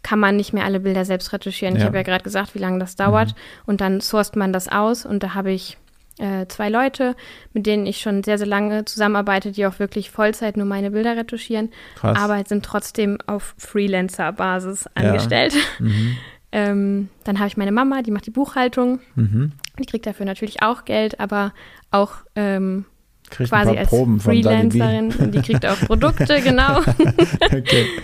kann 0.09 0.21
man 0.21 0.37
nicht 0.37 0.55
mehr 0.55 0.65
alle 0.65 0.81
Bilder 0.81 1.05
selbst 1.05 1.35
retuschieren. 1.35 1.75
Ja. 1.75 1.81
Ich 1.81 1.87
habe 1.87 1.99
ja 1.99 2.03
gerade 2.03 2.25
gesagt, 2.25 2.55
wie 2.55 2.59
lange 2.59 2.79
das 2.79 2.97
dauert. 2.97 3.29
Mhm. 3.29 3.63
Und 3.67 3.81
dann 3.83 4.01
sourced 4.01 4.37
man 4.37 4.55
das 4.55 4.67
aus 4.67 5.05
und 5.05 5.23
da 5.23 5.35
habe 5.35 5.53
ich 5.53 5.77
äh, 6.17 6.47
zwei 6.49 6.71
Leute, 6.71 7.15
mit 7.53 7.67
denen 7.67 7.85
ich 7.85 8.01
schon 8.01 8.25
sehr, 8.25 8.39
sehr 8.39 8.47
lange 8.47 8.87
zusammenarbeite, 8.87 9.53
die 9.53 9.67
auch 9.67 9.79
wirklich 9.79 10.11
Vollzeit 10.11 10.57
nur 10.57 10.65
meine 10.65 10.93
Bilder 10.93 11.15
retuschieren, 11.15 11.69
Krass. 11.97 12.19
aber 12.19 12.43
sind 12.47 12.65
trotzdem 12.65 13.19
auf 13.27 13.55
Freelancer-Basis 13.59 14.87
angestellt. 14.95 15.53
Ja. 15.53 15.87
Mhm. 15.87 16.17
ähm, 16.53 17.09
dann 17.25 17.39
habe 17.39 17.49
ich 17.49 17.59
meine 17.59 17.73
Mama, 17.73 18.01
die 18.01 18.11
macht 18.11 18.25
die 18.25 18.31
Buchhaltung. 18.31 19.01
Mhm. 19.15 19.53
Die 19.79 19.85
kriegt 19.85 20.07
dafür 20.07 20.25
natürlich 20.25 20.63
auch 20.63 20.87
Geld, 20.87 21.21
aber 21.21 21.53
auch 21.91 22.13
ähm, 22.35 22.87
quasi 23.29 23.77
als 23.77 23.91
Proben 23.91 24.21
Freelancerin. 24.21 25.13
Und 25.13 25.35
die 25.35 25.43
kriegt 25.43 25.67
auch 25.67 25.79
Produkte, 25.87 26.41
genau. 26.41 26.79
okay. 26.79 27.87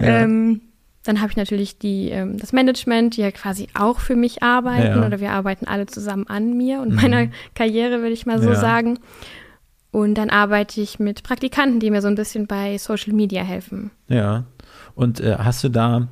Ja. 0.00 0.22
ähm, 0.22 0.60
dann 1.04 1.20
habe 1.20 1.30
ich 1.30 1.36
natürlich 1.36 1.78
die, 1.78 2.08
ähm, 2.08 2.38
das 2.38 2.52
Management, 2.52 3.16
die 3.16 3.20
ja 3.20 3.30
quasi 3.30 3.68
auch 3.74 4.00
für 4.00 4.16
mich 4.16 4.42
arbeiten 4.42 4.98
ja. 4.98 5.06
oder 5.06 5.20
wir 5.20 5.32
arbeiten 5.32 5.66
alle 5.66 5.86
zusammen 5.86 6.26
an 6.26 6.56
mir 6.56 6.80
und 6.80 6.90
mhm. 6.90 6.96
meiner 6.96 7.28
Karriere, 7.54 8.00
würde 8.00 8.12
ich 8.12 8.26
mal 8.26 8.42
so 8.42 8.50
ja. 8.50 8.54
sagen. 8.56 8.98
Und 9.90 10.14
dann 10.14 10.30
arbeite 10.30 10.80
ich 10.80 10.98
mit 10.98 11.22
Praktikanten, 11.22 11.78
die 11.78 11.90
mir 11.90 12.02
so 12.02 12.08
ein 12.08 12.16
bisschen 12.16 12.48
bei 12.48 12.78
Social 12.78 13.12
Media 13.12 13.44
helfen. 13.44 13.92
Ja. 14.08 14.44
Und 14.96 15.20
äh, 15.20 15.36
hast 15.38 15.62
du 15.62 15.68
da, 15.68 16.08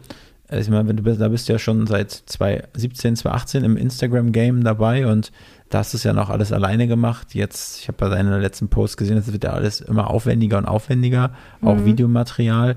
also 0.46 0.62
ich 0.62 0.68
meine, 0.68 0.94
du 0.94 1.02
bist, 1.02 1.20
da 1.20 1.28
bist 1.28 1.48
du 1.48 1.54
ja 1.54 1.58
schon 1.58 1.86
seit 1.86 2.10
2017, 2.12 3.16
2018 3.16 3.64
im 3.64 3.76
Instagram-Game 3.76 4.62
dabei 4.62 5.06
und 5.06 5.32
da 5.70 5.78
hast 5.78 5.94
du 5.94 5.96
es 5.96 6.04
ja 6.04 6.12
noch 6.12 6.28
alles 6.28 6.52
alleine 6.52 6.86
gemacht. 6.86 7.34
Jetzt, 7.34 7.80
ich 7.80 7.88
habe 7.88 7.96
bei 7.98 8.08
deinen 8.10 8.40
letzten 8.40 8.68
Post 8.68 8.98
gesehen, 8.98 9.16
es 9.16 9.32
wird 9.32 9.42
ja 9.42 9.50
alles 9.50 9.80
immer 9.80 10.10
aufwendiger 10.10 10.58
und 10.58 10.66
aufwendiger, 10.66 11.32
auch 11.62 11.76
mhm. 11.76 11.86
Videomaterial. 11.86 12.76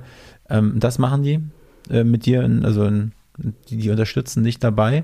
Ähm, 0.49 0.79
das 0.79 0.97
machen 0.97 1.21
die 1.21 1.41
äh, 1.89 2.03
mit 2.03 2.25
dir, 2.25 2.43
also 2.63 2.85
in, 2.85 3.11
die, 3.69 3.77
die, 3.77 3.89
unterstützen 3.89 4.43
dich 4.43 4.59
dabei 4.59 5.03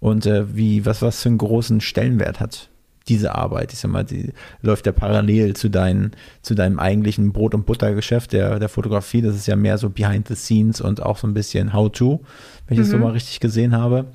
und 0.00 0.26
äh, 0.26 0.54
wie, 0.56 0.86
was, 0.86 1.02
was 1.02 1.22
für 1.22 1.28
einen 1.28 1.38
großen 1.38 1.80
Stellenwert 1.80 2.40
hat 2.40 2.68
diese 3.08 3.34
Arbeit. 3.34 3.72
Ich 3.72 3.80
sag 3.80 3.90
mal, 3.90 4.04
die 4.04 4.32
läuft 4.60 4.86
ja 4.86 4.92
parallel 4.92 5.54
zu, 5.54 5.68
dein, 5.68 6.12
zu 6.40 6.54
deinem 6.54 6.78
eigentlichen 6.78 7.32
Brot- 7.32 7.54
und 7.54 7.66
Buttergeschäft 7.66 8.32
der, 8.32 8.58
der 8.58 8.68
Fotografie. 8.68 9.22
Das 9.22 9.34
ist 9.34 9.46
ja 9.46 9.56
mehr 9.56 9.78
so 9.78 9.90
behind 9.90 10.28
the 10.28 10.34
scenes 10.34 10.80
und 10.80 11.02
auch 11.02 11.18
so 11.18 11.26
ein 11.26 11.34
bisschen 11.34 11.72
how-to, 11.72 12.20
wenn 12.66 12.74
ich 12.74 12.78
mhm. 12.78 12.82
das 12.82 12.90
so 12.90 12.96
mhm. 12.96 13.02
mal 13.02 13.12
richtig 13.12 13.40
gesehen 13.40 13.76
habe. 13.76 14.06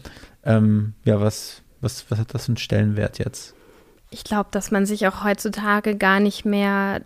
Ähm, 0.44 0.94
ja, 1.04 1.20
was, 1.20 1.62
was, 1.82 2.10
was 2.10 2.20
hat 2.20 2.34
das 2.34 2.46
für 2.46 2.52
einen 2.52 2.58
Stellenwert 2.58 3.20
jetzt? 3.20 3.54
Ich 4.10 4.24
glaube, 4.24 4.50
dass 4.52 4.72
man 4.72 4.86
sich 4.86 5.06
auch 5.08 5.24
heutzutage 5.24 5.98
gar 5.98 6.20
nicht 6.22 6.46
mehr 6.46 7.02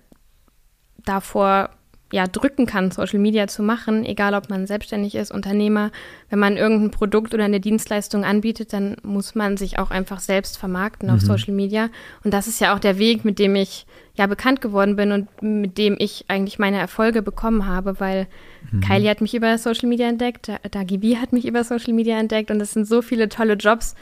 davor 1.04 1.72
ja, 2.12 2.28
drücken 2.28 2.66
kann, 2.66 2.92
Social 2.92 3.20
Media 3.20 3.48
zu 3.48 3.64
machen, 3.64 4.06
egal 4.06 4.34
ob 4.34 4.50
man 4.50 4.68
selbstständig 4.68 5.16
ist, 5.16 5.32
Unternehmer. 5.32 5.92
Wenn 6.30 6.40
man 6.40 6.58
irgendein 6.58 6.92
Produkt 6.92 7.34
oder 7.34 7.46
eine 7.46 7.60
Dienstleistung 7.60 8.26
anbietet, 8.26 8.74
dann 8.74 8.98
muss 9.02 9.34
man 9.34 9.58
sich 9.58 9.80
auch 9.80 9.92
einfach 9.92 10.20
selbst 10.20 10.58
vermarkten 10.58 11.10
auf 11.10 11.22
mhm. 11.22 11.26
Social 11.26 11.54
Media. 11.54 11.90
Und 12.24 12.34
das 12.34 12.48
ist 12.48 12.60
ja 12.60 12.76
auch 12.76 12.80
der 12.80 12.98
Weg, 12.98 13.24
mit 13.24 13.40
dem 13.40 13.56
ich 13.56 13.86
ja 14.16 14.28
bekannt 14.28 14.60
geworden 14.60 14.98
bin 14.98 15.12
und 15.14 15.42
mit 15.42 15.78
dem 15.78 15.96
ich 15.98 16.26
eigentlich 16.28 16.60
meine 16.60 16.80
Erfolge 16.80 17.22
bekommen 17.22 17.66
habe, 17.66 18.00
weil 18.00 18.28
mhm. 18.72 18.82
Kylie 18.82 19.10
hat 19.10 19.22
mich 19.22 19.34
über 19.34 19.58
Social 19.58 19.88
Media 19.88 20.08
entdeckt, 20.08 20.52
Dagi 20.72 20.98
B 20.98 21.18
hat 21.18 21.32
mich 21.32 21.46
über 21.46 21.64
Social 21.64 21.94
Media 21.94 22.20
entdeckt 22.20 22.52
und 22.52 22.62
es 22.62 22.74
sind 22.74 22.86
so 22.86 23.02
viele 23.02 23.30
tolle 23.30 23.54
Jobs 23.54 23.96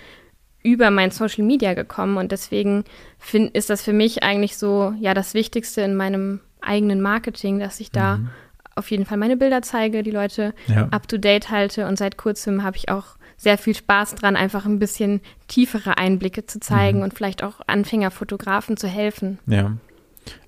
über 0.63 0.91
mein 0.91 1.11
Social 1.11 1.45
Media 1.45 1.73
gekommen 1.73 2.17
und 2.17 2.31
deswegen 2.31 2.83
find, 3.17 3.55
ist 3.55 3.69
das 3.69 3.81
für 3.81 3.93
mich 3.93 4.23
eigentlich 4.23 4.57
so 4.57 4.93
ja 4.99 5.13
das 5.13 5.33
Wichtigste 5.33 5.81
in 5.81 5.95
meinem 5.95 6.41
eigenen 6.61 7.01
Marketing, 7.01 7.59
dass 7.59 7.79
ich 7.79 7.91
da 7.91 8.17
mhm. 8.17 8.29
auf 8.75 8.91
jeden 8.91 9.05
Fall 9.05 9.17
meine 9.17 9.37
Bilder 9.37 9.61
zeige, 9.61 10.03
die 10.03 10.11
Leute 10.11 10.53
ja. 10.67 10.87
up 10.91 11.07
to 11.07 11.17
date 11.17 11.49
halte. 11.49 11.87
Und 11.87 11.97
seit 11.97 12.17
kurzem 12.17 12.63
habe 12.63 12.77
ich 12.77 12.89
auch 12.89 13.17
sehr 13.37 13.57
viel 13.57 13.75
Spaß 13.75 14.15
dran, 14.15 14.35
einfach 14.35 14.65
ein 14.65 14.79
bisschen 14.79 15.21
tiefere 15.47 15.97
Einblicke 15.97 16.45
zu 16.45 16.59
zeigen 16.59 16.99
mhm. 16.99 17.05
und 17.05 17.13
vielleicht 17.13 17.43
auch 17.43 17.61
Anfängerfotografen 17.67 18.77
zu 18.77 18.87
helfen. 18.87 19.39
Ja. 19.47 19.77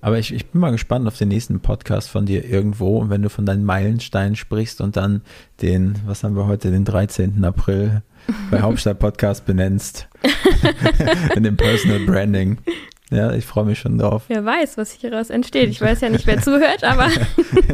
Aber 0.00 0.18
ich, 0.18 0.32
ich 0.32 0.46
bin 0.46 0.60
mal 0.60 0.70
gespannt 0.70 1.06
auf 1.06 1.18
den 1.18 1.28
nächsten 1.28 1.60
Podcast 1.60 2.10
von 2.10 2.26
dir 2.26 2.44
irgendwo. 2.44 2.98
Und 2.98 3.10
wenn 3.10 3.22
du 3.22 3.30
von 3.30 3.46
deinen 3.46 3.64
Meilensteinen 3.64 4.36
sprichst 4.36 4.80
und 4.80 4.96
dann 4.96 5.22
den, 5.60 5.96
was 6.06 6.22
haben 6.22 6.36
wir 6.36 6.46
heute, 6.46 6.70
den 6.70 6.84
13. 6.84 7.44
April 7.44 8.02
bei 8.50 8.60
Hauptstadt 8.62 8.98
Podcast 8.98 9.46
benennst. 9.46 10.08
in 11.34 11.42
dem 11.42 11.56
Personal 11.56 12.00
Branding. 12.00 12.58
Ja, 13.12 13.32
ich 13.32 13.44
freue 13.44 13.66
mich 13.66 13.78
schon 13.78 13.98
drauf. 13.98 14.24
Wer 14.28 14.44
weiß, 14.44 14.78
was 14.78 14.92
hieraus 14.92 15.28
entsteht. 15.28 15.68
Ich 15.68 15.80
weiß 15.80 16.00
ja 16.00 16.08
nicht, 16.08 16.26
wer 16.26 16.40
zuhört, 16.40 16.82
aber. 16.82 17.08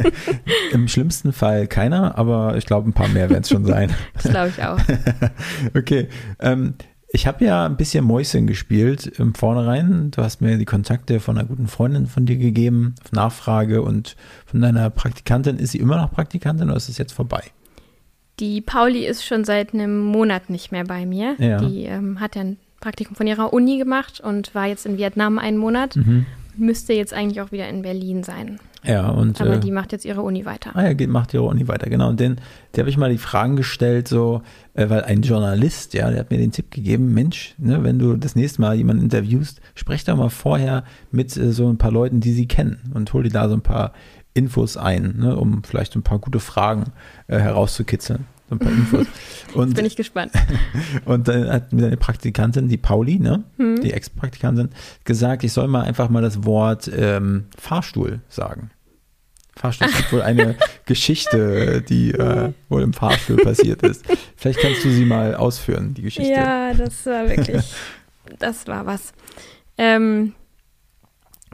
Im 0.72 0.88
schlimmsten 0.88 1.32
Fall 1.32 1.68
keiner, 1.68 2.18
aber 2.18 2.56
ich 2.56 2.66
glaube, 2.66 2.90
ein 2.90 2.92
paar 2.92 3.08
mehr 3.08 3.30
werden 3.30 3.42
es 3.42 3.48
schon 3.48 3.64
sein. 3.64 3.94
Das 4.14 4.32
glaube 4.32 4.52
ich 4.56 4.64
auch. 4.64 4.78
okay. 5.76 6.08
Ähm, 6.40 6.74
ich 7.10 7.26
habe 7.26 7.44
ja 7.44 7.66
ein 7.66 7.76
bisschen 7.76 8.04
Mäuschen 8.04 8.46
gespielt 8.46 9.06
im 9.06 9.34
Vornherein. 9.34 10.10
Du 10.10 10.22
hast 10.22 10.40
mir 10.40 10.58
die 10.58 10.64
Kontakte 10.64 11.20
von 11.20 11.38
einer 11.38 11.46
guten 11.46 11.68
Freundin 11.68 12.06
von 12.06 12.26
dir 12.26 12.36
gegeben, 12.36 12.96
auf 13.04 13.12
Nachfrage 13.12 13.82
und 13.82 14.16
von 14.44 14.60
deiner 14.60 14.90
Praktikantin. 14.90 15.58
Ist 15.58 15.72
sie 15.72 15.78
immer 15.78 15.96
noch 15.96 16.10
Praktikantin 16.10 16.68
oder 16.68 16.76
ist 16.76 16.88
es 16.88 16.98
jetzt 16.98 17.12
vorbei? 17.12 17.44
Die 18.40 18.60
Pauli 18.60 19.06
ist 19.06 19.24
schon 19.24 19.44
seit 19.44 19.72
einem 19.72 20.00
Monat 20.04 20.50
nicht 20.50 20.72
mehr 20.72 20.84
bei 20.84 21.06
mir. 21.06 21.36
Ja. 21.38 21.58
Die 21.58 21.84
ähm, 21.84 22.20
hat 22.20 22.36
ja 22.36 22.44
Praktikum 22.80 23.16
von 23.16 23.26
ihrer 23.26 23.52
Uni 23.52 23.78
gemacht 23.78 24.20
und 24.20 24.54
war 24.54 24.66
jetzt 24.66 24.86
in 24.86 24.98
Vietnam 24.98 25.38
einen 25.38 25.58
Monat. 25.58 25.96
Mhm. 25.96 26.26
Müsste 26.56 26.92
jetzt 26.92 27.14
eigentlich 27.14 27.40
auch 27.40 27.52
wieder 27.52 27.68
in 27.68 27.82
Berlin 27.82 28.24
sein. 28.24 28.58
Ja, 28.84 29.08
und. 29.08 29.40
Aber 29.40 29.54
äh, 29.54 29.60
die 29.60 29.70
macht 29.70 29.92
jetzt 29.92 30.04
ihre 30.04 30.22
Uni 30.22 30.44
weiter. 30.44 30.70
Ah 30.74 30.88
ja, 30.88 31.06
macht 31.06 31.34
ihre 31.34 31.44
Uni 31.44 31.66
weiter, 31.68 31.90
genau. 31.90 32.08
Und 32.08 32.20
den, 32.20 32.40
der 32.74 32.82
habe 32.82 32.90
ich 32.90 32.96
mal 32.96 33.10
die 33.10 33.18
Fragen 33.18 33.56
gestellt, 33.56 34.08
so, 34.08 34.42
äh, 34.74 34.88
weil 34.88 35.02
ein 35.02 35.22
Journalist, 35.22 35.94
ja, 35.94 36.10
der 36.10 36.20
hat 36.20 36.30
mir 36.30 36.38
den 36.38 36.52
Tipp 36.52 36.70
gegeben, 36.70 37.12
Mensch, 37.12 37.54
ne, 37.58 37.82
wenn 37.82 37.98
du 37.98 38.16
das 38.16 38.36
nächste 38.36 38.60
Mal 38.60 38.76
jemanden 38.76 39.02
interviewst, 39.02 39.60
sprech 39.74 40.04
doch 40.04 40.16
mal 40.16 40.30
vorher 40.30 40.84
mit 41.10 41.36
äh, 41.36 41.52
so 41.52 41.68
ein 41.68 41.78
paar 41.78 41.92
Leuten, 41.92 42.20
die 42.20 42.32
sie 42.32 42.46
kennen 42.46 42.92
und 42.94 43.12
hol 43.12 43.24
dir 43.24 43.30
da 43.30 43.48
so 43.48 43.54
ein 43.54 43.62
paar 43.62 43.92
Infos 44.34 44.76
ein, 44.76 45.16
ne, 45.18 45.36
um 45.36 45.64
vielleicht 45.64 45.96
ein 45.96 46.02
paar 46.02 46.20
gute 46.20 46.40
Fragen 46.40 46.92
äh, 47.26 47.38
herauszukitzeln. 47.38 48.26
So 48.48 48.54
ein 48.54 48.58
paar 48.58 48.72
Infos. 48.72 49.06
Und, 49.54 49.68
Jetzt 49.68 49.76
bin 49.76 49.86
ich 49.86 49.96
gespannt. 49.96 50.32
Und 51.04 51.28
dann 51.28 51.50
hat 51.50 51.72
mir 51.72 51.86
eine 51.86 51.96
Praktikantin, 51.96 52.68
die 52.68 52.76
Pauli, 52.76 53.18
ne, 53.18 53.44
hm. 53.56 53.80
die 53.80 53.92
Ex-Praktikantin, 53.92 54.70
gesagt, 55.04 55.44
ich 55.44 55.52
soll 55.52 55.68
mal 55.68 55.82
einfach 55.82 56.08
mal 56.08 56.22
das 56.22 56.44
Wort 56.44 56.90
ähm, 56.94 57.46
Fahrstuhl 57.58 58.20
sagen. 58.28 58.70
Fahrstuhl 59.56 59.88
ist 59.88 60.12
wohl 60.12 60.22
eine 60.22 60.56
Geschichte, 60.86 61.82
die 61.82 62.12
äh, 62.12 62.52
wohl 62.68 62.82
im 62.82 62.92
Fahrstuhl 62.92 63.36
passiert 63.38 63.82
ist. 63.82 64.04
Vielleicht 64.36 64.60
kannst 64.60 64.84
du 64.84 64.90
sie 64.90 65.04
mal 65.04 65.34
ausführen, 65.34 65.94
die 65.94 66.02
Geschichte. 66.02 66.32
Ja, 66.32 66.72
das 66.74 67.04
war 67.06 67.28
wirklich, 67.28 67.74
das 68.38 68.66
war 68.66 68.86
was. 68.86 69.12
Ähm, 69.76 70.34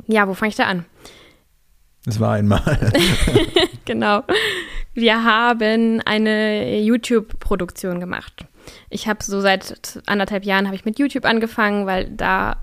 ja, 0.06 0.28
wo 0.28 0.34
fange 0.34 0.50
ich 0.50 0.56
da 0.56 0.64
an? 0.64 0.84
Es 2.06 2.20
war 2.20 2.34
einmal. 2.34 2.92
genau. 3.84 4.22
Wir 4.94 5.24
haben 5.24 6.00
eine 6.04 6.80
YouTube-Produktion 6.80 8.00
gemacht. 8.00 8.46
Ich 8.90 9.08
habe 9.08 9.22
so 9.22 9.40
seit 9.40 10.00
anderthalb 10.06 10.44
Jahren 10.44 10.66
habe 10.66 10.76
ich 10.76 10.84
mit 10.84 10.98
YouTube 10.98 11.24
angefangen, 11.24 11.86
weil 11.86 12.08
da 12.10 12.56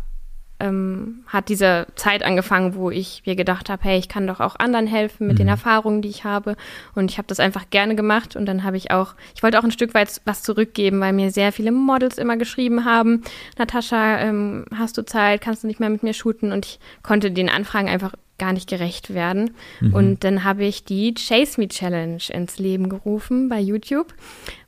ähm, 0.62 1.24
hat 1.28 1.50
diese 1.50 1.88
Zeit 1.96 2.24
angefangen, 2.24 2.76
wo 2.76 2.92
ich 2.92 3.24
mir 3.26 3.36
gedacht 3.36 3.70
habe, 3.70 3.84
hey, 3.84 3.98
ich 3.98 4.08
kann 4.08 4.28
doch 4.28 4.40
auch 4.40 4.56
anderen 4.58 4.88
helfen 4.88 5.28
mit 5.28 5.36
mhm. 5.36 5.40
den 5.40 5.48
Erfahrungen, 5.50 6.02
die 6.02 6.10
ich 6.10 6.24
habe. 6.24 6.56
Und 6.94 7.12
ich 7.12 7.18
habe 7.18 7.28
das 7.28 7.40
einfach 7.40 7.70
gerne 7.70 7.96
gemacht. 7.96 8.36
Und 8.36 8.46
dann 8.46 8.64
habe 8.64 8.78
ich 8.78 8.92
auch, 8.92 9.16
ich 9.36 9.44
wollte 9.44 9.60
auch 9.60 9.64
ein 9.64 9.72
Stück 9.72 9.94
weit 9.94 10.22
was 10.26 10.44
zurückgeben, 10.44 11.00
weil 11.00 11.14
mir 11.14 11.32
sehr 11.32 11.52
viele 11.52 11.72
Models 11.72 12.18
immer 12.18 12.38
geschrieben 12.38 12.86
haben, 12.86 13.24
Natascha, 13.58 14.20
ähm, 14.20 14.66
hast 14.76 14.98
du 14.98 15.04
Zeit, 15.04 15.42
kannst 15.42 15.64
du 15.64 15.68
nicht 15.68 15.80
mehr 15.80 15.90
mit 15.90 16.04
mir 16.04 16.14
shooten? 16.14 16.52
Und 16.52 16.66
ich 16.66 16.80
konnte 17.04 17.32
den 17.32 17.50
Anfragen 17.50 17.90
einfach 17.90 18.14
gar 18.42 18.52
nicht 18.52 18.68
gerecht 18.68 19.14
werden. 19.14 19.52
Mhm. 19.80 19.94
Und 19.94 20.24
dann 20.24 20.44
habe 20.44 20.66
ich 20.66 20.84
die 20.84 21.14
Chase 21.14 21.62
Me 21.62 21.68
Challenge 21.68 22.22
ins 22.30 22.58
Leben 22.58 22.90
gerufen 22.90 23.48
bei 23.48 23.60
YouTube, 23.60 24.14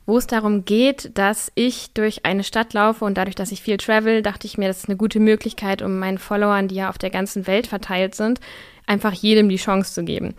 wo 0.06 0.16
es 0.16 0.26
darum 0.26 0.64
geht, 0.64 1.10
dass 1.18 1.52
ich 1.56 1.92
durch 1.92 2.24
eine 2.24 2.44
Stadt 2.44 2.72
laufe 2.72 3.04
und 3.04 3.18
dadurch, 3.18 3.34
dass 3.34 3.52
ich 3.52 3.60
viel 3.60 3.76
travel, 3.76 4.22
dachte 4.22 4.46
ich 4.46 4.56
mir, 4.56 4.68
das 4.68 4.78
ist 4.78 4.88
eine 4.88 4.96
gute 4.96 5.20
Möglichkeit, 5.20 5.82
um 5.82 5.98
meinen 5.98 6.18
Followern, 6.18 6.68
die 6.68 6.76
ja 6.76 6.88
auf 6.88 6.98
der 6.98 7.10
ganzen 7.10 7.46
Welt 7.46 7.66
verteilt 7.66 8.14
sind, 8.14 8.40
einfach 8.86 9.12
jedem 9.12 9.48
die 9.48 9.56
Chance 9.56 9.92
zu 9.92 10.04
geben 10.04 10.34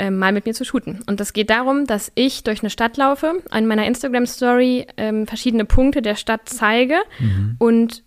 ähm, 0.00 0.18
mal 0.18 0.32
mit 0.32 0.46
mir 0.46 0.54
zu 0.54 0.64
shooten. 0.64 1.00
Und 1.06 1.20
das 1.20 1.34
geht 1.34 1.50
darum, 1.50 1.86
dass 1.86 2.10
ich 2.14 2.42
durch 2.42 2.62
eine 2.62 2.70
Stadt 2.70 2.96
laufe, 2.96 3.42
in 3.54 3.66
meiner 3.66 3.86
Instagram-Story 3.86 4.86
ähm, 4.96 5.26
verschiedene 5.26 5.66
Punkte 5.66 6.00
der 6.00 6.14
Stadt 6.14 6.42
zeige 6.46 6.96
mhm. 7.18 7.56
und 7.58 8.02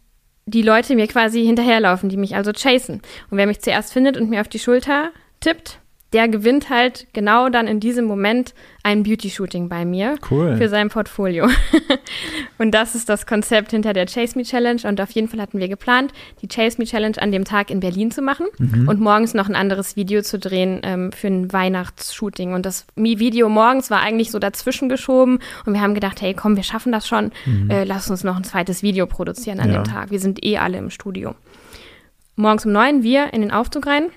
die 0.45 0.61
Leute 0.61 0.95
mir 0.95 1.07
quasi 1.07 1.43
hinterherlaufen, 1.45 2.09
die 2.09 2.17
mich 2.17 2.35
also 2.35 2.51
chasen. 2.51 3.01
Und 3.29 3.37
wer 3.37 3.47
mich 3.47 3.61
zuerst 3.61 3.93
findet 3.93 4.17
und 4.17 4.29
mir 4.29 4.41
auf 4.41 4.47
die 4.47 4.59
Schulter 4.59 5.11
tippt, 5.39 5.79
der 6.13 6.27
gewinnt 6.27 6.69
halt 6.69 7.07
genau 7.13 7.49
dann 7.49 7.67
in 7.67 7.79
diesem 7.79 8.05
Moment 8.05 8.53
ein 8.83 9.03
Beauty-Shooting 9.03 9.67
bei 9.67 9.83
mir 9.83 10.17
cool. 10.29 10.57
für 10.57 10.69
sein 10.69 10.89
Portfolio. 10.89 11.47
und 12.59 12.71
das 12.71 12.95
ist 12.95 13.09
das 13.09 13.25
Konzept 13.25 13.71
hinter 13.71 13.93
der 13.93 14.05
Chase 14.05 14.37
Me 14.37 14.43
Challenge. 14.43 14.81
Und 14.85 15.01
auf 15.01 15.09
jeden 15.11 15.27
Fall 15.27 15.41
hatten 15.41 15.59
wir 15.59 15.67
geplant, 15.67 16.13
die 16.41 16.47
Chase 16.47 16.77
Me 16.77 16.85
Challenge 16.85 17.19
an 17.19 17.31
dem 17.31 17.45
Tag 17.45 17.71
in 17.71 17.79
Berlin 17.79 18.11
zu 18.11 18.21
machen 18.21 18.45
mhm. 18.59 18.87
und 18.87 18.99
morgens 18.99 19.33
noch 19.33 19.49
ein 19.49 19.55
anderes 19.55 19.95
Video 19.95 20.21
zu 20.21 20.37
drehen 20.37 20.81
ähm, 20.83 21.11
für 21.11 21.27
ein 21.27 21.51
Weihnachtsshooting. 21.51 22.53
Und 22.53 22.65
das 22.65 22.85
Video 22.95 23.49
morgens 23.49 23.89
war 23.89 24.01
eigentlich 24.01 24.29
so 24.29 24.37
dazwischen 24.37 24.89
geschoben. 24.89 25.39
Und 25.65 25.73
wir 25.73 25.81
haben 25.81 25.95
gedacht, 25.95 26.21
hey, 26.21 26.33
komm, 26.33 26.55
wir 26.55 26.63
schaffen 26.63 26.91
das 26.91 27.07
schon. 27.07 27.31
Mhm. 27.45 27.69
Äh, 27.69 27.85
lass 27.85 28.09
uns 28.09 28.23
noch 28.23 28.37
ein 28.37 28.43
zweites 28.43 28.83
Video 28.83 29.07
produzieren 29.07 29.59
an 29.59 29.71
ja. 29.71 29.81
dem 29.81 29.85
Tag. 29.85 30.11
Wir 30.11 30.19
sind 30.19 30.45
eh 30.45 30.57
alle 30.57 30.77
im 30.77 30.91
Studio. 30.91 31.35
Morgens 32.35 32.65
um 32.65 32.71
neun 32.71 33.03
wir 33.03 33.33
in 33.33 33.41
den 33.41 33.51
Aufzug 33.51 33.87
rein 33.87 34.09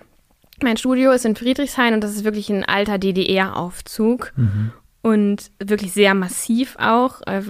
mein 0.63 0.77
Studio 0.77 1.13
ist 1.13 1.25
in 1.25 1.37
Friedrichshain 1.37 1.95
und 1.95 2.03
das 2.03 2.13
ist 2.13 2.25
wirklich 2.25 2.51
ein 2.51 2.65
alter 2.65 2.99
DDR-Aufzug 2.99 4.33
mhm. 4.37 4.73
und 5.03 5.51
wirklich 5.59 5.93
sehr 5.93 6.15
massiv 6.15 6.77
auch. 6.79 7.23
Äh, 7.27 7.43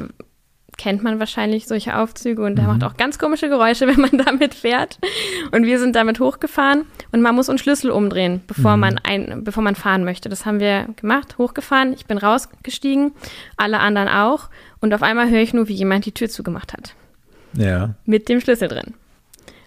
kennt 0.76 1.02
man 1.02 1.18
wahrscheinlich 1.18 1.66
solche 1.66 1.96
Aufzüge 1.96 2.44
und 2.44 2.56
der 2.56 2.66
mhm. 2.66 2.72
macht 2.72 2.84
auch 2.84 2.96
ganz 2.96 3.18
komische 3.18 3.48
Geräusche, 3.48 3.86
wenn 3.88 4.00
man 4.00 4.18
damit 4.24 4.54
fährt. 4.54 4.98
Und 5.52 5.64
wir 5.64 5.78
sind 5.78 5.96
damit 5.96 6.20
hochgefahren 6.20 6.84
und 7.12 7.22
man 7.22 7.34
muss 7.34 7.48
einen 7.48 7.58
Schlüssel 7.58 7.90
umdrehen, 7.90 8.42
bevor 8.46 8.76
mhm. 8.76 8.80
man 8.80 9.00
ein, 9.02 9.44
bevor 9.44 9.62
man 9.62 9.74
fahren 9.74 10.04
möchte. 10.04 10.28
Das 10.28 10.44
haben 10.44 10.60
wir 10.60 10.86
gemacht, 10.96 11.38
hochgefahren. 11.38 11.92
Ich 11.92 12.06
bin 12.06 12.18
rausgestiegen, 12.18 13.12
alle 13.56 13.80
anderen 13.80 14.08
auch. 14.08 14.50
Und 14.80 14.92
auf 14.94 15.02
einmal 15.02 15.30
höre 15.30 15.40
ich 15.40 15.54
nur, 15.54 15.68
wie 15.68 15.74
jemand 15.74 16.04
die 16.06 16.12
Tür 16.12 16.28
zugemacht 16.28 16.72
hat. 16.72 16.94
Ja. 17.54 17.94
Mit 18.04 18.28
dem 18.28 18.40
Schlüssel 18.40 18.68
drin. 18.68 18.94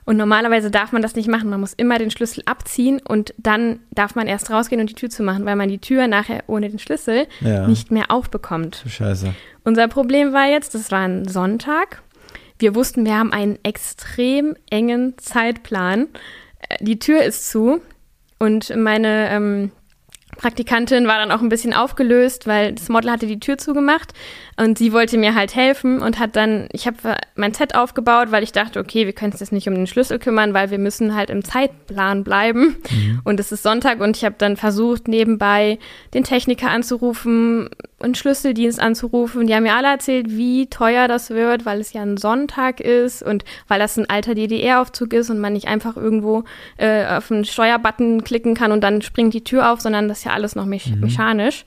Und 0.09 0.17
normalerweise 0.17 0.71
darf 0.71 0.91
man 0.91 1.03
das 1.03 1.15
nicht 1.15 1.27
machen. 1.29 1.51
Man 1.51 1.59
muss 1.59 1.73
immer 1.73 1.99
den 1.99 2.09
Schlüssel 2.09 2.41
abziehen 2.47 2.99
und 2.99 3.31
dann 3.37 3.81
darf 3.91 4.15
man 4.15 4.25
erst 4.25 4.49
rausgehen 4.49 4.81
und 4.81 4.89
die 4.89 4.95
Tür 4.95 5.11
zu 5.11 5.21
machen, 5.21 5.45
weil 5.45 5.55
man 5.55 5.69
die 5.69 5.77
Tür 5.77 6.07
nachher 6.07 6.45
ohne 6.47 6.67
den 6.67 6.79
Schlüssel 6.79 7.27
ja. 7.41 7.67
nicht 7.67 7.91
mehr 7.91 8.09
aufbekommt. 8.09 8.83
Scheiße. 8.87 9.35
Unser 9.63 9.87
Problem 9.87 10.33
war 10.33 10.47
jetzt, 10.47 10.73
das 10.73 10.89
war 10.89 11.01
ein 11.01 11.27
Sonntag. 11.27 12.01
Wir 12.57 12.73
wussten, 12.73 13.05
wir 13.05 13.19
haben 13.19 13.31
einen 13.31 13.59
extrem 13.61 14.55
engen 14.71 15.15
Zeitplan. 15.19 16.07
Äh, 16.67 16.83
die 16.83 16.97
Tür 16.97 17.21
ist 17.21 17.47
zu 17.47 17.79
und 18.39 18.75
meine 18.75 19.29
ähm, 19.29 19.71
Praktikantin 20.37 21.07
war 21.07 21.17
dann 21.17 21.31
auch 21.31 21.41
ein 21.41 21.49
bisschen 21.49 21.73
aufgelöst, 21.73 22.47
weil 22.47 22.73
das 22.73 22.87
Model 22.87 23.11
hatte 23.11 23.27
die 23.27 23.39
Tür 23.39 23.57
zugemacht 23.57 24.13
und 24.57 24.77
sie 24.77 24.93
wollte 24.93 25.17
mir 25.17 25.35
halt 25.35 25.55
helfen 25.55 26.01
und 26.01 26.19
hat 26.19 26.35
dann, 26.35 26.69
ich 26.71 26.87
habe 26.87 27.17
mein 27.35 27.53
Set 27.53 27.75
aufgebaut, 27.75 28.31
weil 28.31 28.43
ich 28.43 28.51
dachte, 28.51 28.79
okay, 28.79 29.05
wir 29.05 29.13
können 29.13 29.31
uns 29.31 29.41
jetzt 29.41 29.51
nicht 29.51 29.67
um 29.67 29.75
den 29.75 29.87
Schlüssel 29.87 30.19
kümmern, 30.19 30.53
weil 30.53 30.71
wir 30.71 30.77
müssen 30.77 31.15
halt 31.15 31.29
im 31.29 31.43
Zeitplan 31.43 32.23
bleiben. 32.23 32.77
Mhm. 32.91 33.21
Und 33.23 33.39
es 33.39 33.51
ist 33.51 33.63
Sonntag 33.63 33.99
und 33.99 34.17
ich 34.17 34.23
habe 34.23 34.35
dann 34.37 34.55
versucht, 34.55 35.07
nebenbei 35.07 35.79
den 36.13 36.23
Techniker 36.23 36.69
anzurufen, 36.69 37.69
einen 38.01 38.15
Schlüsseldienst 38.15 38.79
anzurufen. 38.79 39.47
Die 39.47 39.53
haben 39.53 39.63
mir 39.63 39.75
alle 39.75 39.87
erzählt, 39.87 40.27
wie 40.29 40.67
teuer 40.67 41.07
das 41.07 41.29
wird, 41.29 41.65
weil 41.65 41.79
es 41.79 41.93
ja 41.93 42.01
ein 42.01 42.17
Sonntag 42.17 42.79
ist 42.79 43.23
und 43.23 43.43
weil 43.67 43.79
das 43.79 43.97
ein 43.97 44.09
alter 44.09 44.35
DDR-Aufzug 44.35 45.13
ist 45.13 45.29
und 45.29 45.39
man 45.39 45.53
nicht 45.53 45.67
einfach 45.67 45.97
irgendwo 45.97 46.43
äh, 46.77 47.05
auf 47.05 47.31
einen 47.31 47.45
Steuerbutton 47.45 48.23
klicken 48.23 48.55
kann 48.55 48.71
und 48.71 48.81
dann 48.81 49.01
springt 49.01 49.33
die 49.33 49.43
Tür 49.43 49.71
auf, 49.71 49.81
sondern 49.81 50.07
das 50.07 50.23
ja 50.23 50.31
alles 50.31 50.55
noch 50.55 50.65
me 50.65 50.79
mhm. 50.83 50.99
mechanisch. 51.01 51.65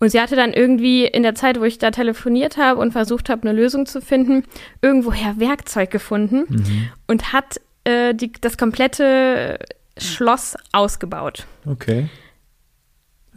Und 0.00 0.10
sie 0.10 0.20
hatte 0.20 0.36
dann 0.36 0.52
irgendwie 0.52 1.06
in 1.06 1.22
der 1.22 1.34
Zeit, 1.34 1.58
wo 1.58 1.64
ich 1.64 1.78
da 1.78 1.90
telefoniert 1.90 2.56
habe 2.56 2.80
und 2.80 2.92
versucht 2.92 3.28
habe, 3.28 3.42
eine 3.42 3.52
Lösung 3.52 3.86
zu 3.86 4.00
finden, 4.00 4.44
irgendwoher 4.80 5.40
Werkzeug 5.40 5.90
gefunden 5.90 6.44
mhm. 6.48 6.88
und 7.08 7.32
hat 7.32 7.60
äh, 7.84 8.14
die, 8.14 8.30
das 8.40 8.56
komplette 8.58 9.58
Schloss 9.96 10.56
ausgebaut. 10.72 11.46
Okay. 11.66 12.08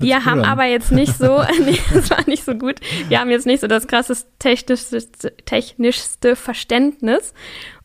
Wir 0.02 0.26
haben 0.26 0.44
aber 0.44 0.66
jetzt 0.66 0.92
nicht 0.92 1.18
so, 1.18 1.42
nee, 1.66 1.80
das 1.94 2.10
war 2.10 2.28
nicht 2.28 2.44
so 2.44 2.56
gut. 2.56 2.76
Wir 3.08 3.20
haben 3.20 3.30
jetzt 3.30 3.46
nicht 3.46 3.62
so 3.62 3.68
das 3.68 3.88
krasseste 3.88 4.30
technischste, 4.40 5.36
technischste 5.46 6.36
Verständnis. 6.36 7.34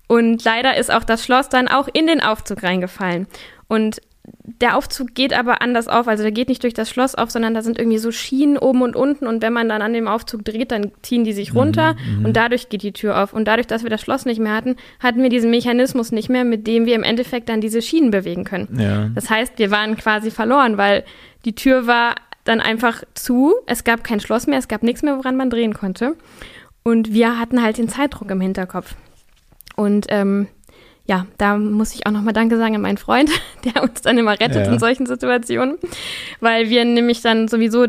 Und 0.09 0.45
leider 0.45 0.77
ist 0.77 0.93
auch 0.93 1.05
das 1.05 1.25
Schloss 1.25 1.49
dann 1.49 1.69
auch 1.69 1.89
in 1.93 2.07
den 2.07 2.21
Aufzug 2.21 2.63
reingefallen. 2.63 3.27
Und 3.69 4.01
der 4.61 4.77
Aufzug 4.77 5.15
geht 5.15 5.33
aber 5.33 5.61
anders 5.61 5.89
auf. 5.89 6.09
Also 6.09 6.23
der 6.23 6.33
geht 6.33 6.49
nicht 6.49 6.63
durch 6.63 6.75
das 6.75 6.91
Schloss 6.91 7.15
auf, 7.15 7.31
sondern 7.31 7.55
da 7.55 7.63
sind 7.63 7.79
irgendwie 7.79 7.99
so 7.99 8.11
Schienen 8.11 8.59
oben 8.59 8.83
und 8.83 8.97
unten. 8.97 9.27
Und 9.27 9.43
wenn 9.43 9.53
man 9.53 9.69
dann 9.69 9.83
an 9.83 9.93
dem 9.93 10.09
Aufzug 10.09 10.45
dreht, 10.45 10.73
dann 10.73 10.93
ziehen 11.03 11.25
die 11.25 11.33
sich 11.33 11.55
runter 11.55 11.95
Mhm, 11.95 12.25
und 12.27 12.37
dadurch 12.37 12.69
geht 12.69 12.83
die 12.83 12.93
Tür 12.93 13.23
auf. 13.23 13.33
Und 13.33 13.47
dadurch, 13.47 13.67
dass 13.67 13.83
wir 13.83 13.91
das 13.91 14.01
Schloss 14.01 14.25
nicht 14.25 14.41
mehr 14.41 14.55
hatten, 14.55 14.77
hatten 15.01 15.23
wir 15.23 15.29
diesen 15.29 15.51
Mechanismus 15.51 16.13
nicht 16.13 16.29
mehr, 16.29 16.45
mit 16.45 16.67
dem 16.67 16.87
wir 16.87 16.95
im 16.95 17.03
Endeffekt 17.03 17.49
dann 17.49 17.61
diese 17.61 17.83
Schienen 17.83 18.11
bewegen 18.11 18.45
können. 18.45 18.79
Ja. 18.81 19.11
Das 19.15 19.31
heißt, 19.31 19.59
wir 19.59 19.71
waren 19.71 19.97
quasi 19.97 20.31
verloren, 20.31 20.77
weil 20.77 21.05
die 21.47 21.55
Tür 21.55 21.87
war 21.87 22.15
dann 22.45 22.61
einfach 22.61 23.03
zu. 23.15 23.55
Es 23.67 23.85
gab 23.85 24.05
kein 24.05 24.21
Schloss 24.21 24.47
mehr, 24.47 24.59
es 24.59 24.69
gab 24.69 24.83
nichts 24.83 25.03
mehr, 25.03 25.17
woran 25.17 25.37
man 25.37 25.49
drehen 25.49 25.73
konnte. 25.73 26.17
Und 26.83 27.13
wir 27.13 27.39
hatten 27.39 27.63
halt 27.63 27.79
den 27.79 27.89
Zeitdruck 27.89 28.31
im 28.31 28.41
Hinterkopf. 28.41 28.95
Und 29.75 30.07
ähm, 30.11 30.47
ja, 31.07 31.27
da 31.39 31.57
muss 31.57 31.95
ich 31.95 32.07
auch 32.07 32.11
nochmal 32.11 32.33
Danke 32.33 32.57
sagen 32.57 32.75
an 32.75 32.81
meinen 32.83 32.99
Freund, 32.99 33.31
der 33.65 33.83
uns 33.83 34.03
dann 34.03 34.19
immer 34.19 34.33
rettet 34.39 34.67
Ja. 34.67 34.73
in 34.73 34.79
solchen 34.79 35.07
Situationen, 35.07 35.79
weil 36.41 36.69
wir 36.69 36.85
nämlich 36.85 37.23
dann 37.23 37.49
sowieso 37.49 37.87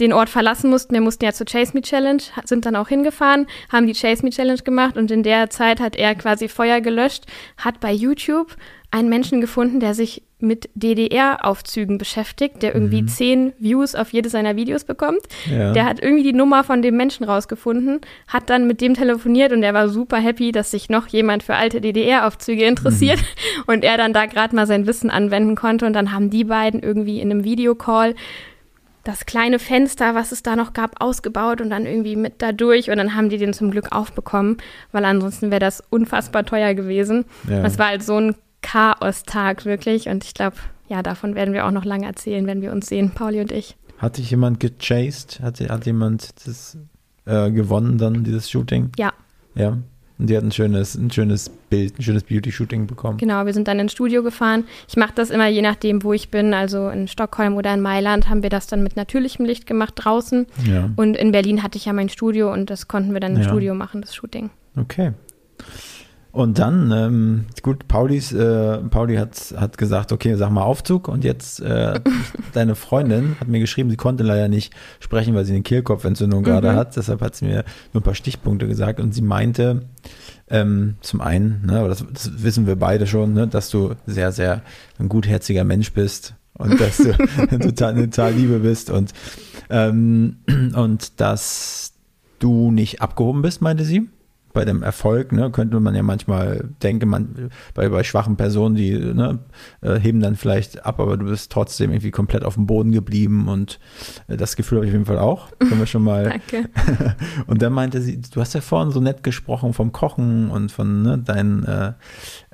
den 0.00 0.12
Ort 0.12 0.28
verlassen 0.28 0.70
mussten. 0.70 0.94
Wir 0.94 1.00
mussten 1.00 1.24
ja 1.24 1.32
zur 1.32 1.46
Chase 1.46 1.72
Me 1.74 1.82
Challenge, 1.82 2.22
sind 2.44 2.66
dann 2.66 2.76
auch 2.76 2.88
hingefahren, 2.88 3.46
haben 3.70 3.86
die 3.86 3.94
Chase 3.94 4.24
Me 4.24 4.30
Challenge 4.30 4.62
gemacht 4.62 4.96
und 4.96 5.10
in 5.10 5.22
der 5.22 5.50
Zeit 5.50 5.80
hat 5.80 5.96
er 5.96 6.14
quasi 6.14 6.48
Feuer 6.48 6.80
gelöscht, 6.80 7.24
hat 7.56 7.80
bei 7.80 7.92
YouTube 7.92 8.56
einen 8.90 9.08
Menschen 9.08 9.40
gefunden, 9.40 9.80
der 9.80 9.94
sich 9.94 10.22
mit 10.42 10.68
DDR-Aufzügen 10.74 11.98
beschäftigt, 11.98 12.62
der 12.62 12.74
irgendwie 12.74 13.06
zehn 13.06 13.52
Views 13.58 13.94
auf 13.94 14.12
jedes 14.12 14.32
seiner 14.32 14.56
Videos 14.56 14.84
bekommt. 14.84 15.20
Ja. 15.50 15.72
Der 15.72 15.84
hat 15.84 16.02
irgendwie 16.02 16.24
die 16.24 16.32
Nummer 16.32 16.64
von 16.64 16.82
dem 16.82 16.96
Menschen 16.96 17.24
rausgefunden, 17.24 18.00
hat 18.26 18.50
dann 18.50 18.66
mit 18.66 18.80
dem 18.80 18.94
telefoniert 18.94 19.52
und 19.52 19.62
der 19.62 19.74
war 19.74 19.88
super 19.88 20.18
happy, 20.18 20.52
dass 20.52 20.70
sich 20.70 20.88
noch 20.88 21.06
jemand 21.08 21.42
für 21.42 21.54
alte 21.54 21.80
DDR-Aufzüge 21.80 22.64
interessiert 22.64 23.20
und 23.66 23.84
er 23.84 23.96
dann 23.96 24.12
da 24.12 24.26
gerade 24.26 24.54
mal 24.54 24.66
sein 24.66 24.86
Wissen 24.86 25.10
anwenden 25.10 25.54
konnte 25.54 25.86
und 25.86 25.92
dann 25.92 26.12
haben 26.12 26.30
die 26.30 26.44
beiden 26.44 26.82
irgendwie 26.82 27.20
in 27.20 27.30
einem 27.30 27.44
Videocall 27.44 28.14
das 29.04 29.26
kleine 29.26 29.58
Fenster, 29.58 30.14
was 30.14 30.32
es 30.32 30.42
da 30.42 30.54
noch 30.54 30.72
gab, 30.72 31.02
ausgebaut 31.02 31.60
und 31.60 31.70
dann 31.70 31.86
irgendwie 31.86 32.16
mit 32.16 32.40
da 32.40 32.52
durch 32.52 32.90
und 32.90 32.98
dann 32.98 33.14
haben 33.14 33.28
die 33.28 33.38
den 33.38 33.52
zum 33.52 33.70
Glück 33.70 33.90
aufbekommen, 33.90 34.58
weil 34.92 35.04
ansonsten 35.04 35.50
wäre 35.50 35.60
das 35.60 35.82
unfassbar 35.90 36.44
teuer 36.44 36.74
gewesen. 36.74 37.24
Ja. 37.48 37.62
Das 37.62 37.78
war 37.78 37.88
halt 37.88 38.02
so 38.04 38.16
ein 38.18 38.36
Chaos-Tag 38.62 39.64
wirklich 39.64 40.08
und 40.08 40.24
ich 40.24 40.34
glaube, 40.34 40.56
ja, 40.88 41.02
davon 41.02 41.34
werden 41.34 41.54
wir 41.54 41.66
auch 41.66 41.70
noch 41.70 41.84
lange 41.84 42.06
erzählen, 42.06 42.46
wenn 42.46 42.62
wir 42.62 42.72
uns 42.72 42.86
sehen, 42.86 43.12
Pauli 43.14 43.40
und 43.40 43.52
ich. 43.52 43.76
Hat 43.98 44.18
dich 44.18 44.30
jemand 44.30 44.60
gechased? 44.60 45.40
Hat, 45.42 45.60
hat 45.60 45.86
jemand 45.86 46.46
das 46.46 46.76
äh, 47.24 47.50
gewonnen 47.50 47.98
dann, 47.98 48.24
dieses 48.24 48.50
Shooting? 48.50 48.90
Ja. 48.98 49.12
Ja. 49.54 49.78
Und 50.18 50.28
die 50.30 50.36
hat 50.36 50.44
ein 50.44 50.52
schönes, 50.52 50.94
ein 50.94 51.10
schönes 51.10 51.48
Bild, 51.48 51.98
ein 51.98 52.02
schönes 52.02 52.24
Beauty-Shooting 52.24 52.86
bekommen. 52.86 53.18
Genau, 53.18 53.44
wir 53.46 53.52
sind 53.54 53.66
dann 53.66 53.78
ins 53.80 53.92
Studio 53.92 54.22
gefahren. 54.22 54.64
Ich 54.88 54.96
mache 54.96 55.12
das 55.14 55.30
immer 55.30 55.48
je 55.48 55.62
nachdem, 55.62 56.02
wo 56.04 56.12
ich 56.12 56.30
bin. 56.30 56.54
Also 56.54 56.90
in 56.90 57.08
Stockholm 57.08 57.56
oder 57.56 57.72
in 57.74 57.80
Mailand 57.80 58.28
haben 58.28 58.42
wir 58.42 58.50
das 58.50 58.66
dann 58.66 58.82
mit 58.82 58.94
natürlichem 58.94 59.44
Licht 59.44 59.66
gemacht 59.66 59.94
draußen. 59.96 60.46
Ja. 60.64 60.90
Und 60.96 61.16
in 61.16 61.32
Berlin 61.32 61.62
hatte 61.62 61.78
ich 61.78 61.86
ja 61.86 61.92
mein 61.92 62.08
Studio 62.08 62.52
und 62.52 62.70
das 62.70 62.86
konnten 62.86 63.12
wir 63.14 63.20
dann 63.20 63.34
im 63.34 63.42
Ja. 63.42 63.48
Studio 63.48 63.74
machen, 63.74 64.00
das 64.00 64.14
Shooting. 64.14 64.50
Okay. 64.76 65.12
Und 66.32 66.58
dann, 66.58 66.90
ähm, 66.92 67.44
gut, 67.62 67.88
Paulis, 67.88 68.32
äh, 68.32 68.78
Pauli 68.78 69.16
hat, 69.16 69.54
hat 69.54 69.76
gesagt, 69.76 70.12
okay, 70.12 70.34
sag 70.34 70.50
mal 70.50 70.62
Aufzug. 70.62 71.08
Und 71.08 71.24
jetzt, 71.24 71.60
äh, 71.60 72.00
deine 72.54 72.74
Freundin 72.74 73.36
hat 73.38 73.48
mir 73.48 73.60
geschrieben, 73.60 73.90
sie 73.90 73.96
konnte 73.96 74.24
leider 74.24 74.48
nicht 74.48 74.72
sprechen, 74.98 75.34
weil 75.34 75.44
sie 75.44 75.52
eine 75.52 75.62
Kehlkopfentzündung 75.62 76.42
gerade 76.42 76.74
hat. 76.74 76.96
Deshalb 76.96 77.20
hat 77.20 77.36
sie 77.36 77.44
mir 77.44 77.64
nur 77.92 78.00
ein 78.00 78.04
paar 78.04 78.14
Stichpunkte 78.14 78.66
gesagt. 78.66 78.98
Und 78.98 79.12
sie 79.12 79.20
meinte, 79.20 79.82
ähm, 80.48 80.96
zum 81.02 81.20
einen, 81.20 81.66
ne, 81.66 81.78
aber 81.78 81.88
das, 81.88 82.02
das 82.10 82.42
wissen 82.42 82.66
wir 82.66 82.76
beide 82.76 83.06
schon, 83.06 83.34
ne, 83.34 83.46
dass 83.46 83.68
du 83.68 83.94
sehr, 84.06 84.32
sehr 84.32 84.62
ein 84.98 85.10
gutherziger 85.10 85.64
Mensch 85.64 85.92
bist 85.92 86.34
und 86.54 86.80
dass 86.80 86.96
du 86.96 87.12
total, 87.58 87.94
total 87.94 88.32
Liebe 88.32 88.60
bist 88.60 88.88
und, 88.88 89.12
ähm, 89.68 90.36
und 90.74 91.20
dass 91.20 91.92
du 92.38 92.70
nicht 92.70 93.02
abgehoben 93.02 93.42
bist, 93.42 93.60
meinte 93.60 93.84
sie. 93.84 94.08
Bei 94.52 94.64
dem 94.64 94.82
Erfolg, 94.82 95.32
ne, 95.32 95.50
könnte 95.50 95.80
man 95.80 95.94
ja 95.94 96.02
manchmal 96.02 96.68
denken, 96.82 97.08
man, 97.08 97.50
bei, 97.74 97.88
bei 97.88 98.04
schwachen 98.04 98.36
Personen, 98.36 98.74
die 98.74 98.92
ne, 98.92 99.38
äh, 99.80 99.98
heben 99.98 100.20
dann 100.20 100.36
vielleicht 100.36 100.84
ab, 100.84 101.00
aber 101.00 101.16
du 101.16 101.26
bist 101.26 101.50
trotzdem 101.50 101.90
irgendwie 101.90 102.10
komplett 102.10 102.44
auf 102.44 102.54
dem 102.54 102.66
Boden 102.66 102.92
geblieben 102.92 103.48
und 103.48 103.80
äh, 104.28 104.36
das 104.36 104.56
Gefühl 104.56 104.78
habe 104.78 104.86
ich 104.86 104.90
auf 104.90 104.94
jeden 104.94 105.06
Fall 105.06 105.18
auch. 105.18 105.48
Können 105.58 105.78
wir 105.78 105.86
schon 105.86 106.04
mal 106.04 106.40
Danke. 106.50 106.68
und 107.46 107.62
dann 107.62 107.72
meinte 107.72 108.00
sie, 108.00 108.20
du 108.20 108.40
hast 108.40 108.54
ja 108.54 108.60
vorhin 108.60 108.92
so 108.92 109.00
nett 109.00 109.22
gesprochen 109.22 109.72
vom 109.72 109.92
Kochen 109.92 110.50
und 110.50 110.70
von 110.70 111.02
ne, 111.02 111.18
deinen 111.18 111.64
äh, 111.64 111.92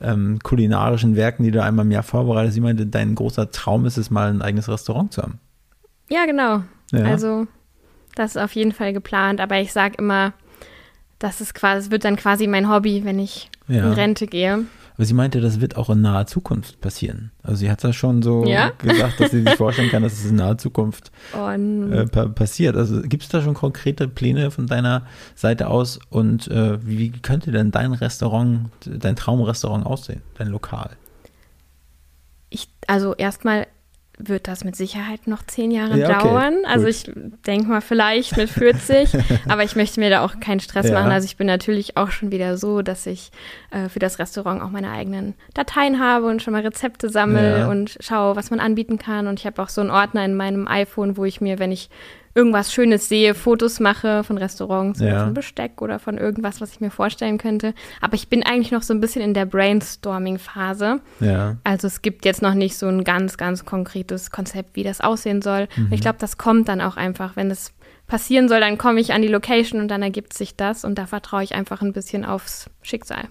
ähm, 0.00 0.38
kulinarischen 0.42 1.16
Werken, 1.16 1.42
die 1.42 1.50
du 1.50 1.62
einmal 1.62 1.84
im 1.84 1.92
Jahr 1.92 2.02
vorbereitest. 2.02 2.54
Sie 2.54 2.60
meinte, 2.60 2.86
dein 2.86 3.14
großer 3.14 3.50
Traum 3.50 3.86
ist 3.86 3.98
es, 3.98 4.10
mal 4.10 4.30
ein 4.30 4.42
eigenes 4.42 4.68
Restaurant 4.68 5.12
zu 5.12 5.22
haben. 5.22 5.40
Ja, 6.08 6.26
genau. 6.26 6.62
Ja. 6.92 7.04
Also 7.04 7.46
das 8.14 8.36
ist 8.36 8.42
auf 8.42 8.52
jeden 8.52 8.72
Fall 8.72 8.92
geplant. 8.92 9.40
Aber 9.40 9.58
ich 9.60 9.72
sage 9.72 9.94
immer, 9.98 10.32
das 11.18 11.40
ist 11.40 11.54
quasi, 11.54 11.90
wird 11.90 12.04
dann 12.04 12.16
quasi 12.16 12.46
mein 12.46 12.68
Hobby, 12.70 13.04
wenn 13.04 13.18
ich 13.18 13.50
Ja. 13.66 13.86
in 13.86 13.92
Rente 13.92 14.26
gehe. 14.26 14.64
Aber 14.94 15.04
sie 15.04 15.14
meinte, 15.14 15.40
das 15.40 15.60
wird 15.60 15.76
auch 15.76 15.90
in 15.90 16.00
naher 16.00 16.26
Zukunft 16.26 16.80
passieren. 16.80 17.30
Also 17.44 17.58
sie 17.58 17.70
hat 17.70 17.84
das 17.84 17.94
schon 17.94 18.20
so 18.22 18.44
Ja? 18.44 18.70
gesagt, 18.78 19.20
dass 19.20 19.30
sie 19.30 19.42
sich 19.42 19.54
vorstellen 19.54 19.90
kann, 19.90 20.02
dass 20.02 20.12
es 20.14 20.26
in 20.28 20.36
naher 20.36 20.58
Zukunft 20.58 21.12
Und 21.32 21.92
äh, 21.92 22.06
pa 22.06 22.26
passiert. 22.26 22.76
Also 22.76 23.02
gibt 23.02 23.22
es 23.22 23.28
da 23.28 23.40
schon 23.40 23.54
konkrete 23.54 24.08
Pläne 24.08 24.50
von 24.50 24.66
deiner 24.66 25.06
Seite 25.36 25.68
aus? 25.68 26.00
Und 26.10 26.48
äh, 26.48 26.84
wie 26.84 27.10
könnte 27.10 27.52
denn 27.52 27.70
dein 27.70 27.92
Restaurant, 27.92 28.70
dein 28.84 29.14
Traumrestaurant 29.14 29.86
aussehen, 29.86 30.22
dein 30.36 30.48
Lokal? 30.48 30.90
ich, 32.50 32.68
also 32.86 33.14
erstmal 33.14 33.66
wird 34.18 34.48
das 34.48 34.64
mit 34.64 34.74
Sicherheit 34.76 35.26
noch 35.26 35.42
zehn 35.44 35.70
Jahre 35.70 35.96
Ja, 35.98 36.18
okay, 36.18 36.28
dauern. 36.28 36.54
Also 36.66 36.86
gut. 36.86 36.94
ich 36.94 37.10
denke 37.46 37.68
mal 37.68 37.80
vielleicht 37.80 38.36
mit 38.36 38.50
40, 38.50 39.10
aber 39.48 39.62
ich 39.64 39.76
möchte 39.76 40.00
mir 40.00 40.10
da 40.10 40.24
auch 40.24 40.40
keinen 40.40 40.60
Stress 40.60 40.88
Ja. 40.88 40.94
machen. 40.94 41.10
Also 41.12 41.24
ich 41.26 41.36
bin 41.36 41.46
natürlich 41.46 41.96
auch 41.96 42.10
schon 42.10 42.32
wieder 42.32 42.56
so, 42.58 42.82
dass 42.82 43.06
ich 43.06 43.30
äh, 43.70 43.88
für 43.88 43.98
das 44.00 44.18
Restaurant 44.18 44.60
auch 44.62 44.70
meine 44.70 44.90
eigenen 44.90 45.34
Dateien 45.54 46.00
habe 46.00 46.26
und 46.26 46.42
schon 46.42 46.52
mal 46.52 46.62
Rezepte 46.62 47.08
sammle 47.08 47.58
Ja. 47.60 47.68
und 47.70 47.96
schaue, 48.00 48.34
was 48.36 48.50
man 48.50 48.60
anbieten 48.60 48.98
kann. 48.98 49.26
Und 49.28 49.38
ich 49.38 49.46
habe 49.46 49.62
auch 49.62 49.68
so 49.68 49.80
einen 49.80 49.90
Ordner 49.90 50.24
in 50.24 50.34
meinem 50.34 50.66
iPhone, 50.68 51.16
wo 51.16 51.24
ich 51.24 51.40
mir, 51.40 51.58
wenn 51.58 51.72
ich 51.72 51.88
irgendwas 52.34 52.72
Schönes 52.72 53.09
sehe, 53.09 53.34
Fotos 53.34 53.80
mache 53.80 54.22
von 54.24 54.38
Restaurants 54.38 55.00
Ja. 55.00 55.06
oder 55.09 55.24
von 55.24 55.34
Besteck 55.34 55.82
oder 55.82 55.98
von 55.98 56.18
irgendwas, 56.18 56.60
was 56.60 56.72
ich 56.72 56.80
mir 56.80 56.90
vorstellen 56.90 57.38
könnte. 57.38 57.74
Aber 58.00 58.14
ich 58.14 58.28
bin 58.28 58.42
eigentlich 58.42 58.70
noch 58.70 58.82
so 58.82 58.94
ein 58.94 59.00
bisschen 59.00 59.22
in 59.22 59.34
der 59.34 59.46
Brainstorming-Phase. 59.46 61.00
Ja. 61.20 61.56
Also 61.64 61.86
es 61.86 62.02
gibt 62.02 62.24
jetzt 62.24 62.42
noch 62.42 62.55
nicht 62.55 62.76
so 62.76 62.86
ein 62.86 63.05
ganz, 63.05 63.36
ganz 63.36 63.64
konkretes 63.64 64.30
Konzept, 64.30 64.76
wie 64.76 64.82
das 64.84 65.00
aussehen 65.00 65.42
soll. 65.42 65.68
Mhm. 65.76 65.86
Und 65.86 65.92
Ich 65.94 66.00
glaube, 66.00 66.18
das 66.18 66.38
kommt 66.38 66.68
dann 66.68 66.80
auch 66.80 66.96
einfach, 66.96 67.36
wenn 67.36 67.50
es 67.50 67.72
passieren 68.06 68.48
soll, 68.48 68.60
dann 68.60 68.78
komme 68.78 69.00
ich 69.00 69.12
an 69.12 69.20
die 69.22 69.28
Location 69.28 69.80
und 69.80 69.88
dann 69.88 70.02
ergibt 70.02 70.32
sich 70.32 70.56
das 70.56 70.84
und 70.84 70.96
da 70.96 71.06
vertraue 71.06 71.42
ich 71.42 71.55
einfach 71.55 71.82
ein 71.82 71.92
bisschen 71.92 72.24
aufs 72.24 72.70
Schicksal. 72.82 73.24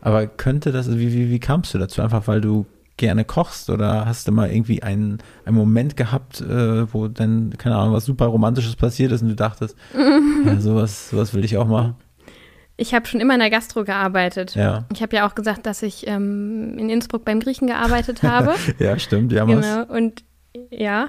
Aber 0.00 0.26
könnte 0.26 0.72
das, 0.72 0.90
wie, 0.98 1.12
wie, 1.12 1.30
wie 1.30 1.38
kamst 1.38 1.74
du 1.74 1.78
dazu? 1.78 2.00
Einfach 2.02 2.26
weil 2.26 2.40
du 2.40 2.66
gerne 3.02 3.24
kochst 3.24 3.68
oder 3.68 4.06
hast 4.06 4.28
du 4.28 4.32
mal 4.32 4.48
irgendwie 4.48 4.80
einen, 4.80 5.18
einen 5.44 5.56
Moment 5.56 5.96
gehabt, 5.96 6.40
äh, 6.40 6.92
wo 6.94 7.08
dann, 7.08 7.52
keine 7.58 7.74
Ahnung, 7.74 7.94
was 7.94 8.04
super 8.04 8.26
Romantisches 8.26 8.76
passiert 8.76 9.10
ist 9.10 9.22
und 9.22 9.28
du 9.28 9.34
dachtest, 9.34 9.76
ja, 10.46 10.60
sowas, 10.60 11.10
sowas 11.10 11.34
will 11.34 11.44
ich 11.44 11.56
auch 11.56 11.66
machen. 11.66 11.96
Ich 12.76 12.94
habe 12.94 13.06
schon 13.06 13.20
immer 13.20 13.34
in 13.34 13.40
der 13.40 13.50
Gastro 13.50 13.82
gearbeitet. 13.82 14.54
Ja. 14.54 14.84
Ich 14.94 15.02
habe 15.02 15.16
ja 15.16 15.26
auch 15.26 15.34
gesagt, 15.34 15.66
dass 15.66 15.82
ich 15.82 16.06
ähm, 16.06 16.78
in 16.78 16.88
Innsbruck 16.90 17.24
beim 17.24 17.40
Griechen 17.40 17.66
gearbeitet 17.66 18.22
habe. 18.22 18.54
Ja, 18.78 18.96
stimmt, 19.00 19.32
ja. 19.32 19.44
Genau. 19.44 19.84
Und 19.92 20.22
ja, 20.70 21.08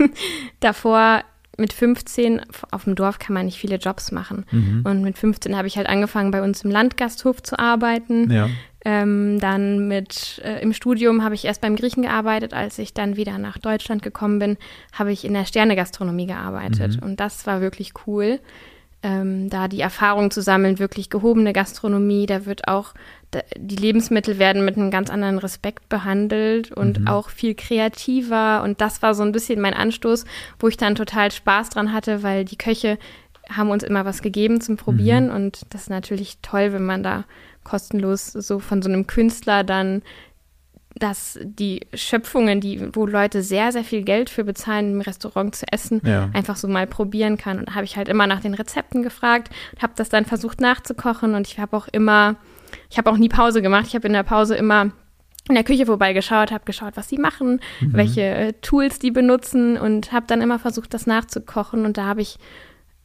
davor 0.60 1.22
mit 1.56 1.72
15, 1.72 2.40
auf 2.72 2.84
dem 2.84 2.96
Dorf 2.96 3.20
kann 3.20 3.34
man 3.34 3.46
nicht 3.46 3.58
viele 3.58 3.76
Jobs 3.76 4.10
machen. 4.10 4.44
Mhm. 4.50 4.82
Und 4.84 5.02
mit 5.02 5.16
15 5.16 5.56
habe 5.56 5.68
ich 5.68 5.76
halt 5.76 5.88
angefangen, 5.88 6.32
bei 6.32 6.42
uns 6.42 6.62
im 6.64 6.70
Landgasthof 6.72 7.42
zu 7.44 7.58
arbeiten. 7.58 8.30
Ja. 8.30 8.48
Ähm, 8.84 9.40
dann 9.40 9.88
mit 9.88 10.40
äh, 10.44 10.62
im 10.62 10.72
Studium 10.72 11.24
habe 11.24 11.34
ich 11.34 11.44
erst 11.44 11.60
beim 11.60 11.76
Griechen 11.76 12.02
gearbeitet. 12.04 12.54
Als 12.54 12.78
ich 12.78 12.94
dann 12.94 13.16
wieder 13.16 13.36
nach 13.38 13.58
Deutschland 13.58 14.02
gekommen 14.02 14.38
bin, 14.38 14.56
habe 14.92 15.12
ich 15.12 15.24
in 15.24 15.34
der 15.34 15.44
Sternegastronomie 15.44 16.26
gearbeitet. 16.26 17.02
Und 17.02 17.18
das 17.18 17.46
war 17.46 17.60
wirklich 17.60 17.92
cool. 18.06 18.38
Ähm, 19.00 19.48
da 19.48 19.68
die 19.68 19.80
Erfahrung 19.80 20.32
zu 20.32 20.42
sammeln, 20.42 20.80
wirklich 20.80 21.08
gehobene 21.08 21.52
Gastronomie, 21.52 22.26
da 22.26 22.46
wird 22.46 22.66
auch, 22.66 22.94
da, 23.30 23.40
die 23.56 23.76
Lebensmittel 23.76 24.40
werden 24.40 24.64
mit 24.64 24.76
einem 24.76 24.90
ganz 24.90 25.08
anderen 25.08 25.38
Respekt 25.38 25.88
behandelt 25.88 26.72
und 26.72 27.08
auch 27.08 27.30
viel 27.30 27.54
kreativer. 27.54 28.62
Und 28.64 28.80
das 28.80 29.02
war 29.02 29.14
so 29.14 29.22
ein 29.22 29.32
bisschen 29.32 29.60
mein 29.60 29.74
Anstoß, 29.74 30.24
wo 30.58 30.68
ich 30.68 30.76
dann 30.76 30.96
total 30.96 31.30
Spaß 31.30 31.70
dran 31.70 31.92
hatte, 31.92 32.24
weil 32.24 32.44
die 32.44 32.58
Köche 32.58 32.98
haben 33.48 33.70
uns 33.70 33.82
immer 33.82 34.04
was 34.04 34.20
gegeben 34.20 34.60
zum 34.60 34.76
Probieren. 34.76 35.30
Und 35.30 35.66
das 35.70 35.82
ist 35.82 35.90
natürlich 35.90 36.38
toll, 36.42 36.72
wenn 36.72 36.84
man 36.84 37.02
da 37.02 37.24
kostenlos 37.64 38.32
so 38.32 38.58
von 38.58 38.82
so 38.82 38.88
einem 38.88 39.06
Künstler 39.06 39.64
dann 39.64 40.02
dass 40.98 41.38
die 41.42 41.86
Schöpfungen, 41.94 42.60
die, 42.60 42.94
wo 42.94 43.06
Leute 43.06 43.42
sehr, 43.42 43.72
sehr 43.72 43.84
viel 43.84 44.02
Geld 44.02 44.30
für 44.30 44.44
bezahlen, 44.44 44.94
im 44.94 45.00
Restaurant 45.00 45.54
zu 45.54 45.66
essen, 45.70 46.00
Ja. 46.04 46.30
einfach 46.32 46.56
so 46.56 46.68
mal 46.68 46.86
probieren 46.86 47.36
kann. 47.36 47.58
Und 47.58 47.68
da 47.68 47.74
habe 47.74 47.84
ich 47.84 47.96
halt 47.96 48.08
immer 48.08 48.26
nach 48.26 48.40
den 48.40 48.54
Rezepten 48.54 49.02
gefragt, 49.02 49.50
habe 49.80 49.92
das 49.96 50.08
dann 50.08 50.24
versucht 50.24 50.60
nachzukochen 50.60 51.34
und 51.34 51.46
ich 51.46 51.58
habe 51.58 51.76
auch 51.76 51.88
immer, 51.88 52.36
ich 52.90 52.98
habe 52.98 53.10
auch 53.10 53.16
nie 53.16 53.28
Pause 53.28 53.62
gemacht. 53.62 53.86
Ich 53.86 53.94
habe 53.94 54.06
in 54.06 54.12
der 54.12 54.22
Pause 54.22 54.56
immer 54.56 54.90
in 55.48 55.54
der 55.54 55.64
Küche 55.64 55.86
vorbeigeschaut, 55.86 56.50
habe 56.50 56.64
geschaut, 56.64 56.96
was 56.96 57.08
sie 57.08 57.16
machen, 57.16 57.60
mhm. 57.80 57.92
welche 57.94 58.22
äh, 58.22 58.52
Tools 58.60 58.98
die 58.98 59.10
benutzen 59.10 59.78
und 59.78 60.12
habe 60.12 60.26
dann 60.26 60.42
immer 60.42 60.58
versucht, 60.58 60.92
das 60.92 61.06
nachzukochen. 61.06 61.86
Und 61.86 61.96
da 61.96 62.04
habe 62.04 62.20
ich 62.20 62.38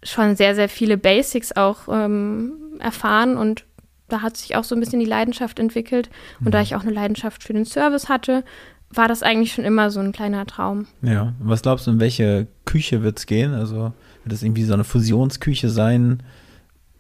schon 0.02 0.36
sehr, 0.36 0.54
sehr 0.54 0.68
viele 0.68 0.98
Basics 0.98 1.54
auch 1.54 1.88
ähm, 1.90 2.54
erfahren 2.80 3.38
und 3.38 3.66
da 4.14 4.22
hat 4.22 4.38
sich 4.38 4.56
auch 4.56 4.64
so 4.64 4.76
ein 4.76 4.80
bisschen 4.80 5.00
die 5.00 5.06
Leidenschaft 5.06 5.60
entwickelt. 5.60 6.10
Und 6.40 6.48
mhm. 6.48 6.52
da 6.52 6.62
ich 6.62 6.76
auch 6.76 6.84
eine 6.84 6.92
Leidenschaft 6.92 7.44
für 7.44 7.54
den 7.54 7.66
Service 7.66 8.10
hatte, 8.10 8.44
war 8.92 9.08
das 9.08 9.24
eigentlich 9.24 9.54
schon 9.54 9.66
immer 9.66 9.90
so 9.90 10.00
ein 10.00 10.12
kleiner 10.12 10.46
Traum. 10.46 10.86
Ja, 11.02 11.34
was 11.40 11.64
glaubst 11.64 11.88
du, 11.88 11.92
in 11.92 12.00
welche 12.00 12.48
Küche 12.66 13.02
wird 13.02 13.18
es 13.18 13.26
gehen? 13.26 13.54
Also 13.54 13.92
wird 14.24 14.34
es 14.34 14.44
irgendwie 14.44 14.64
so 14.64 14.74
eine 14.74 14.84
Fusionsküche 14.84 15.70
sein? 15.70 16.22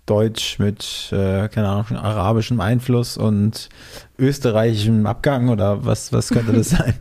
Deutsch 0.05 0.59
mit, 0.59 1.09
äh, 1.13 1.47
keine 1.47 1.69
Ahnung, 1.69 1.85
arabischem 1.95 2.59
Einfluss 2.59 3.15
und 3.15 3.69
österreichischem 4.19 5.05
Abgang 5.05 5.47
oder 5.47 5.85
was, 5.85 6.11
was 6.11 6.29
könnte 6.29 6.51
das 6.51 6.69
sein? 6.71 6.95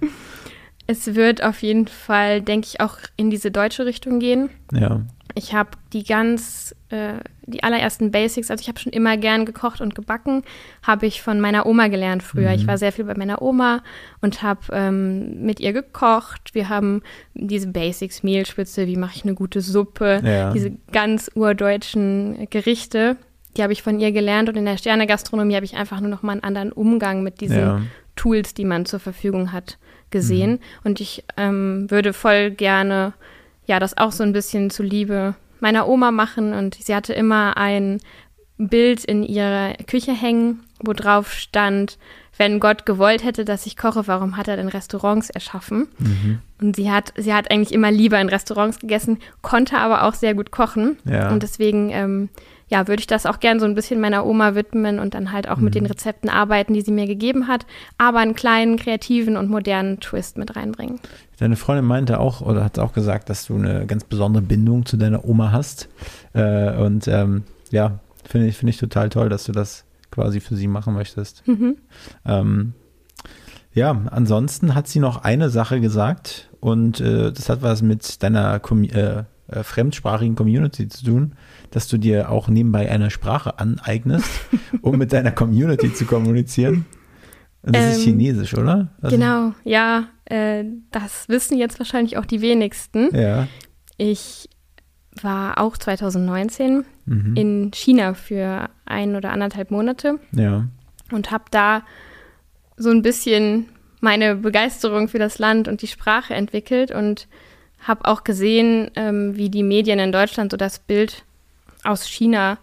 Es 0.93 1.15
wird 1.15 1.43
auf 1.43 1.63
jeden 1.63 1.89
Fall, 1.89 2.43
denke 2.43 2.67
ich, 2.67 2.81
auch 2.81 2.99
in 3.17 3.31
diese 3.31 3.51
deutsche 3.51 3.87
Richtung 3.87 4.19
gehen. 4.19 4.51
Ja. 4.73 5.01
Ich 5.35 5.55
habe 5.55 5.71
die 5.95 6.05
ganz, 6.05 6.75
äh, 6.91 7.15
die 7.47 7.63
allerersten 7.63 8.11
Basics, 8.11 8.51
also 8.51 8.61
ich 8.61 8.69
habe 8.69 8.79
schon 8.79 8.93
immer 8.93 9.17
gern 9.17 9.47
gekocht 9.47 9.81
und 9.81 9.95
gebacken, 9.95 10.43
habe 10.83 11.07
ich 11.07 11.23
von 11.23 11.41
meiner 11.41 11.65
Oma 11.65 11.89
gelernt 11.89 12.23
früher. 12.23 12.51
Mhm. 12.51 12.57
Ich 12.57 12.67
war 12.67 12.77
sehr 12.77 12.93
viel 12.93 13.07
bei 13.07 13.15
meiner 13.15 13.41
Oma 13.41 13.83
und 14.21 14.43
habe 14.43 14.61
ähm, 14.73 15.43
mit 15.43 15.61
ihr 15.61 15.73
gekocht. 15.73 16.55
Wir 16.55 16.69
haben 16.69 17.01
diese 17.33 17.69
Basics, 17.69 18.23
Mehlspitze, 18.23 18.87
wie 18.87 18.97
mache 18.97 19.17
ich 19.17 19.25
eine 19.25 19.35
gute 19.35 19.63
Suppe, 19.63 20.21
ja. 20.23 20.53
diese 20.53 20.73
ganz 20.93 21.31
urdeutschen 21.35 22.49
Gerichte, 22.51 23.17
die 23.57 23.63
habe 23.63 23.73
ich 23.73 23.83
von 23.83 24.01
ihr 24.01 24.13
gelernt 24.13 24.49
und 24.49 24.57
in 24.57 24.65
der 24.67 24.77
Sternegastronomie 24.77 25.55
habe 25.55 25.65
ich 25.65 25.77
einfach 25.77 26.01
nur 26.01 26.11
noch 26.11 26.23
mal 26.23 26.33
einen 26.33 26.45
anderen 26.45 26.73
Umgang 26.73 27.23
mit 27.23 27.41
diesen 27.41 27.59
ja. 27.59 27.81
Tools, 28.17 28.55
die 28.55 28.65
man 28.65 28.87
zur 28.87 29.01
Verfügung 29.01 29.53
hat, 29.53 29.79
gesehen. 30.13 30.53
Mhm. 30.53 30.59
Und 30.85 31.01
ich 31.01 31.25
ähm, 31.37 31.91
würde 31.91 32.13
voll 32.13 32.53
gerne 32.53 33.15
ja, 33.67 33.79
das 33.79 33.97
auch 33.97 34.13
so 34.13 34.23
ein 34.23 34.33
bisschen 34.33 34.71
zuliebe 34.71 35.35
meiner 35.61 35.89
Oma 35.89 36.11
machen. 36.11 36.53
Und 36.53 36.75
sie 36.75 36.95
hatte 36.95 37.13
immer 37.13 37.57
ein 37.57 38.01
Bild 38.59 39.05
in 39.05 39.23
ihrer 39.23 39.75
Küche 39.87 40.13
hängen, 40.13 40.61
wo 40.81 40.93
drauf 40.93 41.33
stand, 41.33 41.99
wenn 42.37 42.61
Gott 42.61 42.87
gewollt 42.87 43.25
hätte, 43.25 43.45
dass 43.45 43.67
ich 43.67 43.77
koche, 43.77 44.07
warum 44.07 44.37
hat 44.37 44.49
er 44.49 44.57
denn 44.57 44.69
Restaurants 44.69 45.31
erschaffen? 45.31 45.89
Mhm. 45.99 46.39
Und 46.61 46.77
sie 46.77 46.91
hat, 46.91 47.13
sie 47.17 47.35
hat 47.35 47.51
eigentlich 47.51 47.73
immer 47.73 47.91
lieber 47.91 48.21
in 48.21 48.29
Restaurants 48.29 48.79
gegessen, 48.79 49.19
konnte 49.43 49.79
aber 49.79 50.05
auch 50.05 50.15
sehr 50.15 50.35
gut 50.35 50.51
kochen. 50.51 50.97
Ja. 51.05 51.31
Und 51.31 51.43
deswegen, 51.43 51.91
ähm, 51.91 52.29
ja, 52.73 52.89
würde 52.89 53.01
ich 53.01 53.07
das 53.07 53.27
auch 53.27 53.39
gern 53.39 53.61
so 53.61 53.67
ein 53.67 53.75
bisschen 53.75 54.01
meiner 54.01 54.25
Oma 54.25 54.55
widmen 54.55 54.99
und 54.99 55.13
dann 55.13 55.31
halt 55.31 55.47
auch 55.47 55.59
mhm. 55.59 55.65
mit 55.65 55.75
den 55.75 55.85
Rezepten 55.85 56.31
arbeiten, 56.31 56.73
die 56.73 56.81
sie 56.81 56.91
mir 56.91 57.07
gegeben 57.07 57.47
hat, 57.47 57.67
aber 57.99 58.21
einen 58.21 58.35
kleinen, 58.35 58.79
kreativen 58.79 59.37
und 59.37 59.51
modernen 59.51 60.01
Twist 60.01 60.39
mit 60.39 60.57
reinbringen. 60.57 60.99
Deine 61.39 61.57
Freundin 61.57 61.85
meinte 61.85 62.19
auch 62.19 62.41
oder 62.41 62.65
hat 62.65 62.79
auch 62.79 62.95
gesagt, 62.95 63.29
dass 63.29 63.45
du 63.45 63.57
eine 63.57 63.85
ganz 63.85 64.05
besondere 64.05 64.43
Bindung 64.43 64.87
zu 64.87 64.97
deiner 64.97 65.23
Oma 65.27 65.53
hast. 65.53 65.91
Äh, 66.33 66.75
und 66.77 67.07
ähm, 67.09 67.43
ja, 67.71 67.99
finde 68.25 68.47
ich, 68.47 68.57
finde 68.57 68.71
ich 68.71 68.79
total 68.79 69.11
toll, 69.11 69.29
dass 69.29 69.45
du 69.45 69.53
das 69.53 69.85
quasi 70.11 70.41
für 70.41 70.57
sie 70.57 70.67
machen 70.67 70.95
möchtest. 70.95 71.47
Mhm. 71.47 71.77
Ähm, 72.25 72.73
ja, 73.75 74.01
ansonsten 74.11 74.75
hat 74.75 74.89
sie 74.89 74.99
noch 74.99 75.25
eine 75.25 75.51
Sache 75.51 75.79
gesagt 75.79 76.49
und 76.61 77.03
äh, 77.03 77.33
das 77.33 77.51
hat 77.51 77.61
was 77.61 77.83
mit 77.83 78.23
deiner 78.23 78.61
Com 78.61 78.85
äh, 78.85 79.25
äh, 79.53 79.63
fremdsprachigen 79.63 80.35
Community 80.35 80.89
zu 80.89 81.05
tun, 81.05 81.33
dass 81.73 81.89
du 81.89 81.99
dir 81.99 82.31
auch 82.31 82.49
nebenbei 82.49 82.91
eine 82.91 83.11
Sprache 83.11 83.59
aneignest, 83.59 84.29
um 84.83 84.97
mit 84.99 85.13
deiner 85.13 85.33
Community 85.33 85.93
zu 85.93 86.05
kommunizieren. 86.05 86.87
Das 87.63 87.85
ähm, 87.85 87.91
ist 87.91 88.01
Chinesisch, 88.03 88.55
oder? 88.55 88.93
Also, 89.01 89.17
genau, 89.17 89.53
ja, 89.65 90.09
äh, 90.27 90.65
das 90.91 91.29
wissen 91.29 91.59
jetzt 91.59 91.79
wahrscheinlich 91.79 92.17
auch 92.19 92.27
die 92.27 92.41
wenigsten. 92.41 93.15
Ja. 93.15 93.49
Ich 93.97 94.49
war 95.21 95.59
auch 95.59 95.77
2019 95.77 96.85
mhm. 97.05 97.37
in 97.37 97.71
China 97.73 98.15
für 98.15 98.71
ein 98.85 99.15
oder 99.17 99.31
anderthalb 99.31 99.71
Monate. 99.71 100.19
Ja. 100.33 100.67
Und 101.11 101.31
habe 101.31 101.45
da 101.51 101.83
so 102.77 102.91
ein 102.91 103.03
bisschen 103.03 103.67
meine 104.01 104.37
Begeisterung 104.37 105.09
für 105.09 105.19
das 105.19 105.39
Land 105.39 105.69
und 105.69 105.83
die 105.83 105.87
Sprache 105.87 106.35
entwickelt 106.35 106.91
und 106.91 107.29
habe 107.81 108.05
auch 108.07 108.25
gesehen, 108.25 108.91
ähm, 108.97 109.37
wie 109.37 109.51
die 109.51 109.63
Medien 109.63 109.99
in 109.99 110.13
Deutschland 110.13 110.51
so 110.51 110.57
das 110.57 110.79
Bild 110.79 111.25
aus 111.85 112.05
China 112.07 112.59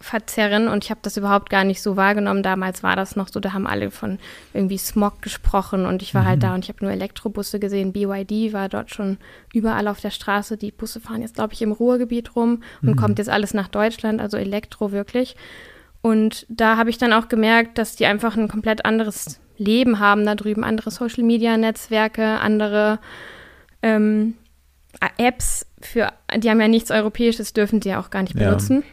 verzerren 0.00 0.68
und 0.68 0.84
ich 0.84 0.90
habe 0.90 1.00
das 1.02 1.16
überhaupt 1.16 1.50
gar 1.50 1.64
nicht 1.64 1.82
so 1.82 1.96
wahrgenommen. 1.96 2.42
Damals 2.42 2.82
war 2.82 2.94
das 2.94 3.16
noch 3.16 3.28
so, 3.28 3.40
da 3.40 3.52
haben 3.52 3.66
alle 3.66 3.90
von 3.90 4.18
irgendwie 4.54 4.78
Smog 4.78 5.22
gesprochen 5.22 5.86
und 5.86 6.02
ich 6.02 6.14
war 6.14 6.24
halt 6.24 6.40
mhm. 6.40 6.42
halt 6.46 6.52
da 6.52 6.54
und 6.54 6.64
ich 6.64 6.68
habe 6.68 6.84
nur 6.84 6.92
Elektrobusse 6.92 7.58
gesehen. 7.58 7.92
BYD 7.92 8.52
war 8.52 8.68
dort 8.68 8.90
schon 8.90 9.18
überall 9.52 9.88
auf 9.88 10.00
der 10.00 10.10
Straße. 10.10 10.56
Die 10.56 10.70
Busse 10.70 11.00
fahren 11.00 11.22
jetzt, 11.22 11.34
glaube 11.34 11.54
ich, 11.54 11.62
im 11.62 11.72
Ruhrgebiet 11.72 12.36
rum 12.36 12.62
und 12.80 12.90
mhm. 12.90 12.96
kommt 12.96 13.18
jetzt 13.18 13.30
alles 13.30 13.54
nach 13.54 13.68
Deutschland, 13.68 14.20
also 14.20 14.36
Elektro 14.36 14.92
wirklich. 14.92 15.34
Und 16.00 16.46
da 16.48 16.76
habe 16.76 16.90
ich 16.90 16.98
dann 16.98 17.12
auch 17.12 17.28
gemerkt, 17.28 17.76
dass 17.76 17.96
die 17.96 18.06
einfach 18.06 18.36
ein 18.36 18.46
komplett 18.46 18.84
anderes 18.84 19.40
Leben 19.56 19.98
haben 19.98 20.24
da 20.24 20.36
drüben, 20.36 20.62
andere 20.62 20.92
Social-Media-Netzwerke, 20.92 22.38
andere 22.38 23.00
ähm, 23.82 24.34
Apps 25.16 25.66
für, 25.80 26.12
die 26.36 26.50
haben 26.50 26.60
ja 26.60 26.68
nichts 26.68 26.90
Europäisches, 26.90 27.52
dürfen 27.52 27.82
sie 27.82 27.90
ja 27.90 28.00
auch 28.00 28.10
gar 28.10 28.22
nicht 28.22 28.34
benutzen. 28.34 28.84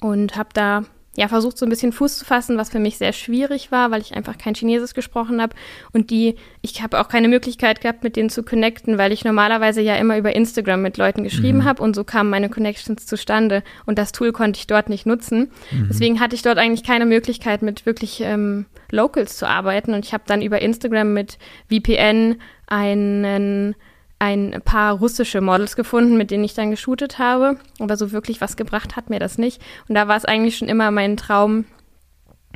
Ja. 0.00 0.08
Und 0.08 0.36
habe 0.36 0.48
da 0.52 0.84
ja 1.14 1.28
versucht, 1.28 1.58
so 1.58 1.66
ein 1.66 1.68
bisschen 1.68 1.92
Fuß 1.92 2.18
zu 2.18 2.24
fassen, 2.24 2.56
was 2.56 2.70
für 2.70 2.78
mich 2.78 2.96
sehr 2.96 3.12
schwierig 3.12 3.70
war, 3.70 3.90
weil 3.90 4.00
ich 4.00 4.14
einfach 4.14 4.38
kein 4.38 4.54
Chinesisch 4.54 4.94
gesprochen 4.94 5.42
habe. 5.42 5.54
Und 5.92 6.10
die, 6.10 6.36
ich 6.62 6.82
habe 6.82 6.98
auch 6.98 7.08
keine 7.08 7.28
Möglichkeit 7.28 7.82
gehabt, 7.82 8.02
mit 8.02 8.16
denen 8.16 8.30
zu 8.30 8.42
connecten, 8.42 8.96
weil 8.96 9.12
ich 9.12 9.24
normalerweise 9.24 9.82
ja 9.82 9.96
immer 9.96 10.16
über 10.16 10.34
Instagram 10.34 10.80
mit 10.80 10.96
Leuten 10.96 11.22
geschrieben 11.22 11.58
mhm. 11.58 11.64
habe 11.64 11.82
und 11.82 11.94
so 11.94 12.04
kamen 12.04 12.30
meine 12.30 12.48
Connections 12.48 13.04
zustande. 13.04 13.62
Und 13.84 13.98
das 13.98 14.12
Tool 14.12 14.32
konnte 14.32 14.58
ich 14.58 14.66
dort 14.66 14.88
nicht 14.88 15.04
nutzen. 15.04 15.50
Mhm. 15.70 15.88
Deswegen 15.90 16.18
hatte 16.18 16.34
ich 16.34 16.42
dort 16.42 16.56
eigentlich 16.56 16.84
keine 16.84 17.04
Möglichkeit, 17.04 17.60
mit 17.60 17.84
wirklich 17.84 18.22
ähm, 18.22 18.64
Locals 18.90 19.36
zu 19.36 19.46
arbeiten. 19.46 19.92
Und 19.92 20.06
ich 20.06 20.14
habe 20.14 20.24
dann 20.26 20.40
über 20.40 20.62
Instagram 20.62 21.12
mit 21.12 21.38
VPN 21.70 22.36
einen 22.66 23.74
ein 24.22 24.62
paar 24.64 24.94
russische 24.94 25.40
Models 25.40 25.74
gefunden, 25.74 26.16
mit 26.16 26.30
denen 26.30 26.44
ich 26.44 26.54
dann 26.54 26.70
geshootet 26.70 27.18
habe. 27.18 27.56
Aber 27.80 27.96
so 27.96 28.12
wirklich 28.12 28.40
was 28.40 28.56
gebracht 28.56 28.94
hat 28.94 29.10
mir 29.10 29.18
das 29.18 29.36
nicht. 29.36 29.60
Und 29.88 29.96
da 29.96 30.06
war 30.06 30.16
es 30.16 30.24
eigentlich 30.24 30.56
schon 30.56 30.68
immer 30.68 30.92
mein 30.92 31.16
Traum, 31.16 31.64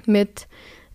mit 0.04 0.46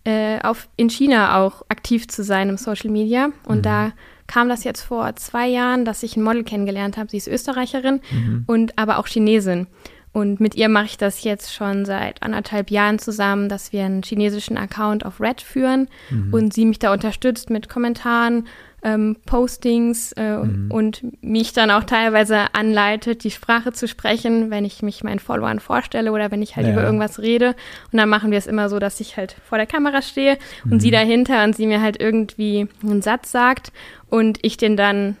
äh, 0.04 0.40
auf, 0.40 0.70
in 0.76 0.88
China 0.88 1.38
auch 1.38 1.62
aktiv 1.68 2.08
zu 2.08 2.24
sein 2.24 2.48
im 2.48 2.56
Social 2.56 2.90
Media. 2.90 3.28
Und 3.44 3.58
mhm. 3.58 3.62
da 3.62 3.92
kam 4.26 4.48
das 4.48 4.64
jetzt 4.64 4.80
vor 4.80 5.14
zwei 5.16 5.46
Jahren, 5.46 5.84
dass 5.84 6.02
ich 6.02 6.16
ein 6.16 6.22
Model 6.22 6.42
kennengelernt 6.42 6.96
habe. 6.96 7.10
Sie 7.10 7.18
ist 7.18 7.28
Österreicherin 7.28 8.00
mhm. 8.10 8.44
und 8.46 8.78
aber 8.78 8.98
auch 8.98 9.06
Chinesin. 9.06 9.66
Und 10.12 10.40
mit 10.40 10.54
ihr 10.54 10.70
mache 10.70 10.86
ich 10.86 10.96
das 10.96 11.22
jetzt 11.22 11.52
schon 11.52 11.84
seit 11.84 12.22
anderthalb 12.22 12.70
Jahren 12.70 12.98
zusammen, 12.98 13.50
dass 13.50 13.72
wir 13.74 13.84
einen 13.84 14.02
chinesischen 14.02 14.56
Account 14.56 15.04
auf 15.04 15.20
Red 15.20 15.42
führen 15.42 15.88
mhm. 16.08 16.32
und 16.32 16.54
sie 16.54 16.64
mich 16.64 16.78
da 16.78 16.92
unterstützt 16.94 17.50
mit 17.50 17.68
Kommentaren 17.68 18.46
ähm, 18.82 19.16
Postings 19.26 20.12
äh, 20.12 20.38
mhm. 20.38 20.70
und 20.70 21.02
mich 21.22 21.52
dann 21.52 21.70
auch 21.70 21.84
teilweise 21.84 22.52
anleitet, 22.52 23.24
die 23.24 23.30
Sprache 23.30 23.72
zu 23.72 23.86
sprechen, 23.86 24.50
wenn 24.50 24.64
ich 24.64 24.82
mich 24.82 25.04
meinen 25.04 25.20
Followern 25.20 25.60
vorstelle 25.60 26.12
oder 26.12 26.30
wenn 26.30 26.42
ich 26.42 26.56
halt 26.56 26.66
ja. 26.66 26.72
über 26.72 26.82
irgendwas 26.82 27.20
rede. 27.20 27.54
Und 27.92 27.98
dann 27.98 28.08
machen 28.08 28.30
wir 28.30 28.38
es 28.38 28.46
immer 28.46 28.68
so, 28.68 28.78
dass 28.78 29.00
ich 29.00 29.16
halt 29.16 29.36
vor 29.48 29.58
der 29.58 29.66
Kamera 29.66 30.02
stehe 30.02 30.36
und 30.64 30.74
mhm. 30.74 30.80
sie 30.80 30.90
dahinter 30.90 31.44
und 31.44 31.54
sie 31.54 31.66
mir 31.66 31.80
halt 31.80 32.00
irgendwie 32.00 32.68
einen 32.82 33.02
Satz 33.02 33.30
sagt 33.30 33.72
und 34.08 34.38
ich 34.42 34.56
den 34.56 34.76
dann 34.76 35.16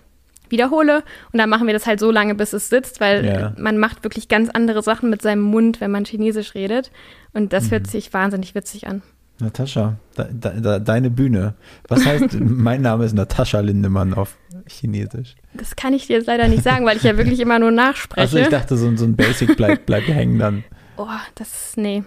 wiederhole. 0.48 1.02
Und 1.32 1.38
dann 1.38 1.48
machen 1.48 1.66
wir 1.66 1.74
das 1.74 1.86
halt 1.86 2.00
so 2.00 2.10
lange, 2.10 2.34
bis 2.34 2.52
es 2.52 2.68
sitzt, 2.68 3.00
weil 3.00 3.24
ja. 3.24 3.54
man 3.56 3.78
macht 3.78 4.04
wirklich 4.04 4.28
ganz 4.28 4.50
andere 4.50 4.82
Sachen 4.82 5.08
mit 5.08 5.22
seinem 5.22 5.42
Mund, 5.42 5.80
wenn 5.80 5.90
man 5.90 6.04
Chinesisch 6.04 6.54
redet. 6.54 6.90
Und 7.32 7.52
das 7.52 7.66
mhm. 7.66 7.70
hört 7.70 7.86
sich 7.86 8.12
wahnsinnig 8.12 8.54
witzig 8.54 8.86
an. 8.86 9.02
Natascha, 9.40 9.96
de, 10.16 10.60
de, 10.60 10.80
deine 10.80 11.10
Bühne. 11.10 11.54
Was 11.88 12.04
heißt, 12.04 12.34
mein 12.40 12.82
Name 12.82 13.04
ist 13.04 13.14
Natascha 13.14 13.60
Lindemann 13.60 14.14
auf 14.14 14.36
Chinesisch? 14.66 15.34
Das 15.54 15.76
kann 15.76 15.94
ich 15.94 16.06
dir 16.06 16.16
jetzt 16.16 16.26
leider 16.26 16.48
nicht 16.48 16.62
sagen, 16.62 16.86
weil 16.86 16.96
ich 16.96 17.02
ja 17.02 17.16
wirklich 17.16 17.40
immer 17.40 17.58
nur 17.58 17.70
nachspreche. 17.70 18.20
Also 18.20 18.38
ich 18.38 18.48
dachte, 18.48 18.76
so, 18.76 18.94
so 18.96 19.04
ein 19.04 19.16
Basic 19.16 19.56
bleibt, 19.56 19.86
bleibt 19.86 20.08
hängen 20.08 20.38
dann. 20.38 20.64
Oh, 20.96 21.06
das, 21.34 21.72
nee. 21.76 22.04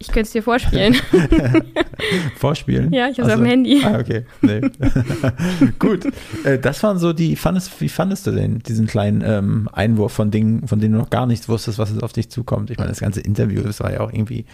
Ich 0.00 0.06
könnte 0.08 0.22
es 0.22 0.30
dir 0.30 0.44
vorspielen. 0.44 0.94
vorspielen? 2.36 2.92
Ja, 2.92 3.08
ich 3.08 3.18
habe 3.18 3.28
es 3.28 3.34
also, 3.34 3.34
auf 3.34 3.38
dem 3.40 3.46
Handy. 3.46 3.82
Ah, 3.84 3.98
okay. 3.98 4.24
Nee. 4.42 4.60
Gut. 5.80 6.06
Äh, 6.44 6.60
das 6.60 6.82
waren 6.84 6.98
so 7.00 7.12
die, 7.12 7.34
fandest, 7.34 7.80
wie 7.80 7.88
fandest 7.88 8.24
du 8.26 8.30
denn 8.30 8.60
diesen 8.60 8.86
kleinen 8.86 9.22
ähm, 9.26 9.68
Einwurf 9.72 10.12
von 10.12 10.30
Dingen, 10.30 10.68
von 10.68 10.78
denen 10.78 10.92
du 10.92 11.00
noch 11.00 11.10
gar 11.10 11.26
nichts 11.26 11.48
wusstest, 11.48 11.78
was 11.78 11.90
jetzt 11.90 12.04
auf 12.04 12.12
dich 12.12 12.30
zukommt? 12.30 12.70
Ich 12.70 12.78
meine, 12.78 12.90
das 12.90 13.00
ganze 13.00 13.20
Interview, 13.20 13.62
das 13.62 13.80
war 13.80 13.92
ja 13.92 14.00
auch 14.00 14.12
irgendwie 14.12 14.46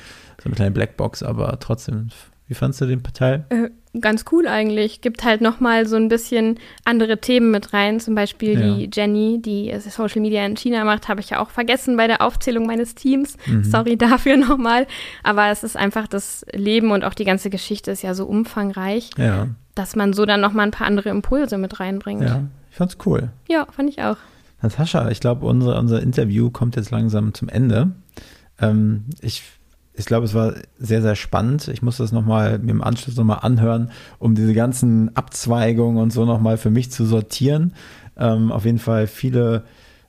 so 0.42 0.46
eine 0.46 0.54
kleine 0.54 0.70
Blackbox, 0.70 1.22
aber 1.22 1.58
trotzdem, 1.60 2.08
Wie 2.48 2.54
fandst 2.54 2.80
du 2.80 2.86
den 2.86 3.02
Teil? 3.02 3.44
Äh, 3.50 3.68
ganz 4.00 4.24
cool 4.32 4.46
eigentlich. 4.48 5.00
Gibt 5.00 5.24
halt 5.24 5.40
nochmal 5.40 5.86
so 5.86 5.96
ein 5.96 6.08
bisschen 6.08 6.58
andere 6.84 7.18
Themen 7.20 7.50
mit 7.50 7.72
rein. 7.72 8.00
Zum 8.00 8.14
Beispiel 8.14 8.58
Ja. 8.60 8.74
die 8.74 8.90
Jenny, 8.92 9.40
die 9.40 9.72
Social 9.80 10.20
Media 10.20 10.44
in 10.44 10.56
China 10.56 10.84
macht, 10.84 11.08
habe 11.08 11.20
ich 11.20 11.30
ja 11.30 11.40
auch 11.40 11.50
vergessen 11.50 11.96
bei 11.96 12.06
der 12.06 12.20
Aufzählung 12.22 12.66
meines 12.66 12.94
Teams. 12.94 13.36
Sorry 13.62 13.96
dafür 13.98 14.36
nochmal. 14.36 14.86
Aber 15.22 15.48
es 15.48 15.62
ist 15.64 15.76
einfach 15.76 16.06
das 16.08 16.44
Leben 16.52 16.90
und 16.90 17.04
auch 17.04 17.14
die 17.14 17.24
ganze 17.24 17.50
Geschichte 17.50 17.90
ist 17.90 18.02
ja 18.02 18.14
so 18.14 18.26
umfangreich, 18.26 19.10
Ja, 19.16 19.48
dass 19.74 19.96
man 19.96 20.12
so 20.12 20.26
dann 20.26 20.40
nochmal 20.40 20.66
ein 20.66 20.70
paar 20.72 20.86
andere 20.86 21.08
Impulse 21.10 21.58
mit 21.58 21.80
reinbringt. 21.80 22.22
ja, 22.22 22.42
ich 22.70 22.76
fand's 22.76 22.96
cool. 23.06 23.30
ja 23.48 23.66
fand 23.70 23.90
ich 23.90 24.02
auch. 24.02 24.16
Natascha, 24.62 25.10
ich 25.10 25.20
glaube, 25.20 25.44
unser, 25.46 25.78
unser 25.78 26.00
Interview 26.02 26.50
kommt 26.50 26.76
jetzt 26.76 26.90
langsam 26.90 27.34
zum 27.34 27.48
Ende. 27.48 27.92
Ähm, 28.60 29.04
ich, 29.20 29.42
ich 29.96 30.06
glaube, 30.06 30.26
es 30.26 30.34
war 30.34 30.54
sehr, 30.78 31.02
sehr 31.02 31.14
spannend. 31.14 31.68
Ich 31.68 31.82
muss 31.82 31.98
das 31.98 32.12
nochmal 32.12 32.58
mir 32.58 32.72
im 32.72 32.82
Anschluss 32.82 33.16
nochmal 33.16 33.40
anhören, 33.42 33.90
um 34.18 34.34
diese 34.34 34.54
ganzen 34.54 35.14
Abzweigungen 35.16 36.02
und 36.02 36.12
so 36.12 36.24
nochmal 36.24 36.56
für 36.56 36.70
mich 36.70 36.90
zu 36.90 37.04
sortieren. 37.04 37.74
Ähm, 38.16 38.50
auf 38.50 38.64
jeden 38.64 38.78
Fall 38.78 39.06
viele 39.06 39.64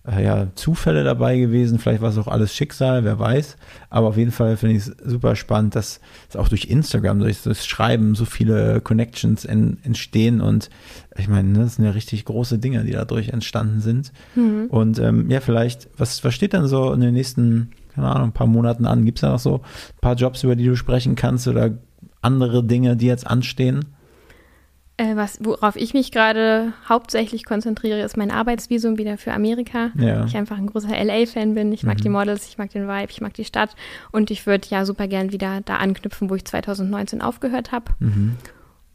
äh, 0.07 0.23
ja, 0.23 0.47
Zufälle 0.55 1.03
dabei 1.03 1.37
gewesen. 1.37 1.79
Vielleicht 1.79 2.01
war 2.01 2.09
es 2.09 2.17
auch 2.17 2.27
alles 2.27 2.55
Schicksal, 2.55 3.03
wer 3.03 3.19
weiß. 3.19 3.57
Aber 3.89 4.07
auf 4.07 4.17
jeden 4.17 4.31
Fall 4.31 4.57
finde 4.57 4.75
ich 4.75 4.87
es 4.87 4.95
super 5.03 5.35
spannend, 5.35 5.75
dass 5.75 5.99
es 6.29 6.35
auch 6.35 6.47
durch 6.47 6.65
Instagram, 6.65 7.19
durch 7.19 7.43
das 7.43 7.65
Schreiben 7.65 8.15
so 8.15 8.25
viele 8.25 8.81
Connections 8.81 9.45
en, 9.45 9.77
entstehen. 9.83 10.41
Und 10.41 10.69
ich 11.17 11.27
meine, 11.27 11.49
ne, 11.49 11.59
das 11.59 11.75
sind 11.75 11.85
ja 11.85 11.91
richtig 11.91 12.25
große 12.25 12.57
Dinge, 12.57 12.83
die 12.83 12.93
dadurch 12.93 13.29
entstanden 13.29 13.81
sind. 13.81 14.11
Und 14.69 14.99
ähm, 14.99 15.29
ja, 15.29 15.41
vielleicht, 15.41 15.89
was, 15.97 16.23
was 16.23 16.33
steht 16.33 16.53
denn 16.53 16.67
so 16.67 16.91
in 16.93 17.01
den 17.01 17.13
nächsten, 17.13 17.71
keine 17.95 18.07
Ahnung, 18.07 18.29
ein 18.29 18.33
paar 18.33 18.47
Monaten 18.47 18.85
an? 18.85 19.05
Gibt 19.05 19.19
es 19.19 19.21
da 19.21 19.31
noch 19.31 19.39
so 19.39 19.55
ein 19.55 20.01
paar 20.01 20.15
Jobs, 20.15 20.43
über 20.43 20.55
die 20.55 20.65
du 20.65 20.75
sprechen 20.75 21.15
kannst 21.15 21.47
oder 21.47 21.71
andere 22.21 22.63
Dinge, 22.63 22.97
die 22.97 23.07
jetzt 23.07 23.25
anstehen? 23.25 23.85
Äh, 24.97 25.17
was, 25.17 25.39
worauf 25.41 25.75
ich 25.75 25.93
mich 25.93 26.11
gerade 26.11 26.71
hauptsächlich 26.87 27.43
konzentriere, 27.43 28.01
ist 28.01 28.15
mein 28.15 28.31
Arbeitsvisum 28.31 28.97
wieder 28.97 29.17
für 29.17 29.33
Amerika. 29.33 29.91
Ja. 29.95 30.25
Ich 30.25 30.37
einfach 30.37 30.57
ein 30.57 30.67
großer 30.67 30.95
LA-Fan 31.03 31.53
bin. 31.53 31.73
Ich 31.73 31.83
mag 31.83 31.97
die 31.97 32.07
Models, 32.07 32.47
ich 32.47 32.57
mag 32.57 32.69
den 32.69 32.87
Vibe, 32.87 33.11
ich 33.11 33.19
mag 33.19 33.33
die 33.33 33.43
Stadt. 33.43 33.75
Und 34.11 34.31
ich 34.31 34.47
würde 34.47 34.67
ja 34.69 34.85
super 34.85 35.07
gern 35.07 35.33
wieder 35.33 35.59
da 35.65 35.77
anknüpfen, 35.77 36.29
wo 36.29 36.35
ich 36.35 36.45
2019 36.45 37.21
aufgehört 37.21 37.73
habe. 37.73 37.91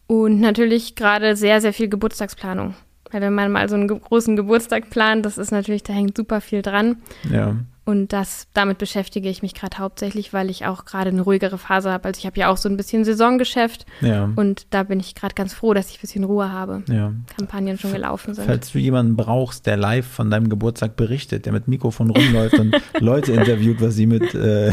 Und 0.06 0.40
natürlich 0.40 0.94
gerade 0.94 1.36
sehr, 1.36 1.60
sehr 1.60 1.74
viel 1.74 1.88
Geburtstagsplanung. 1.88 2.74
Weil 3.10 3.20
wenn 3.20 3.34
man 3.34 3.52
mal 3.52 3.68
so 3.68 3.74
einen 3.74 3.88
ge 3.88 3.98
großen 3.98 4.36
Geburtstag 4.36 4.88
plant, 4.88 5.26
das 5.26 5.36
ist 5.36 5.50
natürlich, 5.50 5.82
da 5.82 5.92
hängt 5.92 6.16
super 6.16 6.40
viel 6.40 6.62
dran. 6.62 6.96
Ja. 7.30 7.56
Und 7.90 8.12
das, 8.12 8.46
damit 8.54 8.78
beschäftige 8.78 9.28
ich 9.28 9.42
mich 9.42 9.52
gerade 9.52 9.78
hauptsächlich, 9.78 10.32
weil 10.32 10.48
ich 10.48 10.64
auch 10.64 10.84
gerade 10.84 11.10
eine 11.10 11.22
ruhigere 11.22 11.58
Phase 11.58 11.90
habe. 11.90 12.04
Also 12.04 12.20
ich 12.20 12.26
habe 12.26 12.38
ja 12.38 12.48
auch 12.48 12.56
so 12.56 12.68
ein 12.68 12.76
bisschen 12.76 13.04
Saisongeschäft 13.04 13.84
Ja. 14.00 14.30
und 14.36 14.66
da 14.70 14.84
bin 14.84 15.00
ich 15.00 15.16
gerade 15.16 15.34
ganz 15.34 15.54
froh, 15.54 15.74
dass 15.74 15.90
ich 15.90 15.96
ein 15.98 16.00
bisschen 16.02 16.22
Ruhe 16.22 16.52
habe. 16.52 16.84
ja. 16.88 17.12
Kampagnen 17.36 17.78
schon 17.78 17.92
gelaufen 17.92 18.34
sind. 18.34 18.46
Falls 18.46 18.70
du 18.70 18.78
jemanden 18.78 19.16
brauchst, 19.16 19.66
der 19.66 19.76
live 19.76 20.06
von 20.06 20.30
deinem 20.30 20.48
Geburtstag 20.48 20.94
berichtet, 20.94 21.46
der 21.46 21.52
mit 21.52 21.66
Mikrofon 21.66 22.10
rumläuft 22.10 22.60
und 22.60 22.76
Leute 23.00 23.32
interviewt, 23.32 23.80
was 23.80 23.96
sie 23.96 24.06
mit 24.06 24.34
äh, 24.36 24.70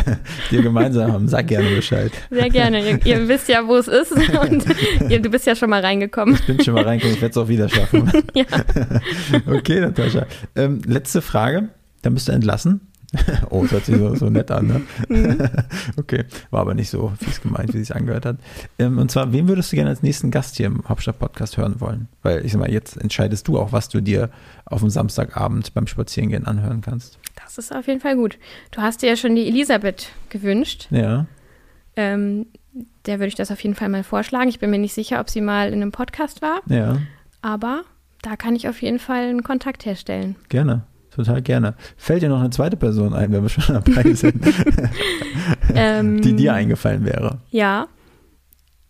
dir 0.51 0.61
gemeinsam 0.61 1.11
haben, 1.11 1.27
sag 1.27 1.47
gerne 1.47 1.69
Bescheid. 1.71 2.11
Sehr 2.29 2.49
gerne. 2.51 2.87
Ihr, 2.87 3.03
ihr 3.03 3.27
wisst 3.27 3.49
ja, 3.49 3.67
wo 3.67 3.77
es 3.77 3.87
ist 3.87 4.11
und 4.41 4.63
ihr, 5.09 5.19
du 5.19 5.29
bist 5.29 5.47
ja 5.47 5.55
schon 5.55 5.71
mal 5.71 5.81
reingekommen. 5.81 6.37
Bin 6.45 6.61
schon 6.61 6.75
mal 6.75 6.83
reingekommen, 6.83 7.15
ich 7.15 7.21
werde 7.23 7.31
es 7.31 7.37
auch 7.37 7.47
wieder 7.47 7.67
schaffen. 7.67 8.11
Ja. 8.35 8.45
Okay, 9.47 9.79
Natascha. 9.79 10.27
Ähm, 10.55 10.81
letzte 10.85 11.21
Frage, 11.23 11.69
dann 12.03 12.13
bist 12.13 12.27
du 12.27 12.31
entlassen. 12.31 12.81
Oh, 13.49 13.61
das 13.63 13.71
hört 13.71 13.85
sich 13.85 13.97
so, 13.97 14.15
so 14.15 14.29
nett 14.29 14.51
an, 14.51 14.67
ne? 14.67 14.81
Mhm. 15.09 15.49
Okay, 15.97 16.25
war 16.51 16.61
aber 16.61 16.73
nicht 16.73 16.89
so 16.89 17.11
fies 17.19 17.41
gemeint, 17.41 17.73
wie 17.73 17.79
es 17.79 17.87
sich 17.87 17.95
angehört 17.95 18.25
hat. 18.25 18.37
Ähm, 18.79 18.97
und 18.97 19.09
zwar, 19.11 19.31
wen 19.33 19.47
würdest 19.47 19.71
du 19.71 19.75
gerne 19.77 19.89
als 19.89 20.03
nächsten 20.03 20.29
Gast 20.31 20.57
hier 20.57 20.65
im 20.67 20.83
Hauptstadt-Podcast 20.87 21.57
hören 21.57 21.79
wollen? 21.79 22.07
Weil 22.21 22.45
ich 22.45 22.51
sag 22.51 22.59
mal, 22.59 22.71
jetzt 22.71 22.97
entscheidest 22.97 23.47
du 23.47 23.57
auch, 23.57 23.71
was 23.71 23.89
du 23.89 24.01
dir 24.01 24.29
auf 24.65 24.81
dem 24.81 24.89
Samstagabend 24.89 25.73
beim 25.73 25.87
Spazierengehen 25.87 26.45
anhören 26.45 26.81
kannst. 26.81 27.17
Das 27.43 27.57
ist 27.57 27.73
auf 27.73 27.87
jeden 27.87 28.01
Fall 28.01 28.15
gut. 28.15 28.37
Du 28.71 28.81
hast 28.81 29.01
dir 29.01 29.09
ja 29.09 29.15
schon 29.15 29.35
die 29.35 29.47
Elisabeth 29.47 30.09
gewünscht. 30.29 30.87
Ja, 30.91 31.25
Ähm, 31.95 32.45
der 33.07 33.19
würde 33.19 33.29
ich 33.29 33.35
das 33.35 33.49
auf 33.51 33.59
jeden 33.61 33.73
Fall 33.75 33.89
mal 33.89 34.03
vorschlagen. 34.03 34.49
Ich 34.49 34.59
bin 34.59 34.69
mir 34.69 34.77
nicht 34.77 34.93
sicher, 34.93 35.19
ob 35.19 35.29
sie 35.29 35.41
mal 35.41 35.69
in 35.69 35.81
einem 35.81 35.91
Podcast 35.91 36.41
war, 36.43 36.59
ja, 36.67 36.97
aber 37.41 37.83
da 38.21 38.35
kann 38.35 38.55
ich 38.55 38.67
auf 38.67 38.81
jeden 38.81 38.99
Fall 38.99 39.29
einen 39.29 39.43
Kontakt 39.43 39.85
herstellen. 39.85 40.35
gerne. 40.49 40.83
Total 41.17 41.41
gerne. 41.41 41.73
Fällt 41.97 42.21
dir 42.21 42.29
noch 42.29 42.39
eine 42.39 42.51
zweite 42.51 42.77
Person 42.77 43.15
ein, 43.15 43.31
wenn 43.31 43.41
wir 43.41 43.49
schon 43.49 43.73
dabei 43.73 44.03
sind, 44.13 44.45
Ähm, 45.73 46.21
die 46.21 46.35
dir 46.35 46.53
eingefallen 46.53 47.03
wäre? 47.03 47.39
Ja. 47.49 47.87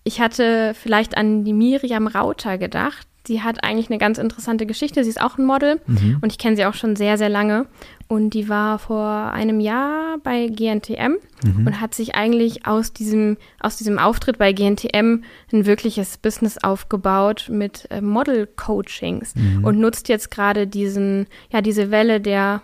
Ich 0.04 0.20
hatte 0.20 0.74
vielleicht 0.74 1.18
an 1.18 1.46
die 1.46 1.54
Miriam 1.54 2.08
Rauter 2.08 2.58
gedacht. 2.58 3.08
Die 3.28 3.42
hat 3.42 3.64
eigentlich 3.64 3.90
eine 3.90 3.98
ganz 3.98 4.18
interessante 4.18 4.66
Geschichte. 4.66 5.04
Sie 5.04 5.10
ist 5.10 5.22
auch 5.22 5.38
ein 5.38 5.46
Model 5.46 5.82
Mhm. 5.86 6.20
und 6.22 6.32
ich 6.32 6.38
kenne 6.38 6.56
sie 6.56 6.66
auch 6.66 6.74
schon 6.74 6.96
sehr, 6.96 7.18
sehr 7.18 7.30
lange. 7.30 7.66
Und 8.08 8.30
die 8.32 8.48
war 8.48 8.80
vor 8.80 9.06
einem 9.34 9.60
Jahr 9.60 10.18
bei 10.24 10.48
GNTM 10.48 11.18
Mhm. 11.44 11.68
und 11.68 11.82
hat 11.82 11.94
sich 11.94 12.16
eigentlich 12.16 12.66
aus 12.66 12.94
diesem, 12.94 13.38
aus 13.60 13.76
diesem 13.78 14.00
Auftritt 14.00 14.38
bei 14.38 14.54
GNTM 14.54 15.24
ein 15.52 15.66
wirkliches 15.66 16.18
Business 16.18 16.58
aufgebaut 16.64 17.48
mit 17.52 17.88
äh, 17.92 18.00
Model-Coachings 18.02 19.36
Mhm. 19.36 19.64
und 19.66 19.78
nutzt 19.80 20.08
jetzt 20.10 20.32
gerade 20.32 20.68
diesen, 20.68 21.28
ja, 21.52 21.62
diese 21.62 21.92
Welle 21.92 22.22
der 22.22 22.62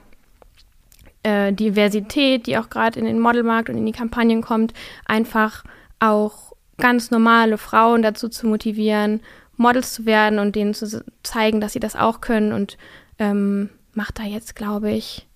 äh, 1.23 1.53
Diversität, 1.53 2.47
die 2.47 2.57
auch 2.57 2.69
gerade 2.69 2.99
in 2.99 3.05
den 3.05 3.19
Modelmarkt 3.19 3.69
und 3.69 3.77
in 3.77 3.85
die 3.85 3.91
Kampagnen 3.91 4.41
kommt, 4.41 4.73
einfach 5.05 5.63
auch 5.99 6.53
ganz 6.77 7.11
normale 7.11 7.57
Frauen 7.57 8.01
dazu 8.01 8.27
zu 8.29 8.47
motivieren, 8.47 9.21
Models 9.57 9.93
zu 9.93 10.05
werden 10.05 10.39
und 10.39 10.55
denen 10.55 10.73
zu 10.73 11.03
zeigen, 11.23 11.61
dass 11.61 11.73
sie 11.73 11.79
das 11.79 11.95
auch 11.95 12.21
können 12.21 12.53
und 12.53 12.77
ähm, 13.19 13.69
macht 13.93 14.19
da 14.19 14.23
jetzt, 14.23 14.55
glaube 14.55 14.91
ich, 14.91 15.27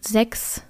sechs 0.00 0.62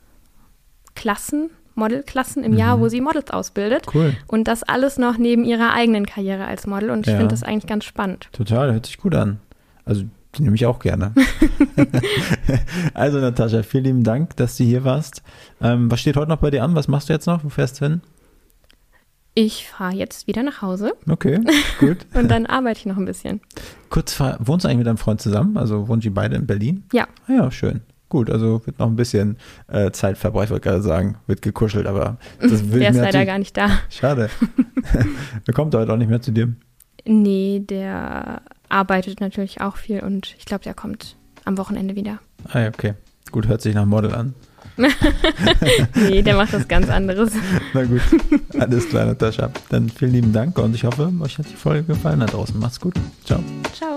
Klassen, 0.94 1.50
Modelklassen 1.76 2.42
im 2.42 2.54
Jahr, 2.56 2.80
wo 2.80 2.88
sie 2.88 3.00
Models 3.00 3.30
ausbildet. 3.30 3.86
Cool. 3.94 4.16
Und 4.26 4.48
das 4.48 4.64
alles 4.64 4.98
noch 4.98 5.16
neben 5.16 5.44
ihrer 5.44 5.72
eigenen 5.72 6.06
Karriere 6.06 6.44
als 6.46 6.66
Model. 6.66 6.90
Und 6.90 7.06
ich 7.06 7.12
Ja. 7.12 7.18
finde 7.18 7.32
das 7.32 7.44
eigentlich 7.44 7.68
ganz 7.68 7.84
spannend. 7.84 8.28
Total, 8.32 8.72
hört 8.72 8.86
sich 8.86 8.98
gut 8.98 9.14
an. 9.14 9.38
Also, 9.84 10.02
die 10.34 10.42
nehme 10.42 10.56
ich 10.56 10.66
auch 10.66 10.80
gerne. 10.80 11.12
also, 12.94 13.18
Natascha, 13.18 13.62
vielen 13.62 13.84
lieben 13.84 14.02
Dank, 14.04 14.36
dass 14.36 14.56
du 14.56 14.64
hier 14.64 14.82
warst. 14.84 15.22
Ähm, 15.62 15.88
was 15.90 16.00
steht 16.00 16.16
heute 16.16 16.28
noch 16.30 16.38
bei 16.38 16.50
dir 16.50 16.64
an? 16.64 16.74
Was 16.74 16.88
machst 16.88 17.08
du 17.08 17.12
jetzt 17.12 17.26
noch? 17.26 17.44
Wo 17.44 17.48
fährst 17.48 17.80
du 17.80 17.86
hin? 17.86 18.00
Ich 19.40 19.68
fahre 19.68 19.94
jetzt 19.94 20.26
wieder 20.26 20.42
nach 20.42 20.62
Hause 20.62 20.94
Okay, 21.08 21.38
gut. 21.78 21.98
und 22.14 22.28
dann 22.28 22.44
arbeite 22.44 22.80
ich 22.80 22.86
noch 22.86 22.96
ein 22.96 23.04
bisschen. 23.04 23.40
Kurz, 23.88 24.18
wohnst 24.18 24.64
du 24.64 24.68
eigentlich 24.68 24.78
mit 24.78 24.88
deinem 24.88 24.96
Freund 24.96 25.20
zusammen? 25.20 25.56
Also, 25.56 25.86
wohnt 25.86 26.04
ihr 26.04 26.12
beide 26.12 26.34
in 26.34 26.44
Berlin? 26.44 26.82
Ja. 26.92 27.06
Ah 27.28 27.32
ja, 27.32 27.50
schön. 27.52 27.82
Gut, 28.08 28.30
also 28.30 28.66
wird 28.66 28.80
noch 28.80 28.88
ein 28.88 28.96
bisschen 28.96 29.36
äh, 29.68 29.92
Zeit 29.92 30.18
verbraucht, 30.18 30.46
ich 30.46 30.50
wollte 30.50 30.68
gerade 30.68 30.82
sagen, 30.82 31.18
wird 31.28 31.40
gekuschelt, 31.42 31.86
aber 31.86 32.16
das 32.40 32.68
will 32.72 32.80
Der 32.80 32.90
ich 32.90 32.96
ist 32.96 33.00
leider 33.00 33.24
gar 33.24 33.38
nicht 33.38 33.56
da. 33.56 33.78
Schade. 33.90 34.28
er 35.46 35.54
kommt 35.54 35.72
heute 35.72 35.92
auch 35.92 35.98
nicht 35.98 36.10
mehr 36.10 36.20
zu 36.20 36.32
dir. 36.32 36.52
Nee, 37.04 37.62
der 37.64 38.42
arbeitet 38.68 39.20
natürlich 39.20 39.60
auch 39.60 39.76
viel 39.76 40.00
und 40.00 40.34
ich 40.36 40.46
glaube, 40.46 40.64
der 40.64 40.74
kommt 40.74 41.14
am 41.44 41.58
Wochenende 41.58 41.94
wieder. 41.94 42.18
Ah 42.48 42.58
ja, 42.58 42.68
okay. 42.70 42.94
Gut, 43.30 43.46
hört 43.46 43.62
sich 43.62 43.76
nach 43.76 43.86
Model 43.86 44.12
an. 44.12 44.34
Nee, 45.94 46.22
der 46.22 46.36
macht 46.36 46.52
was 46.52 46.66
ganz 46.68 46.88
anderes. 46.88 47.30
Na 47.74 47.84
gut, 47.84 48.00
alles 48.58 48.88
klar, 48.88 49.06
Natascha. 49.06 49.50
Dann 49.68 49.88
vielen 49.90 50.12
lieben 50.12 50.32
Dank 50.32 50.56
und 50.58 50.74
ich 50.74 50.84
hoffe, 50.84 51.12
euch 51.20 51.38
hat 51.38 51.46
die 51.50 51.56
Folge 51.56 51.82
gefallen 51.84 52.20
da 52.20 52.26
draußen. 52.26 52.58
Macht's 52.58 52.80
gut. 52.80 52.94
Ciao. 53.24 53.42
Ciao. 53.76 53.96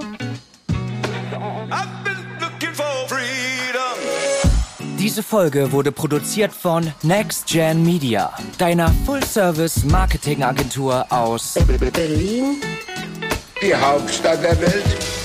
I've 1.69 1.87
been 2.03 2.17
looking 2.39 2.73
for 2.73 2.85
freedom. 3.07 3.97
Diese 4.97 5.21
Folge 5.23 5.71
wurde 5.71 5.91
produziert 5.91 6.51
von 6.51 6.91
Next 7.03 7.47
Gen 7.47 7.83
Media, 7.83 8.31
deiner 8.57 8.91
Full-Service-Marketing-Agentur 9.05 11.05
aus 11.11 11.53
Berlin, 11.93 12.55
die 13.61 13.75
Hauptstadt 13.75 14.43
der 14.43 14.59
Welt. 14.61 15.20